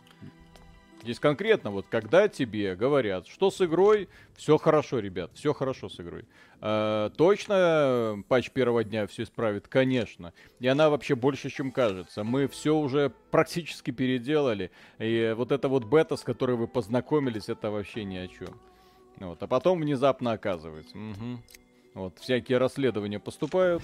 Здесь 1.02 1.20
конкретно 1.20 1.72
вот, 1.72 1.88
когда 1.90 2.28
тебе 2.28 2.76
говорят, 2.76 3.28
что 3.28 3.50
с 3.50 3.60
игрой 3.62 4.08
все 4.36 4.58
хорошо, 4.58 5.00
ребят, 5.00 5.32
все 5.34 5.54
хорошо 5.54 5.90
с 5.90 6.00
игрой. 6.00 6.26
Э, 6.62 7.10
точно 7.18 8.24
патч 8.28 8.52
первого 8.52 8.84
дня 8.84 9.08
все 9.08 9.24
исправит, 9.24 9.68
конечно. 9.68 10.34
И 10.60 10.68
она 10.68 10.90
вообще 10.90 11.16
больше, 11.16 11.50
чем 11.50 11.72
кажется. 11.72 12.24
Мы 12.24 12.48
все 12.48 12.76
уже 12.76 13.12
практически 13.32 13.90
переделали. 13.90 14.70
И 15.00 15.34
вот 15.36 15.52
эта 15.52 15.68
вот 15.70 15.86
бета, 15.86 16.18
с 16.18 16.22
которой 16.22 16.56
вы 16.56 16.68
познакомились, 16.68 17.50
это 17.50 17.72
вообще 17.72 18.04
ни 18.04 18.18
о 18.18 18.28
чем. 18.28 18.60
Вот. 19.18 19.42
А 19.42 19.48
потом 19.48 19.82
внезапно 19.82 20.34
оказывается. 20.34 20.96
Угу. 20.98 21.40
Вот, 21.96 22.20
всякие 22.20 22.58
расследования 22.60 23.20
поступают. 23.20 23.84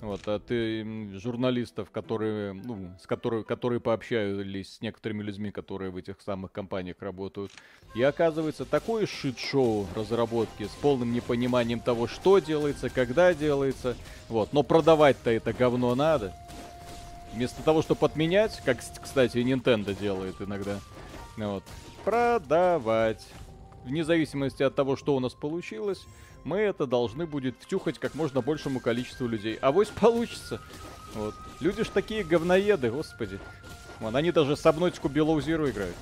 Вот, 0.00 0.22
а 0.26 0.38
ты 0.38 1.18
журналистов, 1.18 1.90
которые, 1.90 2.54
ну, 2.54 2.90
с 2.98 3.06
которые, 3.06 3.44
которые 3.44 3.80
пообщались 3.80 4.76
с 4.76 4.80
некоторыми 4.80 5.22
людьми, 5.22 5.50
которые 5.50 5.90
в 5.90 5.96
этих 5.98 6.22
самых 6.22 6.52
компаниях 6.52 6.96
работают. 7.00 7.52
И 7.94 8.02
оказывается, 8.02 8.64
такое 8.64 9.06
шит-шоу 9.06 9.86
разработки 9.94 10.64
с 10.64 10.70
полным 10.80 11.12
непониманием 11.12 11.80
того, 11.80 12.06
что 12.06 12.38
делается, 12.38 12.88
когда 12.88 13.34
делается. 13.34 13.94
Вот, 14.28 14.54
но 14.54 14.62
продавать-то 14.62 15.30
это 15.30 15.52
говно 15.52 15.94
надо. 15.94 16.34
Вместо 17.34 17.62
того, 17.62 17.82
чтобы 17.82 18.06
отменять, 18.06 18.60
как, 18.64 18.78
кстати, 18.78 19.36
Nintendo 19.36 19.94
делает 19.98 20.36
иногда, 20.40 20.80
вот, 21.36 21.62
продавать. 22.04 23.24
Вне 23.84 24.04
зависимости 24.04 24.62
от 24.62 24.74
того, 24.74 24.96
что 24.96 25.14
у 25.14 25.20
нас 25.20 25.32
получилось, 25.34 26.06
мы 26.44 26.58
это 26.58 26.86
должны 26.86 27.26
будет 27.26 27.54
втюхать 27.58 27.98
как 27.98 28.14
можно 28.14 28.40
большему 28.40 28.80
количеству 28.80 29.26
людей. 29.26 29.58
А 29.60 29.72
вось 29.72 29.88
получится. 29.88 30.60
Вот. 31.14 31.34
Люди 31.60 31.84
ж 31.84 31.88
такие 31.88 32.24
говноеды, 32.24 32.90
господи. 32.90 33.38
Вон, 34.00 34.16
они 34.16 34.32
даже 34.32 34.56
с 34.56 34.64
обнотику 34.66 35.08
Below 35.08 35.38
Zero 35.38 35.70
играют. 35.70 35.96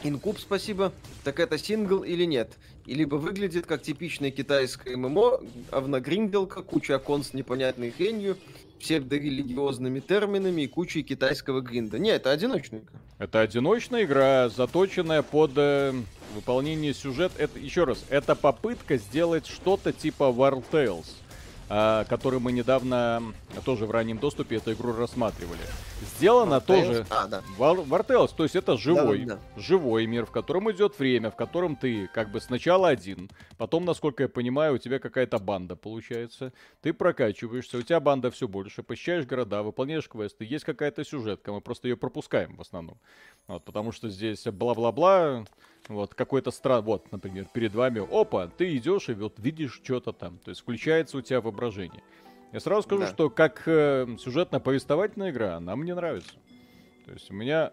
Инкуб, 0.02 0.38
спасибо. 0.38 0.92
Так 1.24 1.40
это 1.40 1.58
сингл 1.58 2.02
или 2.02 2.24
нет? 2.24 2.52
И 2.86 2.94
либо 2.94 3.16
выглядит 3.16 3.66
как 3.66 3.82
типичное 3.82 4.30
китайское 4.30 4.96
ММО, 4.96 5.40
овногринделка, 5.70 6.62
куча 6.62 6.96
окон 6.96 7.22
с 7.22 7.34
непонятной 7.34 7.90
хренью, 7.90 8.38
псевдорелигиозными 8.80 10.00
терминами 10.00 10.62
и 10.62 10.66
кучей 10.66 11.02
китайского 11.02 11.60
гринда. 11.60 11.98
Не, 11.98 12.10
это 12.10 12.30
одиночная 12.30 12.80
игра. 12.80 12.98
Это 13.18 13.40
одиночная 13.40 14.04
игра, 14.04 14.48
заточенная 14.48 15.22
под 15.22 15.52
э, 15.56 15.92
выполнение 16.34 16.94
сюжета. 16.94 17.34
Это, 17.38 17.58
еще 17.58 17.84
раз, 17.84 18.04
это 18.08 18.34
попытка 18.34 18.96
сделать 18.96 19.46
что-то 19.46 19.92
типа 19.92 20.24
War 20.24 20.62
Tales 20.72 21.06
который 21.70 22.40
мы 22.40 22.50
недавно 22.50 23.22
тоже 23.64 23.86
в 23.86 23.92
раннем 23.92 24.18
доступе 24.18 24.56
эту 24.56 24.72
игру 24.72 24.92
рассматривали. 24.92 25.60
Сделано 26.16 26.54
War 26.54 26.66
тоже 26.66 27.06
а, 27.10 27.28
да. 27.28 27.42
Tales, 27.58 28.30
то 28.36 28.42
есть 28.42 28.56
это 28.56 28.76
живой, 28.76 29.24
да, 29.24 29.36
да. 29.36 29.60
живой 29.60 30.06
мир, 30.06 30.26
в 30.26 30.32
котором 30.32 30.70
идет 30.72 30.98
время, 30.98 31.30
в 31.30 31.36
котором 31.36 31.76
ты 31.76 32.08
как 32.08 32.32
бы 32.32 32.40
сначала 32.40 32.88
один, 32.88 33.30
потом, 33.56 33.84
насколько 33.84 34.24
я 34.24 34.28
понимаю, 34.28 34.74
у 34.74 34.78
тебя 34.78 34.98
какая-то 34.98 35.38
банда 35.38 35.76
получается, 35.76 36.52
ты 36.82 36.92
прокачиваешься, 36.92 37.78
у 37.78 37.82
тебя 37.82 38.00
банда 38.00 38.32
все 38.32 38.48
больше, 38.48 38.82
посещаешь 38.82 39.24
города, 39.24 39.62
выполняешь 39.62 40.08
квесты, 40.08 40.44
есть 40.44 40.64
какая-то 40.64 41.04
сюжетка, 41.04 41.52
мы 41.52 41.60
просто 41.60 41.86
ее 41.86 41.96
пропускаем 41.96 42.56
в 42.56 42.60
основном, 42.62 42.98
вот, 43.46 43.64
потому 43.64 43.92
что 43.92 44.08
здесь 44.08 44.44
бла-бла-бла, 44.44 45.44
вот, 45.88 46.14
какой-то 46.14 46.50
стран, 46.50 46.84
вот, 46.84 47.10
например, 47.12 47.46
перед 47.52 47.74
вами, 47.74 48.00
опа, 48.00 48.48
ты 48.48 48.76
идешь 48.76 49.08
и 49.08 49.14
вот 49.14 49.38
видишь 49.38 49.80
что-то 49.82 50.12
там. 50.12 50.38
То 50.38 50.50
есть 50.50 50.60
включается 50.60 51.18
у 51.18 51.20
тебя 51.20 51.40
воображение. 51.40 52.02
Я 52.52 52.60
сразу 52.60 52.82
скажу, 52.82 53.02
да. 53.02 53.08
что 53.08 53.30
как 53.30 53.62
э, 53.66 54.06
сюжетно-повествовательная 54.18 55.30
игра, 55.30 55.56
она 55.56 55.76
мне 55.76 55.94
нравится. 55.94 56.32
То 57.06 57.12
есть 57.12 57.30
у 57.30 57.34
меня... 57.34 57.72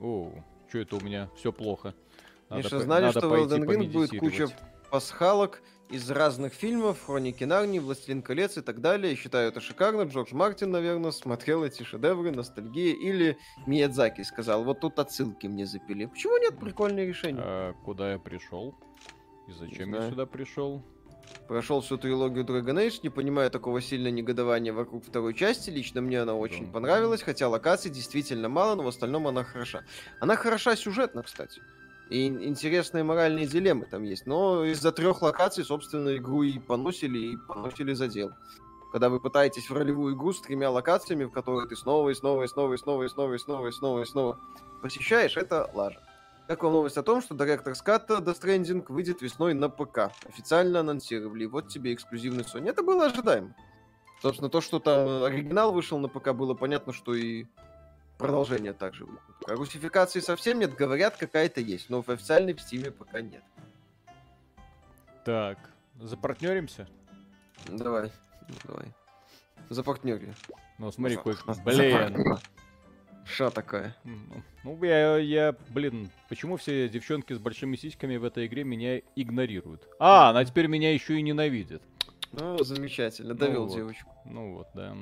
О, 0.00 0.32
что 0.68 0.78
это 0.78 0.96
у 0.96 1.00
меня? 1.00 1.28
Все 1.36 1.52
плохо. 1.52 1.94
Надо, 2.48 2.62
Конечно, 2.62 2.80
знали, 2.80 3.04
надо 3.06 3.20
что 3.20 3.28
в 3.28 3.32
Elden 3.32 3.64
Ring 3.66 3.90
будет 3.90 4.18
куча 4.18 4.48
пасхалок 4.90 5.62
из 5.90 6.10
разных 6.10 6.54
фильмов, 6.54 7.04
Хроники 7.04 7.44
Нарнии, 7.44 7.78
Властелин 7.78 8.22
колец 8.22 8.56
и 8.56 8.60
так 8.60 8.80
далее. 8.80 9.16
считаю 9.16 9.48
это 9.48 9.60
шикарно. 9.60 10.02
Джордж 10.02 10.32
Мартин, 10.32 10.70
наверное, 10.70 11.10
смотрел 11.10 11.64
эти 11.64 11.82
шедевры, 11.82 12.30
ностальгия. 12.30 12.94
Или 12.94 13.38
Миядзаки 13.66 14.22
сказал, 14.22 14.64
вот 14.64 14.80
тут 14.80 14.98
отсылки 14.98 15.46
мне 15.46 15.66
запили. 15.66 16.06
Почему 16.06 16.36
нет? 16.38 16.58
Прикольное 16.58 17.06
решение. 17.06 17.42
А, 17.44 17.72
куда 17.84 18.12
я 18.12 18.18
пришел? 18.18 18.78
И 19.48 19.52
зачем 19.52 19.94
я 19.94 20.08
сюда 20.08 20.26
пришел? 20.26 20.84
Прошел 21.48 21.80
всю 21.80 21.96
трилогию 21.96 22.44
Dragon 22.44 22.86
Age, 22.86 23.00
не 23.02 23.08
понимаю 23.08 23.50
такого 23.50 23.80
сильного 23.80 24.12
негодования 24.12 24.72
вокруг 24.72 25.04
второй 25.04 25.34
части. 25.34 25.70
Лично 25.70 26.00
мне 26.00 26.20
она 26.22 26.34
очень 26.34 26.66
да. 26.66 26.72
понравилась, 26.72 27.22
хотя 27.22 27.48
локаций 27.48 27.90
действительно 27.90 28.48
мало, 28.48 28.76
но 28.76 28.82
в 28.82 28.88
остальном 28.88 29.26
она 29.26 29.44
хороша. 29.44 29.84
Она 30.20 30.36
хороша 30.36 30.76
сюжетно, 30.76 31.22
кстати. 31.22 31.60
И 32.10 32.26
интересные 32.26 33.04
моральные 33.04 33.46
дилеммы 33.46 33.86
там 33.86 34.02
есть. 34.02 34.26
Но 34.26 34.64
из-за 34.64 34.90
трех 34.90 35.22
локаций, 35.22 35.64
собственно, 35.64 36.16
игру 36.16 36.42
и 36.42 36.58
поносили, 36.58 37.18
и 37.18 37.36
поносили 37.36 37.92
за 37.92 38.08
дело. 38.08 38.36
Когда 38.90 39.08
вы 39.08 39.20
пытаетесь 39.20 39.70
в 39.70 39.72
ролевую 39.72 40.16
игру 40.16 40.32
с 40.32 40.40
тремя 40.40 40.70
локациями, 40.70 41.24
в 41.24 41.30
которые 41.30 41.68
ты 41.68 41.76
снова 41.76 42.08
и 42.10 42.14
снова 42.14 42.42
и 42.42 42.48
снова 42.48 42.74
и 42.74 42.78
снова 42.78 43.04
и 43.04 43.08
снова 43.08 43.34
и 43.34 43.38
снова 43.38 43.66
и 43.68 43.72
снова 43.72 44.00
и 44.02 44.04
снова 44.04 44.40
посещаешь, 44.82 45.36
это 45.36 45.70
лажа. 45.72 46.00
Как 46.48 46.64
вам 46.64 46.72
новость 46.72 46.96
о 46.96 47.04
том, 47.04 47.22
что 47.22 47.36
Director's 47.36 47.78
Cut 47.86 48.08
Death 48.08 48.40
Stranding 48.40 48.84
выйдет 48.88 49.22
весной 49.22 49.54
на 49.54 49.68
ПК? 49.68 50.10
Официально 50.28 50.80
анонсировали. 50.80 51.44
Вот 51.44 51.68
тебе 51.68 51.94
эксклюзивный 51.94 52.42
Sony. 52.42 52.70
Это 52.70 52.82
было 52.82 53.06
ожидаемо. 53.06 53.54
Собственно, 54.20 54.50
то, 54.50 54.60
что 54.60 54.80
там 54.80 55.22
оригинал 55.22 55.72
вышел 55.72 56.00
на 56.00 56.08
ПК, 56.08 56.32
было 56.32 56.54
понятно, 56.54 56.92
что 56.92 57.14
и 57.14 57.46
продолжение 58.20 58.72
также 58.72 59.06
будет. 59.06 59.20
А 59.46 59.54
русификации 59.54 60.20
совсем 60.20 60.58
нет, 60.58 60.74
говорят, 60.74 61.16
какая-то 61.16 61.60
есть, 61.60 61.90
но 61.90 62.02
в 62.02 62.08
официальной 62.08 62.54
в 62.54 62.60
Стиме 62.60 62.90
пока 62.90 63.20
нет. 63.20 63.42
Так, 65.24 65.58
запартнеримся? 65.98 66.88
Давай, 67.66 68.12
давай. 68.64 68.86
Запартнерю. 69.68 70.34
Ну, 70.78 70.90
смотри, 70.90 71.16
какой... 71.16 71.36
Блин. 71.64 72.38
Ша 73.24 73.50
такая. 73.50 73.96
Ну, 74.64 74.82
я, 74.82 75.16
я, 75.16 75.54
блин, 75.68 76.10
почему 76.28 76.56
все 76.56 76.88
девчонки 76.88 77.32
с 77.32 77.38
большими 77.38 77.76
сиськами 77.76 78.16
в 78.16 78.24
этой 78.24 78.46
игре 78.46 78.64
меня 78.64 78.98
игнорируют? 79.14 79.86
А, 79.98 80.30
она 80.30 80.44
теперь 80.44 80.66
меня 80.66 80.92
еще 80.92 81.18
и 81.18 81.22
ненавидит. 81.22 81.82
Ну, 82.32 82.58
замечательно, 82.64 83.34
довел 83.34 83.62
ну, 83.62 83.68
вот. 83.68 83.76
девочку. 83.76 84.10
Ну 84.24 84.54
вот, 84.54 84.68
да. 84.74 84.96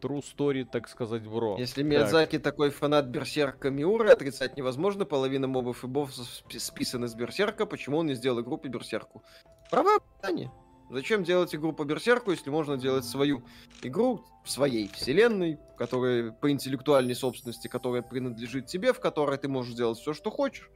True 0.00 0.22
story, 0.22 0.64
так 0.64 0.88
сказать, 0.88 1.26
бро. 1.26 1.56
Если 1.58 1.82
Миядзаки 1.82 2.38
так. 2.38 2.52
такой 2.52 2.70
фанат 2.70 3.06
Берсерка 3.06 3.70
Миуры, 3.70 4.10
отрицать 4.10 4.56
невозможно. 4.56 5.04
Половина 5.04 5.48
мобов 5.48 5.84
и 5.84 5.86
боссов 5.86 6.26
списаны 6.58 7.08
с 7.08 7.14
Берсерка. 7.14 7.66
Почему 7.66 7.98
он 7.98 8.06
не 8.06 8.14
сделал 8.14 8.40
игру 8.40 8.58
по 8.58 8.68
Берсерку? 8.68 9.22
Право 9.70 10.00
питание. 10.00 10.50
Зачем 10.90 11.22
делать 11.22 11.54
игру 11.54 11.72
по 11.72 11.84
Берсерку, 11.84 12.30
если 12.30 12.48
можно 12.48 12.78
делать 12.78 13.04
свою 13.04 13.42
игру 13.82 14.24
в 14.44 14.50
своей 14.50 14.88
вселенной, 14.88 15.58
которая 15.76 16.30
по 16.32 16.50
интеллектуальной 16.50 17.14
собственности, 17.14 17.68
которая 17.68 18.00
принадлежит 18.02 18.66
тебе, 18.66 18.94
в 18.94 19.00
которой 19.00 19.36
ты 19.36 19.48
можешь 19.48 19.74
делать 19.74 19.98
все, 19.98 20.14
что 20.14 20.30
хочешь. 20.30 20.70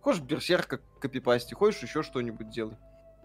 Хочешь 0.00 0.22
Берсерка 0.22 0.78
копипасти, 1.00 1.54
хочешь 1.54 1.82
еще 1.82 2.04
что-нибудь 2.04 2.50
делай. 2.50 2.76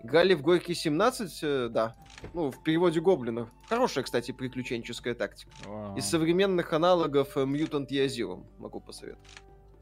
Играли 0.03 0.33
в 0.33 0.41
Горький 0.41 0.73
17, 0.73 1.39
э, 1.43 1.69
да. 1.69 1.95
Ну, 2.33 2.51
в 2.51 2.63
переводе 2.63 2.99
гоблинов. 3.01 3.49
Хорошая, 3.69 4.03
кстати, 4.03 4.31
приключенческая 4.31 5.13
тактика. 5.13 5.51
Wow. 5.65 5.97
Из 5.97 6.05
современных 6.05 6.73
аналогов 6.73 7.37
э, 7.37 7.41
Mutant 7.41 7.87
Year 7.89 8.07
Zero 8.07 8.43
могу 8.57 8.79
посоветовать. 8.79 9.29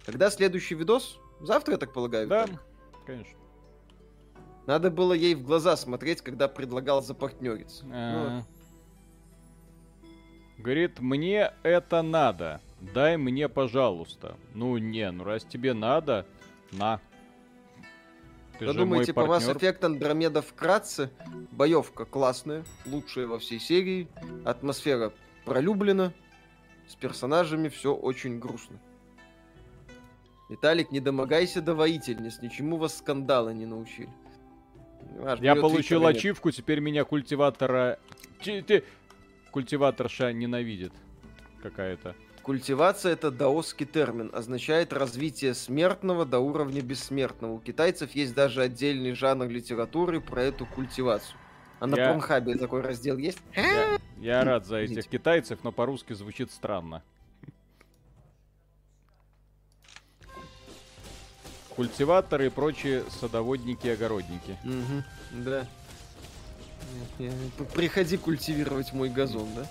Когда 0.06 0.30
следующий 0.30 0.76
видос? 0.76 1.20
Завтра, 1.40 1.74
я 1.74 1.78
так 1.78 1.94
полагаю, 1.94 2.28
Да, 2.28 2.44
Виталик? 2.44 2.62
конечно. 3.06 3.40
Надо 4.68 4.92
было 4.92 5.14
ей 5.14 5.36
в 5.36 5.44
глаза 5.44 5.78
смотреть, 5.78 6.22
когда 6.22 6.48
предлагал 6.48 7.02
запартнериться. 7.02 7.86
А. 7.92 8.42
Ну. 8.42 8.44
Говорит, 10.58 11.00
мне 11.00 11.54
это 11.64 12.02
надо. 12.02 12.60
Дай 12.94 13.18
мне, 13.18 13.48
пожалуйста. 13.48 14.36
Ну 14.54 14.78
не, 14.78 15.10
ну 15.12 15.24
раз 15.24 15.44
тебе 15.44 15.74
надо, 15.74 16.26
на. 16.74 17.00
Ты 18.60 18.66
Что 18.66 18.74
думаете, 18.74 19.14
по 19.14 19.22
Mass 19.22 19.56
Effect 19.56 19.80
Andromeda 19.80 20.42
вкратце? 20.42 21.10
Боевка 21.52 22.04
классная, 22.04 22.66
лучшая 22.86 23.26
во 23.26 23.40
всей 23.40 23.58
серии. 23.58 24.10
Атмосфера 24.44 25.14
пролюблена. 25.46 26.12
С 26.86 26.96
персонажами 26.96 27.70
все 27.70 27.94
очень 27.94 28.38
грустно. 28.38 28.82
Виталик, 30.50 30.92
не 30.92 31.00
домогайся 31.00 31.62
до 31.62 31.74
воительниц, 31.74 32.42
ничему 32.42 32.76
вас 32.76 32.98
скандалы 32.98 33.54
не 33.54 33.66
научили. 33.66 34.10
Аж 35.24 35.40
Я 35.40 35.56
получил 35.56 36.06
ачивку, 36.06 36.52
теперь 36.52 36.80
меня 36.82 37.06
культиватора... 37.06 38.00
Ты... 38.44 38.84
Культиваторша 39.52 40.34
ненавидит 40.34 40.92
какая-то. 41.64 42.16
Культивация 42.44 43.14
это 43.14 43.32
даосский 43.32 43.86
термин, 43.86 44.32
означает 44.34 44.94
развитие 44.94 45.54
смертного 45.54 46.26
до 46.26 46.40
уровня 46.40 46.82
бессмертного. 46.82 47.54
У 47.54 47.60
китайцев 47.60 48.16
есть 48.16 48.34
даже 48.34 48.62
отдельный 48.62 49.14
жанр 49.14 49.48
литературы 49.48 50.20
про 50.20 50.44
эту 50.44 50.66
культивацию. 50.66 51.38
А 51.80 51.88
на 51.88 51.96
я... 51.96 52.20
Такой 52.60 52.82
раздел 52.82 53.18
есть? 53.18 53.40
Я, 53.56 54.00
я 54.18 54.44
рад 54.44 54.66
за 54.66 54.78
этих 54.78 55.08
китайцев, 55.08 55.60
но 55.64 55.72
по-русски 55.72 56.14
звучит 56.14 56.52
странно. 56.52 57.04
Культиваторы 61.76 62.48
и 62.48 62.50
прочие 62.50 63.04
садоводники-огородники. 63.22 64.58
Угу, 64.66 65.44
да. 65.46 65.66
Приходи 67.74 68.18
культивировать 68.18 68.92
мой 68.92 69.10
газон, 69.10 69.48
да? 69.56 69.66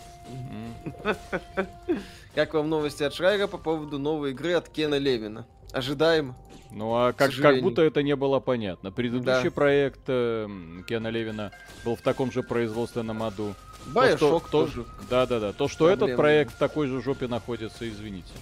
Как 2.35 2.55
вам 2.55 2.69
новости 2.69 3.03
от 3.03 3.15
Шрайга 3.15 3.47
по 3.49 3.59
поводу 3.59 3.99
новой 3.99 4.31
игры 4.31 4.53
от 4.55 4.69
Кена 4.69 4.97
Левина? 4.97 5.47
Ожидаем. 5.73 6.35
Ну 6.71 6.95
а 6.95 7.13
как, 7.13 7.35
как 7.35 7.63
будто 7.63 7.83
это 7.83 8.03
не 8.03 8.15
было 8.15 8.41
понятно. 8.41 8.93
Предыдущий 8.93 9.49
да. 9.49 9.51
проект 9.51 10.01
э, 10.07 10.49
Кена 10.87 11.09
Левина 11.09 11.53
был 11.85 11.97
в 11.97 12.03
таком 12.03 12.31
же 12.31 12.43
производственном 12.43 13.23
аду. 13.23 13.55
Байошок 13.87 14.49
тоже. 14.51 14.85
Да-да-да. 15.09 15.53
То, 15.53 15.69
что 15.69 15.87
Проблема. 15.87 16.07
этот 16.07 16.17
проект 16.17 16.55
в 16.55 16.59
такой 16.59 16.89
же 16.89 17.03
жопе 17.03 17.27
находится, 17.27 17.89
извините. 17.89 18.33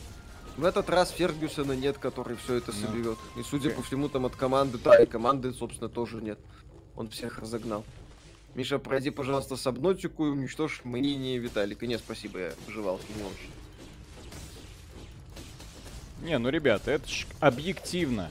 В 0.56 0.64
этот 0.64 0.88
раз 0.88 1.10
Фергюсона 1.10 1.72
нет, 1.72 1.98
который 1.98 2.36
все 2.36 2.54
это 2.54 2.72
соберет. 2.72 3.18
No. 3.36 3.40
И 3.40 3.42
судя 3.44 3.70
по 3.70 3.82
всему, 3.82 4.08
там 4.08 4.24
от 4.24 4.36
команды, 4.36 4.78
да, 4.82 4.96
и 5.02 5.06
команды, 5.06 5.52
собственно, 5.52 5.90
тоже 5.90 6.22
нет. 6.22 6.38
Он 6.96 7.08
всех 7.10 7.38
разогнал. 7.38 7.84
Миша, 8.56 8.78
пройди, 8.78 9.10
пожалуйста, 9.10 9.54
сабнотику 9.56 10.26
и 10.26 10.30
уничтожь 10.30 10.80
мнение 10.82 11.36
Виталика. 11.36 11.86
Нет, 11.86 12.00
спасибо, 12.02 12.38
я 12.38 12.52
пожевал 12.64 12.98
не 13.14 13.22
очень. 13.22 13.50
Не, 16.22 16.38
ну, 16.38 16.48
ребята, 16.48 16.90
это 16.92 17.06
ж 17.06 17.26
объективно. 17.38 18.30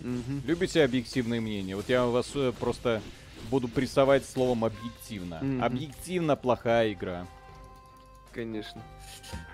Угу. 0.00 0.42
Любите 0.46 0.82
объективные 0.82 1.40
мнения? 1.40 1.76
Вот 1.76 1.88
я 1.88 2.04
вас 2.06 2.32
э, 2.34 2.52
просто 2.58 3.00
буду 3.50 3.68
прессовать 3.68 4.26
словом 4.26 4.64
объективно. 4.64 5.38
Угу. 5.40 5.64
Объективно 5.64 6.34
плохая 6.34 6.92
игра. 6.92 7.28
Конечно. 8.32 8.82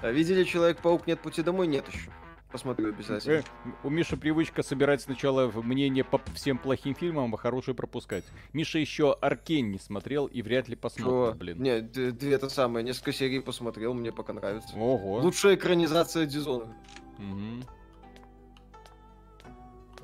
А 0.00 0.11
видели 0.11 0.44
Человек-паук 0.44 1.06
нет 1.06 1.20
пути 1.20 1.42
домой? 1.42 1.66
Нет 1.66 1.86
еще. 1.92 2.11
Посмотрю 2.51 2.88
обязательно. 2.88 3.34
Э, 3.34 3.42
у 3.84 3.90
Миши 3.90 4.16
привычка 4.16 4.62
собирать 4.62 5.03
сначала 5.03 5.51
мнение 5.62 6.03
по 6.03 6.20
всем 6.34 6.59
плохим 6.59 6.96
фильмам, 6.96 7.32
а 7.34 7.38
хорошие 7.38 7.76
пропускать. 7.76 8.24
Миша 8.53 8.78
еще 8.78 9.12
Аркен 9.20 9.70
не 9.70 9.78
смотрел 9.78 10.26
и 10.26 10.42
вряд 10.42 10.68
ли 10.68 10.74
посмотрит, 10.74 11.36
блин. 11.36 11.62
Не, 11.62 11.80
две 11.80 12.34
это 12.34 12.48
самое, 12.48 12.84
несколько 12.84 13.12
серий 13.12 13.40
посмотрел, 13.40 13.94
мне 13.94 14.11
пока 14.11 14.32
нравится. 14.32 14.74
Ого. 14.76 15.20
Лучшая 15.20 15.55
экранизация 15.55 16.26
Дизона. 16.26 16.74
Угу. 17.18 17.64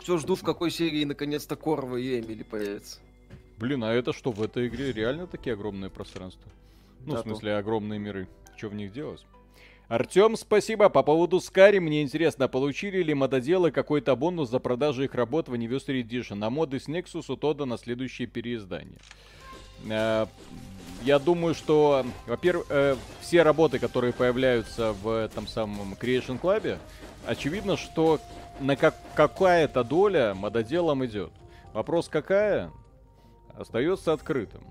Все 0.01 0.19
жду, 0.19 0.37
в 0.37 0.43
какой 0.43 0.71
серии 0.71 1.05
наконец-то 1.05 1.57
Корва 1.57 1.99
и 1.99 2.21
Эмили 2.21 2.45
появятся. 2.45 3.01
Блин, 3.59 3.83
а 3.83 3.93
это 3.93 4.13
что, 4.13 4.31
в 4.31 4.41
этой 4.41 4.69
игре 4.69 4.93
реально 4.93 5.27
такие 5.27 5.55
огромные 5.55 5.91
пространства? 5.91 6.49
Ну, 7.05 7.15
да, 7.15 7.21
в 7.21 7.23
смысле, 7.23 7.53
то. 7.53 7.59
огромные 7.59 7.99
миры. 7.99 8.29
Что 8.57 8.69
в 8.69 8.75
них 8.75 8.93
делать? 8.93 9.27
Артем, 9.89 10.37
спасибо. 10.37 10.89
По 10.89 11.05
поводу 11.05 11.41
Скари, 11.41 11.79
мне 11.79 12.03
интересно, 12.03 12.49
получили 12.49 13.03
ли 13.03 13.15
мододелы 13.15 13.71
какой-то 13.71 14.17
бонус 14.17 14.51
за 14.51 14.59
продажу 14.59 15.05
их 15.05 15.15
работ 15.15 15.49
в 15.49 15.55
Anniversary 15.55 16.03
Edition, 16.03 16.45
а 16.45 16.51
моды 16.51 16.81
с 16.81 16.89
Nexus 16.89 17.33
у 17.33 17.37
Тода 17.37 17.67
на 17.67 17.79
следующее 17.79 18.27
переиздание? 18.27 18.99
Э, 19.89 20.27
я 21.05 21.19
думаю, 21.21 21.55
что, 21.55 22.05
во-первых, 22.27 22.67
э, 22.69 22.97
все 23.21 23.43
работы, 23.45 23.79
которые 23.79 24.13
появляются 24.13 24.93
в 24.93 25.09
этом 25.09 25.47
самом 25.47 25.93
Creation 25.93 26.41
Club, 26.41 26.79
очевидно, 27.25 27.77
что 27.77 28.19
на 28.59 28.75
как 28.75 28.97
какая-то 29.15 29.85
доля 29.85 30.35
мододелам 30.35 31.05
идет. 31.07 31.31
Вопрос 31.73 32.09
какая, 32.09 32.73
остается 33.55 34.13
открытым. 34.13 34.65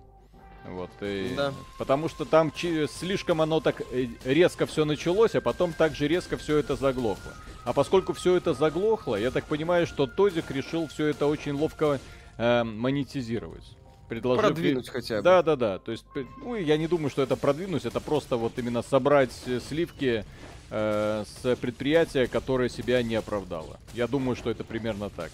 Вот, 0.70 0.89
и... 1.01 1.34
Да. 1.36 1.53
Потому 1.78 2.09
что 2.09 2.26
там 2.26 2.51
слишком 2.53 3.41
оно 3.41 3.59
так 3.59 3.82
э, 3.91 4.07
резко 4.24 4.66
все 4.66 4.86
началось, 4.86 5.36
а 5.36 5.41
потом 5.41 5.74
так 5.74 5.95
же 5.95 6.07
резко 6.07 6.38
все 6.38 6.57
это 6.57 6.76
заглохло. 6.76 7.34
А 7.63 7.74
поскольку 7.74 8.13
все 8.13 8.36
это 8.36 8.53
заглохло, 8.53 9.16
я 9.16 9.32
так 9.32 9.45
понимаю, 9.45 9.88
что 9.88 10.07
Тодик 10.07 10.51
решил 10.51 10.88
все 10.88 11.07
это 11.07 11.28
очень 11.28 11.53
ловко 11.53 11.99
э, 12.38 12.63
монетизировать. 12.63 13.76
Предложив... 14.07 14.43
Продвинуть 14.43 14.89
хотя 14.89 15.18
бы. 15.18 15.22
Да, 15.24 15.41
да, 15.41 15.55
да. 15.55 15.80
То 15.80 15.91
есть, 15.91 16.05
ну, 16.38 16.55
я 16.55 16.78
не 16.78 16.88
думаю, 16.88 17.09
что 17.09 17.24
это 17.24 17.36
продвинуть, 17.36 17.86
это 17.86 17.99
просто 17.99 18.38
вот 18.38 18.57
именно 18.57 18.84
собрать 18.84 19.32
э, 19.47 19.59
сливки 19.68 20.26
э, 20.70 21.24
с 21.26 21.55
предприятия, 21.55 22.28
которое 22.28 22.70
себя 22.70 23.01
не 23.01 23.16
оправдало. 23.16 23.80
Я 23.93 24.07
думаю, 24.07 24.36
что 24.36 24.51
это 24.51 24.63
примерно 24.63 25.09
так. 25.09 25.32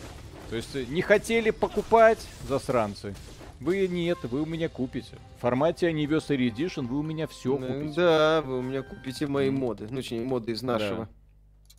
То 0.49 0.55
есть, 0.55 0.73
э, 0.75 0.85
не 0.87 1.01
хотели 1.01 1.49
покупать, 1.49 2.19
засранцы. 2.47 3.13
Вы 3.61 3.87
нет, 3.87 4.17
вы 4.23 4.41
у 4.41 4.45
меня 4.47 4.69
купите. 4.69 5.19
В 5.37 5.41
формате 5.41 5.91
Anniversary 5.91 6.49
Edition 6.49 6.87
вы 6.87 6.97
у 6.97 7.03
меня 7.03 7.27
все 7.27 7.59
Ну, 7.59 7.67
купите. 7.67 7.95
Да, 7.95 8.41
вы 8.41 8.57
у 8.57 8.61
меня 8.63 8.81
купите 8.81 9.27
мои 9.27 9.51
моды. 9.51 9.87
Ну, 9.87 9.97
точнее, 9.97 10.21
моды 10.21 10.53
из 10.53 10.63
нашего. 10.63 11.07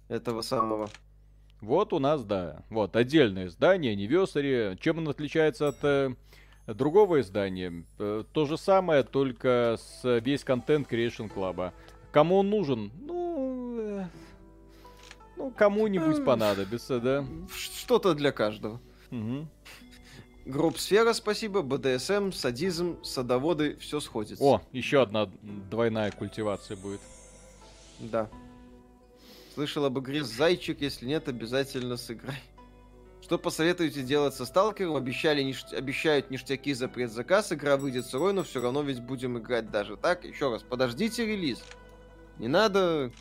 Этого 0.08 0.42
самого. 0.42 0.88
Вот 1.60 1.92
у 1.92 1.98
нас, 1.98 2.24
да. 2.24 2.62
Вот, 2.70 2.94
отдельное 2.94 3.46
издание, 3.46 3.96
Anniversary. 3.96 4.78
Чем 4.80 4.98
он 4.98 5.08
отличается 5.08 5.68
от 5.68 5.78
э, 5.82 6.14
другого 6.68 7.20
издания? 7.20 7.84
Э, 7.98 8.22
то 8.32 8.46
же 8.46 8.56
самое, 8.56 9.02
только 9.02 9.76
с 9.76 10.20
весь 10.20 10.44
контент 10.44 10.90
Creation 10.90 11.32
Club. 11.34 11.72
Кому 12.12 12.36
он 12.36 12.50
нужен? 12.50 12.92
Ну, 13.00 13.76
э, 13.80 14.04
ну 15.36 15.50
кому-нибудь 15.50 16.24
понадобится, 16.24 17.00
да. 17.00 17.24
Что-то 17.52 18.14
для 18.14 18.30
каждого. 18.30 18.80
Мгм. 19.10 19.48
Групп 20.44 20.78
Сфера, 20.78 21.12
спасибо, 21.12 21.62
БДСМ, 21.62 22.32
садизм, 22.32 23.02
садоводы, 23.04 23.76
все 23.76 24.00
сходится. 24.00 24.42
О, 24.42 24.60
еще 24.72 25.02
одна 25.02 25.30
двойная 25.70 26.10
культивация 26.10 26.76
будет. 26.76 27.00
Да. 28.00 28.28
Слышал 29.54 29.84
об 29.84 29.98
игре 30.00 30.24
«Зайчик», 30.24 30.80
если 30.80 31.06
нет, 31.06 31.28
обязательно 31.28 31.96
сыграй. 31.96 32.40
Что 33.22 33.38
посоветуете 33.38 34.02
делать 34.02 34.34
со 34.34 34.44
сталкером? 34.44 34.96
Обещали 34.96 35.44
ништя- 35.44 35.76
Обещают 35.76 36.30
ништяки 36.30 36.72
за 36.72 36.88
предзаказ, 36.88 37.52
игра 37.52 37.76
выйдет 37.76 38.06
сырой, 38.06 38.32
но 38.32 38.42
все 38.42 38.60
равно 38.60 38.82
ведь 38.82 39.00
будем 39.00 39.38
играть 39.38 39.70
даже 39.70 39.96
так. 39.96 40.24
Еще 40.24 40.50
раз, 40.50 40.62
подождите 40.62 41.24
релиз. 41.24 41.62
Не 42.38 42.48
надо 42.48 43.12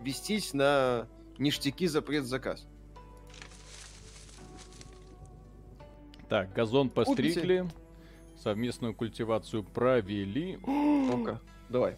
вестись 0.00 0.54
на 0.54 1.08
ништяки 1.38 1.88
за 1.88 2.02
предзаказ. 2.02 2.66
Так, 6.32 6.50
газон 6.54 6.88
постригли. 6.88 7.68
Совместную 8.42 8.94
культивацию 8.94 9.62
провели. 9.62 10.58
Ну-ка, 10.66 11.42
давай. 11.68 11.96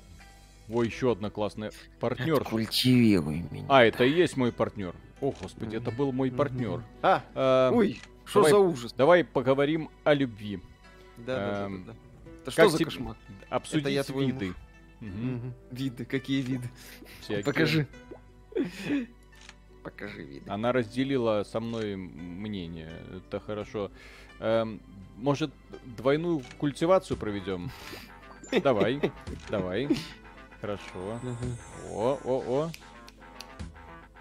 Ой, 0.69 0.87
еще 0.87 1.13
одна 1.13 1.31
классная 1.31 1.71
партнер. 2.01 2.43
Культивируй 2.43 3.45
меня. 3.53 3.65
А, 3.69 3.85
это 3.85 4.03
и 4.05 4.11
есть 4.11 4.37
мой 4.37 4.51
партнер. 4.51 4.93
О, 5.21 5.31
господи, 5.41 5.77
это 5.77 5.93
был 5.93 6.11
мой 6.11 6.33
партнер. 6.33 6.83
А, 7.01 7.23
А, 7.37 7.71
ой, 7.73 8.01
что 8.25 8.43
за 8.43 8.59
ужас. 8.59 8.93
Давай 8.93 9.23
поговорим 9.23 9.89
о 10.03 10.15
любви. 10.15 10.61
Да, 11.17 11.37
да, 11.37 11.37
да, 11.37 11.67
эм, 11.67 11.85
да, 11.85 11.93
да. 11.93 11.99
Это 12.43 12.45
как 12.57 12.69
что 12.69 12.69
за 12.71 12.85
кошмар? 12.85 13.17
Обсудить 13.51 13.87
я 13.87 14.03
виды. 14.03 14.53
Виды, 15.71 16.05
какие 16.05 16.43
виды? 16.43 16.69
Всякие. 17.21 17.45
Покажи. 17.45 17.87
Покажи 19.85 20.25
виды. 20.25 20.51
Она 20.51 20.73
разделила 20.73 21.45
со 21.45 21.61
мной 21.61 21.95
мнение. 21.95 22.91
Это 23.17 23.39
хорошо. 23.39 23.93
Эм, 24.41 24.81
может, 25.17 25.51
двойную 25.97 26.43
культивацию 26.59 27.17
проведем? 27.17 27.71
Давай, 28.63 29.13
давай. 29.49 29.89
Хорошо. 30.61 31.21
О, 31.91 32.19
о, 32.25 32.43
о. 32.47 32.71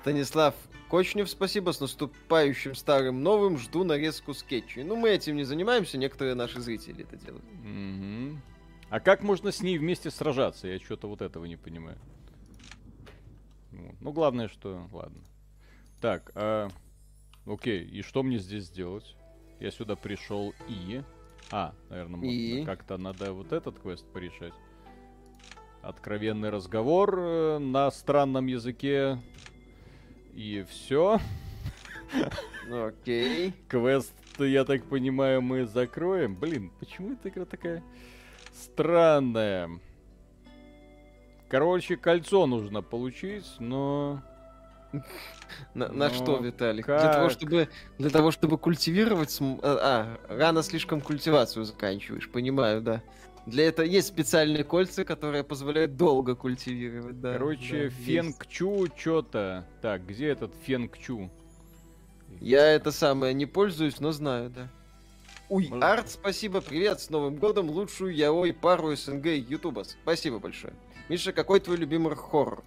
Станислав 0.01 0.55
Кочнев, 0.89 1.29
спасибо. 1.29 1.71
С 1.71 1.79
наступающим 1.79 2.75
старым 2.75 3.23
новым. 3.23 3.57
Жду 3.57 3.83
нарезку 3.83 4.33
скетчей. 4.33 4.83
Ну, 4.83 4.95
мы 4.95 5.09
этим 5.09 5.35
не 5.35 5.43
занимаемся, 5.43 5.97
некоторые 5.97 6.35
наши 6.35 6.59
зрители 6.59 7.03
это 7.03 7.17
делают. 7.17 7.45
Мгм. 7.63 8.41
А 8.89 8.99
как 8.99 9.23
можно 9.23 9.51
с 9.51 9.61
ней 9.61 9.77
вместе 9.77 10.11
сражаться? 10.11 10.67
Я 10.67 10.77
что-то 10.79 11.07
вот 11.07 11.21
этого 11.21 11.45
не 11.45 11.55
понимаю. 11.55 11.97
Вот. 13.71 13.95
Ну, 14.01 14.11
главное, 14.11 14.49
что... 14.49 14.87
Ладно. 14.91 15.23
Так, 15.99 16.31
а... 16.35 16.67
Окей, 17.45 17.83
и 17.83 18.01
что 18.01 18.21
мне 18.21 18.37
здесь 18.37 18.65
сделать? 18.65 19.15
Я 19.59 19.71
сюда 19.71 19.95
пришел 19.95 20.53
и... 20.67 21.01
А, 21.51 21.73
наверное, 21.89 22.29
И? 22.29 22.65
как-то 22.65 22.97
надо 22.97 23.33
вот 23.33 23.51
этот 23.51 23.79
квест 23.79 24.05
порешать. 24.11 24.53
Откровенный 25.81 26.49
разговор 26.49 27.15
э, 27.19 27.57
на 27.59 27.91
странном 27.91 28.47
языке. 28.47 29.19
И 30.33 30.65
все. 30.69 31.19
Окей. 32.71 33.53
Квест, 33.67 34.13
я 34.39 34.63
так 34.65 34.85
понимаю, 34.85 35.41
мы 35.41 35.65
закроем. 35.65 36.35
Блин, 36.35 36.71
почему 36.79 37.13
эта 37.13 37.29
игра 37.29 37.45
такая 37.45 37.83
странная? 38.53 39.69
Короче, 41.49 41.97
кольцо 41.97 42.47
нужно 42.47 42.81
получить, 42.81 43.45
но... 43.59 44.23
На, 45.73 45.87
на 45.87 46.09
Ну, 46.09 46.13
что, 46.13 46.37
Виталик? 46.37 46.85
Для 46.85 47.13
того, 47.13 47.29
чтобы, 47.29 47.69
для 47.97 48.09
того, 48.09 48.31
чтобы 48.31 48.57
культивировать... 48.57 49.37
А, 49.41 50.17
а, 50.27 50.35
рано 50.35 50.63
слишком 50.63 51.01
культивацию 51.01 51.65
заканчиваешь, 51.65 52.29
понимаю, 52.29 52.81
да. 52.81 53.03
Для 53.45 53.67
этого 53.67 53.85
есть 53.85 54.07
специальные 54.07 54.63
кольца, 54.63 55.03
которые 55.03 55.43
позволяют 55.43 55.97
долго 55.97 56.35
культивировать, 56.35 57.19
да. 57.19 57.33
Короче, 57.33 57.89
да. 57.89 58.03
Фенкчу 58.05 58.87
что-то. 58.95 59.67
Так, 59.81 60.05
где 60.07 60.27
этот 60.27 60.53
Фенкчу? 60.63 61.29
Я 62.39 62.65
это 62.71 62.91
самое 62.91 63.33
не 63.33 63.45
пользуюсь, 63.45 63.99
но 63.99 64.11
знаю, 64.11 64.49
да. 64.49 64.69
Уй, 65.49 65.67
Может- 65.67 65.83
Арт, 65.83 66.09
спасибо, 66.09 66.61
привет, 66.61 67.01
с 67.01 67.09
Новым 67.09 67.35
годом, 67.35 67.69
лучшую 67.69 68.15
яой 68.15 68.53
пару 68.53 68.95
СНГ 68.95 69.25
Ютуба. 69.25 69.83
Спасибо 69.83 70.39
большое. 70.39 70.73
Миша, 71.09 71.33
какой 71.33 71.59
твой 71.59 71.77
любимый 71.77 72.15
хоррор? 72.15 72.63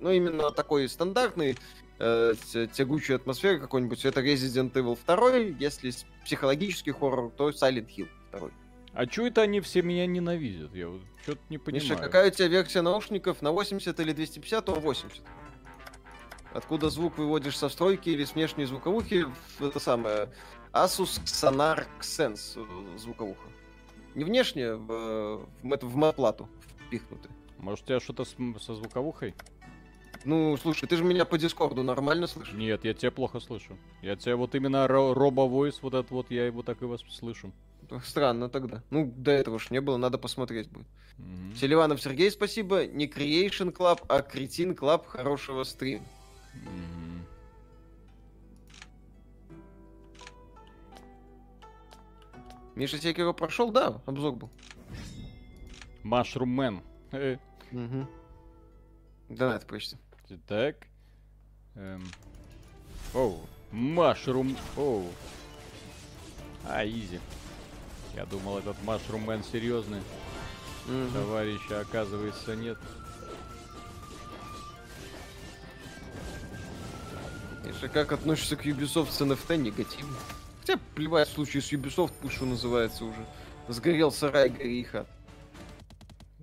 Ну, 0.00 0.10
именно 0.10 0.50
такой 0.50 0.88
стандартный, 0.88 1.56
э, 1.98 2.34
тягучей 2.72 3.14
атмосферой 3.16 3.60
какой-нибудь. 3.60 4.04
Это 4.04 4.20
Resident 4.20 4.72
Evil 4.72 4.98
2, 5.06 5.56
если 5.60 5.92
психологический 6.24 6.92
хоррор, 6.92 7.30
то 7.30 7.50
Silent 7.50 7.88
Hill 7.96 8.08
2. 8.32 8.50
А 8.92 9.06
чё 9.06 9.26
это 9.26 9.42
они 9.42 9.60
все 9.60 9.82
меня 9.82 10.06
ненавидят? 10.06 10.74
Я 10.74 10.88
вот 10.88 11.02
что-то 11.22 11.40
не 11.48 11.58
понимаю. 11.58 11.82
Миша, 11.90 11.96
какая 11.96 12.28
у 12.28 12.30
тебя 12.32 12.48
версия 12.48 12.80
наушников? 12.82 13.40
На 13.42 13.52
80 13.52 14.00
или 14.00 14.12
250, 14.12 14.64
то 14.64 14.74
80. 14.74 15.22
Откуда 16.52 16.90
звук 16.90 17.16
выводишь 17.18 17.56
со 17.56 17.68
встройки 17.68 18.08
или 18.10 18.24
с 18.24 18.34
внешней 18.34 18.64
звуковухи? 18.64 19.26
В- 19.58 19.64
Это 19.64 19.78
самое... 19.78 20.30
Asus 20.72 21.20
Sonar 21.24 21.84
Sense 22.00 22.54
э, 22.56 22.98
звуковуха. 22.98 23.48
Не 24.14 24.22
внешне, 24.24 24.74
в, 24.74 24.86
в, 25.62 25.64
мет- 25.64 25.82
в 25.82 25.96
матплату 25.96 26.48
впихнуты. 26.86 27.28
Может, 27.58 27.84
у 27.84 27.88
тебя 27.88 28.00
что-то 28.00 28.24
с- 28.24 28.36
со 28.64 28.74
звуковухой? 28.76 29.34
Ну, 30.24 30.56
слушай, 30.58 30.86
ты 30.86 30.96
же 30.96 31.04
меня 31.04 31.24
по 31.24 31.38
дискорду 31.38 31.82
нормально 31.82 32.26
слышишь? 32.26 32.54
Нет, 32.54 32.84
я 32.84 32.92
тебя 32.92 33.10
плохо 33.10 33.40
слышу. 33.40 33.78
Я 34.02 34.16
тебя 34.16 34.36
вот 34.36 34.54
именно 34.54 34.86
робо-войс, 34.86 35.80
вот 35.82 35.94
этот 35.94 36.10
вот, 36.10 36.30
я 36.30 36.46
его 36.46 36.62
так 36.62 36.82
и 36.82 36.84
вас 36.84 37.00
слышу. 37.10 37.52
Странно 38.04 38.48
тогда. 38.48 38.82
Ну, 38.90 39.10
до 39.16 39.30
этого 39.32 39.58
ж 39.58 39.70
не 39.70 39.80
было, 39.80 39.96
надо 39.96 40.18
посмотреть 40.18 40.68
будет. 40.70 40.86
Мгм. 41.16 41.56
Селиванов 41.56 42.00
Сергей, 42.00 42.30
спасибо. 42.30 42.86
Не 42.86 43.06
Creation 43.06 43.72
Club, 43.72 44.04
а 44.08 44.22
Кретин 44.22 44.72
Club 44.72 45.06
хорошего 45.06 45.64
стрима. 45.64 46.04
Мгм. 46.54 47.24
Миша 52.74 52.98
Секиро 52.98 53.32
прошел? 53.32 53.70
Да, 53.70 54.00
обзор 54.06 54.32
был. 54.36 54.50
Э, 57.12 57.36
Угу. 57.72 58.06
Да, 59.28 59.56
это 59.56 59.66
почти. 59.66 59.96
Так. 60.46 60.76
Эм. 61.74 62.02
Оу. 63.14 63.40
Mushroom. 63.72 64.56
Оу. 64.76 65.06
А, 66.64 66.84
изи. 66.86 67.20
Я 68.14 68.26
думал, 68.26 68.58
этот 68.58 68.76
Man 68.84 69.44
серьезный. 69.50 70.02
Мгм. 70.86 71.12
Товарища, 71.12 71.80
оказывается, 71.80 72.56
нет. 72.56 72.78
Миша, 77.64 77.88
как 77.88 78.12
относишься 78.12 78.56
к 78.56 78.66
Ubisoft 78.66 79.10
с 79.12 79.20
NFT 79.20 79.56
негативно? 79.56 80.16
Хотя 80.60 80.78
плевать, 80.94 81.28
в 81.28 81.32
случае 81.32 81.62
с 81.62 81.72
Ubisoft, 81.72 82.12
пусть 82.20 82.34
что 82.34 82.46
называется 82.46 83.04
уже. 83.04 83.26
Сгорел 83.68 84.10
сарай, 84.10 84.48
гори 84.48 84.82
хат. 84.82 85.06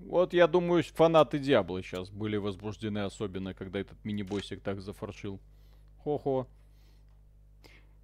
Вот 0.07 0.33
я 0.33 0.47
думаю, 0.47 0.83
фанаты 0.83 1.37
Диабло 1.37 1.83
сейчас 1.83 2.09
были 2.09 2.37
возбуждены, 2.37 2.99
особенно 2.99 3.53
когда 3.53 3.79
этот 3.79 3.97
мини-боссик 4.05 4.61
так 4.61 4.79
зафаршил. 4.79 5.41
Хо-хо. 5.97 6.47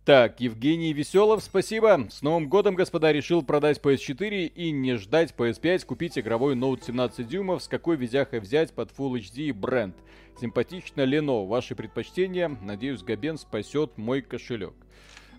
Так, 0.03 0.41
Евгений 0.41 0.91
Веселов, 0.91 1.41
спасибо. 1.41 2.07
С 2.09 2.21
Новым 2.21 2.49
годом, 2.49 2.75
господа, 2.75 3.13
решил 3.13 3.41
продать 3.41 3.79
PS4 3.79 4.47
и 4.47 4.71
не 4.71 4.95
ждать 4.95 5.33
PS5, 5.37 5.85
купить 5.85 6.19
игровой 6.19 6.55
ноут 6.55 6.83
17 6.83 7.25
дюймов. 7.25 7.63
С 7.63 7.69
какой 7.69 7.95
видяхой 7.95 8.41
взять 8.41 8.73
под 8.73 8.91
Full 8.91 9.13
HD 9.21 9.53
бренд? 9.53 9.95
Симпатично 10.41 11.05
Lenovo. 11.05 11.47
Ваши 11.47 11.73
предпочтения? 11.73 12.49
Надеюсь, 12.61 13.01
Габен 13.01 13.37
спасет 13.37 13.97
мой 13.97 14.21
кошелек. 14.21 14.73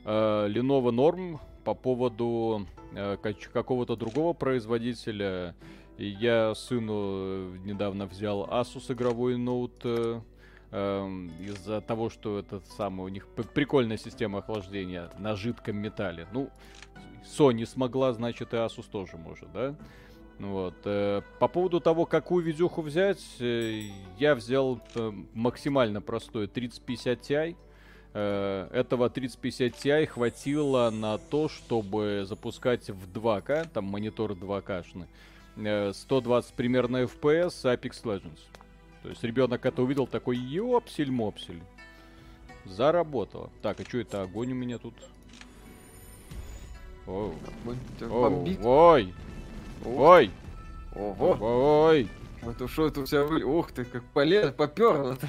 Э, 0.06 0.48
Lenovo 0.48 0.92
норм 0.92 1.40
по 1.62 1.74
поводу 1.74 2.66
э, 2.94 3.18
какого-то 3.52 3.96
другого 3.96 4.32
производителя. 4.32 5.54
Я 5.98 6.54
сыну 6.54 7.56
недавно 7.58 8.06
взял 8.06 8.44
Asus 8.50 8.92
игровой 8.92 9.36
ноут 9.36 9.80
э, 9.84 10.20
эм, 10.72 11.28
из-за 11.40 11.80
того, 11.80 12.10
что 12.10 12.40
этот 12.40 12.66
самый 12.66 13.04
у 13.04 13.08
них 13.08 13.28
прикольная 13.54 13.96
система 13.96 14.40
охлаждения 14.40 15.10
на 15.18 15.36
жидком 15.36 15.76
металле. 15.76 16.26
Ну, 16.32 16.50
Sony 17.24 17.64
смогла, 17.64 18.12
значит 18.12 18.52
и 18.52 18.56
Asus 18.56 18.86
тоже 18.90 19.16
может, 19.16 19.52
да? 19.52 19.76
Вот. 20.40 20.74
Э, 20.84 21.22
по 21.38 21.46
поводу 21.46 21.80
того, 21.80 22.06
какую 22.06 22.44
видюху 22.44 22.82
взять, 22.82 23.22
э, 23.38 23.82
я 24.18 24.34
взял 24.34 24.80
э, 24.96 25.12
максимально 25.32 26.00
простой 26.00 26.48
3050 26.48 27.20
Ti. 27.20 27.56
Э, 28.14 28.68
этого 28.72 29.10
3050 29.10 29.72
Ti 29.72 30.06
хватило 30.06 30.90
на 30.90 31.18
то, 31.18 31.48
чтобы 31.48 32.24
запускать 32.26 32.90
в 32.90 33.08
2К, 33.12 33.68
там 33.72 33.84
монитор 33.84 34.32
2К-шный, 34.32 35.06
120 35.56 36.50
э, 36.50 36.54
примерно 36.56 37.02
FPS 37.02 37.64
Apex 37.64 38.02
Legends. 38.02 38.40
То 39.02 39.10
есть 39.10 39.22
ребенок 39.22 39.64
это 39.66 39.82
увидел 39.82 40.06
такой, 40.06 40.36
ёпсель-мопсель. 40.36 41.62
Заработало. 42.64 43.50
Так, 43.62 43.80
а 43.80 43.84
что 43.84 43.98
это 43.98 44.22
огонь 44.22 44.52
у 44.52 44.54
меня 44.54 44.78
тут? 44.78 44.94
Оу. 47.06 47.34
Оу. 48.00 48.48
Ой! 48.62 49.14
Ой! 49.84 50.30
Ого! 50.94 51.86
Ой! 51.86 52.08
Это 52.42 52.68
что 52.68 52.86
это 52.86 53.00
у 53.00 53.06
тебя 53.06 53.24
вы... 53.24 53.42
Ух 53.42 53.72
ты, 53.72 53.84
как 53.84 54.04
полез, 54.12 54.52
поперло-то. 54.52 55.28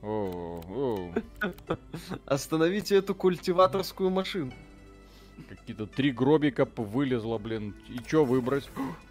Остановите 2.26 2.96
эту 2.96 3.14
культиваторскую 3.14 4.10
машину. 4.10 4.52
Какие-то 5.48 5.86
три 5.86 6.12
гробика 6.12 6.68
вылезло, 6.76 7.38
блин. 7.38 7.74
И 7.88 7.98
что 8.06 8.24
выбрать? 8.24 8.68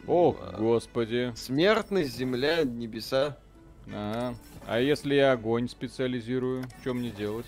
О, 0.08 0.32
господи. 0.58 1.34
Смертность, 1.36 2.16
земля, 2.16 2.64
небеса. 2.64 3.38
Ага. 3.88 4.36
А 4.68 4.80
если 4.80 5.16
я 5.16 5.32
огонь 5.32 5.68
специализирую, 5.68 6.64
что 6.82 6.94
мне 6.94 7.10
делать? 7.10 7.48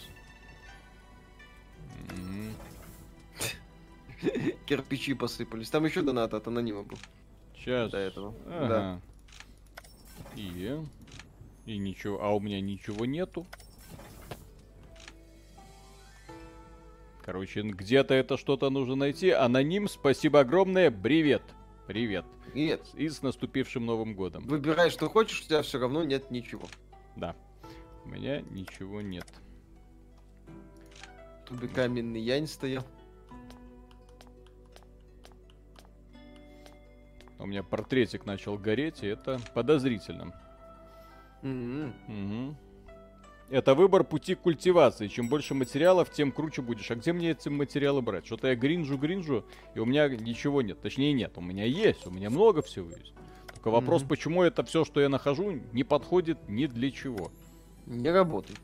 Кирпичи 4.66 5.14
посыпались. 5.14 5.70
Там 5.70 5.86
еще 5.86 6.02
донат 6.02 6.34
от 6.34 6.48
анонима 6.48 6.84
был. 6.84 6.98
Сейчас. 7.56 7.92
До 7.92 7.98
этого. 7.98 8.34
Ага. 8.48 8.68
Да. 8.68 9.02
И... 10.36 10.80
И 11.66 11.78
ничего. 11.78 12.24
А 12.24 12.36
у 12.36 12.40
меня 12.40 12.60
ничего 12.60 13.06
нету. 13.06 13.46
Короче, 17.24 17.62
где-то 17.62 18.14
это 18.14 18.36
что-то 18.36 18.70
нужно 18.70 18.96
найти. 18.96 19.30
Аноним, 19.30 19.88
спасибо 19.88 20.40
огромное. 20.40 20.90
Привет. 20.90 21.44
Привет. 21.88 22.26
Привет. 22.52 22.82
И 22.96 23.10
с 23.10 23.22
наступившим 23.22 23.86
Новым 23.86 24.16
годом. 24.16 24.44
Выбирай, 24.48 24.90
что 24.90 25.08
хочешь, 25.08 25.42
у 25.42 25.44
тебя 25.46 25.62
все 25.62 25.80
равно 25.80 26.04
нет 26.04 26.32
ничего. 26.32 26.68
Да. 27.16 27.36
У 28.06 28.10
меня 28.10 28.42
ничего 28.42 29.02
нет. 29.02 29.28
Тут 31.46 31.60
бы 31.60 31.68
каменный 31.68 32.22
янь 32.22 32.48
стоял. 32.48 32.84
У 37.38 37.46
меня 37.46 37.64
портретик 37.64 38.26
начал 38.26 38.58
гореть, 38.58 39.04
и 39.04 39.08
это 39.08 39.40
подозрительно. 39.54 40.34
Mm-hmm. 41.42 41.94
Угу. 42.08 42.56
Это 43.52 43.76
выбор 43.76 44.06
пути 44.06 44.34
культивации. 44.36 45.08
Чем 45.08 45.28
больше 45.28 45.54
материалов, 45.54 46.10
тем 46.10 46.32
круче 46.32 46.62
будешь. 46.62 46.90
А 46.90 46.96
где 46.96 47.12
мне 47.12 47.32
эти 47.32 47.50
материалы 47.50 48.02
брать? 48.02 48.26
Что-то 48.26 48.48
я 48.48 48.56
гринжу-гринжу, 48.56 49.44
и 49.76 49.80
у 49.80 49.86
меня 49.86 50.08
ничего 50.08 50.62
нет. 50.62 50.80
Точнее, 50.82 51.12
нет. 51.12 51.34
У 51.36 51.42
меня 51.42 51.66
есть, 51.66 52.08
у 52.08 52.12
меня 52.12 52.30
много 52.30 52.62
всего 52.62 52.90
есть. 52.90 53.14
Только 53.54 53.70
вопрос, 53.70 54.04
mm-hmm. 54.04 54.08
почему 54.08 54.44
это 54.44 54.64
все, 54.64 54.86
что 54.86 55.02
я 55.02 55.10
нахожу, 55.10 55.60
не 55.74 55.84
подходит 55.84 56.38
ни 56.48 56.66
для 56.66 56.92
чего. 56.92 57.30
Не 57.88 58.10
работает. 58.10 58.58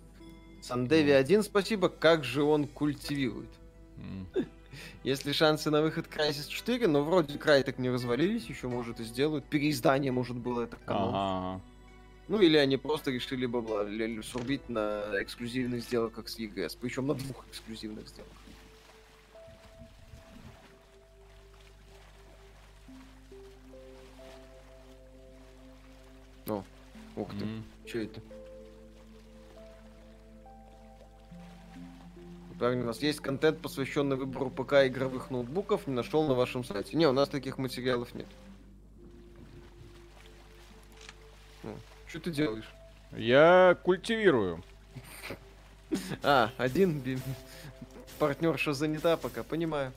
Сандеви 0.62 1.12
1, 1.12 1.44
спасибо. 1.44 1.90
Как 1.90 2.24
же 2.24 2.44
он 2.44 2.66
культивирует? 2.66 3.50
Mm. 3.98 4.48
Если 5.04 5.34
шансы 5.34 5.70
на 5.70 5.82
выход 5.82 6.08
Crysis 6.08 6.48
4, 6.48 6.88
но 6.88 7.04
вроде 7.04 7.38
край 7.38 7.64
так 7.64 7.78
не 7.78 7.90
развалились, 7.90 8.46
еще 8.46 8.70
может 8.70 9.02
и 9.02 9.04
сделают. 9.04 9.44
Переиздание, 9.44 10.14
может, 10.14 10.38
было 10.38 10.62
это 10.62 10.78
канон. 10.86 11.12
Ага. 11.14 11.62
Ну 12.28 12.42
или 12.42 12.58
они 12.58 12.76
просто 12.76 13.12
решили 13.12 13.46
бабла 13.46 13.86
сурбить 14.22 14.68
на 14.68 15.04
эксклюзивных 15.22 15.82
сделках 15.82 16.28
с 16.28 16.38
EGS, 16.38 16.78
причем 16.80 17.08
на 17.08 17.14
двух 17.14 17.48
эксклюзивных 17.48 18.08
сделках. 18.08 18.38
О, 26.48 26.64
ух 27.16 27.30
ты, 27.32 27.46
mm-hmm. 27.46 27.64
что 27.86 28.00
это? 28.00 28.22
Парни, 32.60 32.82
у 32.82 32.86
нас 32.86 33.02
есть 33.02 33.20
контент, 33.20 33.60
посвященный 33.62 34.16
выбору 34.16 34.50
ПК 34.50 34.88
игровых 34.88 35.30
ноутбуков, 35.30 35.86
не 35.88 35.94
нашел 35.94 36.28
на 36.28 36.34
вашем 36.34 36.64
сайте. 36.64 36.98
Не, 36.98 37.08
у 37.08 37.14
нас 37.14 37.30
таких 37.30 37.58
материалов 37.58 38.16
нет. 38.16 38.28
Что 42.08 42.20
ты 42.20 42.32
делаешь? 42.32 42.70
Я 43.16 43.78
культивирую. 43.84 44.64
А, 46.24 46.52
один 46.58 47.22
партнерша 48.20 48.74
занята 48.74 49.18
пока, 49.18 49.44
понимаю. 49.44 49.94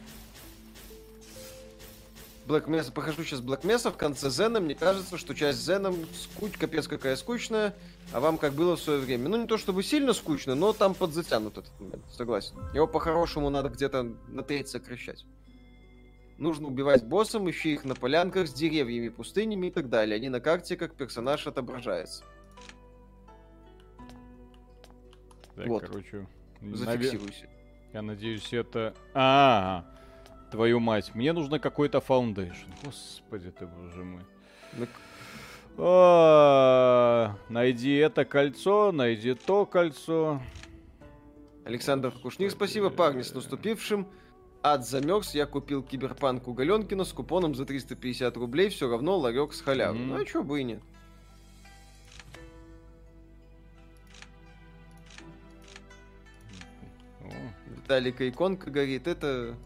Black 2.47 2.67
Mesa, 2.67 2.91
похожу 2.91 3.23
сейчас 3.23 3.41
Black 3.41 3.63
Mesa 3.63 3.93
в 3.93 3.97
конце 3.97 4.29
Зена, 4.29 4.59
мне 4.61 4.75
кажется, 4.75 5.19
что 5.19 5.35
часть 5.35 5.65
Зеном 5.65 5.95
скуч, 6.13 6.57
капец 6.59 6.89
какая 6.89 7.15
скучная, 7.15 7.75
а 8.13 8.19
вам 8.19 8.39
как 8.39 8.55
было 8.55 8.77
в 8.77 8.81
свое 8.81 8.99
время. 8.99 9.29
Ну, 9.29 9.37
не 9.37 9.47
то 9.47 9.57
чтобы 9.57 9.85
сильно 9.85 10.13
скучно, 10.13 10.57
но 10.57 10.73
там 10.73 10.95
подзатянут 10.95 11.59
этот 11.59 11.79
момент, 11.79 12.03
согласен. 12.11 12.57
Его 12.75 12.89
по-хорошему 12.89 13.51
надо 13.51 13.69
где-то 13.69 14.03
на 14.29 14.43
треть 14.43 14.69
сокращать. 14.69 15.25
Нужно 16.41 16.69
убивать 16.69 17.05
боссом, 17.05 17.51
ищи 17.51 17.75
их 17.75 17.85
на 17.85 17.95
полянках 17.95 18.49
с 18.49 18.53
деревьями, 18.55 19.11
пустынями 19.11 19.67
и 19.67 19.71
так 19.71 19.91
далее. 19.91 20.17
Они 20.17 20.31
на 20.31 20.41
карте 20.41 20.75
как 20.75 20.95
персонаж 20.95 21.47
отображается. 21.47 22.25
Так, 25.55 25.67
вот. 25.69 25.83
короче. 25.83 26.27
Зафиксируйся. 26.63 27.47
Я 27.93 28.01
надеюсь, 28.01 28.51
это... 28.55 28.95
А, 29.13 29.85
-а, 29.85 30.49
-а. 30.49 30.51
твою 30.51 30.81
мать. 30.81 31.15
Мне 31.15 31.35
нужно 31.35 31.59
какой-то 31.59 32.01
foundation. 32.01 32.71
Господи 32.85 33.51
ты, 33.51 33.67
боже 33.67 34.03
мой. 34.03 34.23
Ну... 34.79 34.87
А, 35.77 37.37
найди 37.51 37.97
это 37.97 38.25
кольцо, 38.25 38.93
найди 38.93 39.35
то 39.35 39.67
кольцо. 39.67 40.41
Александр 41.67 42.13
Кушник, 42.13 42.51
спасибо, 42.51 42.89
парни, 42.89 43.21
с 43.21 43.35
наступившим. 43.35 44.07
Ад 44.63 44.87
замерз, 44.87 45.35
я 45.35 45.47
купил 45.47 45.83
киберпанк 45.83 46.47
у 46.47 46.53
Галенкина 46.53 47.05
с 47.05 47.13
купоном 47.13 47.55
за 47.55 47.65
350 47.65 48.37
рублей, 48.37 48.69
все 48.69 48.91
равно 48.91 49.17
ларек 49.17 49.55
с 49.55 49.63
халявой. 49.63 50.01
Mm. 50.01 50.05
Ну 50.05 50.17
а 50.17 50.25
чё 50.25 50.43
бы 50.43 50.61
и 50.61 50.65
нет. 50.65 50.83
Виталика 57.67 58.29
иконка 58.29 58.71
горит. 58.71 59.07
Это 59.07 59.57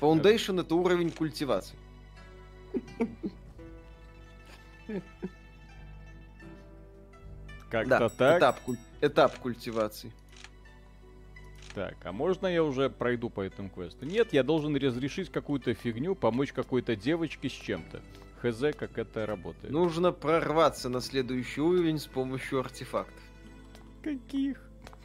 Foundation 0.00 0.60
это 0.60 0.74
уровень 0.74 1.10
культивации. 1.10 1.76
Как-то 7.70 8.08
так. 8.08 8.38
Этап, 8.38 8.60
этап 9.00 9.38
культивации. 9.38 10.12
Так, 11.74 11.96
а 12.04 12.12
можно 12.12 12.46
я 12.46 12.64
уже 12.64 12.90
пройду 12.90 13.30
по 13.30 13.40
этому 13.40 13.70
квесту? 13.70 14.06
Нет, 14.06 14.32
я 14.32 14.42
должен 14.42 14.74
разрешить 14.76 15.30
какую-то 15.30 15.74
фигню, 15.74 16.14
помочь 16.14 16.52
какой-то 16.52 16.96
девочке 16.96 17.48
с 17.48 17.52
чем-то. 17.52 18.00
Хз, 18.42 18.76
как 18.76 18.98
это 18.98 19.26
работает. 19.26 19.70
Нужно 19.72 20.12
прорваться 20.12 20.88
на 20.88 21.00
следующий 21.00 21.60
уровень 21.60 21.98
с 21.98 22.06
помощью 22.06 22.60
артефактов. 22.60 23.22
Каких? 24.02 24.60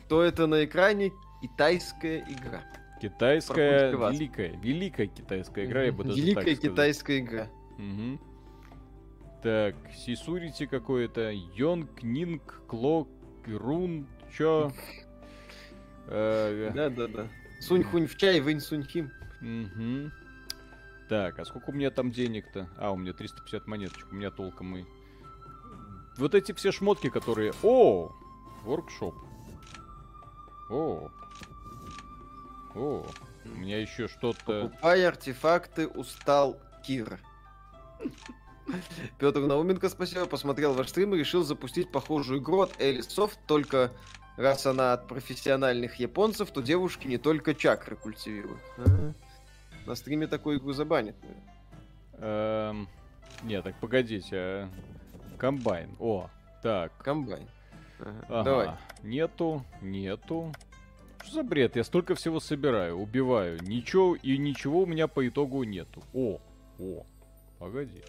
То 0.07 0.21
это 0.21 0.47
на 0.47 0.63
экране 0.65 1.11
китайская 1.41 2.19
игра. 2.19 2.63
Китайская, 3.01 3.91
великая, 3.91 4.57
великая 4.61 5.07
китайская 5.07 5.65
игра, 5.65 5.83
я 5.83 5.91
бы 5.91 6.05
даже 6.05 6.21
Великая 6.21 6.55
китайская 6.55 7.19
игра. 7.19 7.49
Угу. 7.77 8.19
Так, 9.41 9.75
Сисурити 9.93 10.67
какое-то, 10.67 11.31
Йонг, 11.31 12.01
Нинг, 12.01 12.61
Клок, 12.65 13.09
Рун, 13.45 14.07
чё? 14.37 14.71
Э, 16.07 16.71
Да-да-да. 16.73 17.27
Сунь 17.59 17.83
хунь 17.83 18.07
в 18.07 18.17
чай, 18.17 18.41
вынь 18.41 18.59
сунь 18.59 18.83
хим. 18.83 19.11
Мгм. 19.41 20.11
Так, 21.09 21.39
а 21.39 21.45
сколько 21.45 21.69
у 21.69 21.73
меня 21.73 21.91
там 21.91 22.11
денег-то? 22.11 22.69
А, 22.77 22.91
у 22.91 22.95
меня 22.95 23.13
350 23.13 23.67
монеточек, 23.67 24.07
у 24.11 24.15
меня 24.15 24.31
толком 24.31 24.75
и... 24.77 24.85
Вот 26.17 26.35
эти 26.35 26.51
все 26.53 26.71
шмотки, 26.71 27.09
которые... 27.09 27.53
О! 27.63 28.11
Воркшоп. 28.63 29.15
О! 30.69 31.09
О! 32.75 33.05
У 33.45 33.49
меня 33.49 33.81
еще 33.81 34.07
что-то... 34.07 34.69
Покупай 34.69 35.05
артефакты, 35.05 35.87
устал 35.87 36.57
Кир. 36.85 37.19
Петр 39.19 39.41
Науменко, 39.41 39.89
спасибо, 39.89 40.25
посмотрел 40.25 40.73
ваш 40.73 40.89
стрим 40.89 41.13
и 41.13 41.17
решил 41.17 41.43
запустить 41.43 41.91
похожую 41.91 42.39
игру 42.39 42.61
от 42.61 42.79
Soft, 42.79 43.37
только 43.45 43.91
раз 44.37 44.65
она 44.65 44.93
от 44.93 45.07
профессиональных 45.07 45.95
японцев, 45.95 46.51
то 46.51 46.61
девушки 46.61 47.07
не 47.07 47.17
только 47.17 47.53
чакры 47.53 47.95
культивируют. 47.95 48.61
Ага. 48.77 49.13
На 49.85 49.95
стриме 49.95 50.27
такую 50.27 50.59
игру 50.59 50.73
забанят. 50.73 51.15
Эм... 52.13 52.87
Не, 53.43 53.61
так 53.61 53.75
погодите. 53.79 54.37
а, 54.37 54.69
Комбайн. 55.37 55.95
О, 55.99 56.29
так. 56.61 56.95
Комбайн. 56.99 57.47
Ага. 57.99 58.25
Ага. 58.29 58.43
Давай. 58.43 58.69
Нету, 59.03 59.65
нету. 59.81 60.53
Что 61.23 61.33
за 61.33 61.43
бред? 61.43 61.75
Я 61.75 61.83
столько 61.83 62.15
всего 62.15 62.39
собираю, 62.39 62.97
убиваю. 62.97 63.61
Ничего 63.63 64.15
и 64.15 64.37
ничего 64.37 64.81
у 64.81 64.85
меня 64.85 65.07
по 65.07 65.27
итогу 65.27 65.63
нету. 65.63 66.03
О, 66.13 66.39
о, 66.79 67.05
погоди. 67.59 68.01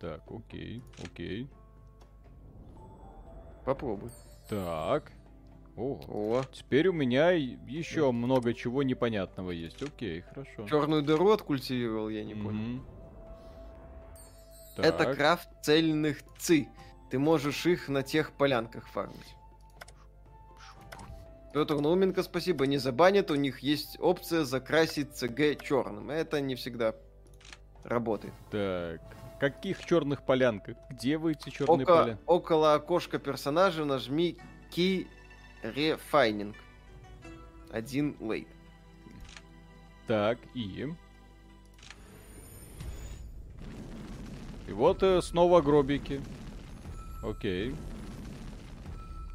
Так, 0.00 0.22
окей, 0.30 0.82
окей. 1.04 1.48
Попробуй. 3.64 4.10
Так. 4.48 5.12
О, 5.78 6.00
О, 6.08 6.42
теперь 6.52 6.88
у 6.88 6.92
меня 6.92 7.30
еще 7.30 8.10
много 8.10 8.52
чего 8.52 8.82
непонятного 8.82 9.52
есть. 9.52 9.80
Окей, 9.80 10.22
хорошо. 10.22 10.66
черную 10.66 11.02
дыру 11.02 11.30
откультивировал, 11.30 12.08
я 12.08 12.24
не 12.24 12.34
понял. 12.34 12.50
Мгм. 12.52 12.86
Это 14.78 15.04
Так, 15.04 15.16
крафт 15.16 15.48
цельных 15.62 16.18
ци. 16.38 16.68
Ты 17.10 17.18
можешь 17.18 17.64
их 17.66 17.88
на 17.88 18.02
тех 18.02 18.32
полянках 18.32 18.88
фармить. 18.88 19.34
Петр 21.54 21.76
Науменко, 21.76 22.22
спасибо, 22.22 22.66
не 22.66 22.78
забанят. 22.78 23.30
У 23.30 23.34
них 23.34 23.60
есть 23.60 23.96
опция 24.00 24.44
закрасить 24.44 25.14
ЦГ 25.16 25.62
черным. 25.62 26.10
Это 26.10 26.40
не 26.40 26.54
всегда 26.56 26.94
работает. 27.84 28.34
Так. 28.50 29.00
Каких 29.40 29.84
черных 29.84 30.26
полянках? 30.26 30.76
Где 30.90 31.16
вы 31.16 31.32
эти 31.32 31.50
черные 31.50 31.84
Око- 31.84 31.96
поля? 32.02 32.18
около 32.26 32.74
окошка 32.74 33.18
персонажа 33.18 33.84
нажми 33.84 34.36
Key 34.76 35.06
Refining. 35.62 36.54
Один 37.70 38.16
лейт. 38.20 38.48
Так, 40.06 40.38
и... 40.54 40.88
И 44.66 44.72
вот 44.72 45.02
э, 45.02 45.20
снова 45.22 45.60
гробики. 45.60 46.20
Окей. 47.22 47.74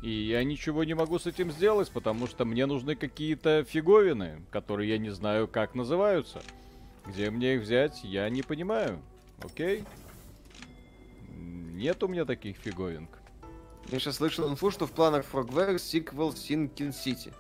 И 0.04 0.10
я 0.10 0.44
ничего 0.44 0.84
не 0.84 0.94
могу 0.94 1.18
с 1.18 1.26
этим 1.26 1.52
сделать, 1.52 1.90
потому 1.92 2.28
что 2.28 2.44
мне 2.46 2.66
нужны 2.66 2.96
какие-то 2.96 3.64
фиговины, 3.64 4.42
которые 4.52 4.90
я 4.90 4.98
не 4.98 5.12
знаю, 5.12 5.48
как 5.48 5.76
называются. 5.76 6.42
Где 7.06 7.30
мне 7.30 7.56
их 7.56 7.62
взять, 7.62 8.04
я 8.04 8.30
не 8.30 8.42
понимаю. 8.42 9.02
Окей? 9.42 9.84
Нет 11.32 12.04
у 12.04 12.08
меня 12.08 12.26
таких 12.26 12.58
фиговинок. 12.58 13.23
Я 13.90 14.00
сейчас 14.00 14.16
слышал 14.18 14.50
инфу, 14.50 14.72
что 14.72 14.88
в 14.88 14.92
планах 14.92 15.26
Frogware 15.32 15.78
сиквел 15.78 16.30
Sinking 16.30 16.90
City. 16.90 17.34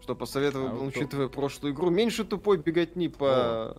Что 0.00 0.14
посоветовал, 0.14 0.66
А 0.68 0.70
то- 0.70 0.84
учитывая 0.84 1.28
прошлую 1.28 1.74
игру, 1.74 1.90
меньше 1.90 2.24
тупой 2.24 2.58
беготни 2.58 3.08
по 3.08 3.76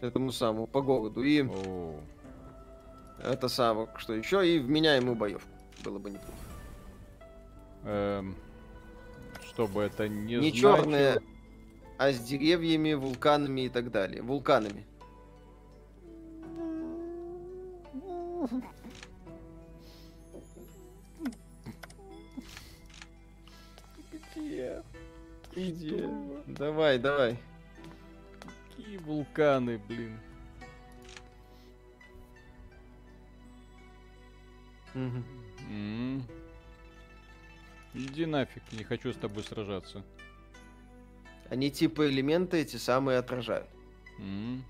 этому 0.00 0.32
самому, 0.32 0.66
по 0.66 0.80
городу. 0.82 1.22
И 1.22 1.42
О, 1.42 1.94
это 3.22 3.48
самое, 3.48 3.88
что 3.96 4.14
еще, 4.14 4.46
и 4.48 4.58
вменяемую 4.58 5.16
боевку. 5.16 5.48
Было 5.84 5.98
бы 5.98 6.10
неплохо. 6.10 6.34
эм, 7.84 8.36
чтобы 9.48 9.82
это 9.82 10.06
не 10.08 10.36
Не 10.36 10.50
значило- 10.50 10.76
черные, 10.76 11.22
а 11.98 12.12
с 12.12 12.18
деревьями, 12.20 12.92
вулканами 12.92 13.62
и 13.62 13.68
так 13.70 13.90
далее. 13.90 14.20
Вулканами. 14.22 14.86
Иди. 25.54 25.88
Что? 25.88 26.44
Давай, 26.46 26.98
давай. 26.98 27.38
Какие 28.68 28.98
вулканы, 28.98 29.78
блин. 29.78 30.18
Мгм. 34.94 35.24
М. 35.68 36.24
Иди 37.94 38.26
нафиг, 38.26 38.62
не 38.72 38.84
хочу 38.84 39.12
с 39.12 39.16
тобой 39.16 39.42
сражаться. 39.42 40.02
Они 41.48 41.70
типа 41.70 42.08
элементы 42.08 42.58
эти 42.58 42.76
самые 42.76 43.18
отражают. 43.18 43.68
М. 44.18 44.64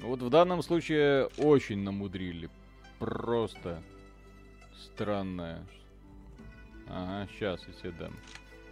Ну 0.00 0.08
Вот 0.08 0.22
в 0.22 0.30
данном 0.30 0.62
случае 0.62 1.26
очень 1.38 1.82
намудрили. 1.82 2.50
Просто 2.98 3.82
странное. 4.76 5.64
Ага, 6.88 7.28
сейчас 7.32 7.66
я 7.66 7.72
тебе 7.74 7.90
дам. 7.92 8.16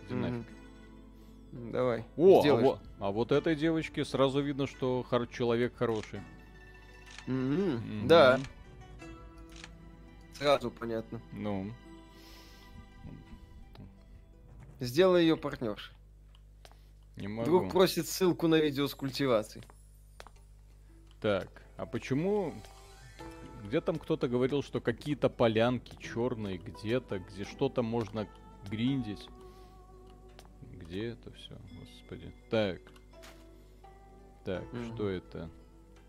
Иди 0.06 0.14
Мгм. 0.14 0.22
нафиг. 0.22 0.46
Давай. 1.72 2.04
О, 2.16 2.42
а 2.46 2.54
вот, 2.56 2.80
а 2.98 3.10
вот 3.10 3.32
этой 3.32 3.56
девочке 3.56 4.04
сразу 4.04 4.40
видно, 4.40 4.66
что 4.66 5.02
хор- 5.08 5.26
человек 5.28 5.74
хороший. 5.76 6.20
Мгм. 7.26 7.76
Мгм. 7.76 8.08
Да, 8.08 8.40
сразу 10.34 10.70
понятно. 10.70 11.20
Ну, 11.32 11.72
Сделай 14.78 15.22
ее 15.22 15.36
партнершей. 15.38 15.94
не 17.16 17.28
могу. 17.28 17.46
Друг 17.46 17.72
просит 17.72 18.06
ссылку 18.06 18.46
на 18.46 18.56
видео 18.56 18.86
с 18.86 18.94
культивацией. 18.94 19.64
Так, 21.20 21.48
а 21.78 21.86
почему... 21.86 22.52
Где 23.64 23.80
там 23.80 23.98
кто-то 23.98 24.28
говорил, 24.28 24.62
что 24.62 24.80
какие-то 24.80 25.28
полянки 25.30 25.96
черные 25.98 26.58
где-то, 26.58 27.18
где 27.18 27.44
что-то 27.44 27.82
можно 27.82 28.28
гриндить. 28.70 29.28
Где 30.86 31.08
это 31.10 31.32
все, 31.32 31.56
господи. 31.78 32.32
Так. 32.50 32.80
Так, 34.44 34.72
Мгм. 34.72 34.94
что 34.94 35.08
это? 35.08 35.50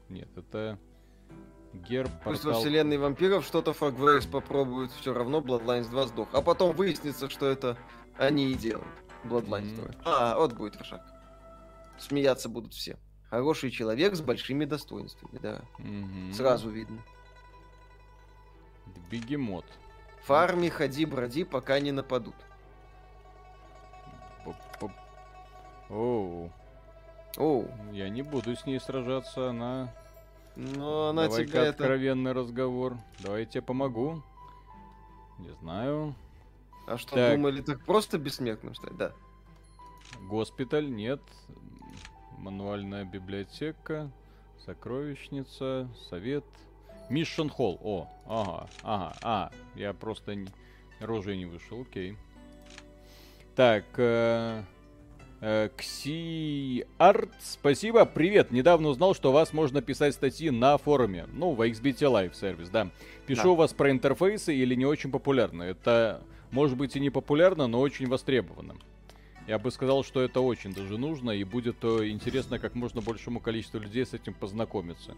Нет, 0.09 0.29
это 0.37 0.77
герб 1.73 2.09
Пусть 2.23 2.43
во 2.43 2.51
портал. 2.51 2.61
вселенной 2.61 2.97
вампиров 2.97 3.45
что-то 3.45 3.71
Frogwares 3.71 4.29
попробуют, 4.29 4.91
все 4.91 5.13
равно 5.13 5.39
Bloodlines 5.41 5.89
2 5.89 6.07
сдох. 6.07 6.29
А 6.33 6.41
потом 6.41 6.75
выяснится, 6.75 7.29
что 7.29 7.47
это 7.47 7.77
они 8.17 8.51
и 8.51 8.55
делают. 8.55 8.87
Bloodlines 9.23 9.73
Мгм. 9.73 9.91
2. 9.91 9.95
А, 10.05 10.37
вот 10.37 10.53
будет 10.53 10.75
Рошак. 10.77 11.01
Смеяться 11.97 12.47
будут 12.47 12.73
все. 12.73 12.97
Хороший 13.29 13.71
человек 13.71 14.15
с 14.15 14.21
большими 14.21 14.65
достоинствами, 14.65 15.39
да. 15.41 15.61
Мгм. 15.79 16.31
Сразу 16.33 16.69
видно. 16.69 17.03
Бегемот. 19.09 19.65
Фарми, 20.23 20.69
ходи, 20.69 21.05
броди, 21.05 21.43
пока 21.43 21.79
не 21.79 21.91
нападут. 21.91 22.35
Оу, 25.89 26.51
Оу, 27.37 27.67
я 27.91 28.09
не 28.09 28.21
буду 28.21 28.55
с 28.55 28.65
ней 28.65 28.79
сражаться, 28.79 29.49
она 29.49 29.93
но 30.57 31.09
она 31.09 31.25
Давай-ка 31.27 31.51
тебя 31.51 31.61
это... 31.61 31.69
откровенный 31.69 32.31
разговор. 32.31 32.97
Давай 33.19 33.41
я 33.41 33.45
тебе 33.45 33.61
помогу. 33.61 34.23
Не 35.37 35.51
знаю. 35.61 36.15
А 36.87 36.97
что, 36.97 37.13
Так. 37.13 37.35
думали 37.35 37.61
так 37.61 37.85
просто 37.85 38.17
бессмертным 38.17 38.73
стать? 38.73 38.97
Да. 38.97 39.11
Госпиталь, 40.21 40.89
нет. 40.89 41.21
Мануальная 42.39 43.05
библиотека. 43.05 44.09
Сокровищница. 44.65 45.87
Совет. 46.09 46.43
Мишен 47.11 47.49
Холл. 47.49 47.79
О, 47.83 48.09
ага, 48.25 48.67
ага, 48.81 49.15
а. 49.21 49.51
Я 49.75 49.93
просто 49.93 50.33
не... 50.33 50.47
рожей 50.99 51.37
не 51.37 51.45
вышел, 51.45 51.81
окей. 51.81 52.17
Так, 53.57 53.85
э, 53.97 54.61
э, 55.41 55.69
Кси 55.75 56.85
Арт, 56.99 57.31
спасибо, 57.39 58.05
привет. 58.05 58.51
Недавно 58.51 58.89
узнал, 58.89 59.15
что 59.15 59.31
у 59.31 59.33
вас 59.33 59.51
можно 59.51 59.81
писать 59.81 60.13
статьи 60.13 60.51
на 60.51 60.77
форуме. 60.77 61.25
Ну, 61.33 61.53
в 61.53 61.67
XBT 61.67 62.01
Live 62.01 62.35
сервис, 62.35 62.69
да. 62.69 62.91
Пишу 63.25 63.41
Да. 63.41 63.49
у 63.49 63.55
вас 63.55 63.73
про 63.73 63.89
интерфейсы 63.89 64.55
или 64.55 64.75
не 64.75 64.85
очень 64.85 65.09
популярно. 65.09 65.63
Это 65.63 66.21
может 66.51 66.77
быть 66.77 66.95
и 66.95 66.99
не 66.99 67.09
популярно, 67.09 67.65
но 67.65 67.79
очень 67.79 68.07
востребовано. 68.07 68.75
Я 69.47 69.57
бы 69.57 69.71
сказал, 69.71 70.03
что 70.03 70.21
это 70.21 70.39
очень 70.39 70.71
даже 70.71 70.99
нужно, 70.99 71.31
и 71.31 71.43
будет 71.43 71.77
э, 71.81 72.09
интересно 72.09 72.59
как 72.59 72.75
можно 72.75 73.01
большему 73.01 73.39
количеству 73.39 73.79
людей 73.79 74.05
с 74.05 74.13
этим 74.13 74.35
познакомиться. 74.35 75.15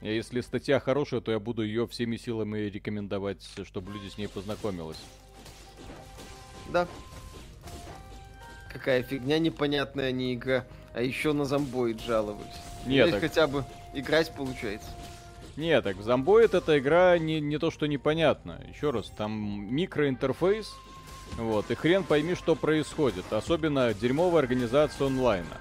Если 0.00 0.40
статья 0.40 0.80
хорошая, 0.80 1.20
то 1.20 1.32
я 1.32 1.38
буду 1.38 1.62
ее 1.62 1.86
всеми 1.86 2.16
силами 2.16 2.60
рекомендовать, 2.60 3.46
чтобы 3.62 3.92
люди 3.92 4.08
с 4.08 4.16
ней 4.16 4.28
познакомились. 4.28 5.04
Да. 6.72 6.88
Какая 8.74 9.02
фигня 9.04 9.38
непонятная, 9.38 10.12
не 10.12 10.34
игра. 10.34 10.64
А 10.92 11.00
еще 11.00 11.32
на 11.32 11.44
зомбоид 11.44 12.00
жаловались. 12.02 12.44
Нет, 12.84 13.12
так- 13.12 13.20
хотя 13.20 13.46
бы 13.46 13.64
играть 13.94 14.30
получается. 14.34 14.88
Не, 15.56 15.80
так 15.80 16.02
Зомбоид 16.02 16.52
эта 16.52 16.78
игра 16.80 17.16
не, 17.16 17.40
не 17.40 17.58
то, 17.58 17.70
что 17.70 17.86
непонятно. 17.86 18.60
Еще 18.68 18.90
раз, 18.90 19.08
там 19.16 19.32
микроинтерфейс, 19.72 20.74
вот, 21.36 21.70
и 21.70 21.76
хрен 21.76 22.02
пойми, 22.02 22.34
что 22.34 22.56
происходит. 22.56 23.32
Особенно 23.32 23.94
дерьмовая 23.94 24.40
организация 24.40 25.06
онлайна. 25.06 25.56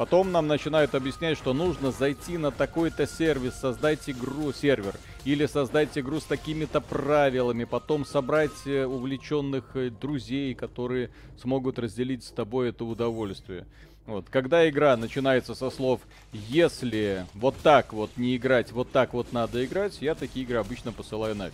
Потом 0.00 0.32
нам 0.32 0.46
начинают 0.46 0.94
объяснять, 0.94 1.36
что 1.36 1.52
нужно 1.52 1.90
зайти 1.90 2.38
на 2.38 2.50
такой-то 2.50 3.06
сервис, 3.06 3.52
создать 3.52 4.08
игру, 4.08 4.50
сервер, 4.50 4.94
или 5.26 5.44
создать 5.44 5.90
игру 5.98 6.20
с 6.20 6.24
такими-то 6.24 6.80
правилами, 6.80 7.64
потом 7.64 8.06
собрать 8.06 8.64
э, 8.64 8.86
увлеченных 8.86 9.76
э, 9.76 9.90
друзей, 9.90 10.54
которые 10.54 11.10
смогут 11.38 11.78
разделить 11.78 12.24
с 12.24 12.30
тобой 12.30 12.70
это 12.70 12.86
удовольствие. 12.86 13.66
Вот, 14.06 14.24
когда 14.30 14.66
игра 14.70 14.96
начинается 14.96 15.54
со 15.54 15.68
слов 15.68 16.00
«Если 16.32 17.26
вот 17.34 17.56
так 17.62 17.92
вот 17.92 18.10
не 18.16 18.38
играть, 18.38 18.72
вот 18.72 18.90
так 18.90 19.12
вот 19.12 19.34
надо 19.34 19.62
играть», 19.66 20.00
я 20.00 20.14
такие 20.14 20.46
игры 20.46 20.56
обычно 20.56 20.92
посылаю 20.92 21.36
нафиг. 21.36 21.52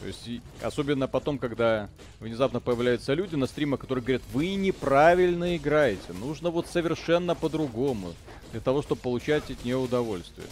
То 0.00 0.06
есть, 0.06 0.28
особенно 0.62 1.08
потом, 1.08 1.38
когда 1.38 1.88
внезапно 2.20 2.60
появляются 2.60 3.14
люди 3.14 3.34
на 3.34 3.46
стримах, 3.46 3.80
которые 3.80 4.04
говорят, 4.04 4.22
вы 4.32 4.54
неправильно 4.54 5.56
играете, 5.56 6.12
нужно 6.12 6.50
вот 6.50 6.68
совершенно 6.68 7.34
по-другому, 7.34 8.14
для 8.52 8.60
того, 8.60 8.82
чтобы 8.82 9.00
получать 9.00 9.50
от 9.50 9.64
нее 9.64 9.76
удовольствие. 9.76 10.46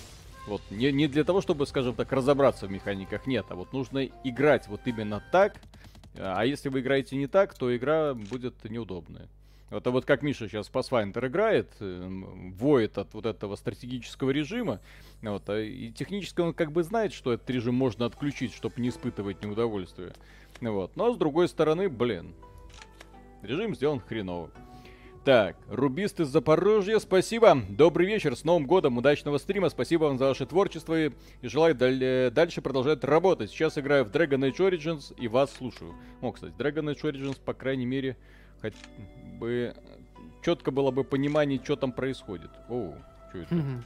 Вот, 0.47 0.63
не, 0.71 0.93
не 0.93 1.09
для 1.09 1.25
того, 1.25 1.41
чтобы, 1.41 1.67
скажем 1.67 1.95
так, 1.95 2.11
разобраться 2.13 2.67
в 2.67 2.71
механиках, 2.71 3.27
нет, 3.27 3.47
а 3.49 3.55
вот 3.55 3.73
нужно 3.73 4.05
играть 4.25 4.69
вот 4.69 4.81
именно 4.85 5.23
так, 5.33 5.57
а 6.19 6.45
если 6.45 6.69
вы 6.69 6.81
играете 6.81 7.17
не 7.17 7.27
так, 7.27 7.55
то 7.55 7.75
игра 7.77 8.15
будет 8.15 8.65
неудобная. 8.65 9.29
А 9.69 9.81
вот 9.91 10.05
как 10.05 10.23
Миша 10.23 10.49
сейчас 10.49 10.71
Pathfinder 10.71 11.27
играет, 11.27 11.69
эм, 11.81 12.53
воет 12.53 12.99
от 12.99 13.15
вот 13.15 13.27
этого 13.27 13.57
стратегического 13.57 14.31
режима, 14.31 14.81
вот, 15.23 15.49
а 15.49 15.61
и 15.61 15.91
технически 15.91 16.41
он 16.41 16.55
как 16.55 16.71
бы 16.71 16.85
знает, 16.85 17.13
что 17.13 17.33
этот 17.33 17.51
режим 17.51 17.75
можно 17.75 18.07
отключить, 18.07 18.55
чтобы 18.55 18.81
не 18.81 18.91
испытывать 18.91 19.43
неудовольствие. 19.43 20.13
Вот. 20.61 20.95
Но 20.95 21.13
с 21.13 21.17
другой 21.17 21.49
стороны, 21.49 21.89
блин, 21.89 22.35
режим 23.43 23.75
сделан 23.75 24.01
хреново. 24.01 24.51
Так, 25.25 25.57
Рубист 25.69 26.21
из 26.21 26.29
Запорожья, 26.29 27.01
спасибо. 27.01 27.61
Добрый 27.69 28.07
вечер, 28.07 28.37
с 28.37 28.45
Новым 28.45 28.65
годом, 28.65 28.97
удачного 28.97 29.39
стрима, 29.39 29.71
спасибо 29.71 30.05
вам 30.05 30.19
за 30.19 30.27
ваше 30.27 30.47
творчество 30.47 31.07
и, 31.07 31.11
желаю 31.43 31.75
даль- 31.75 32.31
дальше 32.31 32.63
продолжать 32.63 33.03
работать. 33.03 33.51
Сейчас 33.51 33.77
играю 33.77 34.05
в 34.05 34.11
Dragon 34.11 34.49
Age 34.49 34.59
Origins 34.59 35.13
и 35.19 35.27
вас 35.27 35.53
слушаю. 35.53 35.97
О, 36.21 36.31
кстати, 36.31 36.55
Dragon 36.57 36.95
Age 36.95 37.03
Origins, 37.03 37.41
по 37.45 37.55
крайней 37.55 37.87
мере, 37.87 38.17
хоть 38.61 38.75
бы 39.39 39.75
четко 40.43 40.71
было 40.71 40.91
бы 40.91 41.05
понимание, 41.05 41.61
что 41.63 41.77
там 41.77 41.93
происходит. 41.93 42.51
Оу, 42.69 42.95
что 43.31 43.39
это? 43.39 43.83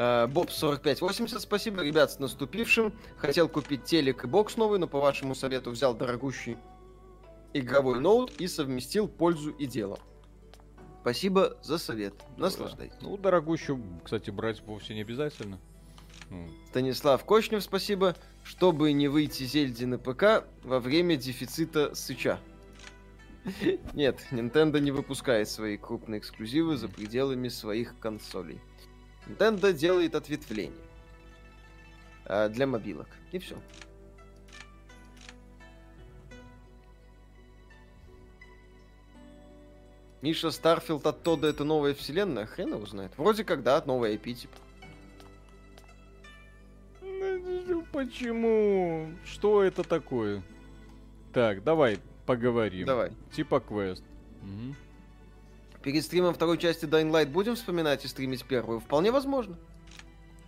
А, 0.00 0.26
Боб 0.28 0.50
4580, 0.50 1.40
спасибо, 1.40 1.82
ребят, 1.82 2.12
с 2.12 2.18
наступившим. 2.18 2.92
Хотел 3.16 3.48
купить 3.48 3.84
телек 3.84 4.24
и 4.24 4.26
бокс 4.28 4.56
новый, 4.56 4.78
но 4.78 4.86
по 4.86 5.00
вашему 5.00 5.34
совету 5.34 5.70
взял 5.70 5.94
дорогущий 5.94 6.56
игровой 7.52 8.00
ноут 8.00 8.40
и 8.40 8.46
совместил 8.46 9.08
пользу 9.08 9.50
и 9.50 9.66
дело. 9.66 9.98
Спасибо 11.00 11.56
за 11.62 11.78
совет. 11.78 12.14
Наслаждайтесь. 12.36 12.96
Ну, 13.00 13.16
дорогущую, 13.16 13.82
кстати, 14.04 14.30
брать 14.30 14.60
вовсе 14.62 14.94
не 14.94 15.00
обязательно. 15.00 15.58
Ну, 16.30 16.48
Станислав 16.68 17.24
Кочнев, 17.24 17.62
спасибо. 17.62 18.14
Чтобы 18.44 18.92
не 18.92 19.08
выйти 19.08 19.44
Зельде 19.44 19.86
на 19.86 19.98
ПК 19.98 20.46
во 20.62 20.80
время 20.80 21.16
дефицита 21.16 21.94
сыча. 21.94 22.38
Нет, 23.94 24.20
Nintendo 24.30 24.80
не 24.80 24.90
выпускает 24.90 25.48
свои 25.48 25.76
крупные 25.76 26.18
эксклюзивы 26.20 26.76
за 26.76 26.88
пределами 26.88 27.48
своих 27.48 27.98
консолей. 27.98 28.60
Nintendo 29.26 29.72
делает 29.72 30.14
ответвление. 30.14 30.76
а, 32.24 32.48
для 32.48 32.66
мобилок. 32.66 33.08
И 33.32 33.38
все. 33.38 33.56
Миша 40.20 40.50
Starfield 40.50 41.06
от 41.06 41.22
Тодда 41.22 41.46
это 41.48 41.64
новая 41.64 41.94
вселенная? 41.94 42.46
Хрен 42.46 42.74
его 42.74 42.86
знает. 42.86 43.12
Вроде 43.16 43.44
как, 43.44 43.62
да, 43.62 43.82
новая 43.86 44.14
IP, 44.14 44.34
типа. 44.34 44.56
Ну, 47.00 47.84
Почему? 47.92 49.08
Что 49.24 49.62
это 49.62 49.84
такое? 49.84 50.42
Так, 51.32 51.62
давай 51.62 51.98
поговорим. 52.28 52.86
Давай. 52.86 53.10
Типа 53.32 53.58
квест. 53.60 54.04
Мгм. 54.42 54.76
Перед 55.82 56.04
стримом 56.04 56.34
второй 56.34 56.58
части 56.58 56.84
Dying 56.84 57.10
Light 57.10 57.26
будем 57.26 57.54
вспоминать 57.54 58.04
и 58.04 58.08
стримить 58.08 58.44
первую? 58.44 58.80
Вполне 58.80 59.10
возможно. 59.10 59.56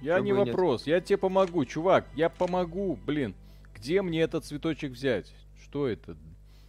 Я 0.02 0.16
Чё 0.18 0.22
не 0.24 0.30
и 0.30 0.34
нет. 0.34 0.48
вопрос, 0.48 0.86
я 0.86 1.00
тебе 1.00 1.16
помогу, 1.18 1.64
чувак, 1.64 2.06
я 2.14 2.28
помогу, 2.28 2.98
блин. 3.06 3.34
Где 3.74 4.02
мне 4.02 4.20
этот 4.22 4.44
цветочек 4.44 4.92
взять? 4.92 5.32
Что 5.62 5.88
это? 5.88 6.16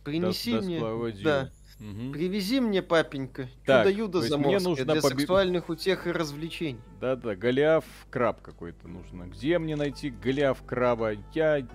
Принеси 0.04 0.54
Да- 0.54 0.62
мне... 0.62 0.80
Да. 1.24 1.50
Мгм. 1.80 2.12
Привези 2.12 2.60
мне, 2.60 2.82
папенька, 2.84 3.50
Так, 3.66 3.88
чудо-юдо 3.88 4.20
есть 4.20 4.36
мне 4.38 4.60
заморское 4.60 4.70
нужно 4.70 4.86
для 4.86 5.02
поби- 5.02 5.18
сексуальных 5.20 5.70
утех 5.70 6.06
и 6.08 6.12
развлечений. 6.12 6.80
Да-да, 7.00 7.36
Голиаф 7.36 7.86
краб 8.12 8.42
какой-то 8.42 8.88
нужно. 8.88 9.24
Где 9.24 9.58
мне 9.58 9.76
найти 9.76 10.12
Голиаф 10.12 10.64
краба? 10.64 11.14
Я... 11.34 11.68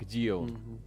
Где 0.00 0.32
он? 0.34 0.50
Мгм. 0.50 0.80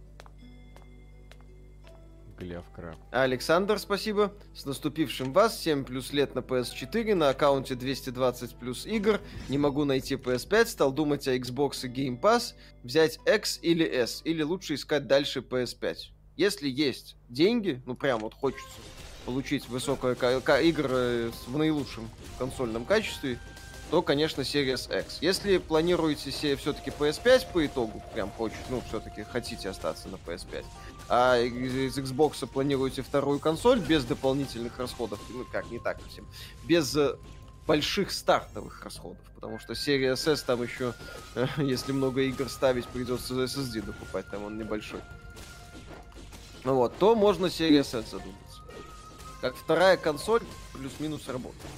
Краб. 2.74 2.96
Александр, 3.10 3.78
спасибо. 3.78 4.32
С 4.54 4.64
наступившим 4.64 5.32
вас. 5.32 5.60
7 5.60 5.84
плюс 5.84 6.12
лет 6.12 6.34
на 6.34 6.40
PS4, 6.40 7.14
на 7.14 7.28
аккаунте 7.28 7.74
220 7.74 8.56
плюс 8.56 8.86
игр. 8.86 9.20
Не 9.48 9.58
могу 9.58 9.84
найти 9.84 10.14
PS5, 10.14 10.66
стал 10.66 10.92
думать 10.92 11.28
о 11.28 11.36
Xbox 11.36 11.86
и 11.86 11.88
Game 11.88 12.20
Pass. 12.20 12.54
Взять 12.82 13.18
X 13.26 13.58
или 13.62 13.84
S, 13.84 14.22
или 14.24 14.42
лучше 14.42 14.74
искать 14.74 15.06
дальше 15.06 15.40
PS5. 15.40 15.96
Если 16.36 16.68
есть 16.68 17.16
деньги, 17.28 17.82
ну 17.84 17.94
прям 17.94 18.20
вот 18.20 18.34
хочется 18.34 18.80
получить 19.26 19.68
высокое 19.68 20.14
игр 20.60 20.88
в 21.46 21.58
наилучшем 21.58 22.08
консольном 22.38 22.86
качестве, 22.86 23.38
то, 23.90 24.02
конечно, 24.02 24.42
Series 24.42 25.00
X. 25.00 25.18
Если 25.20 25.58
планируете 25.58 26.30
себе 26.30 26.56
все-таки 26.56 26.90
PS5 26.90 27.52
по 27.52 27.66
итогу, 27.66 28.02
прям 28.14 28.30
хочет, 28.30 28.58
ну, 28.68 28.82
все-таки 28.88 29.24
хотите 29.24 29.68
остаться 29.68 30.08
на 30.08 30.14
PS5, 30.14 30.64
а 31.08 31.38
из 31.38 31.98
Xbox 31.98 32.46
планируете 32.46 33.02
вторую 33.02 33.40
консоль 33.40 33.80
без 33.80 34.04
дополнительных 34.04 34.78
расходов, 34.78 35.18
ну 35.30 35.44
как, 35.50 35.70
не 35.70 35.80
так 35.80 36.00
совсем, 36.02 36.24
без 36.64 36.94
э, 36.96 37.16
больших 37.66 38.12
стартовых 38.12 38.84
расходов, 38.84 39.18
потому 39.34 39.58
что 39.58 39.74
серия 39.74 40.12
S 40.12 40.42
там 40.42 40.62
еще, 40.62 40.94
если 41.56 41.90
много 41.90 42.20
игр 42.22 42.48
ставить, 42.48 42.86
придется 42.86 43.34
SSD 43.34 43.82
докупать, 43.82 44.30
там 44.30 44.44
он 44.44 44.56
небольшой. 44.56 45.00
Ну 46.62 46.74
вот, 46.74 46.96
то 46.98 47.16
можно 47.16 47.50
серия 47.50 47.80
S 47.80 47.90
задуматься. 47.90 48.60
Как 49.40 49.56
вторая 49.56 49.96
консоль, 49.96 50.42
плюс-минус 50.74 51.26
работает. 51.26 51.72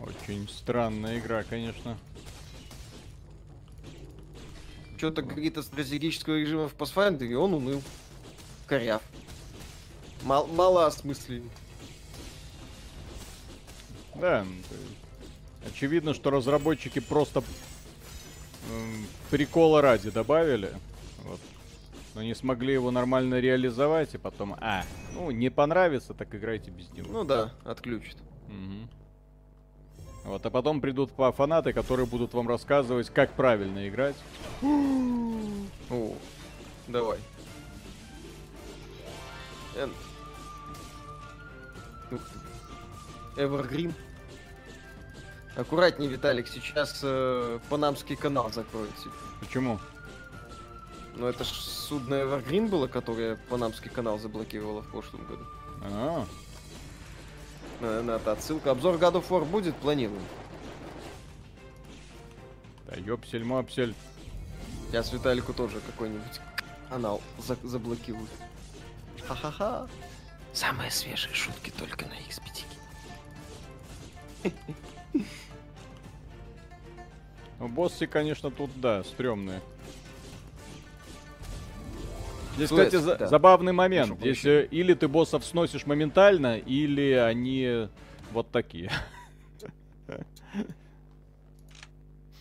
Очень 0.00 0.48
странная 0.48 1.18
игра, 1.18 1.42
конечно. 1.44 1.98
Что-то 4.96 5.22
говорит 5.22 5.58
о 5.58 5.62
стратегического 5.62 6.36
режима 6.36 6.68
в 6.68 6.74
Pathfinder, 6.76 7.26
и 7.26 7.34
он 7.34 7.54
уныл. 7.54 7.82
Коряв. 8.66 9.02
Мал- 10.22 10.46
мало 10.46 10.86
осмысленный. 10.86 11.50
Да, 14.14 14.44
ну, 14.44 15.68
очевидно, 15.68 16.14
что 16.14 16.30
разработчики 16.30 17.00
просто 17.00 17.42
прикола 19.30 19.82
ради 19.82 20.10
добавили. 20.10 20.72
Вот. 21.24 21.40
Но 22.14 22.22
не 22.22 22.34
смогли 22.34 22.72
его 22.72 22.90
нормально 22.90 23.40
реализовать, 23.40 24.14
и 24.14 24.18
потом, 24.18 24.54
а, 24.60 24.84
ну, 25.12 25.30
не 25.32 25.50
понравится, 25.50 26.14
так 26.14 26.32
играйте 26.34 26.70
без 26.70 26.88
него. 26.92 27.12
Ну 27.12 27.24
да, 27.24 27.52
отключит. 27.64 28.16
Мгм. 28.48 28.88
Вот, 30.24 30.44
а 30.44 30.50
потом 30.50 30.80
придут 30.80 31.12
по 31.12 31.30
фанаты, 31.32 31.72
которые 31.72 32.06
будут 32.06 32.32
вам 32.32 32.48
рассказывать, 32.48 33.10
как 33.10 33.32
правильно 33.32 33.86
играть. 33.88 34.16
О, 34.62 36.14
давай. 36.88 37.18
Evergreen. 43.36 43.92
Аккуратней, 45.56 46.08
Виталик, 46.08 46.48
сейчас 46.48 47.00
э, 47.02 47.58
панамский 47.68 48.16
канал 48.16 48.50
закроется. 48.50 49.08
Почему? 49.40 49.78
Но 51.16 51.28
это 51.28 51.44
ж 51.44 51.48
судно 51.48 52.14
Evergreen 52.14 52.68
было, 52.68 52.88
которое 52.88 53.36
панамский 53.48 53.90
канал 53.90 54.18
заблокировало 54.18 54.82
в 54.82 54.88
прошлом 54.88 55.24
году. 55.26 55.44
А, 55.82 56.26
Наверное, 56.26 56.26
это 57.80 58.32
отсылка. 58.32 58.70
Обзор 58.70 58.96
God 58.96 59.14
of 59.14 59.28
War 59.28 59.44
будет, 59.44 59.74
планируем. 59.76 60.22
да 62.86 62.96
ёпсель-мопсель. 62.96 63.94
Сейчас 64.88 65.12
Виталику 65.12 65.52
тоже 65.52 65.80
какой-нибудь 65.80 66.40
анал 66.90 67.20
за 67.38 67.56
заблокируют. 67.62 68.30
Ха-ха-ха. 69.26 69.88
Самые 70.52 70.90
свежие 70.90 71.34
шутки 71.34 71.70
только 71.70 72.06
на 72.06 72.14
X5. 72.14 72.64
Ну, 77.58 77.68
боссы, 77.68 78.06
конечно, 78.06 78.50
тут, 78.50 78.70
да, 78.80 79.02
стрёмные. 79.04 79.60
Здесь, 82.56 82.68
Суэц, 82.68 82.86
кстати, 82.86 83.02
за- 83.02 83.16
да. 83.16 83.26
забавный 83.26 83.72
момент. 83.72 84.08
Прошу 84.08 84.20
Здесь 84.22 84.44
э, 84.44 84.68
или 84.70 84.94
ты 84.94 85.08
боссов 85.08 85.44
сносишь 85.44 85.86
моментально, 85.86 86.58
или 86.58 87.12
они 87.12 87.88
вот 88.32 88.50
такие. 88.50 88.90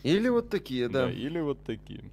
Или 0.04 0.28
вот 0.28 0.50
такие, 0.50 0.90
да. 0.90 1.06
Да, 1.06 1.12
или 1.12 1.40
вот 1.40 1.64
такие. 1.64 2.04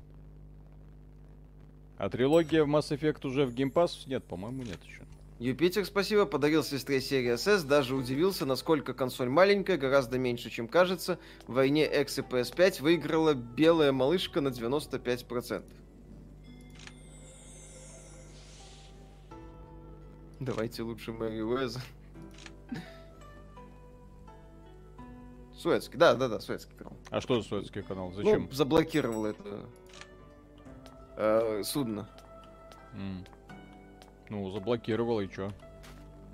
А 1.99 2.09
трилогия 2.09 2.65
в 2.65 2.69
Mass 2.69 2.97
Effect 2.97 3.27
уже 3.27 3.45
в 3.45 3.55
Game 3.55 3.73
Pass? 3.73 3.91
Нет, 4.07 4.25
по-моему, 4.25 4.63
нет 4.63 4.79
еще. 4.85 5.03
Юпитер, 5.41 5.85
спасибо, 5.87 6.27
подарил 6.27 6.63
сестре 6.63 7.01
серии 7.01 7.33
SS, 7.35 7.67
даже 7.67 7.97
удивился, 7.97 8.45
насколько 8.47 8.93
консоль 8.95 9.29
маленькая, 9.31 9.79
гораздо 9.79 10.19
меньше, 10.19 10.51
чем 10.51 10.69
кажется. 10.69 11.19
В 11.47 11.55
войне 11.55 11.87
X 11.87 12.19
и 12.19 12.23
PS5 12.23 12.83
выиграла 12.83 13.35
белая 13.35 13.91
малышка 13.91 14.41
на 14.41 14.49
95%. 14.49 15.63
Давайте 20.41 20.83
лучше 20.83 21.13
Мэри 21.13 21.43
Уэза. 21.43 21.81
Суэцкий, 25.55 25.99
да, 25.99 26.15
да, 26.15 26.29
да, 26.29 26.41
Суэцкий 26.41 26.75
канал. 26.75 26.97
А 27.11 27.21
что 27.21 27.43
за 27.43 27.49
советский 27.49 27.83
канал? 27.83 28.11
Зачем? 28.13 28.45
Ну, 28.45 28.51
заблокировал 28.51 29.27
это 29.27 29.67
э, 31.19 31.63
судно. 31.63 32.09
М. 32.95 33.27
Ну, 34.31 34.51
заблокировал 34.51 35.21
и 35.21 35.29
чё? 35.29 35.53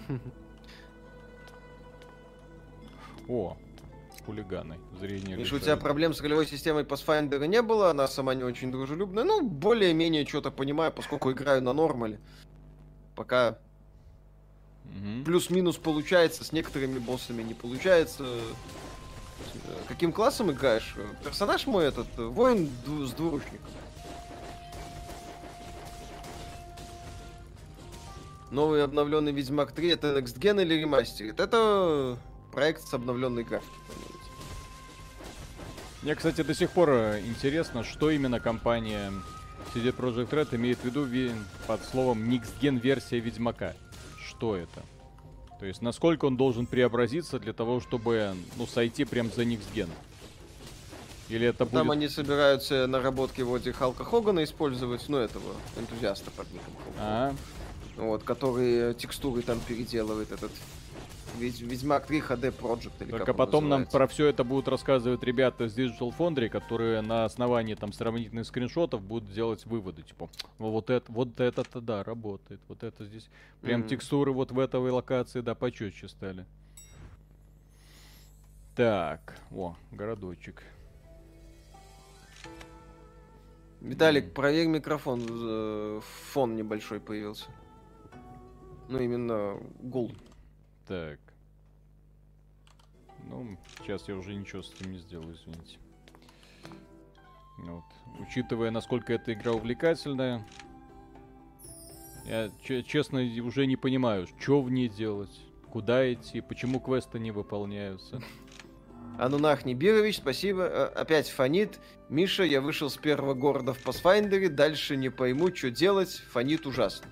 О, 3.29 3.57
хулиганы. 4.25 4.79
Зрение 5.01 5.37
Миша, 5.37 5.57
у 5.57 5.59
тебя 5.59 5.77
проблем 5.77 6.15
с 6.15 6.21
ролевой 6.21 6.47
системой 6.47 6.85
Pathfinder 6.85 7.45
не 7.49 7.63
было, 7.63 7.91
она 7.91 8.07
сама 8.07 8.37
не 8.37 8.45
очень 8.45 8.71
дружелюбная. 8.71 9.25
Ну, 9.25 9.43
более-менее 9.43 10.25
что-то 10.25 10.53
понимаю, 10.53 10.93
поскольку 10.93 11.33
играю 11.33 11.61
на 11.63 11.73
нормале. 11.73 12.21
Пока 13.17 13.59
Мгм. 14.95 15.25
плюс-минус 15.25 15.77
получается, 15.77 16.45
с 16.45 16.53
некоторыми 16.53 16.99
боссами 16.99 17.43
не 17.43 17.55
получается. 17.55 18.25
Э, 18.25 18.41
Каким 19.89 20.13
классом 20.13 20.51
играешь? 20.51 20.95
Персонаж 21.23 21.67
мой 21.67 21.85
этот, 21.87 22.07
э, 22.19 22.23
воин 22.25 22.69
с 22.87 23.11
двуручником. 23.13 23.61
Новый 28.51 28.83
обновленный 28.85 29.33
Ведьмак 29.33 29.73
3 29.73 29.89
это 29.89 30.19
Next 30.19 30.39
Gen 30.39 30.63
или 30.63 30.75
ремастерит? 30.75 31.41
Это 31.41 32.17
проект 32.53 32.87
с 32.87 32.95
обновленной 32.95 33.45
графикой. 33.45 33.73
Мне, 36.03 36.15
кстати, 36.15 36.43
до 36.43 36.55
сих 36.55 36.71
пор 36.71 36.91
э, 36.91 37.21
интересно, 37.27 37.83
что 37.83 38.11
именно 38.11 38.39
компания 38.39 39.13
CD 39.75 39.93
Projekt 39.95 40.31
Red 40.31 40.55
имеет 40.55 40.79
в 40.79 40.85
виду 40.85 41.03
ви- 41.03 41.33
под 41.67 41.85
словом 41.85 42.23
Next 42.31 42.53
Gen 42.61 42.79
версия 42.79 43.19
Ведьмака. 43.19 43.75
Что 44.37 44.55
это? 44.55 44.83
То 45.59 45.65
есть, 45.65 45.81
насколько 45.81 46.27
он 46.27 46.37
должен 46.37 46.67
преобразиться 46.67 47.39
для 47.39 47.55
того, 47.55 47.81
чтобы, 47.81 48.35
ну, 48.57 48.67
сойти 48.67 49.07
прям 49.07 49.33
за 49.33 49.43
Gen? 49.45 49.89
Или 51.31 51.47
это 51.47 51.65
Там 51.65 51.87
будет... 51.87 51.97
они 51.97 52.09
собираются 52.09 52.87
наработки 52.87 53.41
вроде 53.41 53.73
Халка 53.73 54.05
Хогана 54.05 54.45
использовать, 54.45 55.09
ну, 55.09 55.17
этого 55.17 55.55
энтузиаста 55.79 56.31
под 56.31 56.53
ником 56.53 56.75
Хоган. 56.85 56.95
А, 56.99 57.35
Вот, 57.97 58.25
который 58.25 58.93
текстуры 58.95 59.41
там 59.41 59.59
переделывает 59.61 60.31
этот 60.31 60.53
Ведь- 61.35 61.61
Ведьмак 61.61 62.07
3 62.07 62.21
HD 62.21 62.51
Project 62.57 62.93
или 63.01 63.11
Только 63.11 63.35
потом 63.35 63.65
нам 63.69 63.81
называется. 63.81 63.97
про 63.99 64.07
все 64.07 64.27
это 64.27 64.43
будут 64.45 64.69
рассказывать 64.69 65.23
ребята 65.23 65.69
с 65.69 65.77
Digital 65.77 66.15
Foundry, 66.17 66.49
которые 66.49 67.03
на 67.03 67.25
основании 67.27 67.75
там 67.75 67.93
сравнительных 67.93 68.47
скриншотов 68.47 69.03
будут 69.03 69.33
делать 69.33 69.67
выводы, 69.67 70.03
типа, 70.03 70.31
«О, 70.59 70.71
вот 70.71 70.89
это, 70.89 71.11
вот 71.13 71.39
это-то 71.39 71.81
да, 71.83 72.03
работает, 72.03 72.61
вот 72.69 72.83
это 72.83 73.05
здесь, 73.05 73.29
прям 73.61 73.81
Мгм. 73.81 73.89
текстуры 73.89 74.33
вот 74.33 74.51
в 74.51 74.59
этой 74.59 74.81
локации, 74.81 75.41
да, 75.43 75.55
почетче 75.55 76.09
стали. 76.09 76.47
Так, 78.75 79.39
о, 79.55 79.75
городочек. 79.91 80.63
Виталик, 83.81 84.33
проверь 84.33 84.67
микрофон, 84.69 85.23
э, 85.29 86.01
фон 86.33 86.57
небольшой 86.57 86.99
появился. 86.99 87.45
Ну, 88.89 88.99
именно 89.01 89.59
гул. 89.81 90.13
Так. 90.87 91.19
Ну, 93.29 93.59
сейчас 93.79 94.07
я 94.09 94.15
уже 94.17 94.35
ничего 94.35 94.63
с 94.63 94.73
этим 94.73 94.93
не 94.93 94.99
сделаю, 94.99 95.35
извините. 95.35 95.79
Вот. 97.59 97.85
Учитывая, 98.21 98.71
насколько 98.71 99.13
эта 99.13 99.33
игра 99.33 99.53
увлекательная, 99.53 100.47
я 102.25 102.51
че- 102.63 102.83
честно 102.83 103.21
уже 103.43 103.67
не 103.67 103.77
понимаю, 103.77 104.27
что 104.41 104.63
в 104.63 104.71
ней 104.71 104.89
делать, 104.89 105.41
куда 105.71 106.13
идти, 106.13 106.41
почему 106.41 106.79
квесты 106.81 107.19
не 107.19 107.33
выполняются. 107.33 108.23
Анунах 109.19 109.65
Нибирович, 109.65 110.19
спасибо. 110.19 110.63
Э, 110.63 110.85
Опять 110.87 111.29
фонит. 111.31 111.81
Миша, 112.09 112.45
я 112.45 112.61
вышел 112.61 112.91
с 112.91 112.97
первого 112.97 113.35
города 113.35 113.73
в 113.73 113.85
Pathfinder, 113.85 114.49
дальше 114.49 114.97
не 114.97 115.09
пойму, 115.09 115.53
что 115.55 115.71
делать. 115.71 116.11
Фонит 116.31 116.67
ужасно. 116.67 117.09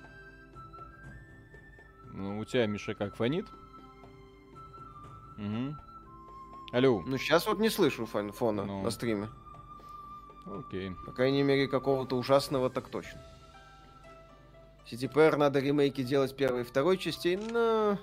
Ну, 2.13 2.39
у 2.39 2.45
тебя, 2.45 2.65
Миша, 2.67 2.93
как 2.93 3.15
фонит? 3.17 3.45
Угу. 5.37 5.75
Алло. 6.73 7.03
Ну, 7.05 7.17
сейчас 7.17 7.45
вот 7.47 7.59
не 7.59 7.69
слышу 7.69 8.05
фон- 8.05 8.31
фона 8.31 8.65
Ну. 8.65 8.81
на 8.83 8.89
стриме. 8.91 9.29
Окей. 10.45 10.91
По 11.05 11.11
крайней 11.11 11.43
мере, 11.43 11.67
какого-то 11.67 12.17
ужасного 12.17 12.69
так 12.69 12.89
точно. 12.89 13.21
CTPR 14.85 15.35
надо 15.37 15.59
ремейки 15.59 16.03
делать 16.03 16.35
первой 16.35 16.61
и 16.61 16.63
второй 16.63 16.97
частей, 16.97 17.37
но 17.37 17.97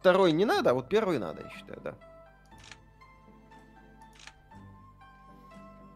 второй 0.00 0.32
не 0.32 0.44
надо, 0.46 0.70
а 0.70 0.74
вот 0.74 0.88
первый 0.88 1.18
надо, 1.18 1.42
я 1.42 1.50
считаю, 1.50 1.80
да. 1.82 1.94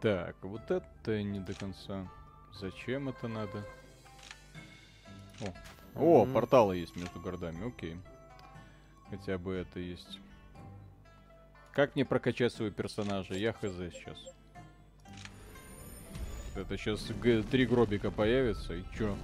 Так, 0.03 0.37
вот 0.43 0.71
это 0.71 1.23
не 1.23 1.41
до 1.41 1.55
конца. 1.55 2.07
Зачем 2.53 3.09
это 3.09 3.29
надо? 3.29 3.65
О, 5.41 5.47
О 5.99 6.25
Мгм. 6.25 6.35
порталы 6.35 6.77
есть 6.77 6.95
между 6.97 7.19
городами, 7.21 7.67
окей. 7.69 7.99
Хотя 9.11 9.39
бы 9.39 9.55
это 9.55 9.81
есть. 9.81 10.19
Как 11.77 11.95
мне 11.95 12.07
прокачать 12.07 12.55
своего 12.55 12.75
персонажа? 12.75 13.35
Я 13.35 13.53
хз 13.53 13.61
сейчас. 13.93 14.17
Это 16.55 16.79
сейчас 16.79 17.07
три 17.51 17.67
гробика 17.67 18.11
появится, 18.11 18.73
и 18.73 18.83
чё? 18.97 19.15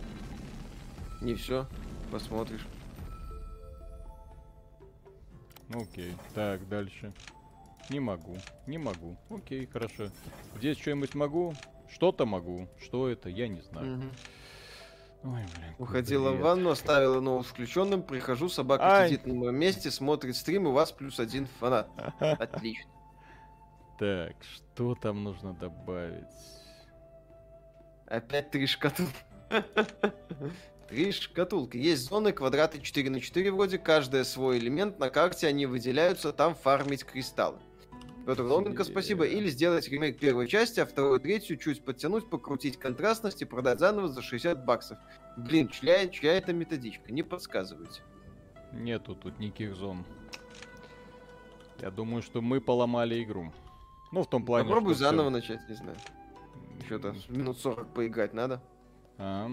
Не 1.22 1.34
все, 1.34 1.66
посмотришь. 2.10 2.66
Ну, 5.70 5.84
Окей. 5.84 6.14
Так, 6.34 6.68
дальше. 6.68 7.14
Не 7.88 8.00
могу. 8.00 8.36
Не 8.66 8.76
могу. 8.76 9.16
Окей, 9.30 9.64
хорошо. 9.64 10.10
Здесь 10.58 10.78
что-нибудь 10.78 11.14
могу? 11.14 11.54
Что-то 11.90 12.26
могу. 12.26 12.68
Что 12.82 13.08
это, 13.08 13.30
я 13.30 13.48
не 13.48 13.62
знаю. 13.62 13.96
Мгм. 13.96 14.12
Ой, 15.24 15.30
блин. 15.30 15.74
Уходила 15.78 16.32
в 16.32 16.40
ванну, 16.40 16.70
оставила 16.70 17.20
ноут 17.20 17.46
включенным, 17.46 18.02
прихожу, 18.02 18.48
собака 18.48 18.84
Ай. 18.84 19.08
сидит 19.08 19.26
на 19.26 19.34
моем 19.34 19.56
месте, 19.56 19.90
смотрит 19.90 20.36
стрим, 20.36 20.66
у 20.66 20.72
вас 20.72 20.90
плюс 20.90 21.20
один 21.20 21.46
фанат. 21.60 21.88
Отлично. 22.18 22.90
Так, 23.98 24.34
что 24.42 24.94
там 24.96 25.22
нужно 25.22 25.54
добавить? 25.54 26.24
Опять 28.06 28.50
три 28.50 28.66
шкатулки. 28.66 29.12
Три 30.88 31.10
шкатулки. 31.12 31.78
Есть 31.78 32.08
зоны, 32.08 32.32
квадраты 32.32 32.78
4 32.78 33.08
на 33.08 33.20
4 33.20 33.50
вроде, 33.50 33.78
каждая 33.78 34.24
свой 34.24 34.58
элемент, 34.58 34.98
на 34.98 35.08
карте 35.08 35.46
они 35.46 35.64
выделяются, 35.64 36.34
там 36.34 36.54
фармить 36.54 37.04
кристаллы. 37.04 37.58
Петр 38.24 38.42
Ломенко, 38.42 38.84
спасибо. 38.84 39.24
Или 39.24 39.48
сделать 39.48 39.88
ремейк 39.88 40.18
первой 40.18 40.46
части, 40.46 40.78
а 40.78 40.86
вторую, 40.86 41.18
третью 41.18 41.56
чуть 41.56 41.84
подтянуть, 41.84 42.30
покрутить 42.30 42.78
контрастность 42.78 43.42
и 43.42 43.44
продать 43.44 43.80
заново 43.80 44.08
за 44.08 44.22
60 44.22 44.64
баксов. 44.64 44.98
Блин, 45.36 45.68
чья, 45.68 46.06
чья 46.08 46.34
это 46.34 46.52
методичка? 46.52 47.12
Не 47.12 47.22
подсказывайте. 47.22 48.02
Нету 48.72 49.16
тут 49.16 49.38
никаких 49.40 49.74
зон. 49.74 50.04
Я 51.80 51.90
думаю, 51.90 52.22
что 52.22 52.40
мы 52.40 52.60
поломали 52.60 53.22
игру. 53.24 53.52
Ну, 54.12 54.22
в 54.22 54.28
том 54.30 54.44
плане, 54.44 54.68
Попробуй 54.68 54.94
заново 54.94 55.30
всё. 55.30 55.30
начать, 55.30 55.68
не 55.68 55.74
знаю. 55.74 55.96
Что-то 56.86 57.14
минут 57.28 57.58
40 57.58 57.92
поиграть 57.92 58.34
надо. 58.34 58.62
А. 59.18 59.50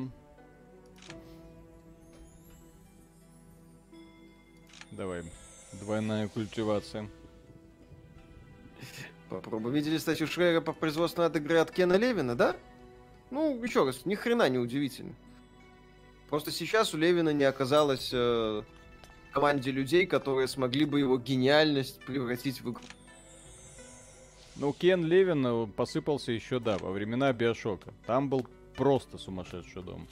Давай. 4.91 5.23
Двойная 5.73 6.27
культивация. 6.27 7.09
Попробуй. 9.29 9.71
Видели 9.71 9.97
статью 9.97 10.27
Шрейера 10.27 10.61
по 10.61 10.73
производству 10.73 11.21
над 11.21 11.35
игры 11.35 11.57
от 11.57 11.71
Кена 11.71 11.93
Левина, 11.93 12.35
да? 12.35 12.55
Ну, 13.31 13.63
еще 13.63 13.85
раз, 13.85 14.05
ни 14.05 14.15
хрена 14.15 14.49
не 14.49 14.57
удивительно. 14.57 15.13
Просто 16.29 16.51
сейчас 16.51 16.93
у 16.93 16.97
Левина 16.97 17.29
не 17.29 17.43
оказалось 17.43 18.09
э, 18.11 18.63
команде 19.31 19.71
людей, 19.71 20.05
которые 20.05 20.47
смогли 20.47 20.85
бы 20.85 20.99
его 20.99 21.17
гениальность 21.17 21.99
превратить 22.05 22.61
в 22.61 22.71
игру. 22.71 22.83
Ну, 24.55 24.73
Кен 24.73 25.05
Левин 25.05 25.45
э, 25.45 25.67
посыпался 25.67 26.31
еще, 26.31 26.59
да, 26.59 26.77
во 26.77 26.91
времена 26.91 27.31
Биошока. 27.31 27.93
Там 28.05 28.29
был 28.29 28.47
просто 28.75 29.17
сумасшедший 29.17 29.83
дом. 29.83 30.07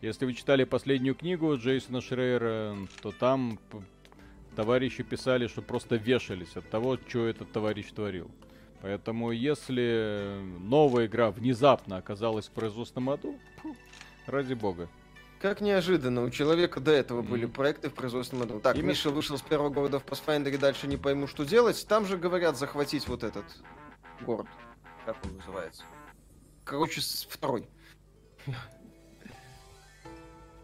Если 0.00 0.24
вы 0.26 0.34
читали 0.34 0.64
последнюю 0.64 1.14
книгу 1.14 1.56
Джейсона 1.56 2.00
Шрейера, 2.00 2.76
то 3.02 3.10
там 3.12 3.58
товарищи 4.56 5.02
писали, 5.02 5.46
что 5.46 5.62
просто 5.62 5.96
вешались 5.96 6.56
от 6.56 6.68
того, 6.68 6.98
что 7.08 7.26
этот 7.26 7.52
товарищ 7.52 7.86
творил. 7.92 8.30
Поэтому 8.80 9.32
если 9.32 10.40
новая 10.60 11.06
игра 11.06 11.30
внезапно 11.30 11.96
оказалась 11.96 12.46
в 12.46 12.52
производственном 12.52 13.10
аду, 13.10 13.38
фу, 13.60 13.76
ради 14.26 14.54
бога. 14.54 14.88
Как 15.40 15.60
неожиданно, 15.60 16.24
у 16.24 16.30
человека 16.30 16.80
до 16.80 16.90
этого 16.90 17.22
mm. 17.22 17.28
были 17.28 17.46
проекты 17.46 17.90
в 17.90 17.94
производственном 17.94 18.44
аду. 18.44 18.60
Так, 18.60 18.76
Именно... 18.76 18.88
Миша 18.88 19.10
вышел 19.10 19.38
с 19.38 19.42
первого 19.42 19.70
года 19.70 20.00
в 20.00 20.04
Pathfinder 20.04 20.52
и 20.52 20.56
дальше 20.56 20.88
не 20.88 20.96
пойму, 20.96 21.26
что 21.26 21.44
делать. 21.44 21.86
Там 21.88 22.06
же 22.06 22.16
говорят 22.16 22.56
захватить 22.56 23.06
вот 23.06 23.22
этот 23.22 23.44
город. 24.22 24.46
Как 25.04 25.16
он 25.24 25.36
называется? 25.36 25.84
Короче, 26.64 27.00
второй. 27.30 27.68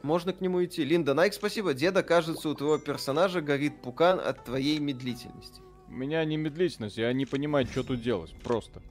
Можно 0.04 0.34
к 0.34 0.42
нему 0.42 0.62
идти. 0.62 0.84
Линда 0.84 1.14
Найк, 1.14 1.32
спасибо. 1.32 1.72
Деда, 1.72 2.02
кажется, 2.02 2.50
у 2.50 2.54
твоего 2.54 2.76
персонажа 2.76 3.40
горит 3.40 3.80
пукан 3.80 4.20
от 4.20 4.44
твоей 4.44 4.78
медлительности. 4.78 5.62
У 5.88 5.92
меня 5.92 6.22
не 6.26 6.36
медлительность, 6.36 6.98
я 6.98 7.10
не 7.14 7.24
понимаю, 7.24 7.66
что 7.66 7.82
тут 7.84 8.02
делать. 8.02 8.34
Просто. 8.44 8.82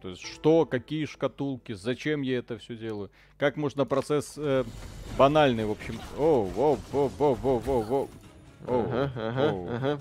То 0.00 0.08
есть, 0.08 0.22
что, 0.22 0.64
какие 0.64 1.04
шкатулки, 1.04 1.72
зачем 1.72 2.22
я 2.22 2.38
это 2.38 2.56
все 2.56 2.76
делаю? 2.76 3.10
Как 3.36 3.58
можно 3.58 3.84
процесс 3.84 4.38
э, 4.38 4.64
банальный, 5.18 5.66
в 5.66 5.72
общем. 5.72 6.00
О, 6.16 6.48
о, 6.56 6.78
о, 6.90 7.10
о, 7.18 7.38
о, 7.42 7.62
о, 7.66 7.82
о, 7.90 8.08
ага, 8.66 9.12
ага, 9.14 9.76
ага. 9.76 10.00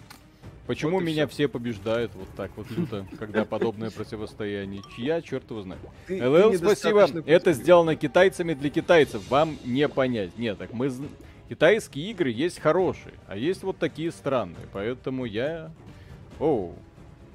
Почему 0.68 0.98
вот 0.98 1.04
меня 1.04 1.28
все. 1.28 1.36
все 1.36 1.48
побеждают 1.48 2.12
вот 2.16 2.28
так 2.36 2.52
вот 2.56 2.70
люто, 2.72 3.06
когда 3.18 3.46
подобное 3.46 3.92
противостояние? 3.92 4.82
Чья, 4.96 5.22
черт 5.22 5.50
его 5.50 5.62
знает. 5.64 5.82
Ты, 6.08 6.28
ЛЛ, 6.28 6.52
ты 6.52 6.58
спасибо. 6.58 7.08
Это 7.26 7.54
сделано 7.54 7.96
китайцами 7.96 8.54
для 8.54 8.70
китайцев. 8.70 9.30
Вам 9.30 9.58
не 9.66 9.88
понять. 9.88 10.38
Нет, 10.38 10.58
так 10.58 10.74
мы... 10.74 10.92
Китайские 11.50 12.12
игры 12.12 12.30
есть 12.30 12.60
хорошие, 12.60 13.14
а 13.28 13.36
есть 13.36 13.64
вот 13.64 13.78
такие 13.78 14.12
странные. 14.12 14.66
Поэтому 14.72 15.26
я... 15.26 15.72
Оу. 16.40 16.76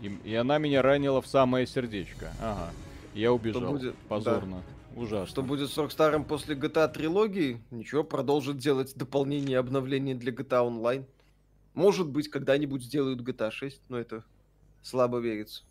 И, 0.00 0.10
и 0.24 0.34
она 0.34 0.56
меня 0.56 0.80
ранила 0.80 1.20
в 1.20 1.26
самое 1.26 1.66
сердечко. 1.66 2.32
Ага. 2.40 2.70
Я 3.14 3.32
убежал. 3.32 3.72
будет... 3.72 3.94
Позорно. 4.08 4.56
Да. 4.56 5.00
Ужасно. 5.02 5.26
Что 5.26 5.42
будет 5.42 5.70
с 5.70 5.76
Rockstar 5.76 6.24
после 6.24 6.54
GTA 6.54 6.90
трилогии? 6.90 7.60
Ничего, 7.70 8.02
продолжит 8.02 8.56
делать 8.56 8.94
дополнения 8.96 9.52
и 9.52 9.56
обновления 9.56 10.14
для 10.14 10.32
GTA 10.32 10.66
Online. 10.66 11.04
Может 11.76 12.08
быть, 12.08 12.28
когда-нибудь 12.30 12.82
сделают 12.82 13.20
GTA 13.20 13.50
6, 13.50 13.82
но 13.90 13.98
это 13.98 14.24
слабо 14.80 15.18
верится. 15.18 15.62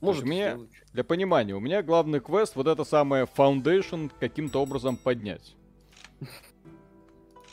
Может, 0.00 0.24
мне, 0.24 0.58
для 0.94 1.04
понимания, 1.04 1.54
у 1.54 1.60
меня 1.60 1.82
главный 1.82 2.20
квест 2.20 2.56
вот 2.56 2.66
это 2.66 2.82
самое 2.82 3.24
Foundation 3.36 4.10
каким-то 4.18 4.62
образом 4.62 4.96
поднять. 4.96 5.54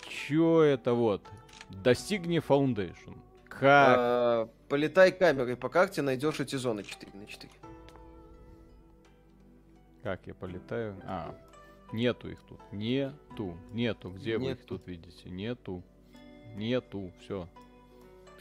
Чё 0.08 0.62
это 0.62 0.94
вот? 0.94 1.22
Достигни 1.70 2.40
Foundation. 2.40 3.18
Как? 3.50 3.98
А, 4.00 4.50
полетай 4.70 5.12
камерой 5.12 5.58
по 5.58 5.68
карте, 5.68 6.02
найдешь 6.02 6.40
эти 6.40 6.56
зоны 6.56 6.84
4 6.84 7.12
на 7.14 7.26
4. 7.26 7.52
Как 10.02 10.26
я 10.28 10.34
полетаю? 10.34 10.96
А, 11.04 11.36
нету 11.92 12.30
их 12.30 12.40
тут. 12.48 12.60
Нету. 12.72 13.58
Нету. 13.74 14.12
Где 14.12 14.38
нету. 14.38 14.46
вы 14.46 14.52
их 14.52 14.66
тут 14.66 14.88
видите? 14.88 15.30
Нету. 15.30 15.84
Нету. 16.56 17.12
Все. 17.20 17.50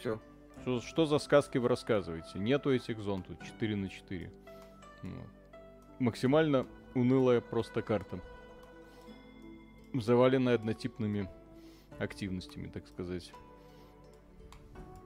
Все. 0.05 0.21
Что, 0.61 0.81
что 0.83 1.07
за 1.07 1.19
сказки 1.19 1.57
вы 1.57 1.69
рассказываете? 1.69 2.39
Нету 2.39 2.71
этих 2.71 2.99
зон 2.99 3.23
тут 3.23 3.43
4 3.43 3.77
на 3.77 3.89
4. 3.89 4.31
Вот. 5.03 5.13
Максимально 5.99 6.67
унылая 6.95 7.41
просто 7.41 7.81
карта. 7.81 8.21
Заваленная 9.95 10.57
однотипными 10.57 11.31
активностями, 11.99 12.69
так 12.69 12.87
сказать. 12.87 13.33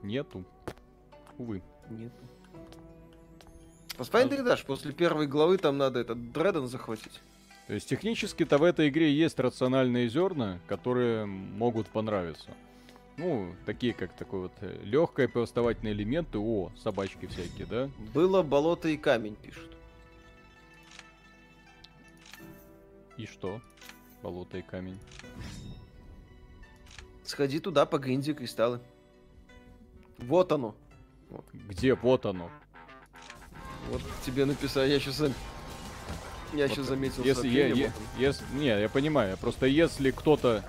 Нету. 0.03 0.43
Увы. 1.37 1.63
Нету. 1.89 2.17
Pathfinder, 3.97 4.49
а... 4.49 4.65
после 4.65 4.91
первой 4.91 5.27
главы 5.27 5.57
там 5.57 5.77
надо 5.77 5.99
этот 5.99 6.33
Дреден 6.33 6.67
захватить. 6.67 7.21
То 7.67 7.73
есть 7.73 7.87
технически-то 7.87 8.57
в 8.57 8.63
этой 8.63 8.89
игре 8.89 9.13
есть 9.13 9.39
рациональные 9.39 10.09
зерна, 10.09 10.59
которые 10.67 11.25
могут 11.25 11.87
понравиться. 11.87 12.49
Ну, 13.19 13.53
такие 13.65 13.93
как 13.93 14.13
такой 14.13 14.43
вот 14.43 14.53
э, 14.61 14.79
легкое 14.81 15.27
повествовательные 15.27 15.93
элементы. 15.93 16.37
О, 16.37 16.71
собачки 16.81 17.25
всякие, 17.25 17.65
да? 17.65 17.89
Было 18.13 18.43
болото 18.43 18.87
и 18.87 18.95
камень, 18.95 19.35
пишут. 19.35 19.75
И 23.17 23.25
что? 23.25 23.59
Болото 24.23 24.57
и 24.57 24.61
камень. 24.61 24.97
Сходи 27.25 27.59
туда, 27.59 27.85
по 27.85 27.97
погринди 27.97 28.33
кристаллы. 28.33 28.79
Вот 30.19 30.53
оно. 30.53 30.73
Вот. 31.29 31.43
Где 31.51 31.95
вот 31.95 32.25
оно? 32.25 32.49
Вот 33.89 34.01
тебе 34.25 34.45
написал, 34.45 34.85
я 34.85 34.97
сейчас 34.97 35.19
я 36.53 36.67
вот, 36.67 36.71
сейчас 36.71 36.85
заметил 36.87 37.23
если 37.23 37.47
я, 37.49 37.67
я, 37.67 37.91
если, 38.17 38.43
не, 38.53 38.67
я 38.67 38.89
понимаю, 38.89 39.37
просто 39.37 39.65
если 39.67 40.11
кто-то 40.11 40.63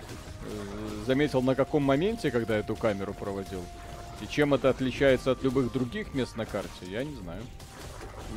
заметил 1.07 1.43
на 1.43 1.55
каком 1.55 1.83
моменте, 1.83 2.31
когда 2.31 2.57
эту 2.57 2.77
камеру 2.77 3.15
проводил, 3.15 3.65
и 4.21 4.27
чем 4.27 4.55
это 4.55 4.71
отличается 4.71 5.33
от 5.33 5.43
любых 5.43 5.73
других 5.73 6.15
мест 6.15 6.37
на 6.37 6.47
карте, 6.47 6.87
я 6.87 7.05
не 7.05 7.15
знаю. 7.17 7.43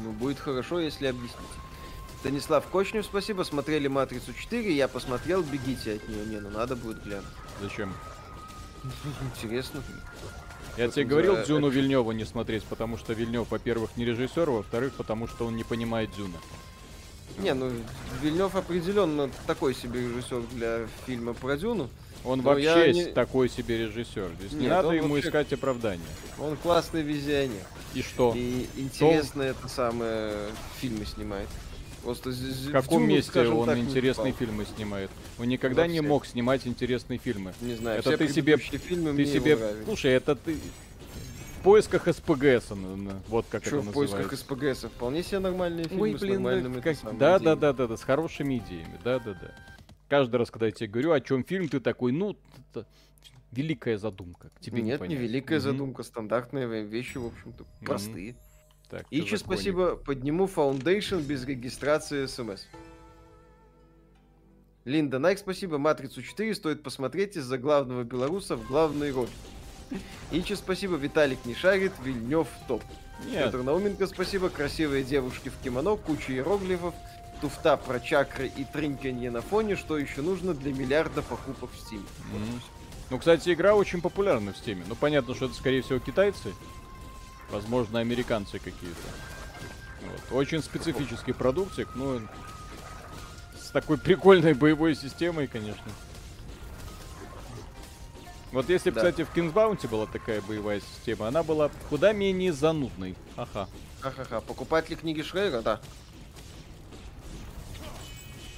Ну, 0.03 0.11
будет 0.11 0.39
хорошо, 0.39 0.79
если 0.79 1.07
объяснить. 1.07 1.39
Станислав 2.19 2.65
Кочнев, 2.67 3.05
спасибо. 3.05 3.43
Смотрели 3.43 3.87
«Матрицу 3.87 4.31
4», 4.31 4.71
я 4.71 4.87
посмотрел, 4.87 5.43
бегите 5.43 5.95
от 5.95 6.07
нее. 6.07 6.25
Не, 6.25 6.39
ну 6.39 6.49
надо 6.49 6.75
будет 6.75 7.03
глянуть. 7.03 7.25
Зачем? 7.61 7.93
Интересно. 9.35 9.83
Я 10.77 10.87
тебе 10.87 11.05
говорил 11.05 11.35
за... 11.35 11.43
Дзюну 11.43 11.69
Вильнева 11.69 12.11
не 12.13 12.25
смотреть, 12.25 12.63
потому 12.63 12.97
что 12.97 13.13
Вильнев, 13.13 13.51
во-первых, 13.51 13.95
не 13.97 14.05
режиссер, 14.05 14.49
во-вторых, 14.49 14.93
потому 14.93 15.27
что 15.27 15.45
он 15.45 15.55
не 15.55 15.63
понимает 15.63 16.11
Дзюна. 16.11 16.37
Не, 17.39 17.53
ну 17.53 17.71
Вильнев 18.21 18.55
определенно 18.55 19.29
такой 19.47 19.73
себе 19.73 20.01
режиссер 20.01 20.41
для 20.53 20.87
фильма 21.05 21.33
про 21.33 21.57
Дюну. 21.57 21.89
Он 22.25 22.41
вообще 22.41 22.93
не... 22.93 23.05
такой 23.05 23.49
себе 23.49 23.79
режиссер. 23.79 24.31
Здесь 24.39 24.51
Нет, 24.53 24.61
не 24.61 24.67
надо 24.69 24.91
ему 24.91 25.15
вообще... 25.15 25.27
искать 25.27 25.51
оправдания. 25.53 26.01
Он 26.39 26.55
классный 26.55 27.01
визионер. 27.01 27.63
И 27.93 28.01
что? 28.01 28.33
И 28.35 28.65
интересно 28.77 29.41
это 29.41 29.67
самое 29.67 30.33
фильмы 30.79 31.05
снимает. 31.05 31.49
Просто 32.03 32.31
в 32.31 32.71
каком 32.71 33.03
Дюну, 33.03 33.15
месте 33.15 33.47
он 33.47 33.65
так, 33.65 33.77
интересные 33.77 34.33
фильмы 34.33 34.65
снимает? 34.75 35.09
Он 35.39 35.47
никогда 35.47 35.87
не 35.87 36.01
мог 36.01 36.25
снимать 36.25 36.67
интересные 36.67 37.17
фильмы. 37.17 37.53
Не 37.61 37.75
знаю. 37.75 37.99
Это 37.99 38.17
ты 38.17 38.27
себе, 38.27 38.57
фильмы 38.57 39.15
ты 39.15 39.25
себе, 39.25 39.57
слушай, 39.85 40.11
это 40.11 40.35
ты 40.35 40.57
поисках 41.63 42.07
СПГС, 42.07 42.71
вот 43.27 43.45
как 43.49 43.63
Чё, 43.63 43.77
это 43.77 43.85
называется. 43.85 43.91
в 43.91 43.93
поисках 43.93 44.39
СПГС? 44.39 44.83
Вполне 44.91 45.23
себе 45.23 45.39
нормальные 45.39 45.85
фильмы 45.87 46.03
Ой, 46.03 46.13
блин, 46.13 46.19
с 46.19 46.33
нормальными 46.33 46.81
как... 46.81 47.17
да, 47.17 47.39
да, 47.39 47.55
да, 47.55 47.73
да, 47.73 47.87
да, 47.87 47.97
с 47.97 48.03
хорошими 48.03 48.57
идеями, 48.59 48.99
да, 49.03 49.19
да, 49.19 49.33
да. 49.33 49.55
Каждый 50.09 50.35
раз, 50.35 50.51
когда 50.51 50.67
я 50.67 50.71
тебе 50.71 50.89
говорю, 50.89 51.11
о 51.13 51.21
чем 51.21 51.43
фильм, 51.43 51.69
ты 51.69 51.79
такой, 51.79 52.11
ну, 52.11 52.37
это 52.69 52.85
великая 53.51 53.97
задумка. 53.97 54.51
Тебе 54.59 54.81
Нет, 54.81 55.01
не, 55.01 55.07
не 55.07 55.15
великая 55.15 55.57
mm-hmm. 55.57 55.61
задумка, 55.61 56.03
стандартные 56.03 56.83
вещи, 56.83 57.17
в 57.17 57.25
общем-то, 57.25 57.63
mm-hmm. 57.63 57.85
простые. 57.85 58.35
Так, 58.89 59.05
Ичи, 59.09 59.35
спасибо. 59.37 59.95
Подниму 59.95 60.45
Foundation 60.45 61.23
без 61.23 61.45
регистрации 61.45 62.25
смс. 62.27 62.65
Линда 64.85 65.17
Найк, 65.17 65.39
спасибо. 65.39 65.77
Матрицу 65.77 66.21
4 66.21 66.53
стоит 66.55 66.83
посмотреть 66.83 67.37
из-за 67.37 67.57
главного 67.57 68.03
белоруса 68.03 68.57
в 68.57 68.67
главной 68.67 69.11
роли. 69.11 69.29
Ичи, 70.31 70.55
спасибо. 70.55 70.95
Виталик 70.95 71.45
не 71.45 71.55
шарит. 71.55 71.93
Вильнев 72.03 72.47
топ. 72.67 72.83
Нет. 73.25 73.45
Петр 73.45 73.63
Науменко, 73.63 74.07
спасибо. 74.07 74.49
Красивые 74.49 75.03
девушки 75.03 75.49
в 75.49 75.57
кимоно, 75.63 75.95
куча 75.95 76.33
иероглифов, 76.33 76.93
туфта 77.41 77.77
про 77.77 77.99
чакры 77.99 78.47
и 78.47 78.65
тринканье 78.65 79.31
на 79.31 79.41
фоне. 79.41 79.75
Что 79.75 79.97
еще 79.97 80.21
нужно 80.21 80.53
для 80.53 80.73
миллиарда 80.73 81.21
покупок 81.21 81.69
в 81.71 81.75
Steam? 81.75 82.01
Mm-hmm. 82.01 82.59
Ну, 83.11 83.19
кстати, 83.19 83.53
игра 83.53 83.75
очень 83.75 84.01
популярна 84.01 84.53
в 84.53 84.55
Steam. 84.55 84.83
Ну, 84.87 84.95
понятно, 84.95 85.35
что 85.35 85.45
это, 85.45 85.53
скорее 85.53 85.81
всего, 85.81 85.99
китайцы. 85.99 86.53
Возможно, 87.51 87.99
американцы 87.99 88.59
какие-то. 88.59 88.97
Вот. 90.01 90.37
Очень 90.37 90.63
специфический 90.63 91.33
продуктик, 91.33 91.89
ну, 91.95 92.21
с 93.61 93.69
такой 93.69 93.97
прикольной 93.97 94.53
боевой 94.53 94.95
системой, 94.95 95.47
конечно. 95.47 95.83
Вот 98.53 98.69
если 98.69 98.91
да. 98.91 98.97
кстати, 98.97 99.23
в 99.23 99.33
Кингсбаунте 99.33 99.87
была 99.87 100.05
такая 100.05 100.39
боевая 100.41 100.79
система, 100.79 101.27
она 101.27 101.41
была 101.41 101.71
куда 101.89 102.13
менее 102.13 102.53
занудной. 102.53 103.15
Ага. 103.35 103.67
Ха-ха-ха. 103.99 104.41
Покупать 104.41 104.91
ли 104.91 104.95
книги 104.95 105.23
Шрейра? 105.23 105.63
Да. 105.63 105.81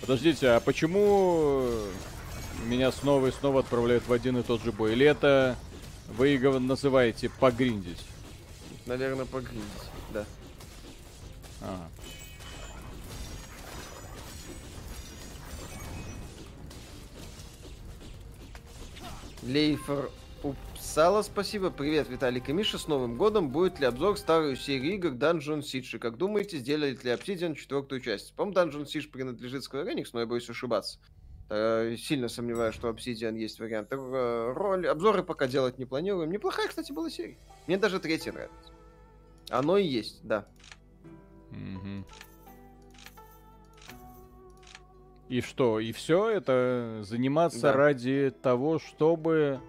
Подождите, 0.01 0.49
а 0.49 0.59
почему 0.59 1.65
меня 2.65 2.91
снова 2.91 3.27
и 3.27 3.31
снова 3.31 3.61
отправляют 3.61 4.05
в 4.05 4.11
один 4.11 4.38
и 4.38 4.43
тот 4.43 4.61
же 4.61 4.73
бой? 4.73 4.91
Или 4.91 5.05
это 5.05 5.55
вы 6.09 6.27
его 6.27 6.59
называете 6.59 7.30
погриндить? 7.30 8.03
Наверное, 8.85 9.26
погриндить, 9.26 9.63
да. 10.13 10.26
Ага. 11.61 11.89
Лейфер 19.45 20.09
Упсала, 20.41 21.22
спасибо. 21.22 21.69
Привет, 21.69 22.09
Виталик 22.09 22.49
и 22.49 22.53
Миша. 22.53 22.80
С 22.80 22.88
Новым 22.88 23.15
годом. 23.15 23.49
Будет 23.49 23.80
ли 23.80 23.85
обзор 23.85 24.17
старой 24.17 24.55
серии 24.55 24.95
игр 24.95 25.09
Dungeon 25.09 25.59
Siege? 25.59 25.99
Как 25.99 26.17
думаете, 26.17 26.57
сделает 26.57 27.03
ли 27.03 27.11
Obsidian 27.11 27.53
четвертую 27.53 28.01
часть? 28.01 28.34
По-моему, 28.34 28.59
Dungeon 28.59 28.85
Siege 28.85 29.09
принадлежит 29.09 29.63
Square 29.63 29.93
Enix, 29.93 30.09
но 30.13 30.22
я 30.22 30.26
боюсь 30.26 30.49
ошибаться. 30.49 30.99
Э, 31.49 31.95
сильно 31.95 32.27
сомневаюсь, 32.27 32.73
что 32.73 32.89
Obsidian 32.89 33.38
есть 33.38 33.59
вариант. 33.59 33.89
Э, 33.91 34.51
роль, 34.55 34.88
обзоры 34.88 35.23
пока 35.23 35.47
делать 35.47 35.77
не 35.77 35.85
планируем. 35.85 36.31
Неплохая, 36.31 36.67
кстати, 36.67 36.91
была 36.91 37.11
серия. 37.11 37.38
Мне 37.67 37.77
даже 37.77 37.99
третья 37.99 38.31
нравится. 38.31 38.73
Оно 39.49 39.77
и 39.77 39.85
есть, 39.85 40.22
да. 40.23 40.47
Мгм. 41.51 42.03
И 45.27 45.41
что, 45.41 45.80
и 45.80 45.91
все 45.91 46.30
это 46.30 47.02
заниматься 47.03 47.61
Да. 47.61 47.73
ради 47.73 48.31
того, 48.41 48.80
чтобы... 48.80 49.60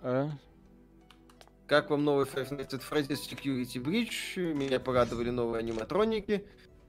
А? 0.00 0.30
Как 1.66 1.90
вам 1.90 2.04
новый 2.04 2.24
Five 2.24 2.50
Nights 2.50 2.70
at 2.70 2.82
Freddy's 2.88 3.18
Security 3.30 3.82
Breach? 3.82 4.36
Меня 4.54 4.80
порадовали 4.80 5.30
новые 5.30 5.60
аниматроники. 5.60 6.44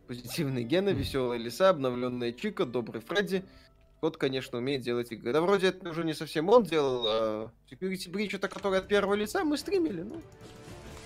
Позитивные 0.08 0.64
гены, 0.64 0.90
веселая 0.90 1.38
лиса, 1.38 1.70
обновленная 1.70 2.32
Чика, 2.32 2.66
добрый 2.66 3.02
Фредди. 3.02 3.44
Кот, 4.00 4.18
конечно, 4.18 4.58
умеет 4.58 4.82
делать 4.82 5.12
игры. 5.12 5.34
Да 5.34 5.41
вроде 5.41 5.68
это 5.68 5.90
уже 5.90 6.04
не 6.04 6.14
совсем 6.14 6.50
он 6.50 6.64
делал, 6.64 7.04
а 7.06 7.52
Security 7.70 8.10
Breach 8.10 8.36
это 8.36 8.48
который 8.48 8.80
от 8.80 8.88
первого 8.88 9.14
лица 9.14 9.44
мы 9.44 9.58
стримили, 9.58 10.02
ну, 10.02 10.22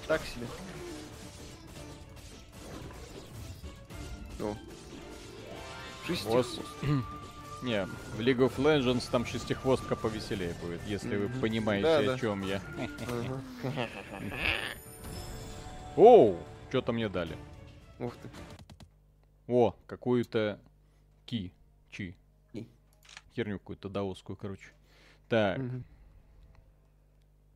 так 0.08 0.22
себе. 0.22 0.46
Ну. 4.40 4.56
Шестихвост. 6.06 6.60
Не, 7.64 7.86
в 7.86 8.20
League 8.20 8.40
of 8.40 8.58
Legends 8.58 9.10
там 9.10 9.26
шестихвостка 9.26 9.96
повеселее 9.96 10.54
будет, 10.62 10.82
если 10.86 11.16
вы 11.16 11.30
понимаете, 11.40 11.84
Да, 11.84 11.98
о 12.00 12.04
да. 12.04 12.20
чем 12.20 12.42
я. 12.42 12.62
Оу, 15.96 16.38
что-то 16.70 16.92
мне 16.92 17.08
дали. 17.08 17.38
Ух 18.00 18.14
ты. 18.22 18.30
О, 19.48 19.76
какую-то 19.88 20.60
ки, 21.26 21.54
чи. 21.92 22.16
Ки. 22.52 22.68
Херню 23.36 23.60
какую-то 23.60 23.90
даосскую, 23.90 24.36
короче. 24.36 24.70
Так, 25.30 25.58
Мгм. 25.60 25.84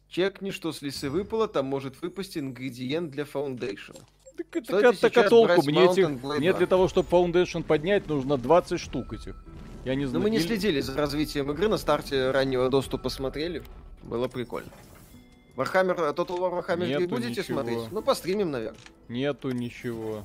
Чекни, 0.10 0.52
что 0.52 0.72
с 0.72 0.82
лисы 0.82 1.10
выпало, 1.10 1.50
там 1.50 1.66
может 1.66 2.02
выпасть 2.02 2.38
ингредиент 2.38 3.12
для 3.12 3.26
фаундейшена. 3.26 4.00
Так, 4.38 4.64
Кстати, 4.64 4.98
так, 4.98 5.14
так 5.14 5.26
а 5.26 5.30
толку? 5.30 5.64
Мне, 5.66 5.86
этих, 5.86 6.08
мне 6.10 6.52
2. 6.52 6.58
для 6.58 6.68
того, 6.68 6.88
чтобы 6.88 7.10
Foundation 7.10 7.64
поднять, 7.64 8.08
нужно 8.08 8.38
20 8.38 8.80
штук 8.80 9.14
этих. 9.14 9.36
Я 9.86 9.96
не 9.96 10.04
Но 10.04 10.10
знаю. 10.12 10.24
мы 10.24 10.30
не 10.30 10.38
или- 10.38 10.44
следили 10.48 10.82
за 10.82 10.96
развитием 10.96 11.50
игры, 11.52 11.68
на 11.70 11.78
старте 11.78 12.32
раннего 12.32 12.70
доступа 12.70 13.10
смотрели. 13.10 13.64
Было 14.04 14.28
прикольно. 14.28 14.70
Э, 15.56 15.62
Total 15.62 16.38
War 16.38 16.52
Warhammer 16.64 16.86
3 16.86 16.88
Нету 16.88 17.08
будете 17.08 17.30
ничего. 17.42 17.62
смотреть? 17.62 17.92
Ну, 17.92 18.02
постримим, 18.02 18.52
наверное. 18.52 18.80
Нету 19.08 19.50
ничего. 19.52 20.24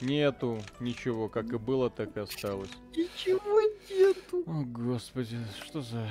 Нету 0.00 0.60
ничего, 0.80 1.28
как 1.28 1.46
и 1.52 1.56
было, 1.56 1.88
так 1.88 2.16
и 2.16 2.20
осталось. 2.20 2.68
Ничего 2.96 3.60
нету. 3.90 4.42
О, 4.46 4.64
господи, 4.64 5.38
что 5.64 5.80
за 5.80 6.06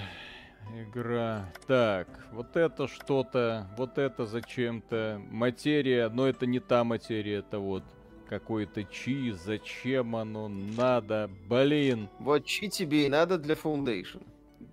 игра? 0.82 1.50
Так, 1.68 2.08
вот 2.32 2.56
это 2.56 2.88
что-то, 2.88 3.68
вот 3.78 3.98
это 3.98 4.26
зачем-то. 4.26 5.22
Материя, 5.30 6.10
но 6.10 6.28
это 6.28 6.46
не 6.46 6.60
та 6.60 6.84
материя, 6.84 7.38
это 7.38 7.60
вот 7.60 7.84
какой-то 8.28 8.84
чи, 8.84 9.32
зачем 9.32 10.16
оно 10.16 10.48
надо, 10.48 11.30
блин. 11.48 12.10
Вот 12.20 12.46
чи 12.46 12.70
тебе 12.70 13.06
и 13.06 13.10
надо 13.10 13.38
для 13.38 13.56
Foundation. 13.56 14.24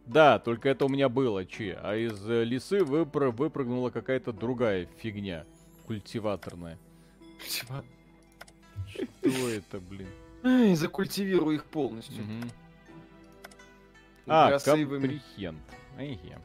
Да, 0.07 0.39
только 0.39 0.69
это 0.71 0.87
у 0.87 0.89
меня 0.89 1.09
было 1.09 1.45
чи, 1.45 1.77
а 1.81 1.95
из 1.95 2.29
э, 2.29 2.43
лисы 2.45 2.79
выпры- 2.79 3.31
выпрыгнула 3.31 3.91
какая-то 3.91 4.33
другая 4.33 4.89
фигня, 4.99 5.45
культиваторная. 5.87 6.79
Что 7.47 7.85
это, 9.49 9.79
блин? 9.81 10.09
Ай, 10.43 10.75
закультивируй 10.75 11.57
их 11.57 11.65
полностью. 11.65 12.25
Мгм. 12.25 12.51
А, 14.27 14.49
Красивыми. 14.49 15.21
Эге. 16.01 16.39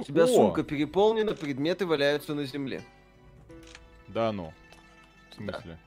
У 0.00 0.04
тебя 0.04 0.24
О! 0.24 0.26
сумка 0.26 0.62
переполнена, 0.62 1.34
предметы 1.34 1.86
валяются 1.86 2.34
на 2.34 2.44
земле. 2.44 2.82
Да 4.08 4.32
ну. 4.32 4.52
В 5.30 5.34
смысле? 5.34 5.78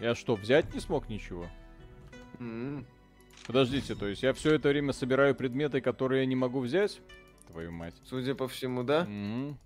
Я 0.00 0.14
что, 0.14 0.34
взять 0.34 0.74
не 0.74 0.80
смог 0.80 1.08
ничего? 1.08 1.46
М. 2.38 2.86
Подождите, 3.46 3.94
то 3.94 4.06
есть 4.06 4.22
я 4.22 4.32
все 4.34 4.54
это 4.54 4.68
время 4.68 4.92
собираю 4.92 5.34
предметы, 5.34 5.80
которые 5.80 6.22
я 6.22 6.26
не 6.26 6.36
могу 6.36 6.60
взять? 6.60 7.00
Твою 7.50 7.70
мать. 7.72 7.94
Судя 8.04 8.34
по 8.34 8.48
всему, 8.48 8.82
да? 8.82 9.04
Мгм. 9.04 9.56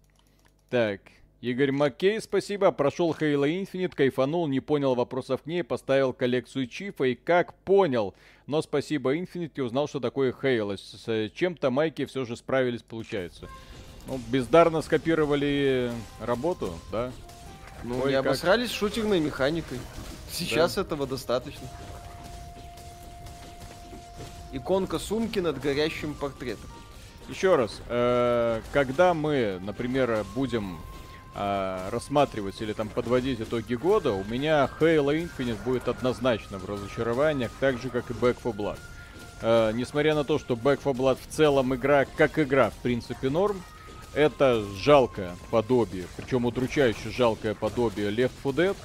Так, 0.68 1.00
Игорь 1.40 1.72
Маккей, 1.72 2.20
спасибо. 2.20 2.70
Прошел 2.70 3.12
Halo 3.12 3.48
Infinite, 3.48 3.94
кайфанул, 3.94 4.46
не 4.46 4.60
понял 4.60 4.94
вопросов 4.94 5.42
к 5.42 5.46
ней, 5.46 5.64
поставил 5.64 6.12
коллекцию 6.12 6.66
чифа 6.66 7.04
и 7.04 7.14
как 7.14 7.54
понял. 7.54 8.14
Но 8.50 8.62
спасибо 8.62 9.16
Infinite 9.16 9.52
и 9.54 9.60
узнал, 9.60 9.86
что 9.86 10.00
такое 10.00 10.32
Halo. 10.32 10.76
С 10.76 11.30
чем-то 11.32 11.70
майки 11.70 12.04
все 12.06 12.24
же 12.24 12.36
справились, 12.36 12.82
получается. 12.82 13.48
Ну, 14.08 14.20
бездарно 14.28 14.82
скопировали 14.82 15.92
работу, 16.18 16.74
да? 16.90 17.12
Ну, 17.84 18.00
Ой, 18.02 18.10
как- 18.10 18.26
обосрались 18.26 18.72
шутерной 18.72 19.20
механикой. 19.20 19.78
Сейчас 20.32 20.78
этого 20.78 21.06
достаточно. 21.06 21.68
Иконка 24.50 24.98
сумки 24.98 25.38
над 25.38 25.60
горящим 25.60 26.14
портретом. 26.14 26.68
Еще 27.28 27.54
раз, 27.54 27.80
э, 27.86 28.62
когда 28.72 29.14
мы, 29.14 29.60
например, 29.60 30.26
будем 30.34 30.80
э, 31.40 31.88
рассматривать 31.90 32.60
или 32.60 32.72
там 32.72 32.88
подводить 32.88 33.40
итоги 33.40 33.74
года, 33.74 34.12
у 34.12 34.24
меня 34.24 34.68
Halo 34.78 35.16
Infinite 35.16 35.62
будет 35.64 35.88
однозначно 35.88 36.58
в 36.58 36.68
разочарованиях, 36.68 37.50
так 37.60 37.78
же 37.78 37.88
как 37.88 38.10
и 38.10 38.14
Back 38.14 38.36
4 38.42 38.54
Blood. 38.54 38.78
Э, 39.42 39.72
несмотря 39.74 40.14
на 40.14 40.24
то, 40.24 40.38
что 40.38 40.54
Back 40.54 40.78
4 40.78 40.94
Blood 40.94 41.18
в 41.20 41.32
целом 41.32 41.74
игра, 41.74 42.04
как 42.04 42.38
игра, 42.38 42.70
в 42.70 42.76
принципе, 42.76 43.30
норм, 43.30 43.62
это 44.14 44.62
жалкое 44.76 45.36
подобие, 45.50 46.06
причем 46.16 46.44
удручающе 46.44 47.10
жалкое 47.10 47.54
подобие 47.54 48.10
Left 48.10 48.32
4 48.42 48.68
Dead. 48.68 48.76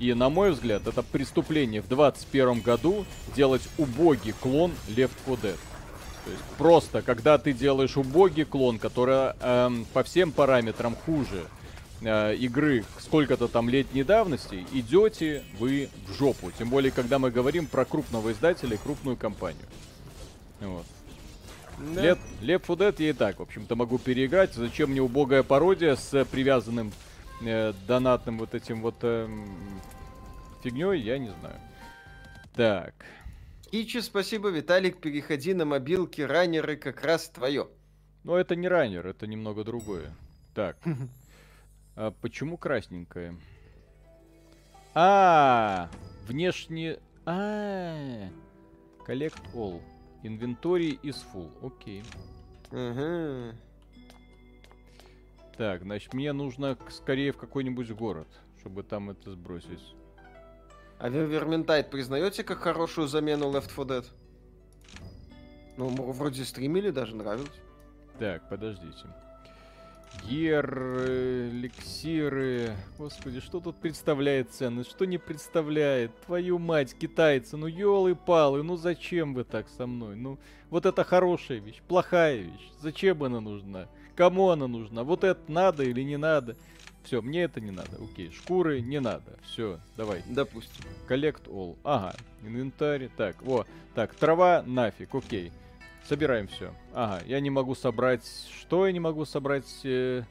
И, 0.00 0.12
на 0.12 0.28
мой 0.28 0.50
взгляд, 0.50 0.88
это 0.88 1.04
преступление 1.04 1.80
в 1.80 1.88
21 1.88 2.60
году 2.60 3.06
делать 3.36 3.62
убогий 3.78 4.34
клон 4.40 4.72
Left 4.88 5.12
4 5.26 5.36
Dead. 5.36 5.58
То 6.24 6.30
есть 6.30 6.42
просто, 6.56 7.02
когда 7.02 7.38
ты 7.38 7.52
делаешь 7.52 7.96
убогий 7.96 8.44
клон, 8.44 8.78
который 8.78 9.34
эм, 9.40 9.84
по 9.92 10.02
всем 10.02 10.32
параметрам 10.32 10.96
хуже 11.04 11.44
э, 12.04 12.36
игры 12.36 12.84
сколько-то 12.98 13.48
там 13.48 13.68
летней 13.68 14.04
давности, 14.04 14.66
идете 14.72 15.42
вы 15.58 15.88
в 16.06 16.12
жопу. 16.14 16.50
Тем 16.58 16.70
более, 16.70 16.92
когда 16.92 17.18
мы 17.18 17.30
говорим 17.30 17.66
про 17.66 17.84
крупного 17.84 18.32
издателя 18.32 18.74
и 18.74 18.78
крупную 18.78 19.16
компанию. 19.16 19.66
Вот. 20.60 20.86
Да. 21.94 22.16
4 22.40 22.58
Dead 22.58 22.94
я 22.98 23.10
и 23.10 23.12
так, 23.12 23.38
в 23.38 23.42
общем-то, 23.42 23.74
могу 23.74 23.98
переиграть. 23.98 24.54
Зачем 24.54 24.90
мне 24.90 25.02
убогая 25.02 25.42
пародия 25.42 25.96
с 25.96 26.14
э, 26.14 26.24
привязанным 26.24 26.92
э, 27.42 27.72
донатным 27.86 28.38
вот 28.38 28.54
этим 28.54 28.80
вот 28.80 28.96
эм, 29.02 29.48
фигней, 30.62 31.00
я 31.00 31.18
не 31.18 31.32
знаю. 31.40 31.56
Так. 32.54 32.94
Кичи, 33.70 34.00
спасибо, 34.00 34.50
Виталик, 34.50 35.00
переходи 35.00 35.52
на 35.52 35.64
мобилки, 35.64 36.20
раннеры 36.20 36.76
как 36.76 37.02
раз 37.02 37.28
твое. 37.28 37.68
Но 38.22 38.38
это 38.38 38.54
не 38.54 38.68
раннер, 38.68 39.06
это 39.06 39.26
немного 39.26 39.64
другое. 39.64 40.14
Так. 40.54 40.76
А 41.96 42.10
почему 42.10 42.56
красненькое? 42.56 43.36
А, 44.94 45.88
внешне... 46.26 46.98
А, 47.24 48.28
Collect 49.06 49.54
all. 49.54 49.80
Inventory 50.22 51.00
is 51.02 51.16
full. 51.32 51.50
Окей. 51.64 52.02
Ага. 52.70 53.54
Так, 55.56 55.82
значит, 55.82 56.14
мне 56.14 56.32
нужно 56.32 56.76
скорее 56.90 57.32
в 57.32 57.36
какой-нибудь 57.36 57.90
город, 57.92 58.28
чтобы 58.58 58.82
там 58.82 59.10
это 59.10 59.30
сбросить. 59.30 59.94
А 60.98 61.10
вы 61.10 61.24
Vermintide 61.26 61.90
признаете 61.90 62.42
как 62.42 62.58
хорошую 62.58 63.06
замену 63.06 63.52
Left 63.52 63.68
4 63.68 63.86
Dead? 63.86 64.06
Ну, 65.76 65.88
вроде 65.88 66.44
стримили, 66.44 66.90
даже 66.90 67.14
нравилось. 67.14 67.60
Так, 68.18 68.48
подождите. 68.48 69.06
Гер, 70.22 71.04
эликсиры. 71.50 72.76
Господи, 72.98 73.40
что 73.40 73.60
тут 73.60 73.76
представляет 73.76 74.50
ценность, 74.50 74.90
что 74.90 75.04
не 75.04 75.18
представляет? 75.18 76.18
Твою 76.22 76.58
мать, 76.58 76.94
китайцы, 76.98 77.56
ну 77.56 77.66
елы-палы, 77.66 78.62
ну 78.62 78.76
зачем 78.76 79.34
вы 79.34 79.44
так 79.44 79.68
со 79.68 79.86
мной? 79.86 80.16
Ну, 80.16 80.38
вот 80.70 80.86
это 80.86 81.04
хорошая 81.04 81.58
вещь, 81.58 81.82
плохая 81.86 82.36
вещь. 82.36 82.72
Зачем 82.80 83.22
она 83.22 83.40
нужна? 83.40 83.86
Кому 84.16 84.50
она 84.50 84.66
нужна? 84.66 85.04
Вот 85.04 85.24
это 85.24 85.40
надо 85.50 85.82
или 85.82 86.02
не 86.02 86.16
надо? 86.16 86.56
Все, 87.04 87.20
мне 87.20 87.42
это 87.42 87.60
не 87.60 87.70
надо. 87.70 87.98
Окей, 88.02 88.30
шкуры 88.30 88.80
не 88.80 88.98
надо. 88.98 89.38
Все, 89.42 89.78
давай. 89.96 90.22
Допустим. 90.26 90.84
Collect 91.06 91.44
all. 91.48 91.76
Ага, 91.84 92.14
инвентарь. 92.42 93.10
Так, 93.14 93.36
о, 93.46 93.66
так, 93.94 94.14
трава 94.14 94.62
нафиг, 94.66 95.14
окей. 95.14 95.52
Собираем 96.06 96.48
все. 96.48 96.74
Ага, 96.92 97.22
я 97.26 97.40
не 97.40 97.50
могу 97.50 97.74
собрать... 97.74 98.24
Что 98.60 98.86
я 98.86 98.92
не 98.92 99.00
могу 99.00 99.24
собрать? 99.24 99.66
Э, 99.84 100.22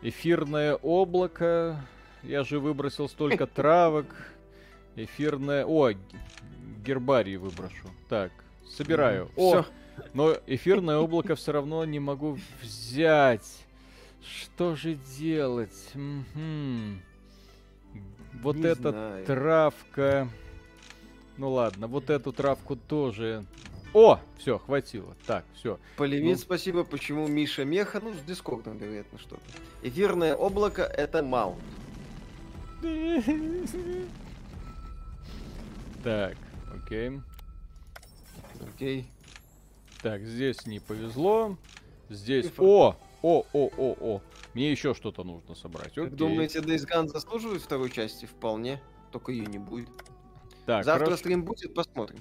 эфирное 0.00 0.76
облако. 0.76 1.84
Я 2.22 2.44
же 2.44 2.60
выбросил 2.60 3.08
столько 3.08 3.46
травок. 3.48 4.06
Эфирное... 4.94 5.64
О, 5.66 5.90
гербарий 6.84 7.36
выброшу. 7.36 7.88
Так, 8.08 8.30
собираю. 8.76 9.28
О, 9.36 9.64
но 10.14 10.36
эфирное 10.46 10.98
облако 10.98 11.34
все 11.34 11.52
равно 11.52 11.84
не 11.84 11.98
могу 11.98 12.38
взять. 12.62 13.66
Что 14.22 14.76
же 14.76 14.94
делать? 15.18 15.90
Угу. 15.94 17.00
Вот 18.42 18.56
не 18.56 18.66
эта 18.66 18.90
знаю. 18.90 19.26
травка. 19.26 20.28
Ну 21.36 21.50
ладно, 21.50 21.88
вот 21.88 22.08
эту 22.08 22.32
травку 22.32 22.76
тоже 22.76 23.44
о, 23.94 24.20
все, 24.38 24.58
хватило. 24.58 25.14
Так, 25.26 25.44
все. 25.54 25.78
Полевец, 25.96 26.38
ну... 26.38 26.42
спасибо. 26.42 26.84
Почему 26.84 27.26
Миша 27.26 27.64
Меха? 27.64 28.00
Ну, 28.00 28.14
с 28.14 28.20
Дискордом, 28.20 28.78
вероятно, 28.78 29.18
что-то. 29.18 29.42
Эфирное 29.82 30.34
облако— 30.34 30.82
это 30.96 31.22
маунт. 31.22 31.62
Так, 36.02 36.36
окей. 36.74 37.20
Окей. 38.74 39.06
Так, 40.02 40.22
здесь 40.22 40.66
не 40.66 40.80
повезло. 40.80 41.56
Здесь... 42.08 42.50
О! 42.58 42.96
О, 43.22 43.44
о, 43.52 43.70
о, 43.76 43.96
о. 44.00 44.20
Мне 44.54 44.72
еще 44.72 44.94
что-то 44.94 45.22
нужно 45.22 45.54
собрать. 45.54 45.92
Окей. 45.92 46.04
Как 46.04 46.16
думаете, 46.16 46.58
Days 46.58 46.88
Gone 46.88 47.06
заслуживает 47.06 47.62
второй 47.62 47.88
части? 47.88 48.26
Вполне. 48.26 48.82
Только 49.12 49.30
ее 49.30 49.46
не 49.46 49.58
будет. 49.58 49.88
Так, 50.66 50.84
Завтра 50.84 51.04
хорошо. 51.04 51.20
стрим 51.20 51.44
будет, 51.44 51.72
посмотрим. 51.72 52.18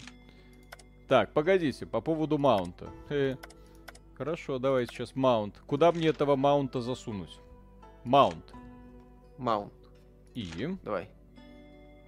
Так, 1.12 1.34
погодите, 1.34 1.86
по 1.86 2.00
поводу 2.00 2.38
маунта. 2.38 2.90
Э, 3.10 3.36
хорошо, 4.18 4.60
давайте 4.60 4.96
сейчас 4.96 5.14
маунт. 5.14 5.62
Куда 5.68 5.92
мне 5.92 6.08
этого 6.08 6.38
маунта 6.38 6.80
засунуть? 6.80 7.38
Маунт. 8.06 8.54
Маунт. 9.38 9.74
И? 10.36 10.50
Давай. 10.84 11.10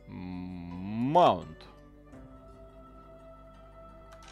Маунт. 0.08 1.68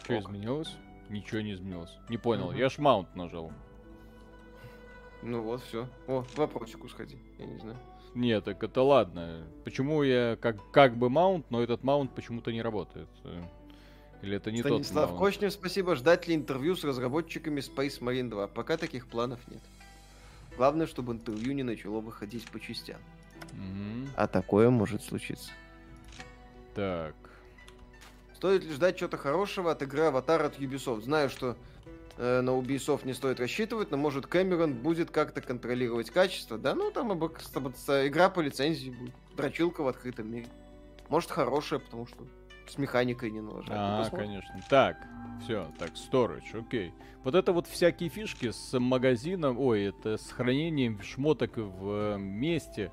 Что 0.04 0.18
изменилось? 0.20 0.74
Ничего 1.10 1.42
не 1.42 1.52
изменилось. 1.52 1.94
Не 2.08 2.16
понял. 2.16 2.48
Угу. 2.48 2.56
Я 2.56 2.70
ж 2.70 2.78
маунт 2.78 3.14
нажал. 3.14 3.52
Ну 5.20 5.42
вот, 5.42 5.62
все. 5.64 5.86
О, 6.08 6.24
вопросику 6.34 6.88
сходи. 6.88 7.18
Я 7.38 7.44
не 7.44 7.58
знаю. 7.58 7.76
Нет, 8.14 8.44
так 8.44 8.64
это 8.64 8.80
ладно. 8.80 9.46
Почему 9.64 10.02
я 10.02 10.38
как, 10.40 10.70
как 10.70 10.96
бы 10.96 11.10
маунт, 11.10 11.50
но 11.50 11.62
этот 11.62 11.84
маунт 11.84 12.14
почему-то 12.14 12.50
не 12.52 12.62
работает? 12.62 13.10
Или 14.22 14.36
это 14.36 14.52
не 14.52 14.60
Станислав 14.60 15.10
тот 15.10 15.18
Кочнев, 15.18 15.52
спасибо. 15.52 15.96
Ждать 15.96 16.28
ли 16.28 16.34
интервью 16.34 16.76
с 16.76 16.84
разработчиками 16.84 17.60
Space 17.60 18.00
Marine 18.00 18.30
2? 18.30 18.46
Пока 18.46 18.76
таких 18.76 19.08
планов 19.08 19.40
нет. 19.48 19.60
Главное, 20.56 20.86
чтобы 20.86 21.12
интервью 21.12 21.52
не 21.54 21.64
начало 21.64 22.00
выходить 22.00 22.48
по 22.50 22.60
частям. 22.60 23.00
Угу. 23.52 24.10
А 24.16 24.28
такое 24.28 24.70
может 24.70 25.02
случиться. 25.02 25.50
Так. 26.74 27.14
Стоит 28.34 28.64
ли 28.64 28.72
ждать 28.72 28.96
чего-то 28.96 29.16
хорошего 29.16 29.72
от 29.72 29.82
игры 29.82 30.02
Аватар 30.02 30.42
от 30.42 30.58
Ubisoft? 30.58 31.02
Знаю, 31.02 31.28
что 31.28 31.56
э, 32.16 32.40
на 32.42 32.50
Ubisoft 32.50 33.04
не 33.04 33.14
стоит 33.14 33.40
рассчитывать, 33.40 33.90
но 33.90 33.96
может 33.96 34.26
Кэмерон 34.26 34.74
будет 34.74 35.10
как-то 35.10 35.40
контролировать 35.40 36.10
качество. 36.10 36.58
Да, 36.58 36.74
ну 36.74 36.92
там 36.92 37.12
игра 37.12 38.30
по 38.30 38.40
лицензии 38.40 38.90
будет. 38.90 39.14
Дрочилка 39.36 39.82
в 39.82 39.88
открытом 39.88 40.30
мире. 40.30 40.46
Может 41.08 41.30
хорошая, 41.30 41.80
потому 41.80 42.06
что 42.06 42.24
с 42.72 42.78
механикой 42.78 43.30
не 43.30 43.40
налажать. 43.40 43.70
А, 43.72 44.08
конечно. 44.10 44.60
Так, 44.68 44.96
все, 45.42 45.70
так, 45.78 45.90
storage, 45.90 46.58
окей. 46.58 46.92
Вот 47.24 47.34
это 47.34 47.52
вот 47.52 47.66
всякие 47.66 48.08
фишки 48.08 48.50
с 48.50 48.78
магазином, 48.78 49.58
ой, 49.58 49.84
это 49.84 50.16
с 50.16 50.30
хранением 50.30 51.00
шмоток 51.02 51.56
в 51.56 52.14
э, 52.14 52.18
месте, 52.18 52.90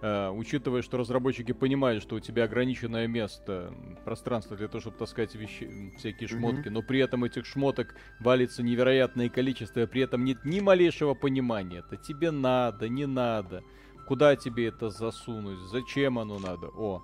Uh, 0.00 0.30
учитывая, 0.30 0.82
что 0.82 0.96
разработчики 0.96 1.50
понимают, 1.50 2.04
что 2.04 2.14
у 2.14 2.20
тебя 2.20 2.44
ограниченное 2.44 3.08
место, 3.08 3.74
пространство 4.04 4.56
для 4.56 4.68
того, 4.68 4.80
чтобы 4.80 4.96
таскать 4.96 5.34
вещи, 5.34 5.92
всякие 5.98 6.28
шмотки, 6.28 6.68
mm-hmm. 6.68 6.70
но 6.70 6.82
при 6.82 7.00
этом 7.00 7.24
этих 7.24 7.44
шмоток 7.44 7.96
валится 8.20 8.62
невероятное 8.62 9.28
количество, 9.28 9.80
и 9.80 9.86
при 9.86 10.02
этом 10.02 10.24
нет 10.24 10.44
ни 10.44 10.60
малейшего 10.60 11.14
понимания. 11.14 11.80
Это 11.80 11.96
тебе 11.96 12.30
надо, 12.30 12.88
не 12.88 13.06
надо. 13.06 13.64
Куда 14.06 14.36
тебе 14.36 14.68
это 14.68 14.88
засунуть? 14.88 15.58
Зачем 15.68 16.20
оно 16.20 16.38
надо? 16.38 16.68
О, 16.68 17.02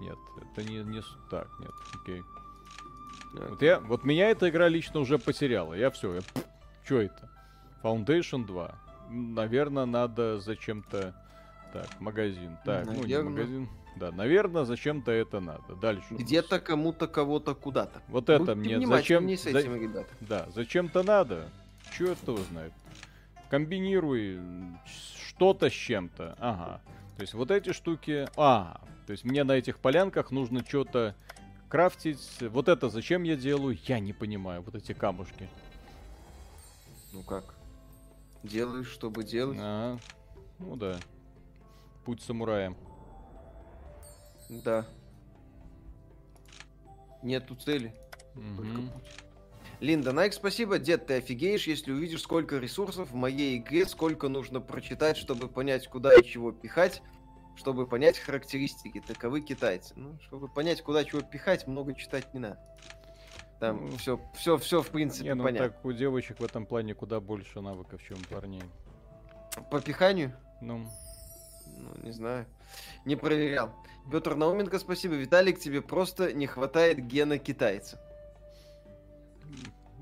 нет, 0.00 0.18
это 0.36 0.68
не, 0.68 0.78
не 0.84 1.02
так, 1.30 1.48
нет, 1.60 1.72
окей. 2.00 2.20
Okay. 2.20 2.24
Вот, 3.32 3.62
я, 3.62 3.80
вот 3.80 4.04
меня 4.04 4.30
эта 4.30 4.48
игра 4.48 4.68
лично 4.68 5.00
уже 5.00 5.18
потеряла. 5.18 5.74
Я 5.74 5.90
все, 5.90 6.14
я... 6.14 6.20
Что 6.84 7.02
это? 7.02 7.30
Foundation 7.82 8.46
2. 8.46 8.74
Наверное, 9.10 9.84
надо 9.84 10.40
зачем-то... 10.40 11.14
Так, 11.72 12.00
магазин. 12.00 12.56
Так, 12.64 12.86
наверное. 12.86 13.02
ну 13.02 13.06
не 13.06 13.22
магазин. 13.22 13.68
Да, 13.96 14.10
наверное, 14.10 14.64
зачем-то 14.64 15.10
это 15.10 15.40
надо. 15.40 15.74
Дальше. 15.74 16.06
Где-то 16.10 16.60
кому-то 16.60 17.06
кого-то 17.08 17.54
куда-то. 17.54 18.00
Вот 18.08 18.26
Будьте 18.26 18.42
это 18.42 18.54
мне 18.54 18.86
зачем? 18.86 19.26
Не 19.26 19.36
с 19.36 19.44
этим, 19.44 19.72
За... 19.72 19.78
ребята. 19.78 20.08
Да, 20.20 20.46
зачем-то 20.54 21.02
надо. 21.02 21.50
Чего 21.96 22.10
это 22.10 22.36
знает? 22.50 22.72
Комбинируй 23.50 24.40
что-то 25.28 25.68
с 25.68 25.72
чем-то. 25.72 26.36
Ага. 26.38 26.80
То 27.18 27.22
есть 27.22 27.34
вот 27.34 27.50
эти 27.50 27.72
штуки... 27.72 28.28
А, 28.36 28.80
то 29.06 29.10
есть 29.10 29.24
мне 29.24 29.42
на 29.42 29.50
этих 29.50 29.80
полянках 29.80 30.30
нужно 30.30 30.64
что-то 30.64 31.16
крафтить. 31.68 32.24
Вот 32.40 32.68
это 32.68 32.88
зачем 32.90 33.24
я 33.24 33.34
делаю, 33.34 33.76
я 33.86 33.98
не 33.98 34.12
понимаю. 34.12 34.62
Вот 34.62 34.76
эти 34.76 34.92
камушки. 34.92 35.48
Ну 37.12 37.24
как? 37.24 37.56
Делаешь, 38.44 38.86
чтобы 38.86 39.24
делать? 39.24 39.58
А, 39.60 39.98
ну 40.60 40.76
да. 40.76 40.96
Путь 42.04 42.22
самурая. 42.22 42.76
Да. 44.48 44.86
Нету 47.24 47.56
цели. 47.56 47.92
Угу. 48.36 48.56
Только 48.58 48.76
путь. 48.92 49.02
Линда 49.80 50.12
Найк, 50.12 50.32
спасибо. 50.32 50.78
Дед, 50.78 51.06
ты 51.06 51.14
офигеешь, 51.14 51.66
если 51.66 51.92
увидишь, 51.92 52.22
сколько 52.22 52.58
ресурсов 52.58 53.10
в 53.10 53.14
моей 53.14 53.58
игре, 53.58 53.86
сколько 53.86 54.28
нужно 54.28 54.60
прочитать, 54.60 55.16
чтобы 55.16 55.48
понять, 55.48 55.86
куда 55.86 56.12
и 56.14 56.24
чего 56.24 56.50
пихать, 56.50 57.00
чтобы 57.56 57.86
понять 57.86 58.18
характеристики. 58.18 59.00
Таковы 59.06 59.40
китайцы. 59.40 59.94
Ну, 59.96 60.18
чтобы 60.26 60.48
понять, 60.48 60.82
куда 60.82 61.04
чего 61.04 61.20
пихать, 61.20 61.68
много 61.68 61.94
читать 61.94 62.34
не 62.34 62.40
надо. 62.40 62.58
Там 63.60 63.90
ну, 63.90 63.96
все, 63.96 64.20
все, 64.34 64.56
все 64.56 64.82
в 64.82 64.88
принципе 64.88 65.30
не, 65.30 65.34
ну, 65.34 65.44
понятно. 65.44 65.70
так 65.70 65.84
у 65.84 65.92
девочек 65.92 66.38
в 66.38 66.44
этом 66.44 66.64
плане 66.64 66.94
куда 66.94 67.20
больше 67.20 67.60
навыков, 67.60 68.00
чем 68.06 68.18
у 68.18 68.34
парней. 68.34 68.62
По 69.70 69.80
пиханию? 69.80 70.32
Ну. 70.60 70.88
Ну, 71.76 71.90
не 72.02 72.12
знаю. 72.12 72.46
Не 73.04 73.16
проверял. 73.16 73.74
Петр 74.10 74.34
Науменко, 74.34 74.78
спасибо. 74.78 75.14
Виталик, 75.14 75.58
тебе 75.58 75.82
просто 75.82 76.32
не 76.32 76.46
хватает 76.46 77.04
гена 77.06 77.38
китайца. 77.38 78.00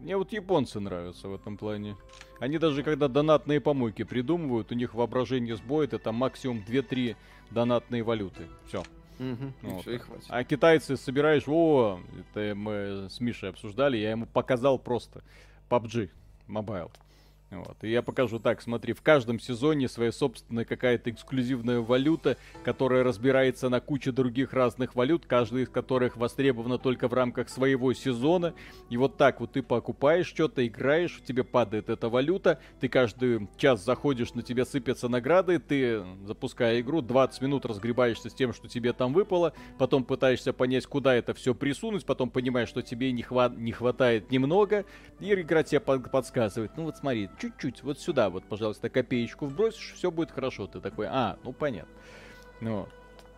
Мне 0.06 0.16
вот 0.16 0.30
японцы 0.30 0.78
нравятся 0.78 1.26
в 1.26 1.34
этом 1.34 1.56
плане. 1.56 1.96
Они 2.38 2.58
даже 2.58 2.84
когда 2.84 3.08
донатные 3.08 3.60
помойки 3.60 4.04
придумывают, 4.04 4.70
у 4.70 4.76
них 4.76 4.94
воображение 4.94 5.56
сбоит, 5.56 5.94
это 5.94 6.12
максимум 6.12 6.62
2-3 6.64 7.16
донатные 7.50 8.04
валюты. 8.04 8.46
Все. 8.68 8.84
Угу, 9.18 9.52
вот. 9.62 9.82
все, 9.82 10.00
а 10.28 10.44
китайцы 10.44 10.96
собираешь, 10.96 11.48
о, 11.48 11.98
это 12.20 12.54
мы 12.54 13.08
с 13.10 13.18
Мишей 13.18 13.48
обсуждали, 13.48 13.96
я 13.96 14.12
ему 14.12 14.26
показал 14.26 14.78
просто 14.78 15.24
PUBG 15.68 16.10
Mobile. 16.46 16.92
Вот. 17.50 17.76
И 17.82 17.90
я 17.90 18.02
покажу 18.02 18.40
так, 18.40 18.60
смотри, 18.60 18.92
в 18.92 19.02
каждом 19.02 19.38
сезоне 19.38 19.88
своя 19.88 20.10
собственная 20.10 20.64
какая-то 20.64 21.10
эксклюзивная 21.10 21.78
валюта, 21.78 22.36
которая 22.64 23.04
разбирается 23.04 23.68
на 23.68 23.80
куче 23.80 24.10
других 24.10 24.52
разных 24.52 24.96
валют, 24.96 25.26
каждая 25.26 25.62
из 25.62 25.68
которых 25.68 26.16
востребована 26.16 26.78
только 26.78 27.06
в 27.06 27.14
рамках 27.14 27.48
своего 27.48 27.92
сезона. 27.92 28.52
И 28.90 28.96
вот 28.96 29.16
так 29.16 29.40
вот 29.40 29.52
ты 29.52 29.62
покупаешь 29.62 30.26
что-то, 30.26 30.66
играешь, 30.66 31.22
тебе 31.24 31.44
падает 31.44 31.88
эта 31.88 32.08
валюта, 32.08 32.60
ты 32.80 32.88
каждый 32.88 33.48
час 33.56 33.84
заходишь, 33.84 34.34
на 34.34 34.42
тебя 34.42 34.64
сыпятся 34.64 35.08
награды, 35.08 35.60
ты, 35.60 36.04
запуская 36.24 36.80
игру, 36.80 37.00
20 37.00 37.40
минут 37.42 37.64
разгребаешься 37.64 38.28
с 38.28 38.34
тем, 38.34 38.52
что 38.52 38.66
тебе 38.66 38.92
там 38.92 39.12
выпало, 39.12 39.52
потом 39.78 40.02
пытаешься 40.02 40.52
понять, 40.52 40.86
куда 40.86 41.14
это 41.14 41.32
все 41.32 41.54
присунуть, 41.54 42.04
потом 42.04 42.28
понимаешь, 42.30 42.68
что 42.68 42.82
тебе 42.82 43.12
не, 43.12 43.22
хва- 43.22 43.56
не 43.56 43.70
хватает 43.70 44.32
немного, 44.32 44.84
и 45.20 45.32
игра 45.32 45.62
тебе 45.62 45.78
под- 45.78 46.10
подсказывает, 46.10 46.72
ну 46.76 46.84
вот 46.84 46.96
смотри, 46.96 47.28
чуть-чуть, 47.38 47.82
вот 47.82 48.00
сюда 48.00 48.30
вот, 48.30 48.44
пожалуйста, 48.44 48.88
копеечку 48.88 49.46
вбросишь, 49.46 49.94
все 49.94 50.10
будет 50.10 50.30
хорошо. 50.30 50.66
Ты 50.66 50.80
такой, 50.80 51.06
а, 51.08 51.38
ну 51.42 51.52
понятно. 51.52 51.94
Ну, 52.60 52.88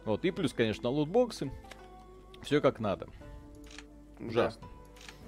вот, 0.05 0.25
и 0.25 0.31
плюс, 0.31 0.53
конечно, 0.53 0.89
лутбоксы. 0.89 1.51
Все 2.43 2.61
как 2.61 2.81
надо. 2.81 3.09
Ужасно. 4.21 4.63
Да. 4.63 4.79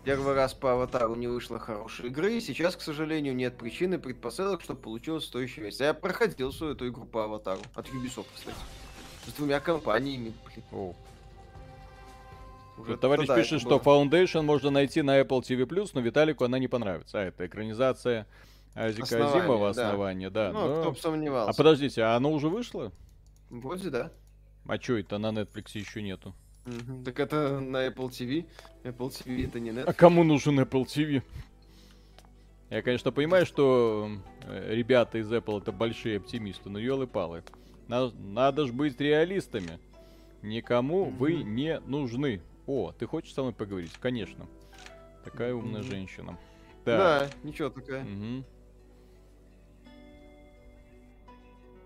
Первый 0.02 0.34
раз 0.34 0.55
по 0.55 0.72
аватару 0.72 1.14
не 1.14 1.26
вышло 1.26 1.59
хорошей 1.59 2.06
игры, 2.06 2.34
и 2.34 2.40
сейчас, 2.40 2.74
к 2.74 2.80
сожалению, 2.80 3.36
нет 3.36 3.59
причины 3.59 3.98
предпосылок, 3.98 4.62
чтобы 4.62 4.80
получилась 4.80 5.24
стоящая 5.24 5.62
версия. 5.62 5.84
Я 5.84 5.94
проходил 5.94 6.52
свою 6.52 6.72
эту 6.72 6.88
игру 6.88 7.05
по 7.05 7.24
аватару. 7.24 7.60
От 7.74 7.86
Ubisoft, 7.88 8.26
кстати. 8.34 8.56
С 9.26 9.32
двумя 9.34 9.60
компаниями, 9.60 10.32
блин. 10.47 10.64
О. 10.72 10.94
Уже 12.78 12.97
Товарищ 12.97 13.28
пишет, 13.28 13.60
что 13.60 13.76
Foundation 13.76 14.42
можно 14.42 14.70
найти 14.70 15.02
на 15.02 15.20
Apple 15.20 15.42
TV+, 15.42 15.90
но 15.92 16.01
Виталику 16.01 16.44
она 16.44 16.59
не 16.59 16.68
понравится. 16.68 17.20
А, 17.20 17.24
это 17.24 17.47
экранизация 17.47 18.26
Азика 18.74 19.02
Основание, 19.02 19.40
Азимова 19.40 19.68
«Основание», 19.70 20.30
да. 20.30 20.52
Ну, 20.52 20.68
но... 20.68 20.80
кто 20.80 20.90
бы 20.92 20.98
сомневался. 20.98 21.51
А 21.51 21.55
подождите, 21.55 22.02
а 22.02 22.16
оно 22.16 22.32
уже 22.32 22.48
вышло? 22.48 22.92
Вроде 23.51 23.90
да. 23.90 24.12
А 24.66 24.78
чё 24.78 24.98
это 24.98 25.18
на 25.18 25.28
Netflix 25.28 25.70
еще 25.74 26.02
нету? 26.02 26.34
Угу. 26.66 27.05
Так 27.05 27.18
это 27.18 27.60
на 27.60 27.86
Apple 27.86 28.09
TV. 28.09 28.47
Apple 28.84 29.09
TV 29.09 29.48
это 29.48 29.59
не 29.59 29.70
Netflix. 29.70 29.84
А 29.86 29.92
кому 29.92 30.22
нужен 30.22 30.60
Apple 30.60 30.84
TV? 30.84 31.22
Я, 32.70 32.82
конечно, 32.82 33.10
понимаю, 33.10 33.47
что 33.47 34.09
э, 34.44 34.74
ребята 34.74 35.18
из 35.18 35.32
Apple 35.32 35.60
это 35.60 35.72
большие 35.72 36.18
оптимисты, 36.18 36.70
но 36.70 36.78
елы-палы. 36.78 37.42
Надо, 37.88 38.14
надо 38.16 38.66
ж 38.66 38.70
быть 38.70 39.01
реалистами. 39.01 39.80
Никому 40.42 41.06
mm-hmm. 41.06 41.16
вы 41.16 41.42
не 41.42 41.80
нужны. 41.80 42.40
О, 42.66 42.92
ты 42.92 43.06
хочешь 43.06 43.34
со 43.34 43.42
мной 43.42 43.52
поговорить? 43.52 43.92
Конечно. 44.01 44.47
Такая 45.24 45.52
умная 45.52 45.80
mm-hmm. 45.80 45.90
женщина. 45.90 46.38
Так. 46.84 46.98
Да, 46.98 47.30
ничего 47.42 47.70
такая. 47.70 48.05
Mm-hmm. 48.05 48.44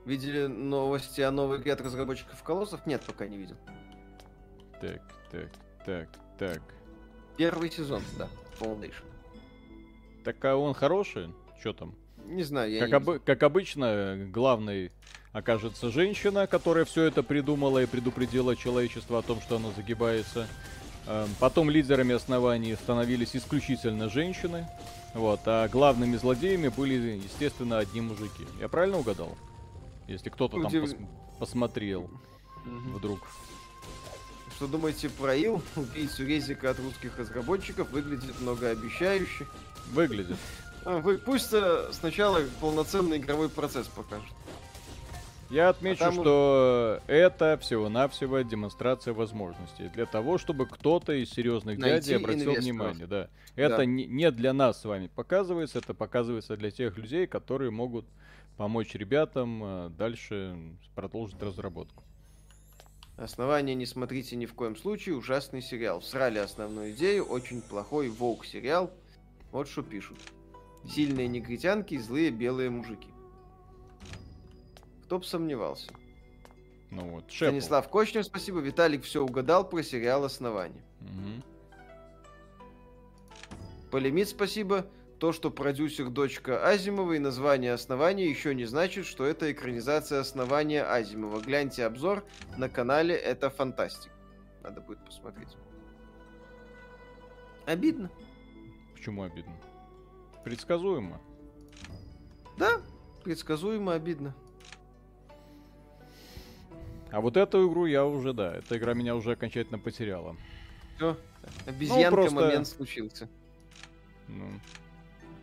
Видели 0.04 0.46
новости 0.46 1.22
о 1.22 1.30
новой 1.30 1.58
игре 1.58 1.72
от 1.72 1.80
разработчиков 1.80 2.42
Колоссов? 2.42 2.84
Нет, 2.86 3.02
пока 3.06 3.26
не 3.26 3.38
видел. 3.38 3.56
Так, 4.80 5.00
так, 5.30 5.50
так, 5.86 6.08
так. 6.38 6.62
Первый 7.36 7.70
сезон, 7.70 8.02
да, 8.18 8.28
Foundation. 8.60 9.04
Так 10.24 10.44
а 10.44 10.56
он 10.56 10.74
хороший? 10.74 11.34
Что 11.60 11.72
там? 11.72 11.94
Не 12.26 12.42
знаю, 12.42 12.70
я 12.70 12.88
как, 12.88 13.06
не 13.06 13.12
об... 13.14 13.24
как 13.24 13.42
обычно, 13.42 14.28
главный 14.30 14.92
окажется 15.32 15.90
женщина, 15.90 16.46
которая 16.46 16.84
все 16.84 17.04
это 17.04 17.22
придумала 17.22 17.82
и 17.82 17.86
предупредила 17.86 18.56
человечество 18.56 19.18
о 19.18 19.22
том, 19.22 19.40
что 19.40 19.56
оно 19.56 19.72
загибается. 19.72 20.46
Эм, 21.06 21.28
потом 21.40 21.68
лидерами 21.70 22.14
оснований 22.14 22.74
становились 22.74 23.34
исключительно 23.34 24.08
женщины. 24.08 24.66
Вот, 25.12 25.40
а 25.46 25.68
главными 25.68 26.16
злодеями 26.16 26.68
были, 26.68 27.20
естественно, 27.22 27.78
одни 27.78 28.00
мужики. 28.00 28.46
Я 28.60 28.68
правильно 28.68 28.98
угадал? 28.98 29.36
Если 30.06 30.30
кто-то 30.30 30.60
там 30.60 30.70
пос 30.70 30.96
посмотрел 31.38 32.10
вдруг. 32.64 33.20
Что 34.56 34.66
думаете 34.68 35.10
про 35.10 35.34
Ил? 35.34 35.60
Убийцу 35.76 36.24
Резика 36.24 36.70
от 36.70 36.78
русских 36.78 37.18
разработчиков 37.18 37.90
выглядит 37.90 38.40
многообещающе. 38.40 39.46
Выглядит. 39.92 40.36
А, 40.84 40.98
вы, 40.98 41.18
пусть 41.18 41.52
э, 41.52 41.88
сначала 41.92 42.40
полноценный 42.60 43.18
игровой 43.18 43.48
процесс 43.48 43.88
покажет. 43.88 44.28
Я 45.50 45.70
отмечу, 45.70 46.02
а 46.02 46.06
там... 46.06 46.14
что 46.14 47.00
это 47.06 47.58
всего-навсего 47.60 48.40
демонстрация 48.40 49.14
возможностей 49.14 49.88
для 49.94 50.06
того, 50.06 50.38
чтобы 50.38 50.66
кто-то 50.66 51.12
из 51.12 51.30
серьезных 51.30 51.78
Найти 51.78 52.08
дядей 52.08 52.16
обратил 52.16 52.52
инвесторов. 52.52 52.64
внимание. 52.64 53.06
Да. 53.06 53.28
Это 53.56 53.78
да. 53.78 53.84
Не, 53.84 54.06
не 54.06 54.30
для 54.30 54.52
нас 54.52 54.80
с 54.80 54.84
вами 54.84 55.08
показывается, 55.14 55.78
это 55.78 55.94
показывается 55.94 56.56
для 56.56 56.70
тех 56.70 56.96
людей, 56.96 57.26
которые 57.26 57.70
могут 57.70 58.04
помочь 58.56 58.94
ребятам 58.94 59.62
э, 59.64 59.88
дальше 59.90 60.56
продолжить 60.94 61.42
разработку. 61.42 62.04
Основание 63.16 63.76
не 63.76 63.86
смотрите 63.86 64.34
ни 64.34 64.46
в 64.46 64.54
коем 64.54 64.76
случае, 64.76 65.16
ужасный 65.16 65.62
сериал. 65.62 66.02
Срали 66.02 66.38
основную 66.38 66.92
идею, 66.92 67.24
очень 67.24 67.62
плохой 67.62 68.08
волк 68.08 68.44
сериал. 68.44 68.90
Вот 69.52 69.68
что 69.68 69.82
пишут. 69.82 70.18
Сильные 70.84 71.28
негритянки 71.28 71.94
и 71.94 71.98
злые 71.98 72.30
белые 72.30 72.70
мужики. 72.70 73.08
Кто 75.04 75.18
бы 75.18 75.24
сомневался. 75.24 75.92
Ну 76.90 77.08
вот, 77.10 77.30
Шепл. 77.30 77.50
Станислав 77.50 77.88
Кочнев, 77.88 78.24
спасибо. 78.24 78.58
Виталик 78.60 79.04
все 79.04 79.22
угадал 79.22 79.68
про 79.68 79.82
сериал 79.82 80.24
«Основание». 80.24 80.82
Угу. 81.00 81.42
Полемит, 83.90 84.28
спасибо. 84.28 84.86
То, 85.18 85.32
что 85.32 85.50
продюсер 85.50 86.10
дочка 86.10 86.66
Азимова 86.68 87.12
и 87.12 87.18
название 87.18 87.72
«Основание» 87.72 88.28
еще 88.28 88.54
не 88.54 88.64
значит, 88.64 89.06
что 89.06 89.24
это 89.24 89.50
экранизация 89.52 90.20
«Основания» 90.20 90.82
Азимова. 90.84 91.40
Гляньте 91.40 91.84
обзор 91.84 92.24
на 92.56 92.68
канале 92.68 93.14
«Это 93.14 93.48
фантастик». 93.48 94.10
Надо 94.62 94.80
будет 94.80 95.04
посмотреть. 95.04 95.56
Обидно. 97.66 98.10
Почему 98.94 99.22
обидно? 99.22 99.54
Предсказуемо. 100.42 101.20
Да, 102.58 102.80
предсказуемо 103.22 103.94
обидно. 103.94 104.34
А 107.10 107.20
вот 107.20 107.36
эту 107.36 107.68
игру 107.68 107.86
я 107.86 108.04
уже, 108.04 108.32
да, 108.32 108.56
эта 108.56 108.76
игра 108.76 108.92
меня 108.94 109.14
уже 109.14 109.32
окончательно 109.32 109.78
потеряла. 109.78 110.36
Все, 110.96 111.16
обезьянка 111.66 112.10
ну, 112.10 112.16
просто... 112.16 112.34
момент 112.34 112.66
случился. 112.66 113.28
Ну, 114.26 114.60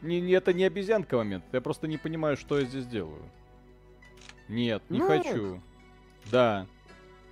не, 0.01 0.21
не, 0.21 0.33
это 0.33 0.53
не 0.53 0.63
обезьянка 0.63 1.17
момент, 1.17 1.43
я 1.51 1.61
просто 1.61 1.87
не 1.87 1.97
понимаю, 1.97 2.37
что 2.37 2.59
я 2.59 2.65
здесь 2.65 2.85
делаю. 2.85 3.23
Нет, 4.47 4.83
не 4.89 4.99
ну... 4.99 5.07
хочу. 5.07 5.61
Да, 6.31 6.67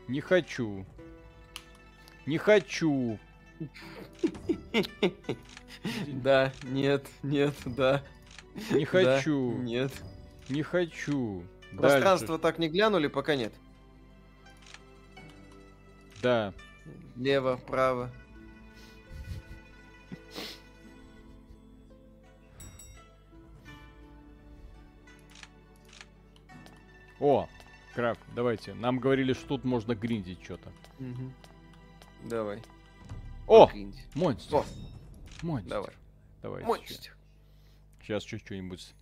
не 0.07 0.21
хочу. 0.21 0.85
Не 2.25 2.37
хочу. 2.37 3.19
Да, 6.07 6.51
нет, 6.63 7.05
нет, 7.23 7.53
да. 7.65 8.03
Не 8.71 8.83
хочу. 8.83 9.53
Нет. 9.59 9.93
Не 10.49 10.61
хочу. 10.61 11.43
Пространство 11.77 12.37
так 12.37 12.59
не 12.59 12.67
глянули, 12.67 13.07
пока 13.07 13.35
нет. 13.35 13.53
Да. 16.21 16.53
Лево, 17.15 17.55
право. 17.55 18.11
О, 27.19 27.47
Крак, 27.93 28.17
давайте. 28.33 28.73
Нам 28.75 28.99
говорили, 28.99 29.33
что 29.33 29.47
тут 29.47 29.65
можно 29.65 29.95
гриндить 29.95 30.43
что-то. 30.43 30.71
Угу. 30.99 31.33
Давай. 32.29 32.61
О! 33.47 33.69
Монстр. 34.13 34.55
О! 34.55 34.65
Монстр. 35.41 35.69
Давай. 35.69 35.93
Давай. 36.41 36.63
Монстр. 36.63 37.15
Сейчас 38.01 38.23
что-нибудь 38.23 38.93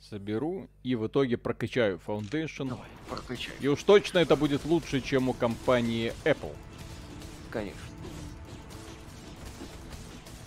соберу 0.00 0.68
и 0.82 0.94
в 0.94 1.06
итоге 1.06 1.36
прокачаю 1.36 2.00
Foundation. 2.06 2.68
Давай, 2.68 2.88
прокачай. 3.08 3.54
И 3.60 3.68
уж 3.68 3.82
точно 3.82 4.18
это 4.18 4.36
будет 4.36 4.64
лучше, 4.64 5.00
чем 5.00 5.28
у 5.28 5.32
компании 5.32 6.12
Apple. 6.24 6.54
Конечно. 7.50 7.80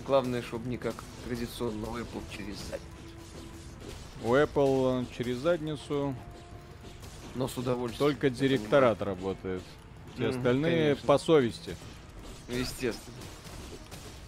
Главное, 0.05 0.41
чтобы 0.41 0.69
не 0.69 0.77
как 0.77 0.95
традиционно 1.25 1.89
у 1.89 1.97
Apple 1.97 2.21
через 2.31 2.57
задницу. 2.57 2.87
У 4.23 4.33
Apple 4.33 5.05
через 5.15 5.37
задницу. 5.37 6.15
Но 7.35 7.47
с 7.47 7.57
удовольствием. 7.57 8.11
Только 8.11 8.29
директорат 8.29 8.99
понимаю. 8.99 9.17
работает. 9.17 9.61
Все 10.15 10.29
остальные 10.29 10.83
конечно. 10.83 11.07
по 11.07 11.17
совести. 11.17 11.75
Естественно. 12.49 13.17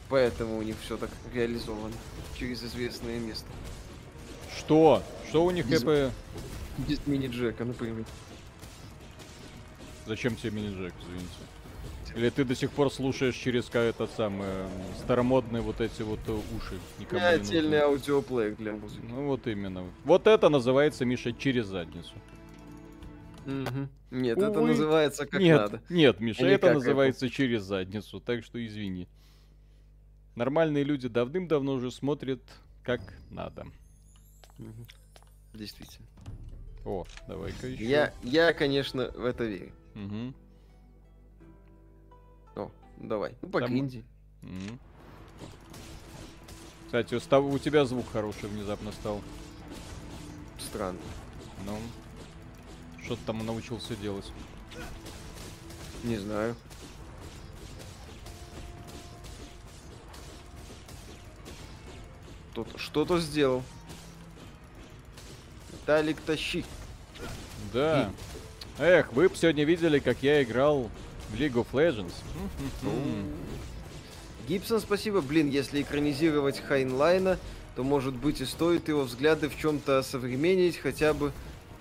Поэтому 0.09 0.57
у 0.57 0.61
них 0.61 0.75
все 0.83 0.97
так 0.97 1.09
реализовано 1.33 1.93
через 2.37 2.63
известное 2.63 3.19
место. 3.19 3.47
Что? 4.57 5.03
Что 5.29 5.45
у 5.45 5.51
них 5.51 5.67
без, 5.67 5.83
ЭП? 5.83 6.11
Без 6.77 7.05
мини-джека, 7.05 7.65
например. 7.65 8.05
Зачем 10.05 10.35
тебе 10.35 10.51
мини-джек, 10.51 10.93
извините? 11.01 11.33
Или 12.15 12.29
ты 12.29 12.45
до 12.45 12.55
сих 12.55 12.71
пор 12.71 12.91
слушаешь 12.91 13.35
через 13.35 13.69
этот 13.73 14.09
самый 14.11 14.47
старомодные 15.03 15.61
вот 15.61 15.81
эти 15.81 16.01
вот 16.01 16.19
э, 16.27 16.31
уши? 16.55 16.79
Никому 16.97 17.19
не 17.19 17.27
отдельный 17.27 17.79
аудиоплеер 17.79 18.55
для 18.55 18.71
музыки. 18.71 19.03
Ну 19.09 19.27
вот 19.27 19.47
именно. 19.47 19.83
Вот 20.05 20.25
это 20.25 20.47
называется, 20.47 21.03
Миша, 21.03 21.33
через 21.33 21.65
задницу. 21.65 22.13
Угу. 23.45 23.89
Нет, 24.11 24.37
Увы. 24.37 24.47
это 24.47 24.61
называется 24.61 25.25
как 25.25 25.39
нет, 25.39 25.57
надо. 25.57 25.81
Нет, 25.89 26.19
Миша, 26.19 26.45
это 26.45 26.73
называется 26.73 27.27
это. 27.27 27.35
через 27.35 27.63
задницу, 27.63 28.19
так 28.19 28.43
что 28.43 28.63
извини. 28.65 29.07
Нормальные 30.35 30.83
люди 30.83 31.07
давным-давно 31.07 31.73
уже 31.73 31.91
смотрят 31.91 32.41
как 32.83 33.01
надо. 33.29 33.67
Угу. 34.59 34.85
Действительно. 35.53 36.07
О, 36.85 37.05
давай-ка 37.27 37.67
еще. 37.67 37.85
Я, 37.85 38.13
я, 38.23 38.53
конечно, 38.53 39.09
в 39.11 39.25
это 39.25 39.43
верю. 39.45 39.73
Угу. 39.95 40.33
О, 42.55 42.71
давай. 42.97 43.35
Ну, 43.41 43.49
по 43.49 43.59
Там... 43.59 43.75
Угу. 43.75 44.79
Кстати, 46.85 47.15
у 47.15 47.59
тебя 47.59 47.85
звук 47.85 48.05
хороший 48.11 48.49
внезапно 48.49 48.91
стал. 48.91 49.21
странно. 50.59 50.99
Ну, 51.65 51.77
что 53.05 53.15
ты 53.15 53.21
там 53.25 53.45
научился 53.45 53.95
делать? 53.95 54.25
Не 56.03 56.17
знаю. 56.17 56.55
Тут 62.53 62.67
что-то 62.77 63.19
сделал. 63.19 63.63
Виталик, 65.71 66.19
тащи. 66.21 66.65
Да. 67.71 68.11
Эх, 68.79 69.13
вы 69.13 69.29
бы 69.29 69.35
сегодня 69.35 69.65
видели, 69.65 69.99
как 69.99 70.23
я 70.23 70.41
играл 70.41 70.89
в 71.29 71.35
League 71.35 71.53
of 71.53 71.67
Legends. 71.73 72.13
Гибсон, 74.47 74.79
спасибо. 74.79 75.21
Блин, 75.21 75.49
если 75.49 75.81
экранизировать 75.81 76.59
Хайнлайна, 76.59 77.37
то, 77.75 77.83
может 77.83 78.15
быть, 78.15 78.41
и 78.41 78.45
стоит 78.45 78.87
его 78.87 79.03
взгляды 79.03 79.49
в 79.49 79.57
чем-то 79.57 80.01
современнить, 80.01 80.77
хотя 80.77 81.13
бы... 81.13 81.31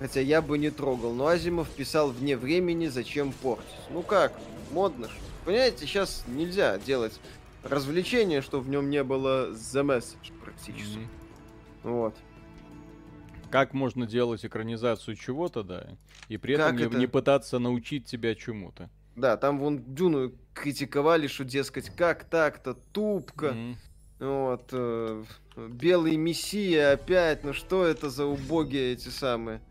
Хотя 0.05 0.21
я 0.21 0.43
бы 0.43 0.59
не 0.59 0.69
трогал. 0.69 1.15
Но 1.15 1.29
Азимов 1.29 1.67
писал 1.71 2.11
вне 2.11 2.37
времени, 2.37 2.89
зачем 2.89 3.33
портить. 3.33 3.65
Ну 3.89 4.03
как, 4.03 4.35
модно 4.71 5.09
ж. 5.09 5.13
Понимаете, 5.47 5.87
сейчас 5.87 6.25
нельзя 6.27 6.77
делать 6.77 7.19
развлечение, 7.63 8.43
что 8.43 8.61
в 8.61 8.69
нем 8.69 8.91
не 8.91 9.03
было 9.03 9.53
The 9.53 9.83
Message 9.83 10.39
практически. 10.43 10.99
Мгм. 10.99 11.09
Вот. 11.85 12.15
Как 13.51 13.73
можно 13.73 14.07
делать 14.07 14.45
экранизацию 14.45 15.17
чего-то, 15.17 15.63
да, 15.63 15.87
и 16.29 16.37
при 16.37 16.53
этом 16.53 16.77
не, 16.77 16.85
это? 16.85 16.99
не 16.99 17.07
пытаться 17.07 17.59
научить 17.59 18.05
тебя 18.05 18.35
чему-то. 18.35 18.91
Да, 19.17 19.39
там 19.39 19.59
вон 19.59 19.83
Дюну 19.95 20.33
критиковали, 20.53 21.29
что, 21.29 21.45
дескать, 21.45 21.89
как 21.89 22.25
так-то, 22.25 22.75
тупко. 22.93 23.53
Мгм. 23.53 23.77
Вот. 24.19 24.69
э, 24.73 25.25
Белый 25.57 26.17
Мессия 26.17 26.93
опять, 26.93 27.43
ну 27.43 27.55
что 27.55 27.87
это 27.87 28.11
за 28.11 28.27
убогие 28.27 28.93
эти 28.93 29.09
самые 29.09 29.63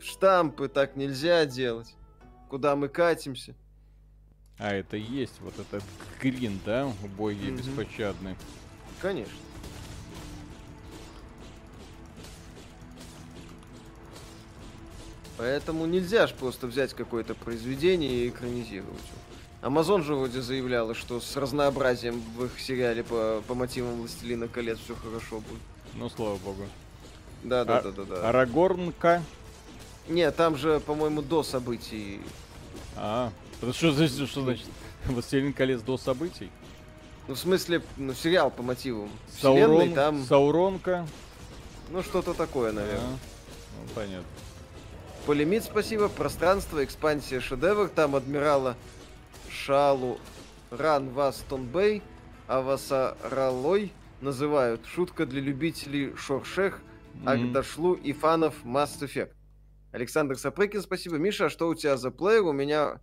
штампы, 0.00 0.68
так 0.68 0.96
нельзя 0.96 1.44
делать. 1.46 1.94
Куда 2.48 2.76
мы 2.76 2.88
катимся? 2.88 3.54
А 4.58 4.72
это 4.72 4.96
и 4.96 5.00
есть 5.02 5.40
вот 5.40 5.54
этот 5.58 5.82
грин, 6.20 6.60
да, 6.64 6.86
убогий, 7.02 7.50
Мгм. 7.50 7.56
беспощадный. 7.56 8.36
Конечно. 9.00 9.34
Поэтому 15.36 15.86
нельзя 15.86 16.26
же 16.26 16.34
просто 16.34 16.66
взять 16.66 16.94
какое-то 16.94 17.34
произведение 17.34 18.10
и 18.10 18.28
экранизировать 18.28 18.92
его. 19.00 19.18
Амазон 19.62 20.02
же 20.04 20.14
вроде 20.14 20.42
заявляла, 20.42 20.94
что 20.94 21.20
с 21.20 21.36
разнообразием 21.36 22.20
в 22.36 22.44
их 22.44 22.60
сериале 22.60 23.02
по, 23.02 23.42
по 23.48 23.54
мотивам 23.54 23.94
Властелина 23.96 24.46
колец 24.46 24.78
все 24.78 24.94
хорошо 24.94 25.36
будет. 25.40 25.60
Ну, 25.94 26.08
слава 26.08 26.36
богу. 26.36 26.62
Да, 27.42 27.64
да, 27.64 27.78
А- 27.78 27.82
да, 27.82 27.90
да, 27.90 28.04
да. 28.04 28.28
Арагорнка. 28.28 29.22
Не, 30.08 30.30
там 30.30 30.56
же, 30.56 30.80
по-моему, 30.80 31.22
до 31.22 31.42
событий. 31.42 32.20
А, 32.96 33.32
что, 33.72 33.92
значит- 33.92 34.28
что 34.28 34.42
значит? 34.42 34.66
Властелин 35.06 35.52
колец 35.52 35.80
до 35.80 35.96
событий? 35.98 36.50
Ну, 37.26 37.34
в 37.34 37.38
смысле, 37.38 37.82
ну, 37.96 38.12
сериал 38.12 38.50
по 38.50 38.62
мотивам. 38.62 39.10
Вселенной 39.28 39.60
Саурон, 39.88 39.94
там, 39.94 40.24
Сауронка. 40.24 41.06
ну, 41.90 42.02
что-то 42.02 42.34
такое, 42.34 42.72
наверное. 42.72 43.00
А, 43.00 43.10
ну, 43.80 43.88
понятно. 43.94 44.26
Полимит, 45.26 45.64
спасибо. 45.64 46.08
Пространство, 46.08 46.84
экспансия, 46.84 47.40
шедевр. 47.40 47.88
Там 47.88 48.14
адмирала 48.14 48.76
Шалу 49.48 50.18
Ран 50.70 51.08
Вас 51.10 51.42
Тонбей, 51.48 52.02
Авасаралой 52.46 53.90
называют. 54.20 54.82
Шутка 54.86 55.24
для 55.24 55.40
любителей 55.40 56.14
Шоршех. 56.16 56.80
Агдашлу 57.24 57.94
и 57.94 58.12
фанов 58.12 58.54
Mass 58.64 58.98
Effect. 59.00 59.30
Александр 59.98 60.36
Сапрыкин, 60.36 60.82
спасибо. 60.82 61.18
Миша, 61.18 61.46
а 61.46 61.48
что 61.50 61.68
у 61.68 61.74
тебя 61.76 61.96
за 61.96 62.10
плеер? 62.10 62.42
У 62.42 62.52
меня 62.52 63.00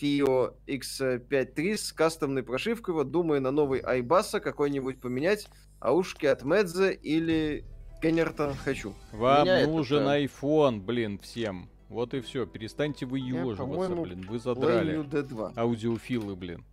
Fio 0.00 0.54
X53 0.66 1.76
с 1.76 1.92
кастомной 1.92 2.42
прошивкой. 2.42 2.94
Вот 2.94 3.10
думаю 3.10 3.42
на 3.42 3.50
новый 3.50 3.80
айбаса 3.80 4.40
какой-нибудь 4.40 4.98
поменять. 4.98 5.46
А 5.78 5.92
ушки 5.92 6.24
от 6.24 6.42
Медзе 6.42 6.94
или 6.94 7.66
Кеннертон 8.00 8.54
хочу. 8.54 8.94
Вам 9.12 9.42
Меня 9.44 9.60
это 9.60 9.70
нужен 9.70 9.98
прям- 10.04 10.24
iPhone, 10.24 10.80
блин, 10.80 11.18
всем. 11.18 11.68
Вот 11.90 12.14
и 12.14 12.20
все. 12.22 12.46
Перестаньте 12.46 13.04
выеживаться, 13.04 13.62
по-моему, 13.62 14.02
блин. 14.04 14.26
Вы 14.26 14.38
задрали. 14.38 15.00
Player 15.00 15.10
D2. 15.28 15.52
Аудиофилы, 15.54 16.34
блин. 16.34 16.64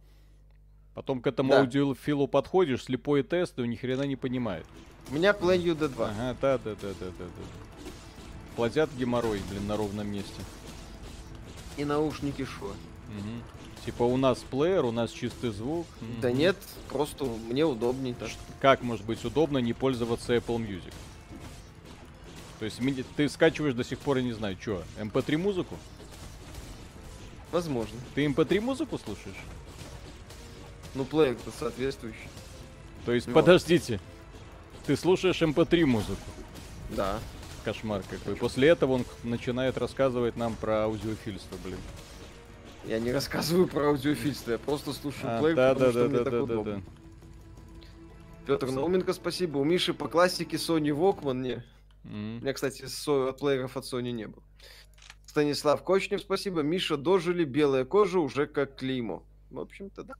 Потом 0.94 1.22
к 1.22 1.28
этому 1.28 1.52
Да. 1.52 1.60
аудиофилу 1.60 2.30
подходишь, 2.30 2.86
слепой 2.86 3.24
тест, 3.24 3.60
и 3.60 3.68
ни 3.68 3.76
хрена 3.76 4.04
не 4.04 4.16
понимает. 4.16 4.66
У 5.12 5.16
меня 5.16 5.32
Play 5.32 5.58
D2. 5.62 6.12
Ага, 6.12 6.38
да, 6.41 6.58
да, 6.60 6.76
да, 6.82 6.88
да, 6.99 7.06
да, 7.20 7.26
да. 7.26 7.66
Платят 8.58 8.90
геморрой, 8.98 9.40
блин, 9.50 9.68
на 9.68 9.78
ровном 9.78 10.12
месте. 10.12 10.42
И 11.78 11.86
наушники 11.86 12.44
шо? 12.44 12.74
Мгм. 13.16 13.44
Типа 13.86 14.04
у 14.04 14.18
нас 14.18 14.40
плеер, 14.40 14.84
у 14.84 14.92
нас 14.92 15.12
чистый 15.12 15.52
звук. 15.52 15.86
Да 16.22 16.30
Мгм. 16.30 16.38
нет, 16.40 16.58
просто 16.90 17.24
мне 17.24 17.64
удобней 17.66 18.14
так. 18.16 18.30
Как 18.60 18.82
может 18.82 19.06
быть 19.06 19.24
удобно 19.24 19.60
не 19.60 19.74
пользоваться 19.74 20.36
Apple 20.36 20.58
Music? 20.58 20.94
То 22.60 22.66
есть 22.66 22.82
ты 23.16 23.30
скачиваешь 23.30 23.76
до 23.76 23.84
сих 23.84 24.00
пор, 24.00 24.18
я 24.18 24.24
не 24.24 24.34
знаю, 24.34 24.58
что, 24.60 24.84
MP3 24.98 25.38
музыку? 25.38 25.78
Возможно. 27.52 27.98
Ты 28.16 28.26
MP3 28.26 28.60
музыку 28.60 28.98
слушаешь? 28.98 29.38
Ну, 30.96 31.06
плеер-то 31.06 31.52
соответствующий. 31.58 32.28
То 33.06 33.14
есть, 33.14 33.28
Вот. 33.28 33.36
подождите, 33.36 34.00
ты 34.88 34.98
слушаешь 34.98 35.42
MP3 35.44 35.86
музыку? 35.86 36.20
Да. 36.90 37.20
Кошмар 37.68 38.02
какой. 38.10 38.38
После 38.38 38.69
этого 38.69 38.94
он 38.94 39.06
начинает 39.23 39.77
рассказывать 39.77 40.38
нам 40.38 40.56
про 40.56 40.84
аудиофильство, 40.85 41.57
блин. 41.65 41.77
Я 42.85 42.98
не 42.99 43.11
рассказываю 43.11 43.68
про 43.68 43.89
аудиофильство, 43.89 44.52
я 44.52 44.57
просто 44.57 44.94
слушаю 44.94 45.38
А, 45.38 45.41
плеер, 45.41 45.56
да, 45.57 45.73
потому 45.73 45.85
да, 45.85 45.91
что 45.91 45.99
да, 46.03 46.07
мне 46.07 46.18
да, 46.19 46.23
так 46.23 46.31
да, 46.31 46.38
да, 46.38 46.44
удобно. 46.44 46.76
да. 46.76 46.81
Петр 48.45 48.72
Науменко, 48.72 49.11
спасибо. 49.11 49.57
У 49.57 49.65
Миши 49.65 49.94
по 49.94 50.07
классике 50.07 50.56
Sony 50.56 50.98
Walkman. 50.98 51.41
Не. 51.41 51.65
У 52.06 52.07
М. 52.07 52.39
меня, 52.39 52.53
кстати, 52.53 52.85
со- 52.85 53.34
плееров 53.34 53.76
от 53.76 53.84
Sony 53.84 54.11
не 54.11 54.27
было. 54.27 54.41
Станислав 55.26 55.84
Кочнев, 55.84 56.22
спасибо. 56.22 56.61
Миша, 56.61 56.95
дожили, 56.95 57.44
белая 57.44 57.84
кожа 57.84 58.19
уже 58.19 58.48
как 58.48 58.77
клеймо. 58.77 59.23
В 59.52 59.60
общем-то, 59.60 60.03
да. 60.03 60.14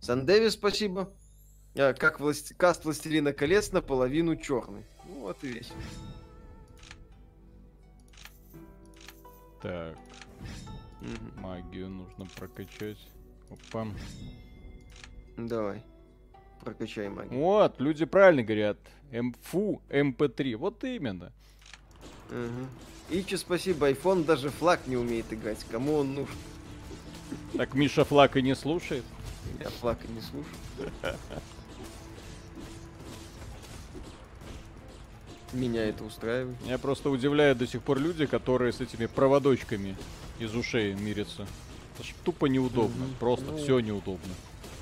Сандеви, 0.00 0.50
спасибо. 0.50 1.10
А, 1.74 1.94
как 1.94 2.20
власть... 2.20 2.52
каст 2.58 2.84
Властелина 2.84 3.32
колец 3.32 3.72
наполовину 3.72 4.36
черный. 4.36 4.84
Ну, 5.08 5.20
вот 5.20 5.38
и 5.42 5.46
весь. 5.48 5.72
Так, 9.62 9.96
Мгм. 11.00 11.40
магию 11.42 11.88
нужно 11.88 12.26
прокачать. 12.36 12.98
Опа. 13.50 13.86
Давай. 15.36 15.82
Прокачай 16.64 17.08
магию. 17.08 17.38
Вот, 17.40 17.80
люди 17.80 18.04
правильно 18.04 18.42
говорят. 18.42 18.78
МФУ, 19.12 19.80
МП3. 19.88 20.56
Вот 20.56 20.84
именно. 20.84 21.32
Мгм. 22.30 22.68
Ичи, 23.10 23.36
спасибо. 23.36 23.90
iPhone 23.90 24.24
даже 24.24 24.50
флаг 24.50 24.86
не 24.86 24.96
умеет 24.96 25.32
играть. 25.32 25.64
Кому 25.70 25.94
он 25.96 26.14
нужен? 26.14 26.34
Так 27.56 27.74
Миша 27.74 28.04
Флаг 28.04 28.36
и 28.36 28.42
не 28.42 28.54
слушает. 28.54 29.04
Я 29.58 29.68
флаг 29.70 29.98
и 30.04 30.12
не 30.12 30.20
слушаю. 30.20 30.54
Меня 35.52 35.84
это 35.88 36.04
устраивает. 36.04 36.60
Меня 36.62 36.78
просто 36.78 37.10
удивляют 37.10 37.58
до 37.58 37.66
сих 37.66 37.82
пор 37.82 37.98
люди, 37.98 38.26
которые 38.26 38.72
с 38.72 38.80
этими 38.80 39.06
проводочками 39.06 39.96
из 40.38 40.54
ушей 40.54 40.94
мирятся. 40.94 41.46
Это 41.96 42.06
ж 42.06 42.12
тупо 42.24 42.46
неудобно. 42.46 43.04
Мгм. 43.06 43.14
Просто 43.18 43.46
Ну. 43.46 43.58
все 43.58 43.80
неудобно. 43.80 44.32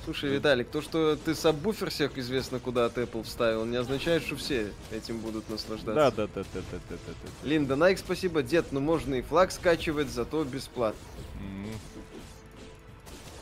Слушай, 0.04 0.30
Виталик, 0.30 0.68
то, 0.68 0.80
что 0.80 1.16
ты 1.16 1.34
сабвуфер 1.34 1.90
всех 1.90 2.16
известно 2.16 2.60
куда 2.60 2.86
от 2.86 2.96
Apple 2.96 3.24
вставил, 3.24 3.66
не 3.66 3.76
означает, 3.76 4.22
что 4.22 4.36
все 4.36 4.72
этим 4.90 5.18
будут 5.18 5.44
Да, 5.48 5.52
наслаждаться. 5.54 5.94
да, 5.94 6.10
да, 6.10 6.26
да, 6.34 6.44
да, 6.54 6.60
да, 6.70 6.78
да, 6.88 6.96
да. 7.06 7.48
Линда 7.48 7.76
Найк, 7.76 7.98
спасибо. 7.98 8.42
Дед, 8.42 8.72
ну 8.72 8.80
можно 8.80 9.16
и 9.16 9.22
флаг 9.22 9.52
скачивать, 9.52 10.08
зато 10.08 10.44
бесплатно. 10.44 10.98
М. 11.40 11.70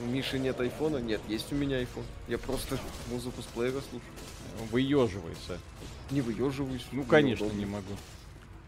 У 0.01 0.05
Миши 0.11 0.39
нет 0.39 0.61
айфона? 0.61 0.99
Нет, 0.99 1.21
есть 1.29 1.53
у 1.53 1.55
меня 1.55 1.77
айфон. 1.79 2.05
Я 2.29 2.39
просто 2.39 2.79
музыку 3.11 3.43
с 3.43 3.47
плеера 3.47 3.81
слушаю. 3.91 4.71
Выеживайся. 4.71 5.59
Не 6.11 6.21
выеживаюсь. 6.21 6.87
Ну, 6.93 7.05
конечно, 7.05 7.47
удобно. 7.47 7.59
не 7.61 7.67
могу. 7.67 7.93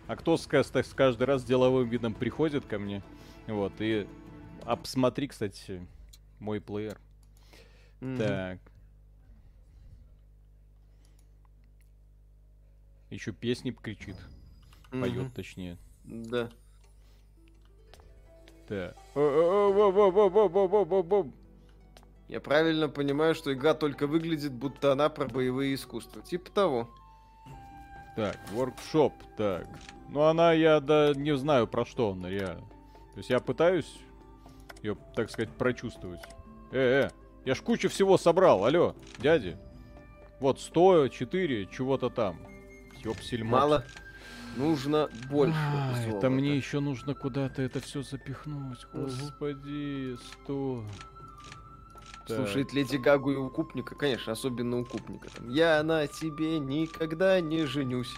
А 0.06 0.16
кто 0.16 0.36
с, 0.36 0.48
с 0.50 0.94
каждый 0.94 1.24
раз 1.24 1.42
с 1.42 1.44
деловым 1.44 1.88
видом 1.88 2.14
приходит 2.14 2.64
ко 2.64 2.78
мне, 2.78 3.02
вот, 3.46 3.72
и 3.78 4.06
обсмотри, 4.64 5.28
кстати, 5.28 5.86
мой 6.40 6.60
плеер. 6.60 6.98
Мгм. 8.00 8.16
Так. 8.18 8.58
Еще 13.10 13.32
песни 13.32 13.70
кричит, 13.70 14.16
Мгм. 14.90 15.00
поет 15.02 15.34
точнее. 15.34 15.76
Да. 16.04 16.50
Так. 18.66 18.96
Я 22.28 22.40
правильно 22.40 22.88
понимаю, 22.88 23.34
что 23.34 23.52
игра 23.54 23.72
только 23.72 24.06
выглядит, 24.06 24.52
будто 24.52 24.92
она 24.92 25.08
про 25.08 25.26
боевые 25.26 25.74
искусства. 25.74 26.20
Типа 26.20 26.50
того. 26.50 26.90
Так, 28.18 28.36
воркшоп, 28.50 29.12
так. 29.36 29.68
Ну, 30.08 30.22
она, 30.22 30.52
я 30.52 30.80
да 30.80 31.12
не 31.14 31.36
знаю, 31.36 31.68
про 31.68 31.86
что 31.86 32.10
она 32.10 32.28
реально. 32.28 32.66
То 33.12 33.18
есть 33.18 33.30
я 33.30 33.38
пытаюсь 33.38 34.00
ее, 34.82 34.96
так 35.14 35.30
сказать, 35.30 35.50
прочувствовать. 35.50 36.18
Э, 36.72 37.04
э, 37.04 37.10
я 37.44 37.54
ж 37.54 37.60
кучу 37.60 37.88
всего 37.88 38.18
собрал, 38.18 38.64
алло, 38.64 38.96
дяди. 39.18 39.56
Вот 40.40 40.60
104 40.60 41.66
чего-то 41.66 42.10
там. 42.10 42.40
Ёпсель 43.04 43.44
Мало. 43.44 43.84
Нужно 44.56 45.08
больше. 45.30 45.54
А, 45.56 45.94
золота. 46.02 46.16
это 46.16 46.30
мне 46.30 46.56
еще 46.56 46.80
нужно 46.80 47.14
куда-то 47.14 47.62
это 47.62 47.78
все 47.78 48.02
запихнуть. 48.02 48.84
Господи, 48.92 50.16
100. 50.42 50.84
Слушает 52.36 52.72
Леди 52.72 52.96
Гагу 52.96 53.32
и 53.32 53.36
укупника, 53.36 53.94
конечно, 53.94 54.32
особенно 54.32 54.78
укупника. 54.80 55.28
Там, 55.30 55.48
я 55.50 55.82
на 55.82 56.06
тебе 56.06 56.58
никогда 56.58 57.40
не 57.40 57.64
женюсь. 57.66 58.14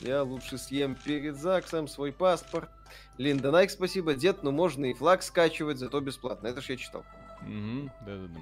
Я 0.00 0.22
лучше 0.22 0.58
съем 0.58 0.94
перед 0.94 1.36
ЗАГСом 1.36 1.88
свой 1.88 2.12
паспорт. 2.12 2.70
Линда 3.18 3.50
Найк, 3.50 3.70
спасибо. 3.70 4.14
Дед, 4.14 4.44
ну 4.44 4.52
можно 4.52 4.84
и 4.86 4.94
флаг 4.94 5.22
скачивать, 5.22 5.78
зато 5.78 6.00
бесплатно. 6.00 6.46
Это 6.46 6.60
ж 6.60 6.70
я 6.70 6.76
читал. 6.76 7.04
Мгм, 7.42 7.90
да-да-да. 8.06 8.40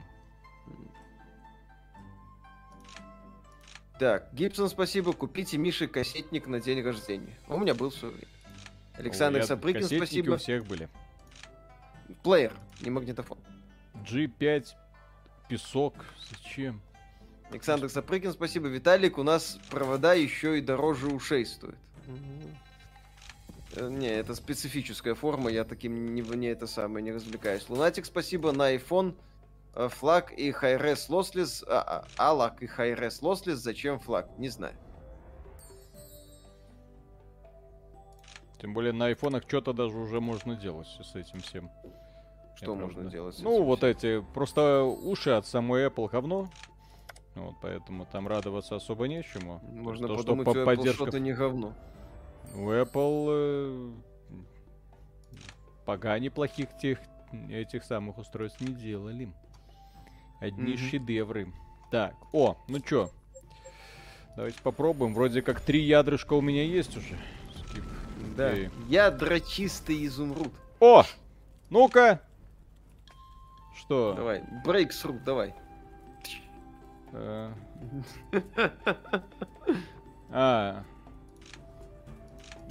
Так, 3.98 4.28
Гибсон, 4.35 4.69
спасибо. 4.69 5.15
Купите 5.15 5.57
Мише 5.57 5.86
кассетник 5.89 6.47
на 6.47 6.61
день 6.61 6.82
рождения. 6.82 7.35
У 7.48 7.59
меня 7.59 7.74
был 7.74 7.89
в 7.90 7.94
свое 7.94 8.12
время. 8.15 8.28
Александр 8.98 9.39
О, 9.39 9.43
я- 9.43 9.47
Сапрыкин, 9.47 9.85
спасибо. 9.85 10.32
у 10.32 10.36
всех 10.36 10.66
были. 10.66 10.89
Плеер, 12.23 12.53
не 12.82 12.90
магнитофон. 12.90 13.39
G5, 14.05 14.66
песок, 15.48 15.94
зачем? 16.31 16.81
Александр 17.51 17.89
Сапрыкин, 17.89 18.32
спасибо. 18.32 18.66
Виталик, 18.66 19.18
у 19.18 19.23
нас 19.23 19.59
провода 19.70 20.14
еще 20.14 20.59
и 20.59 20.60
дороже 20.60 21.09
ушей 21.09 21.47
стоят. 21.47 21.77
Э, 23.77 23.89
Не, 23.89 24.09
это 24.09 24.35
специфическая 24.35 25.14
форма, 25.14 25.51
я 25.51 25.64
таким 25.64 26.14
не, 26.14 26.23
не 26.23 26.48
это 26.48 26.66
самое 26.66 27.05
не 27.05 27.12
развлекаюсь. 27.12 27.68
Лунатик, 27.68 28.06
спасибо 28.06 28.52
на 28.52 28.74
iPhone, 28.74 29.16
э, 29.74 29.89
флаг 29.89 30.32
и 30.36 30.51
Hi-Res 30.51 31.09
Lossless, 31.09 31.64
а, 31.68 32.06
а, 32.16 32.31
Алак 32.31 32.62
и 32.62 32.66
Hi-Res 32.66 33.20
Lossless, 33.23 33.56
зачем 33.56 34.01
флаг? 34.01 34.28
Не 34.39 34.48
знаю. 34.48 34.74
Тем 38.60 38.73
более 38.73 38.93
на 38.93 39.06
айфонах 39.06 39.44
что-то 39.47 39.73
даже 39.73 39.97
уже 39.97 40.20
можно 40.20 40.56
делать 40.56 40.89
с 40.89 41.14
этим 41.14 41.40
всем. 41.40 41.70
Что 42.56 42.72
Я 42.72 42.78
можно 42.78 42.94
правда- 42.94 43.10
делать? 43.10 43.36
Ну, 43.42 43.62
вот 43.64 43.78
всем? 43.80 43.90
эти, 43.90 44.24
просто 44.34 44.82
уши 44.84 45.30
от 45.30 45.46
самой 45.46 45.86
Apple 45.86 46.08
говно. 46.10 46.48
Вот, 47.34 47.54
поэтому 47.60 48.06
там 48.10 48.26
радоваться 48.26 48.76
особо 48.76 49.06
нечему. 49.08 49.60
Можно 49.70 50.08
То, 50.08 50.14
что 50.14 50.22
подумать, 50.24 50.44
по- 50.46 50.50
у 50.50 50.54
Apple 50.54 50.64
поддержка- 50.64 51.02
что-то 51.02 51.20
не 51.20 51.32
говно. 51.34 51.74
У 52.54 52.70
Apple 52.70 53.26
э, 53.28 53.90
пока 55.84 56.18
неплохих 56.18 56.68
тех, 56.80 56.98
этих 57.50 57.84
самых 57.84 58.18
устройств 58.18 58.60
не 58.62 58.72
делали. 58.74 59.32
Одни 60.40 60.74
Мгм. 60.74 60.78
шедевры. 60.78 61.52
Так, 61.90 62.14
о, 62.32 62.56
ну 62.68 62.80
чё? 62.80 63.10
Давайте 64.36 64.60
попробуем. 64.62 65.14
Вроде 65.14 65.40
как 65.42 65.60
три 65.60 65.82
ядрышка 65.82 66.34
у 66.34 66.40
меня 66.40 66.62
есть 66.62 66.96
уже. 66.96 67.16
Скип. 67.54 67.84
Да. 68.36 68.50
Окей. 68.50 68.70
Ядра 68.88 69.40
чистый 69.40 70.04
изумруд. 70.06 70.52
О! 70.80 71.04
Ну-ка! 71.70 72.20
Что? 73.77 74.15
Давай, 74.15 74.43
брейксру, 74.65 75.20
давай. 75.24 75.55
Э, 77.12 77.53
А. 80.31 80.85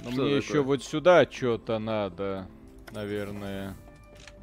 Ну, 0.02 0.10
мне 0.10 0.36
еще 0.36 0.62
вот 0.62 0.82
сюда 0.84 1.24
что-то 1.30 1.78
надо, 1.78 2.46
наверное. 2.92 3.74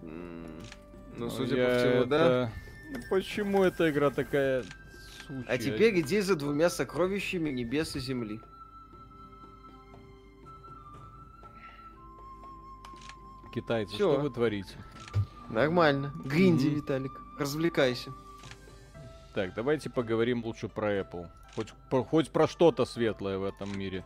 Ну, 0.01 1.29
судя 1.29 1.67
по 1.67 1.75
всему, 1.75 2.05
да. 2.05 2.51
Ну, 2.91 2.99
Почему 3.09 3.63
эта 3.63 3.89
игра 3.91 4.09
такая 4.09 4.63
сучья? 5.27 5.45
А 5.47 5.57
теперь 5.57 5.99
иди 5.99 6.21
за 6.21 6.35
двумя 6.35 6.69
сокровищами 6.69 7.49
небес 7.49 7.95
и 7.95 7.99
земли. 7.99 8.39
Китайцы, 13.53 13.93
что 13.93 14.19
вы 14.19 14.29
творите? 14.31 14.75
Нормально. 15.53 16.13
Гринди, 16.25 16.67
Мгм. 16.67 16.75
Виталик. 16.75 17.11
Развлекайся. 17.39 18.11
Так, 19.33 19.53
давайте 19.55 19.89
поговорим 19.89 20.43
лучше 20.45 20.67
про 20.69 20.99
Apple. 20.99 21.27
Хоть 21.55 21.73
про, 21.89 22.03
хоть 22.03 22.29
про 22.31 22.47
что-то 22.47 22.85
светлое 22.85 23.37
в 23.37 23.43
этом 23.43 23.77
мире. 23.77 24.03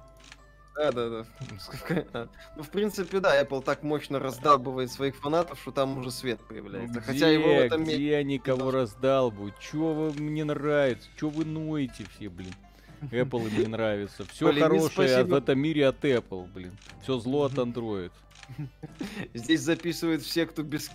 Да, 0.75 0.91
да, 0.91 1.09
да. 1.09 2.27
Ну, 2.55 2.61
в 2.63 2.69
принципе, 2.69 3.19
да, 3.19 3.41
Apple 3.41 3.63
так 3.63 3.81
мощно 3.83 4.19
раздалбывает 4.19 4.91
своих 4.91 5.15
фанатов, 5.15 5.59
что 5.59 5.71
там 5.71 5.97
уже 5.97 6.11
свет 6.11 6.39
появляется. 6.47 6.95
Ну, 6.99 7.01
Хотя 7.05 7.29
его 7.29 7.45
в 7.45 7.47
где- 7.55 7.65
этом 7.65 7.83
мире... 7.83 7.95
Где 7.97 8.15
они 8.17 8.37
кого 8.37 8.57
должны. 8.59 8.79
раздалбывают? 8.81 9.57
Чё 9.59 9.93
вам 9.93 10.33
не 10.35 10.43
нравится? 10.43 11.09
Чё 11.19 11.29
вы 11.29 11.45
ноете 11.45 12.05
все, 12.15 12.29
блин? 12.29 12.53
Apple 13.01 13.47
им 13.47 13.59
не 13.59 13.67
нравится. 13.67 14.23
Все 14.25 14.51
Блин, 14.51 14.63
хорошее 14.63 15.23
в 15.23 15.33
этом 15.33 15.59
мире 15.59 15.87
от 15.87 16.03
Apple, 16.05 16.47
блин. 16.53 16.77
Все 17.01 17.17
зло 17.17 17.43
от. 17.45 17.53
Android. 17.53 18.11
Здесь 19.33 19.61
записывают 19.61 20.21
все, 20.21 20.45
кто 20.45 20.61
без 20.63 20.87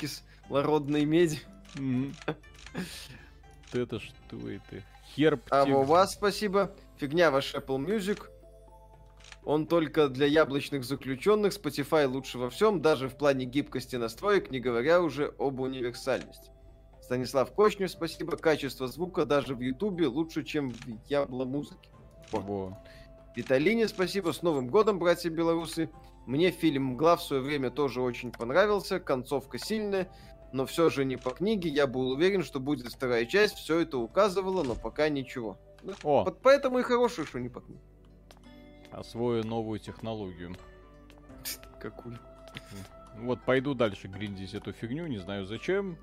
кислородной 0.42 1.04
меди. 1.04 1.40
Это 3.72 4.00
что 4.00 4.48
это? 4.48 4.82
Херб 5.14 5.42
А 5.50 5.64
у 5.64 5.82
вас 5.82 6.12
спасибо. 6.12 6.74
Фигня 6.96 7.30
ваш 7.30 7.54
Apple 7.54 7.78
Music. 7.78 8.28
Он 9.44 9.66
только 9.66 10.08
для 10.08 10.26
яблочных 10.26 10.84
заключенных. 10.84 11.52
Spotify 11.52 12.06
лучше 12.06 12.38
во 12.38 12.48
всем, 12.50 12.80
даже 12.80 13.08
в 13.08 13.16
плане 13.16 13.44
гибкости 13.44 13.96
настроек, 13.96 14.50
не 14.50 14.60
говоря 14.60 15.00
уже 15.02 15.34
об 15.38 15.60
универсальности. 15.60 16.50
Станислав 17.00 17.52
Кочнев, 17.52 17.90
спасибо. 17.90 18.36
Качество 18.36 18.86
звука 18.86 19.26
даже 19.26 19.54
в 19.54 19.60
Ютубе 19.60 20.06
лучше, 20.06 20.44
чем 20.44 20.70
в 20.70 20.76
Ябло 21.08 21.44
музыке. 21.44 21.90
Во. 22.30 22.78
Виталине 23.34 23.88
спасибо. 23.88 24.32
С 24.32 24.42
Новым 24.42 24.68
годом, 24.68 24.98
братья 24.98 25.28
белорусы. 25.28 25.90
Мне 26.26 26.52
фильм 26.52 26.84
«Мгла» 26.84 27.16
в 27.16 27.22
свое 27.22 27.42
время 27.42 27.70
тоже 27.70 28.00
очень 28.00 28.30
понравился. 28.30 29.00
Концовка 29.00 29.58
сильная, 29.58 30.08
но 30.52 30.66
все 30.66 30.90
же 30.90 31.04
не 31.04 31.16
по 31.16 31.30
книге. 31.30 31.70
Я 31.70 31.86
был 31.86 32.10
уверен, 32.10 32.42
что 32.42 32.60
будет 32.60 32.86
вторая 32.92 33.24
часть. 33.26 33.56
Все 33.58 33.80
это 33.80 33.98
указывало, 33.98 34.62
но 34.62 34.74
пока 34.74 35.08
ничего. 35.08 35.58
Ну, 35.82 35.92
О, 36.02 36.24
Вот 36.24 36.40
поэтому 36.42 36.78
и 36.78 36.82
хороший, 36.82 37.24
что 37.26 37.40
не 37.40 37.48
по 37.48 37.60
книге. 37.60 37.80
освою 38.90 39.44
новую 39.46 39.80
технологию. 39.80 40.54
Какую? 41.80 42.18
Вот 43.18 43.40
пойду 43.42 43.74
дальше 43.74 44.08
гриндить 44.08 44.54
эту 44.54 44.72
фигню, 44.72 45.06
не 45.06 45.18
знаю 45.18 45.44
зачем. 45.46 45.98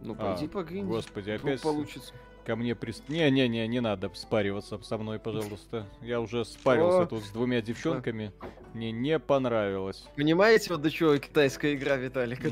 Ну, 0.00 0.14
А, 0.18 0.32
пойди 0.32 0.48
по 0.48 0.62
гринди. 0.62 0.88
Господи, 0.88 1.30
Вдруг 1.30 1.44
опять 1.52 1.62
получится. 1.62 2.14
Ко 2.44 2.56
мне 2.56 2.74
прист... 2.74 3.08
Не-не-не, 3.08 3.66
не 3.66 3.80
надо 3.80 4.10
спариваться 4.14 4.78
со 4.82 4.98
мной, 4.98 5.18
пожалуйста. 5.18 5.86
Я 6.02 6.20
уже 6.20 6.44
спарился 6.44 7.02
О. 7.02 7.06
тут 7.06 7.24
с 7.24 7.30
двумя 7.30 7.60
девчонками. 7.60 8.32
Мне 8.74 8.92
не 8.92 9.18
понравилось. 9.18 10.04
Понимаете, 10.16 10.70
вот 10.70 10.82
до 10.82 10.90
чего 10.90 11.16
китайская 11.18 11.74
игра, 11.74 11.96
Виталик? 11.96 12.40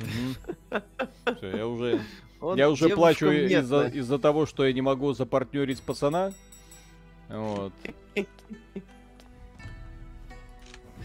Все, 1.37 1.57
я 1.57 1.67
уже, 1.67 2.01
он 2.41 2.59
я 2.59 2.71
уже 2.71 2.89
плачу 2.91 3.31
из-за 3.31 3.87
из-за 3.89 4.19
того, 4.19 4.47
что 4.47 4.67
я 4.67 4.73
не 4.73 4.83
могу 4.83 5.13
запартнерить 5.13 5.83
пацана. 5.83 6.33
Вот. 7.29 7.73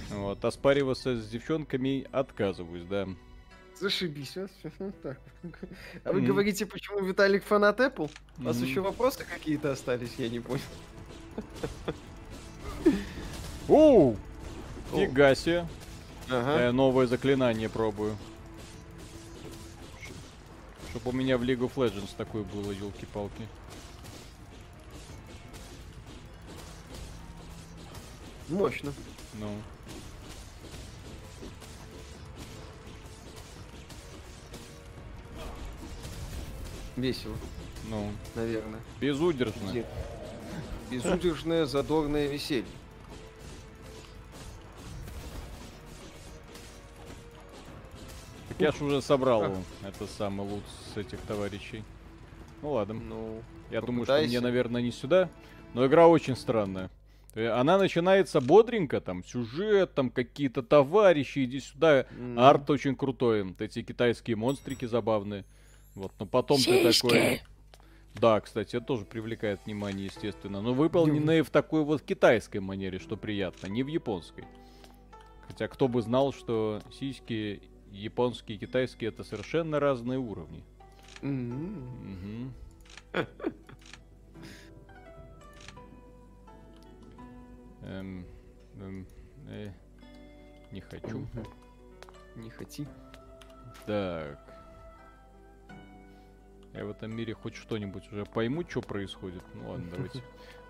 Вот, 0.09 0.43
а 0.43 0.51
спариваться 0.51 1.15
с 1.15 1.29
девчонками 1.29 2.05
отказываюсь, 2.11 2.83
да. 2.83 3.07
Зашибись. 3.81 4.37
а? 4.37 4.47
Так. 5.01 5.19
А 6.03 6.13
вы 6.13 6.21
говорите, 6.21 6.67
почему 6.67 6.99
Виталик 6.99 7.43
фанат 7.43 7.79
Apple? 7.79 8.11
У 8.37 8.43
вас 8.43 8.57
еще 8.57 8.81
вопросы 8.81 9.25
какие-то 9.25 9.71
остались, 9.71 10.13
я 10.19 10.29
не 10.29 10.39
понял. 10.39 10.61
Оу! 13.67 14.17
Фига 14.91 15.33
себе. 15.33 15.67
Ага. 16.29 16.61
Я 16.61 16.71
новое 16.71 17.07
заклинание 17.07 17.69
пробую. 17.69 18.15
Чтоб 20.91 21.07
у 21.07 21.11
меня 21.11 21.39
в 21.39 21.43
League 21.43 21.61
of 21.61 21.73
Legends 21.73 22.11
такое 22.15 22.43
было, 22.43 22.71
елки-палки. 22.71 23.47
Мощно. 28.47 28.93
Ну. 29.39 29.49
Весело, 36.97 37.35
Ну, 37.89 38.11
наверное. 38.35 38.79
безудержно. 38.99 39.69
Где? 39.69 39.85
Безудержное 40.89 41.65
задорное 41.65 42.27
веселье. 42.27 42.65
Так 48.49 48.59
я 48.59 48.71
ж 48.71 48.81
уже 48.81 49.01
собрал 49.01 49.43
А. 49.43 49.55
это 49.87 50.05
самый 50.07 50.47
лут 50.47 50.63
с 50.93 50.97
этих 50.97 51.19
товарищей. 51.21 51.83
Ну 52.61 52.73
ладно. 52.73 52.95
Ну, 52.95 53.41
Я 53.71 53.81
думаю, 53.81 54.05
что 54.05 54.21
мне, 54.21 54.39
наверное, 54.41 54.81
не 54.81 54.91
сюда. 54.91 55.29
Но 55.73 55.85
игра 55.87 56.07
очень 56.07 56.35
странная. 56.35 56.89
Э, 57.33 57.47
она 57.51 57.77
начинается 57.77 58.41
бодренько, 58.41 58.99
там 58.99 59.23
сюжет, 59.23 59.93
там 59.95 60.09
какие-то 60.09 60.61
товарищи, 60.61 61.45
иди 61.45 61.61
сюда. 61.61 62.01
Mm. 62.01 62.37
Арт 62.37 62.69
очень 62.69 62.95
крутой. 62.95 63.43
Вот 63.43 63.61
эти 63.61 63.81
китайские 63.81 64.35
монстрики 64.35 64.83
забавные. 64.85 65.45
Вот, 65.95 66.11
но 66.19 66.25
потом 66.25 66.57
Сиськи. 66.57 66.83
ты 66.83 66.93
такой... 66.93 67.41
Да, 68.15 68.41
кстати, 68.41 68.75
это 68.75 68.85
тоже 68.85 69.05
привлекает 69.05 69.65
внимание, 69.65 70.05
естественно. 70.05 70.61
Но 70.61 70.73
выполненные 70.73 71.43
в 71.43 71.49
такой 71.49 71.83
вот 71.83 72.01
китайской 72.01 72.57
манере, 72.57 72.99
что 72.99 73.15
приятно, 73.15 73.67
не 73.67 73.83
в 73.83 73.87
японской. 73.87 74.43
Хотя 75.47 75.67
кто 75.67 75.87
бы 75.87 76.01
знал, 76.01 76.33
что 76.33 76.81
сиськи 76.91 77.61
японские 77.91 78.57
и 78.57 78.59
китайские 78.59 79.09
это 79.09 79.23
совершенно 79.23 79.79
разные 79.79 80.19
уровни. 80.19 80.63
Mm-hmm. 81.21 82.51
Угу. 83.13 83.27
Эм, 87.83 88.25
эм, 88.79 89.07
э, 89.47 89.71
не 90.71 90.81
хочу. 90.81 91.27
Не 92.35 92.49
хоти. 92.49 92.87
Так. 93.85 94.50
Я 96.73 96.85
в 96.85 96.91
этом 96.91 97.15
мире 97.15 97.33
хоть 97.33 97.55
что-нибудь 97.55 98.03
уже 98.11 98.25
пойму, 98.25 98.63
что 98.67 98.81
происходит. 98.81 99.43
Ну 99.53 99.69
ладно, 99.71 99.87
давайте 99.91 100.23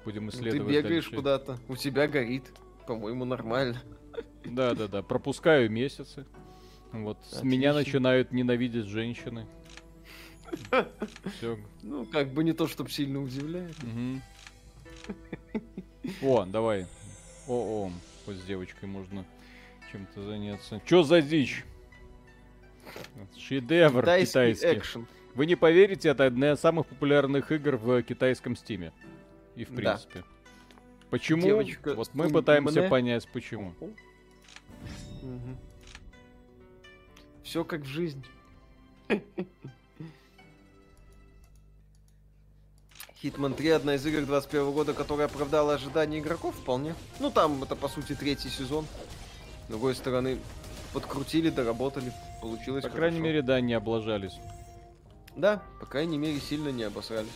будем 0.03 0.29
исследовать. 0.29 0.67
Ты 0.67 0.81
бегаешь 0.81 1.09
куда-то, 1.09 1.59
у 1.67 1.75
тебя 1.75 2.07
горит. 2.07 2.51
По-моему, 2.87 3.25
нормально. 3.25 3.81
Да, 4.43 4.73
да, 4.73 4.87
да. 4.87 5.03
Пропускаю 5.03 5.69
месяцы. 5.69 6.25
Вот. 6.91 7.17
Отлично. 7.19 7.39
С 7.39 7.43
меня 7.43 7.73
начинают 7.73 8.31
ненавидеть 8.31 8.85
женщины. 8.85 9.47
Все. 11.37 11.57
Ну, 11.81 12.05
как 12.05 12.33
бы 12.33 12.43
не 12.43 12.53
то, 12.53 12.67
чтобы 12.67 12.89
сильно 12.89 13.21
удивляет. 13.21 13.75
О, 16.21 16.45
давай. 16.45 16.87
О, 17.47 17.85
о, 17.85 17.91
вот 18.25 18.35
с 18.35 18.43
девочкой 18.43 18.89
можно 18.89 19.25
чем-то 19.91 20.23
заняться. 20.23 20.81
Чё 20.85 21.03
за 21.03 21.21
дичь? 21.21 21.63
Шедевр 23.37 24.01
китайский. 24.01 24.31
китайский. 24.31 24.77
Экшен. 24.79 25.07
Вы 25.35 25.45
не 25.45 25.55
поверите, 25.55 26.09
это 26.09 26.25
одна 26.25 26.53
из 26.53 26.59
самых 26.59 26.87
популярных 26.87 27.51
игр 27.51 27.77
в 27.77 28.01
китайском 28.03 28.55
стиме. 28.55 28.91
И 29.55 29.63
в 29.63 29.73
принципе. 29.75 30.19
Да. 30.19 30.25
Почему? 31.09 31.41
Девочка 31.41 31.93
вот 31.93 32.09
мы 32.13 32.29
пытаемся 32.29 32.81
мне... 32.81 32.89
понять, 32.89 33.27
почему. 33.31 33.73
Угу. 35.21 35.57
Все 37.43 37.63
как 37.63 37.81
в 37.81 37.85
жизни. 37.85 38.23
Hitman 43.21 43.53
3 43.53 43.69
одна 43.69 43.95
из 43.95 44.05
игр 44.05 44.25
21 44.25 44.71
года, 44.71 44.93
которая 44.93 45.27
оправдала 45.27 45.75
ожидания 45.75 46.19
игроков 46.19 46.55
вполне. 46.55 46.95
Ну 47.19 47.29
там 47.29 47.61
это 47.61 47.75
по 47.75 47.87
сути 47.87 48.15
третий 48.15 48.49
сезон. 48.49 48.85
С 49.67 49.69
другой 49.69 49.95
стороны, 49.95 50.39
подкрутили, 50.93 51.49
доработали, 51.49 52.11
получилось 52.41 52.83
По 52.83 52.89
хорошо. 52.89 52.97
крайней 52.97 53.19
мере, 53.19 53.41
да, 53.41 53.61
не 53.61 53.73
облажались. 53.73 54.33
Да, 55.35 55.61
по 55.79 55.85
крайней 55.85 56.17
мере, 56.17 56.39
сильно 56.39 56.69
не 56.69 56.83
обосрались. 56.83 57.29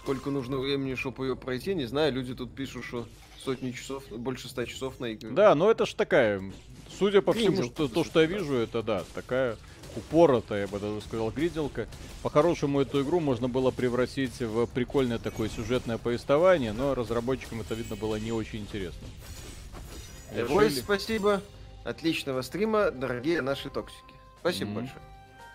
Сколько 0.00 0.30
нужно 0.30 0.58
времени, 0.58 0.94
чтобы 0.94 1.26
ее 1.26 1.34
пройти, 1.34 1.74
не 1.74 1.86
знаю. 1.86 2.12
Люди 2.12 2.32
тут 2.32 2.54
пишут, 2.54 2.84
что 2.84 3.08
сотни 3.44 3.72
часов, 3.72 4.06
больше 4.08 4.48
ста 4.48 4.64
часов 4.64 5.00
на 5.00 5.12
игру. 5.12 5.34
Да, 5.34 5.52
но 5.56 5.68
это 5.68 5.84
ж 5.84 5.94
такая, 5.94 6.40
судя 6.96 7.22
по 7.22 7.32
всему, 7.32 7.64
что, 7.64 7.88
то, 7.88 8.04
что 8.04 8.20
я 8.20 8.26
вижу, 8.26 8.54
это 8.54 8.84
да, 8.84 9.02
такая 9.14 9.56
упоротая, 9.96 10.62
я 10.62 10.66
бы 10.66 10.78
даже 10.78 11.00
сказал, 11.00 11.30
гриделка. 11.30 11.88
По-хорошему 12.22 12.80
эту 12.80 13.02
игру 13.02 13.20
можно 13.20 13.48
было 13.48 13.70
превратить 13.70 14.40
в 14.40 14.66
прикольное 14.66 15.18
такое 15.18 15.48
сюжетное 15.48 15.98
повествование, 15.98 16.72
но 16.72 16.94
разработчикам 16.94 17.60
это, 17.60 17.74
видно, 17.74 17.96
было 17.96 18.16
не 18.16 18.32
очень 18.32 18.60
интересно. 18.60 19.06
Ой, 20.50 20.70
спасибо. 20.70 21.42
Отличного 21.84 22.42
стрима, 22.42 22.90
дорогие 22.90 23.40
наши 23.42 23.70
токсики. 23.70 24.02
Спасибо 24.40 24.70
mm-hmm. 24.70 24.74
большое. 24.74 25.02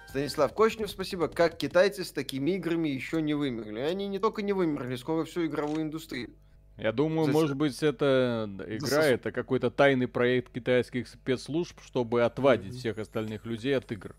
Станислав 0.07 0.53
Кочнев, 0.53 0.89
спасибо. 0.89 1.27
Как 1.27 1.57
китайцы 1.57 2.03
с 2.03 2.11
такими 2.11 2.51
играми 2.51 2.89
еще 2.89 3.21
не 3.21 3.33
вымерли? 3.33 3.79
Они 3.79 4.07
не 4.07 4.19
только 4.19 4.41
не 4.41 4.51
вымерли, 4.53 4.95
скоро 4.95 5.23
всю 5.23 5.45
игровую 5.45 5.83
индустрию. 5.83 6.31
Я 6.77 6.91
думаю, 6.91 7.25
Здесь... 7.25 7.33
может 7.33 7.55
быть, 7.55 7.83
это 7.83 8.49
игра, 8.67 9.05
это 9.05 9.31
какой-то 9.31 9.69
тайный 9.69 10.07
проект 10.07 10.51
китайских 10.51 11.07
спецслужб, 11.07 11.79
чтобы 11.85 12.23
отвадить 12.23 12.73
mm-hmm. 12.73 12.79
всех 12.79 12.97
остальных 12.97 13.45
людей 13.45 13.77
от 13.77 13.91
игр. 13.91 14.15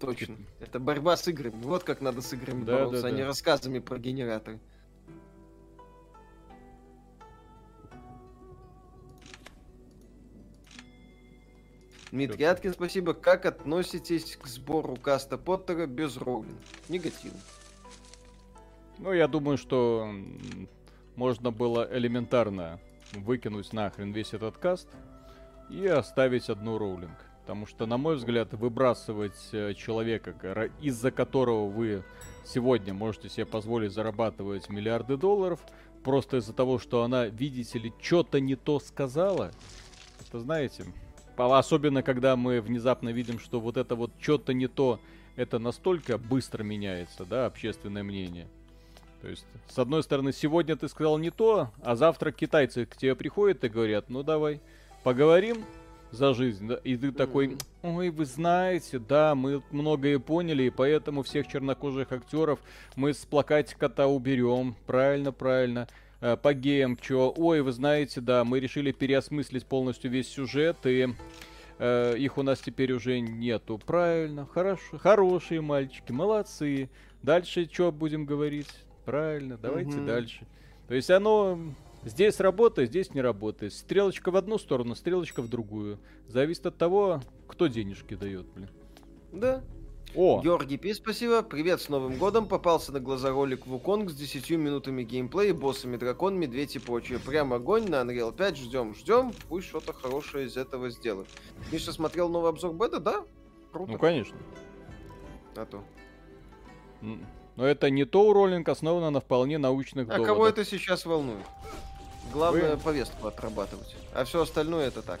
Точно. 0.00 0.36
Это 0.60 0.80
борьба 0.80 1.16
с 1.16 1.28
играми. 1.28 1.62
Вот 1.62 1.84
как 1.84 2.00
надо 2.00 2.22
с 2.22 2.32
играми 2.32 2.64
да, 2.64 2.72
бороться, 2.72 3.02
да, 3.02 3.08
а 3.08 3.10
да. 3.10 3.16
не 3.16 3.22
рассказами 3.22 3.80
про 3.80 3.98
генераторы. 3.98 4.58
Дмитрий 12.10 12.44
Аткин, 12.44 12.72
спасибо. 12.72 13.14
Как 13.14 13.44
относитесь 13.44 14.36
к 14.36 14.46
сбору 14.46 14.96
каста 14.96 15.38
Поттера 15.38 15.86
без 15.86 16.16
Роулинг? 16.16 16.58
Негативно. 16.88 17.38
Ну, 18.98 19.12
я 19.12 19.28
думаю, 19.28 19.58
что 19.58 20.10
можно 21.14 21.52
было 21.52 21.88
элементарно 21.90 22.80
выкинуть 23.12 23.72
нахрен 23.72 24.12
весь 24.12 24.32
этот 24.32 24.56
каст 24.56 24.88
и 25.68 25.86
оставить 25.86 26.48
одну 26.48 26.78
Роулинг. 26.78 27.29
Потому 27.50 27.66
что, 27.66 27.86
на 27.86 27.98
мой 27.98 28.14
взгляд, 28.14 28.52
выбрасывать 28.52 29.48
э, 29.50 29.74
человека, 29.74 30.70
из-за 30.80 31.10
которого 31.10 31.68
вы 31.68 32.04
сегодня 32.44 32.94
можете 32.94 33.28
себе 33.28 33.44
позволить 33.44 33.90
зарабатывать 33.90 34.68
миллиарды 34.68 35.16
долларов, 35.16 35.58
просто 36.04 36.36
из-за 36.36 36.52
того, 36.52 36.78
что 36.78 37.02
она, 37.02 37.26
видите 37.26 37.80
ли, 37.80 37.92
что-то 38.00 38.38
не 38.38 38.54
то 38.54 38.78
сказала, 38.78 39.50
это, 40.20 40.38
знаете, 40.38 40.84
Особенно, 41.36 42.04
когда 42.04 42.36
мы 42.36 42.60
внезапно 42.60 43.08
видим, 43.08 43.40
что 43.40 43.58
вот 43.58 43.76
это 43.76 43.96
вот 43.96 44.12
что-то 44.20 44.54
не 44.54 44.68
то, 44.68 45.00
это 45.34 45.58
настолько 45.58 46.18
быстро 46.18 46.62
меняется, 46.62 47.24
да, 47.24 47.46
общественное 47.46 48.04
мнение. 48.04 48.46
То 49.22 49.28
есть, 49.28 49.44
с 49.66 49.76
одной 49.76 50.04
стороны, 50.04 50.32
сегодня 50.32 50.76
ты 50.76 50.86
сказал 50.86 51.18
не 51.18 51.30
то, 51.30 51.72
а 51.82 51.96
завтра 51.96 52.30
китайцы 52.30 52.86
к 52.86 52.96
тебе 52.96 53.16
приходят 53.16 53.64
и 53.64 53.68
говорят, 53.68 54.08
ну 54.08 54.22
давай, 54.22 54.60
поговорим 55.02 55.64
за 56.10 56.34
жизнь. 56.34 56.68
Да? 56.68 56.76
И 56.84 56.96
ты 56.96 57.12
такой, 57.12 57.56
ой, 57.82 58.10
вы 58.10 58.24
знаете, 58.24 58.98
да, 58.98 59.34
мы 59.34 59.62
многое 59.70 60.18
поняли, 60.18 60.64
и 60.64 60.70
поэтому 60.70 61.22
всех 61.22 61.46
чернокожих 61.48 62.12
актеров 62.12 62.60
мы 62.96 63.12
с 63.12 63.24
плакатика-то 63.24 64.06
уберем. 64.06 64.76
Правильно, 64.86 65.32
правильно. 65.32 65.88
Э, 66.20 66.36
по 66.36 66.52
геям, 66.52 66.96
чё, 66.96 67.32
ой, 67.36 67.62
вы 67.62 67.72
знаете, 67.72 68.20
да, 68.20 68.44
мы 68.44 68.60
решили 68.60 68.92
переосмыслить 68.92 69.64
полностью 69.64 70.10
весь 70.10 70.28
сюжет, 70.28 70.76
и 70.84 71.08
э, 71.78 72.16
их 72.18 72.36
у 72.36 72.42
нас 72.42 72.60
теперь 72.60 72.92
уже 72.92 73.20
нету. 73.20 73.78
Правильно, 73.78 74.46
хорошо, 74.46 74.98
хорошие 74.98 75.60
мальчики, 75.60 76.12
молодцы. 76.12 76.90
Дальше 77.22 77.68
что 77.70 77.90
будем 77.90 78.26
говорить? 78.26 78.70
Правильно, 79.04 79.56
давайте 79.56 79.98
угу. 79.98 80.06
дальше. 80.06 80.46
То 80.88 80.94
есть 80.94 81.10
оно 81.10 81.58
здесь 82.04 82.40
работает, 82.40 82.90
здесь 82.90 83.14
не 83.14 83.20
работает. 83.20 83.72
Стрелочка 83.72 84.30
в 84.30 84.36
одну 84.36 84.58
сторону, 84.58 84.94
стрелочка 84.94 85.42
в 85.42 85.48
другую. 85.48 85.98
Зависит 86.28 86.66
от 86.66 86.78
того, 86.78 87.22
кто 87.46 87.66
денежки 87.66 88.14
дает, 88.14 88.46
блин. 88.46 88.70
Да, 89.32 89.62
о! 90.16 90.40
Георгий 90.42 90.76
Пи, 90.76 90.92
спасибо. 90.92 91.42
Привет 91.42 91.80
с 91.80 91.88
Новым 91.88 92.16
годом. 92.16 92.48
Попался 92.48 92.90
на 92.90 92.98
глаза 92.98 93.30
ролик 93.30 93.66
Вуконг 93.66 94.10
с 94.10 94.14
10 94.14 94.50
минутами 94.50 95.04
геймплея, 95.04 95.54
боссами 95.54 95.96
дракон, 95.96 96.36
медведь 96.36 96.74
и 96.74 96.80
прочее. 96.80 97.20
Прям 97.20 97.52
огонь 97.52 97.88
на 97.88 98.02
Unreal 98.02 98.34
5. 98.34 98.56
Ждем, 98.56 98.94
ждем. 98.96 99.32
Пусть 99.48 99.68
что-то 99.68 99.92
хорошее 99.92 100.46
из 100.46 100.56
этого 100.56 100.90
сделают. 100.90 101.28
Миша 101.70 101.92
смотрел 101.92 102.28
новый 102.28 102.50
обзор 102.50 102.72
бета, 102.72 102.98
да? 102.98 103.24
Круто. 103.72 103.92
Ну, 103.92 103.98
конечно. 103.98 104.36
А 105.54 105.64
то. 105.64 105.84
Но 107.56 107.66
это 107.66 107.88
не 107.90 108.04
то 108.04 108.32
роллинг, 108.32 108.68
основано 108.68 109.10
на 109.10 109.20
вполне 109.20 109.58
научных 109.58 110.08
а 110.08 110.12
доводах. 110.12 110.28
А 110.28 110.34
кого 110.34 110.48
это 110.48 110.64
сейчас 110.64 111.04
волнует? 111.06 111.46
Главное 112.32 112.76
Вы... 112.76 112.82
повестку 112.82 113.26
отрабатывать. 113.26 113.94
А 114.12 114.24
все 114.24 114.42
остальное 114.42 114.88
это 114.88 115.02
так. 115.02 115.20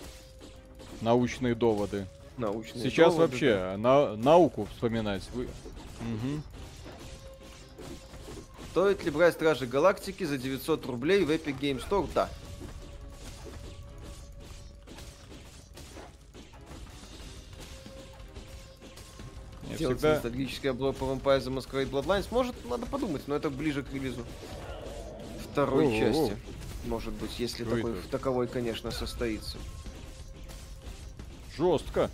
Научные 1.00 1.54
доводы 1.54 2.06
научные 2.40 2.82
Сейчас 2.82 3.14
доводы, 3.14 3.32
вообще 3.32 3.54
да. 3.54 3.76
на, 3.76 4.16
науку 4.16 4.66
вспоминать. 4.72 5.22
Вы... 5.32 5.44
Угу. 5.44 6.42
Стоит 8.70 9.04
ли 9.04 9.10
брать 9.10 9.34
Стражи 9.34 9.66
Галактики 9.66 10.24
за 10.24 10.38
900 10.38 10.86
рублей 10.86 11.24
в 11.24 11.30
Epic 11.30 11.58
Game 11.58 11.82
Store? 11.86 12.08
Да. 12.14 12.28
Я 19.68 19.76
Делать 19.76 19.98
всегда... 19.98 20.14
ностальгический 20.14 20.70
обзор 20.70 20.94
по 20.94 21.04
Vampire 21.04 21.40
the 21.40 21.54
Masquerade 21.54 21.90
Bloodlines 21.90 22.26
может, 22.30 22.54
надо 22.68 22.86
подумать, 22.86 23.22
но 23.26 23.36
это 23.36 23.50
ближе 23.50 23.82
к 23.82 23.92
релизу. 23.92 24.24
второй 25.52 25.86
О-о-о. 25.86 26.00
части. 26.00 26.36
Может 26.86 27.12
быть, 27.14 27.38
если 27.38 27.64
Что 27.64 27.76
такой, 27.76 27.92
это? 27.98 28.08
таковой, 28.08 28.48
конечно, 28.48 28.90
состоится. 28.90 29.58
Жестко. 31.56 32.10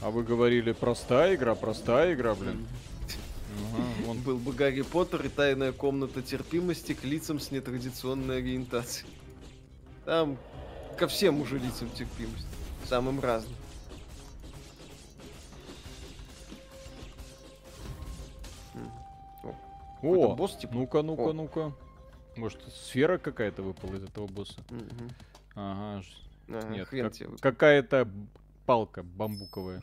А 0.00 0.10
вы 0.10 0.24
говорили 0.24 0.72
простая 0.72 1.36
игра, 1.36 1.54
простая 1.54 2.14
игра, 2.14 2.34
блин. 2.34 2.66
Ага, 3.72 3.82
вон. 4.04 4.18
Был 4.18 4.38
бы 4.38 4.52
Гарри 4.52 4.82
Поттер 4.82 5.24
и 5.24 5.28
тайная 5.28 5.72
комната 5.72 6.22
терпимости 6.22 6.92
к 6.92 7.04
лицам 7.04 7.40
с 7.40 7.50
нетрадиционной 7.50 8.38
ориентацией. 8.38 9.10
Там 10.04 10.36
ко 10.98 11.06
всем 11.08 11.40
уже 11.40 11.58
лицам 11.58 11.88
терпимость. 11.90 12.46
Самым 12.84 13.20
разным. 13.20 13.56
М. 18.74 18.90
какой-то 20.02 20.26
О, 20.32 20.36
босс, 20.36 20.56
типа? 20.56 20.74
ну-ка, 20.74 21.02
ну-ка, 21.02 21.20
О. 21.22 21.32
ну-ка. 21.32 21.72
Может, 22.36 22.60
сфера 22.72 23.18
какая-то 23.18 23.62
выпала 23.62 23.96
из 23.96 24.04
этого 24.04 24.26
босса? 24.26 24.62
Мгм. 24.70 25.10
Ага, 25.54 26.04
Ага, 26.48 26.68
нет, 26.68 26.88
как- 26.88 27.40
какая-то 27.40 28.08
палка 28.66 29.02
бамбуковая. 29.02 29.82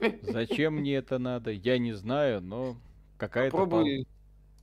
Зачем 0.22 0.76
мне 0.76 0.96
это 0.96 1.18
надо? 1.18 1.50
Я 1.50 1.78
не 1.78 1.92
знаю, 1.92 2.40
но 2.40 2.76
какая-то 3.18 3.56
палка. 3.56 3.70
Попробуй 3.70 4.06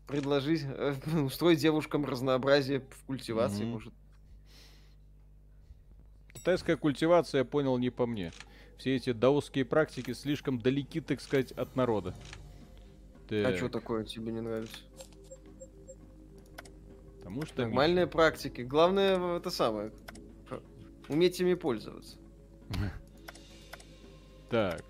предложить, 0.08 0.64
э, 0.66 0.96
устроить 1.26 1.60
девушкам 1.60 2.06
разнообразие 2.06 2.80
в 2.80 3.06
культивации, 3.06 3.64
Мгм. 3.64 3.72
может. 3.72 3.94
Китайская 6.34 6.78
культивация, 6.78 7.40
я 7.40 7.46
понял, 7.46 7.78
не 7.78 7.90
по 7.90 8.06
мне. 8.08 8.32
Все 8.78 8.96
эти 8.96 9.12
даосские 9.12 9.66
практики 9.66 10.14
слишком 10.14 10.58
далеки, 10.58 11.02
так 11.02 11.22
сказать, 11.22 11.52
от 11.52 11.76
народа. 11.76 12.16
А 13.30 13.44
Так, 13.44 13.58
что 13.58 13.70
такое 13.70 14.06
тебе 14.06 14.32
не 14.32 14.42
нравится? 14.42 14.78
Потому 17.20 17.46
что... 17.46 17.64
Нормальные 17.64 18.08
практики. 18.08 18.62
Главное, 18.62 19.38
это 19.38 19.52
самое, 19.52 19.92
уметь 21.08 21.40
ими 21.40 21.54
пользоваться. 21.54 22.18
Так. 24.50 24.84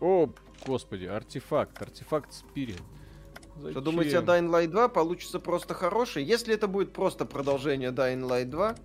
О, 0.00 0.30
господи, 0.64 1.06
артефакт, 1.06 1.82
артефакт 1.82 2.32
Спирит. 2.32 2.80
Что 3.70 3.80
думаете 3.80 4.18
о 4.18 4.22
Dying 4.22 4.48
Light 4.48 4.68
2? 4.68 4.88
Получится 4.88 5.40
просто 5.40 5.74
хороший. 5.74 6.22
Если 6.22 6.54
это 6.54 6.68
будет 6.68 6.92
просто 6.92 7.24
продолжение 7.24 7.90
Dying 7.90 8.22
Light 8.22 8.44
2, 8.44 8.76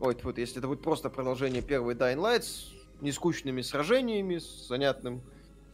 ой, 0.00 0.16
вот, 0.22 0.38
если 0.38 0.58
это 0.58 0.68
будет 0.68 0.82
просто 0.82 1.10
продолжение 1.10 1.62
первой 1.62 1.94
Dying 1.94 2.18
Light 2.18 2.42
с 2.42 2.72
нескучными 3.00 3.62
сражениями, 3.62 4.38
с 4.38 4.68
занятным 4.68 5.22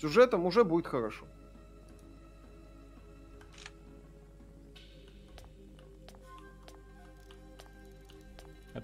сюжетом, 0.01 0.47
уже 0.47 0.65
будет 0.65 0.87
хорошо. 0.87 1.27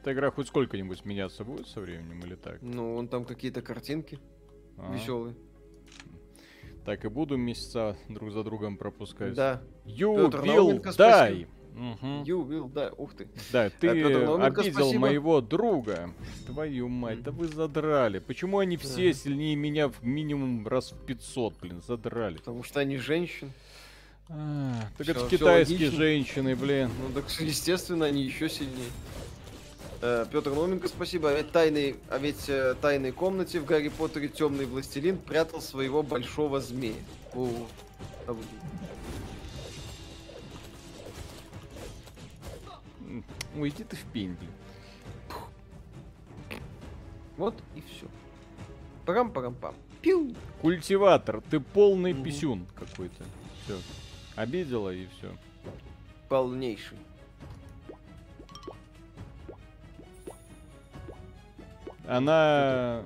Эта 0.04 0.12
игра 0.12 0.30
хоть 0.30 0.48
сколько-нибудь 0.48 1.06
меняться 1.06 1.44
будет 1.44 1.66
со 1.66 1.80
временем 1.80 2.20
или 2.26 2.34
так? 2.34 2.58
Ну, 2.60 2.92
вон 2.92 3.08
там 3.08 3.24
какие-то 3.24 3.62
картинки 3.62 4.18
А, 4.76 4.92
веселые. 4.92 5.34
Так 6.84 7.06
и 7.06 7.08
буду 7.08 7.38
месяца 7.38 7.96
друг 8.10 8.30
за 8.30 8.44
другом 8.44 8.76
пропускать. 8.76 9.32
Да. 9.32 9.62
You 9.86 10.14
Пётр 10.14 10.40
will 10.42 10.82
die! 10.82 11.46
You 11.74 12.46
will, 12.46 12.70
да, 12.70 12.92
ух 12.98 13.14
ты. 13.14 13.28
Да, 13.50 13.70
ты 13.70 13.88
Пётр 14.02 14.26
Науменко, 14.26 14.60
обидел 14.60 14.80
спасибо. 14.82 15.00
моего 15.00 15.40
друга. 15.40 16.10
Твою 16.44 16.88
мать, 16.88 17.22
да 17.22 17.30
вы 17.30 17.48
задрали. 17.48 18.18
Почему 18.18 18.58
они 18.58 18.76
все 18.76 19.08
Да. 19.10 19.18
сильнее 19.18 19.56
меня 19.56 19.88
в 19.88 20.04
минимум 20.04 20.68
раз 20.68 20.92
в 20.92 20.98
500, 21.06 21.58
блин, 21.62 21.80
задрали? 21.80 22.36
Потому 22.36 22.62
что 22.62 22.80
они 22.80 22.98
женщины. 22.98 23.52
А, 24.28 24.82
так 24.98 25.06
Всё- 25.06 25.12
это 25.12 25.28
китайские 25.30 25.78
логично. 25.78 25.96
женщины, 25.96 26.54
блин. 26.56 26.90
Ну 27.00 27.14
так 27.14 27.30
естественно, 27.40 28.04
они 28.04 28.22
еще 28.22 28.50
сильнее. 28.50 28.90
Петр 30.30 30.50
Науменко, 30.50 30.88
спасибо. 30.88 31.30
А 31.30 31.34
ведь 31.34 31.50
тайный, 31.50 31.96
а 32.10 32.18
ведь 32.18 32.48
э, 32.48 32.74
тайной 32.80 33.12
комнате 33.12 33.58
в 33.58 33.64
Гарри 33.64 33.88
Поттере 33.88 34.28
темный 34.28 34.66
властелин 34.66 35.16
прятал 35.16 35.62
своего 35.62 36.02
большого 36.02 36.60
змея. 36.60 37.02
О, 37.34 37.48
а 38.26 38.36
иди 43.54 43.84
ты 43.84 43.96
в 43.96 44.04
пень, 44.12 44.36
блин. 44.38 44.50
Вот 47.38 47.54
и 47.74 47.80
все. 47.80 48.06
Парам-парам-пам. 49.06 49.74
Пиу. 50.02 50.34
Культиватор, 50.60 51.42
ты 51.50 51.60
полный 51.60 52.12
Мгм. 52.12 52.24
писюн 52.24 52.66
какой-то. 52.74 53.24
Все. 53.64 53.78
Обидела 54.36 54.90
и 54.90 55.06
все. 55.06 55.34
Полнейший. 56.28 56.98
Она, 62.06 63.02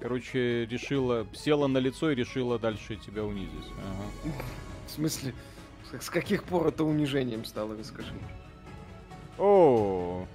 короче, 0.00 0.66
решила, 0.66 1.26
села 1.34 1.66
на 1.66 1.78
лицо 1.78 2.10
и 2.10 2.14
решила 2.14 2.58
дальше 2.58 2.96
тебя 2.96 3.24
унизить. 3.24 3.68
Ага. 3.78 4.32
В 4.86 4.90
смысле, 4.90 5.34
с 6.00 6.10
каких 6.10 6.44
пор 6.44 6.68
это 6.68 6.84
унижением 6.84 7.44
стало, 7.44 7.76
расскажи. 7.76 8.12
О, 9.38 10.26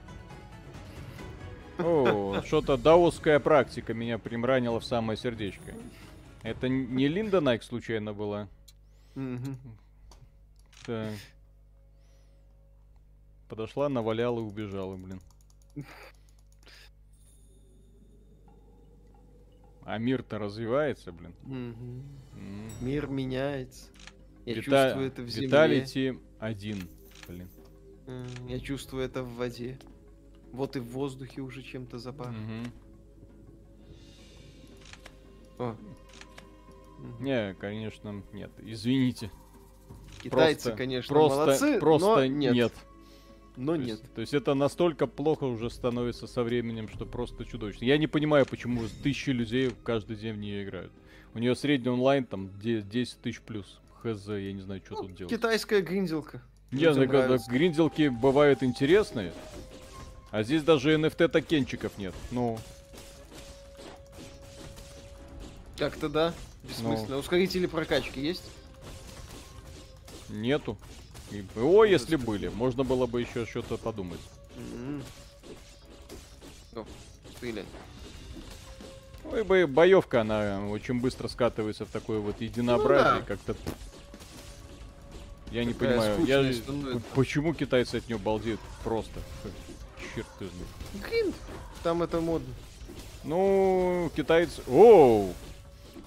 о, 1.80 2.42
что-то 2.46 2.78
даосская 2.78 3.40
практика 3.40 3.94
меня 3.94 4.18
примранила 4.18 4.80
в 4.80 4.86
самое 4.86 5.18
сердечко. 5.18 5.74
Это 6.44 6.70
не 6.70 7.08
Линда 7.08 7.42
Найк 7.42 7.64
случайно 7.64 8.14
была? 8.14 8.48
Так. 10.86 11.14
Подошла, 13.50 13.90
наваляла 13.90 14.40
и 14.40 14.44
убежала, 14.44 14.96
блин. 14.96 15.22
А 19.88 19.98
мир-то 20.00 20.38
развивается, 20.38 21.14
блин. 21.14 21.34
Мгм. 21.44 22.04
М. 22.34 22.70
Мир 22.82 23.08
меняется. 23.08 23.86
Я 24.46 24.56
Вита- 24.56 24.62
чувствую 24.62 25.08
это 25.08 25.22
в 25.22 25.30
земле. 25.30 25.48
Виталити 25.48 26.20
один, 26.40 26.90
блин. 27.30 27.48
М, 28.06 28.28
Я 28.50 28.60
чувствую 28.60 29.06
это 29.06 29.24
в 29.24 29.36
воде. 29.36 29.80
Вот 30.52 30.76
и 30.76 30.80
в 30.80 30.90
воздухе 30.90 31.40
уже 31.40 31.62
чем-то 31.64 32.00
запахло. 32.00 32.32
Мгм. 32.34 32.72
О. 35.60 35.76
Мгм. 37.00 37.24
Не, 37.24 37.54
конечно, 37.54 38.24
нет. 38.34 38.52
Извините. 38.60 39.32
Китайцы, 40.22 40.64
Просто- 40.64 40.72
конечно, 40.78 41.14
просто, 41.14 41.38
молодцы, 41.38 41.80
просто 41.80 42.08
но 42.16 42.26
нет. 42.26 42.54
нет. 42.54 42.74
Но 43.58 43.74
То 43.74 43.78
нет. 43.80 43.88
есть, 43.90 44.14
то 44.14 44.22
есть 44.22 44.34
это 44.36 44.54
настолько 44.54 45.08
плохо 45.08 45.46
уже 45.46 45.70
становится 45.72 46.28
со 46.28 46.44
временем, 46.44 46.88
что 46.88 47.06
просто 47.06 47.44
чудовищно. 47.44 47.86
Я 47.86 47.98
не 47.98 48.06
понимаю, 48.08 48.46
почему 48.46 48.84
тысячи 49.04 49.32
людей 49.32 49.72
каждый 49.84 50.16
день 50.16 50.34
в 50.36 50.38
нее 50.38 50.64
играют. 50.64 50.92
У 51.34 51.40
нее 51.40 51.56
средний 51.56 51.90
онлайн 51.90 52.24
там 52.26 52.52
де- 52.60 52.82
10 52.82 53.20
тысяч 53.20 53.42
плюс. 53.42 53.80
Хз, 54.04 54.28
я 54.28 54.54
не 54.54 54.62
знаю, 54.62 54.82
что 54.86 54.96
Ну, 54.96 55.02
тут 55.04 55.16
делать. 55.16 55.34
Китайская 55.34 55.82
гринделка. 55.82 56.42
Ну, 56.70 56.80
когда 56.82 57.24
нравится. 57.26 57.50
гринделки 57.52 58.10
бывают 58.10 58.62
интересные, 58.62 59.34
а 60.32 60.44
здесь 60.44 60.62
даже 60.64 60.94
NFT 60.94 61.28
токенчиков 61.28 61.98
нет. 61.98 62.14
Ну, 62.32 62.60
Как-то 65.78 66.10
да. 66.10 66.34
Бессмысленно. 66.64 67.16
Ну. 67.16 67.18
Ускорители 67.20 67.66
прокачки 67.66 68.20
есть? 68.22 68.44
нету. 70.30 70.78
И- 71.32 71.44
о, 71.60 71.84
если 71.84 72.16
были, 72.16 72.48
можно 72.48 72.84
было 72.84 73.06
бы 73.06 73.22
еще 73.22 73.46
что-то 73.46 73.78
подумать. 73.78 74.20
М. 74.56 75.04
О, 76.76 76.86
стреляй. 77.36 77.66
Ой, 79.32 79.44
бо- 79.44 79.68
боевка, 79.68 80.22
она 80.22 80.66
очень 80.70 81.02
быстро 81.02 81.28
скатывается 81.28 81.86
в 81.86 81.90
такое 81.90 82.20
вот 82.20 82.40
единообразие, 82.40 83.14
Ну 83.16 83.20
да. 83.20 83.26
как-то... 83.26 83.56
Я 85.52 85.64
не 85.64 85.74
Такая 85.74 85.92
понимаю, 86.00 86.26
я... 86.26 86.54
становится. 86.54 87.02
почему 87.14 87.54
китайцы 87.54 87.96
от 87.96 88.08
нее 88.08 88.18
балдеют 88.18 88.60
просто? 88.84 89.20
Черт 90.16 90.28
ты. 90.40 90.46
Гринд. 91.00 91.36
Там 91.84 92.04
это 92.04 92.20
модно. 92.22 92.54
Ну, 93.24 94.12
китайцы... 94.16 94.62
Оу! 94.68 95.34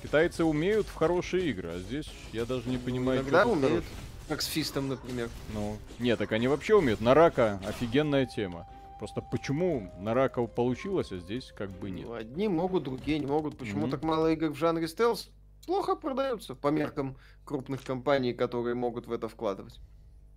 Китайцы 0.03 0.45
умеют 0.45 0.87
в 0.87 0.95
хорошие 0.95 1.51
игры, 1.51 1.71
а 1.75 1.79
здесь 1.79 2.11
я 2.33 2.47
даже 2.47 2.69
не 2.69 2.79
понимаю, 2.79 3.21
Иногда 3.21 3.45
тут 3.45 3.53
умеют. 3.53 3.85
хорошего. 3.85 3.95
Как 4.31 4.43
с 4.43 4.47
фистом, 4.47 4.89
например. 4.89 5.29
Ну, 5.53 5.77
нет, 5.99 6.17
так 6.21 6.31
они 6.31 6.47
вообще 6.47 6.77
умеют. 6.77 7.01
Нарака 7.01 7.61
офигенная 7.67 8.27
тема. 8.27 8.69
Просто 9.01 9.23
почему 9.23 9.93
Нарака 9.99 10.47
получилось, 10.47 11.11
а 11.11 11.17
здесь 11.17 11.53
как 11.59 11.69
бы 11.69 11.91
нет. 11.91 12.07
Ну, 12.07 12.15
Одни 12.15 12.47
могут, 12.47 12.85
другие 12.85 13.19
не 13.19 13.27
могут. 13.27 13.59
Почему 13.59 13.81
Мгм. 13.83 13.91
так 13.91 14.05
мало 14.05 14.31
игр 14.31 14.51
в 14.51 14.55
жанре 14.55 14.87
стелс? 14.87 15.31
Плохо 15.67 15.97
продаются 15.97 16.55
по 16.55 16.69
меркам 16.69 17.17
крупных 17.45 17.83
компаний, 17.83 18.33
которые 18.33 18.77
могут 18.77 19.09
в 19.09 19.13
это 19.13 19.27
вкладывать. 19.27 19.81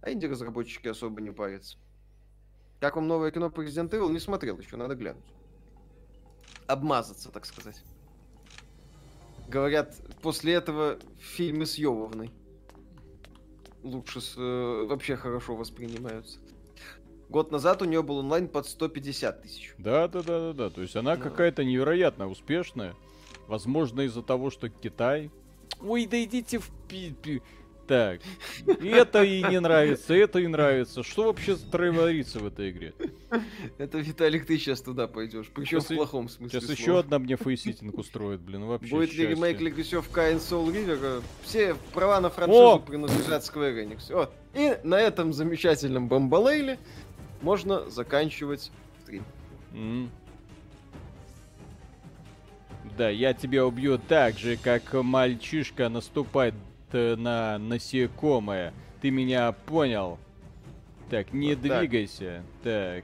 А 0.02 0.12
инди-разработчики 0.12 0.88
особо 0.88 1.22
не 1.22 1.30
парятся. 1.30 1.78
Как 2.80 2.96
вам 2.96 3.08
новое 3.08 3.30
кино 3.30 3.52
по 3.52 3.64
Resident 3.64 3.92
Evil? 3.92 4.12
Не 4.12 4.20
смотрел 4.20 4.58
еще, 4.58 4.76
надо 4.76 4.96
глянуть. 4.96 5.24
Обмазаться, 6.66 7.30
так 7.30 7.46
сказать. 7.46 7.80
Говорят, 9.48 9.96
после 10.24 10.54
этого 10.54 10.98
фильмы 11.20 11.68
с 11.68 11.76
Йововной. 11.78 12.32
Лучше, 13.84 14.22
с, 14.22 14.36
э, 14.38 14.86
вообще 14.88 15.16
хорошо 15.16 15.56
воспринимаются. 15.56 16.40
Год 17.30 17.52
назад 17.52 17.82
у 17.82 17.86
нее 17.86 18.04
был 18.04 18.18
онлайн 18.18 18.48
под 18.48 18.68
150 18.68 19.42
тысяч. 19.42 19.74
Да, 19.78 20.08
да, 20.08 20.22
да, 20.22 20.40
да, 20.40 20.54
да. 20.54 20.70
То 20.70 20.82
есть 20.82 20.96
она 20.96 21.18
какая-то 21.18 21.64
невероятно 21.64 22.30
успешная. 22.30 22.96
Возможно, 23.48 24.02
из-за 24.02 24.22
того, 24.22 24.50
что 24.50 24.70
Китай. 24.70 25.32
Ой, 25.82 26.06
да 26.06 26.24
идите 26.24 26.60
в 26.60 26.70
пи... 26.88 27.14
пи... 27.22 27.42
Так, 27.88 28.22
это 28.66 29.24
и 29.24 29.44
не 29.44 29.60
нравится, 29.60 30.14
это 30.14 30.40
и 30.40 30.48
нравится. 30.48 31.04
Что 31.04 31.26
вообще 31.26 31.56
творится 31.56 32.40
в 32.40 32.48
этой 32.48 32.72
игре? 32.72 32.94
Это, 33.78 33.98
Виталик, 33.98 34.46
ты 34.46 34.58
сейчас 34.58 34.82
туда 34.82 35.08
пойдешь. 35.08 35.52
Причем 35.54 35.82
сейчас 35.82 35.90
в 35.90 35.96
плохом 35.96 36.30
смысле 36.30 36.62
Сейчас 36.62 36.66
слова. 36.66 36.80
еще 36.80 37.00
одна 37.00 37.20
мне 37.20 37.36
facesitting 37.36 37.98
устроит, 37.98 38.40
блин, 38.40 38.66
вообще 38.66 38.90
Будет 38.90 39.14
ли 39.14 39.28
ремейк 39.28 39.60
of 39.60 40.06
Kain 40.14 40.38
Soul 40.38 40.72
Reaver? 40.72 41.24
Все 41.44 41.76
права 41.94 42.22
на 42.22 42.30
франшизу 42.30 42.60
О! 42.60 42.80
принадлежат 42.80 43.44
Square 43.44 43.84
Enix. 43.84 44.14
О, 44.14 44.30
и 44.54 44.78
на 44.84 45.00
этом 45.00 45.34
замечательном 45.34 46.08
бомбалейле 46.08 46.80
можно 47.42 47.90
заканчивать 47.90 48.72
стрим. 49.02 49.26
Mm. 49.74 50.10
Да, 52.98 53.10
я 53.10 53.34
тебя 53.34 53.66
убью 53.66 53.98
так 53.98 54.38
же, 54.38 54.56
как 54.56 54.94
мальчишка 54.94 55.90
наступает 55.90 56.54
на 56.94 57.58
насекомое. 57.58 58.74
Ты 59.02 59.12
меня 59.12 59.52
понял? 59.52 60.18
Так, 61.10 61.34
не 61.34 61.56
вот 61.56 61.62
двигайся. 61.62 62.44
Так. 62.64 63.04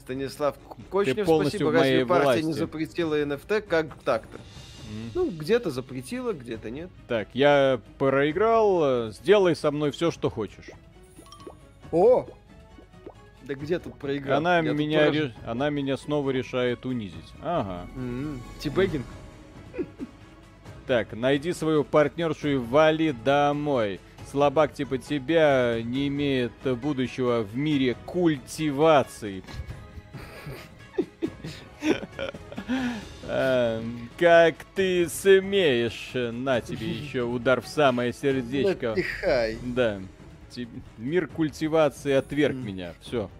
Станислав 0.00 0.56
Кочнев, 0.90 1.26
спасибо. 1.26 1.72
Разве 1.72 2.04
партия 2.04 2.24
власти. 2.24 2.44
не 2.44 2.52
запретила 2.52 3.22
NFT? 3.22 3.60
Как 3.62 3.94
так-то? 4.02 4.38
Mm. 4.38 5.10
Ну, 5.14 5.30
где-то 5.30 5.70
запретила, 5.70 6.32
где-то 6.32 6.70
нет. 6.70 6.90
Так, 7.08 7.28
я 7.34 7.80
проиграл. 7.98 9.10
Сделай 9.12 9.54
со 9.54 9.70
мной 9.70 9.92
все, 9.92 10.10
что 10.10 10.28
хочешь. 10.28 10.70
О! 11.92 12.26
Да 13.42 13.54
где 13.54 13.78
тут 13.78 13.94
проиграл? 13.94 14.38
Она 14.38 14.60
меня, 14.60 15.10
ре... 15.10 15.34
она 15.46 15.70
меня 15.70 15.96
снова 15.96 16.30
решает 16.30 16.84
унизить. 16.86 17.32
Ага. 17.42 17.88
Mm-hmm. 17.96 18.38
Тибегинг. 18.60 19.06
Так, 20.86 21.12
найди 21.12 21.52
свою 21.52 21.84
партнершу 21.84 22.48
и 22.48 22.56
вали 22.56 23.12
домой. 23.12 24.00
Слабак 24.30 24.72
типа 24.72 24.98
тебя 24.98 25.78
не 25.82 26.08
имеет 26.08 26.52
будущего 26.64 27.42
в 27.42 27.56
мире 27.56 27.96
культивации. 28.06 29.44
Эм, 33.28 34.08
как 34.18 34.54
ты 34.74 35.08
смеешь? 35.08 36.10
На 36.14 36.60
тебе 36.60 36.86
еще 36.90 37.22
удар 37.22 37.60
в 37.60 37.68
самое 37.68 38.12
сердечко. 38.12 38.94
Да. 39.62 40.00
Мир 40.98 41.28
культивации 41.28 42.12
отверг 42.12 42.54
меня. 42.56 42.94
Все. 43.00 43.30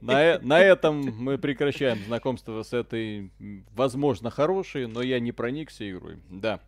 На, 0.00 0.22
э, 0.22 0.38
на 0.40 0.60
этом 0.60 1.00
мы 1.00 1.38
прекращаем 1.38 1.98
знакомство 2.04 2.62
с 2.62 2.72
этой, 2.72 3.30
возможно, 3.74 4.30
хорошей, 4.30 4.86
но 4.86 5.02
я 5.02 5.20
не 5.20 5.32
проникся 5.32 5.88
игрой. 5.90 6.18
Да. 6.30 6.60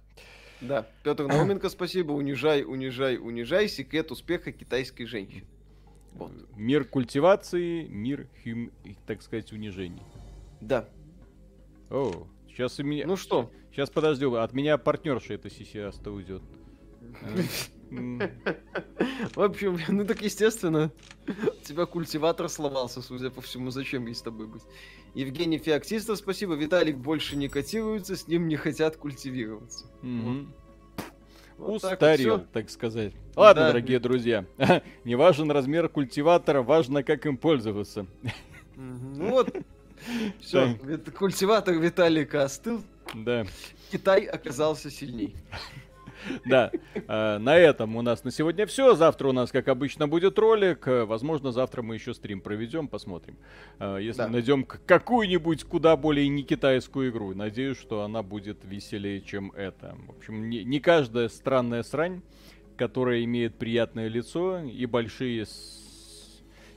Да. 0.60 0.86
Петр 1.04 1.26
Науменко, 1.26 1.68
спасибо. 1.68 2.12
Унижай, 2.12 2.64
унижай, 2.64 3.16
унижай. 3.16 3.68
Секрет 3.68 4.10
успеха 4.10 4.52
китайской 4.52 5.04
женщины. 5.04 5.46
Вот. 6.14 6.32
Мир 6.56 6.84
культивации, 6.84 7.86
мир, 7.86 8.26
хим, 8.42 8.72
так 9.06 9.22
сказать, 9.22 9.52
унижений. 9.52 10.02
Да. 10.60 10.88
О, 11.90 12.26
сейчас 12.48 12.80
у 12.80 12.82
меня... 12.82 13.06
Ну 13.06 13.16
что? 13.16 13.52
Сейчас 13.70 13.90
подожди, 13.90 14.26
от 14.26 14.52
меня 14.52 14.78
партнерша 14.78 15.34
эта 15.34 15.48
сисяста 15.48 16.10
уйдет. 16.10 16.42
В 17.90 19.40
общем, 19.40 19.78
ну 19.89 20.05
так 20.05 20.23
естественно, 20.23 20.90
у 21.27 21.65
тебя 21.65 21.86
культиватор 21.86 22.48
сломался, 22.48 23.02
судя 23.02 23.31
по 23.31 23.40
всему, 23.40 23.70
зачем 23.70 24.06
ей 24.06 24.15
с 24.15 24.23
тобой 24.23 24.47
быть. 24.47 24.62
Евгений 25.15 25.59
Феоктистов, 25.59 26.19
спасибо. 26.19 26.55
Виталик 26.55 26.97
больше 26.97 27.36
не 27.36 27.48
котируется, 27.48 28.16
с 28.16 28.28
ним 28.28 28.48
не 28.48 28.56
хотят 28.56 28.97
культивироваться. 28.97 29.86
Вот 31.56 31.82
Устарел, 31.82 32.39
так, 32.39 32.48
так 32.52 32.70
сказать. 32.70 33.12
Ладно, 33.35 33.62
да. 33.62 33.69
дорогие 33.69 33.98
друзья, 33.98 34.44
не 35.05 35.16
важен 35.16 35.51
размер 35.51 35.89
культиватора, 35.89 36.62
важно, 36.62 37.02
как 37.02 37.27
им 37.27 37.36
пользоваться. 37.36 38.06
Ну 38.77 39.31
вот, 39.31 39.56
все, 40.40 40.78
культиватор 41.19 41.74
Виталика 41.74 42.44
остыл. 42.44 42.85
Да. 43.12 43.44
Китай 43.90 44.24
оказался 44.24 44.89
сильней. 44.89 45.35
Да, 46.45 46.70
э, 46.95 47.39
на 47.39 47.57
этом 47.57 47.97
у 47.97 48.03
нас 48.03 48.24
на 48.24 48.31
сегодня 48.31 48.66
все. 48.66 48.95
Завтра 48.95 49.28
у 49.28 49.32
нас, 49.32 49.51
как 49.51 49.69
обычно, 49.69 50.09
будет 50.09 50.39
ролик. 50.39 50.86
Э, 50.89 51.05
возможно, 51.05 51.53
завтра 51.53 51.82
мы 51.82 51.95
еще 51.95 52.15
стрим 52.15 52.40
проведем, 52.40 52.89
посмотрим. 52.89 53.36
Э, 53.78 53.99
если 54.01 54.23
да. 54.23 54.28
найдем 54.28 54.65
какую-нибудь 54.65 55.65
куда 55.65 55.97
более 55.97 56.28
не 56.28 56.43
китайскую 56.43 57.11
игру, 57.11 57.35
надеюсь, 57.35 57.78
что 57.78 58.03
она 58.03 58.23
будет 58.23 58.65
веселее, 58.65 59.20
чем 59.20 59.53
это. 59.53 59.97
В 60.07 60.16
общем, 60.16 60.49
не, 60.49 60.65
не 60.65 60.81
каждая 60.81 61.28
странная 61.28 61.82
срань, 61.82 62.23
которая 62.77 63.24
имеет 63.24 63.57
приятное 63.57 64.09
лицо 64.09 64.61
и 64.61 64.86
большие 64.86 65.47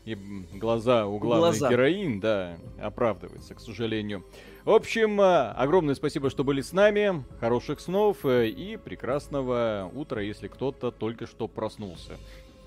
и 0.05 0.15
глаза 0.53 1.05
у 1.05 1.19
главной 1.19 1.51
глаза. 1.51 1.69
героинь, 1.69 2.19
да, 2.19 2.57
оправдывается, 2.79 3.53
к 3.53 3.59
сожалению. 3.59 4.25
В 4.63 4.69
общем, 4.69 5.19
э, 5.19 5.51
огромное 5.53 5.95
спасибо, 5.95 6.29
что 6.29 6.43
были 6.43 6.61
с 6.61 6.71
нами. 6.71 7.23
Хороших 7.39 7.79
снов 7.79 8.25
э, 8.25 8.47
и 8.47 8.77
прекрасного 8.77 9.91
утра, 9.93 10.21
если 10.21 10.47
кто-то 10.47 10.91
только 10.91 11.25
что 11.25 11.47
проснулся. 11.47 12.17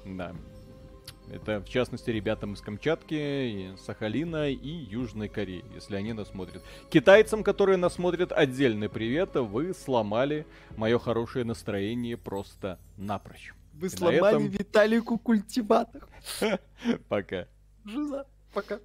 Да. 0.05 0.35
Это, 1.31 1.61
в 1.61 1.69
частности, 1.69 2.11
ребятам 2.11 2.55
из 2.55 2.61
Камчатки, 2.61 3.71
Сахалина 3.79 4.51
и 4.51 4.69
Южной 4.69 5.29
Кореи, 5.29 5.65
если 5.75 5.97
они 5.97 6.13
нас 6.13 6.29
смотрят. 6.29 6.63
Китайцам, 6.91 7.43
которые 7.45 7.77
нас 7.77 7.95
смотрят, 7.95 8.33
отдельный 8.33 8.89
привет. 8.89 9.37
Вы 9.37 9.73
сломали 9.73 10.47
мое 10.77 10.99
хорошее 10.99 11.45
настроение 11.45 12.17
просто 12.17 12.79
напрочь. 12.97 13.55
Вы 13.73 13.87
и 13.87 13.91
сломали 13.91 14.37
этом... 14.37 14.49
Виталику 14.49 15.17
культиватор. 15.19 16.07
Пока. 17.09 17.47
Жиза. 17.85 18.27
Пока. 18.53 18.81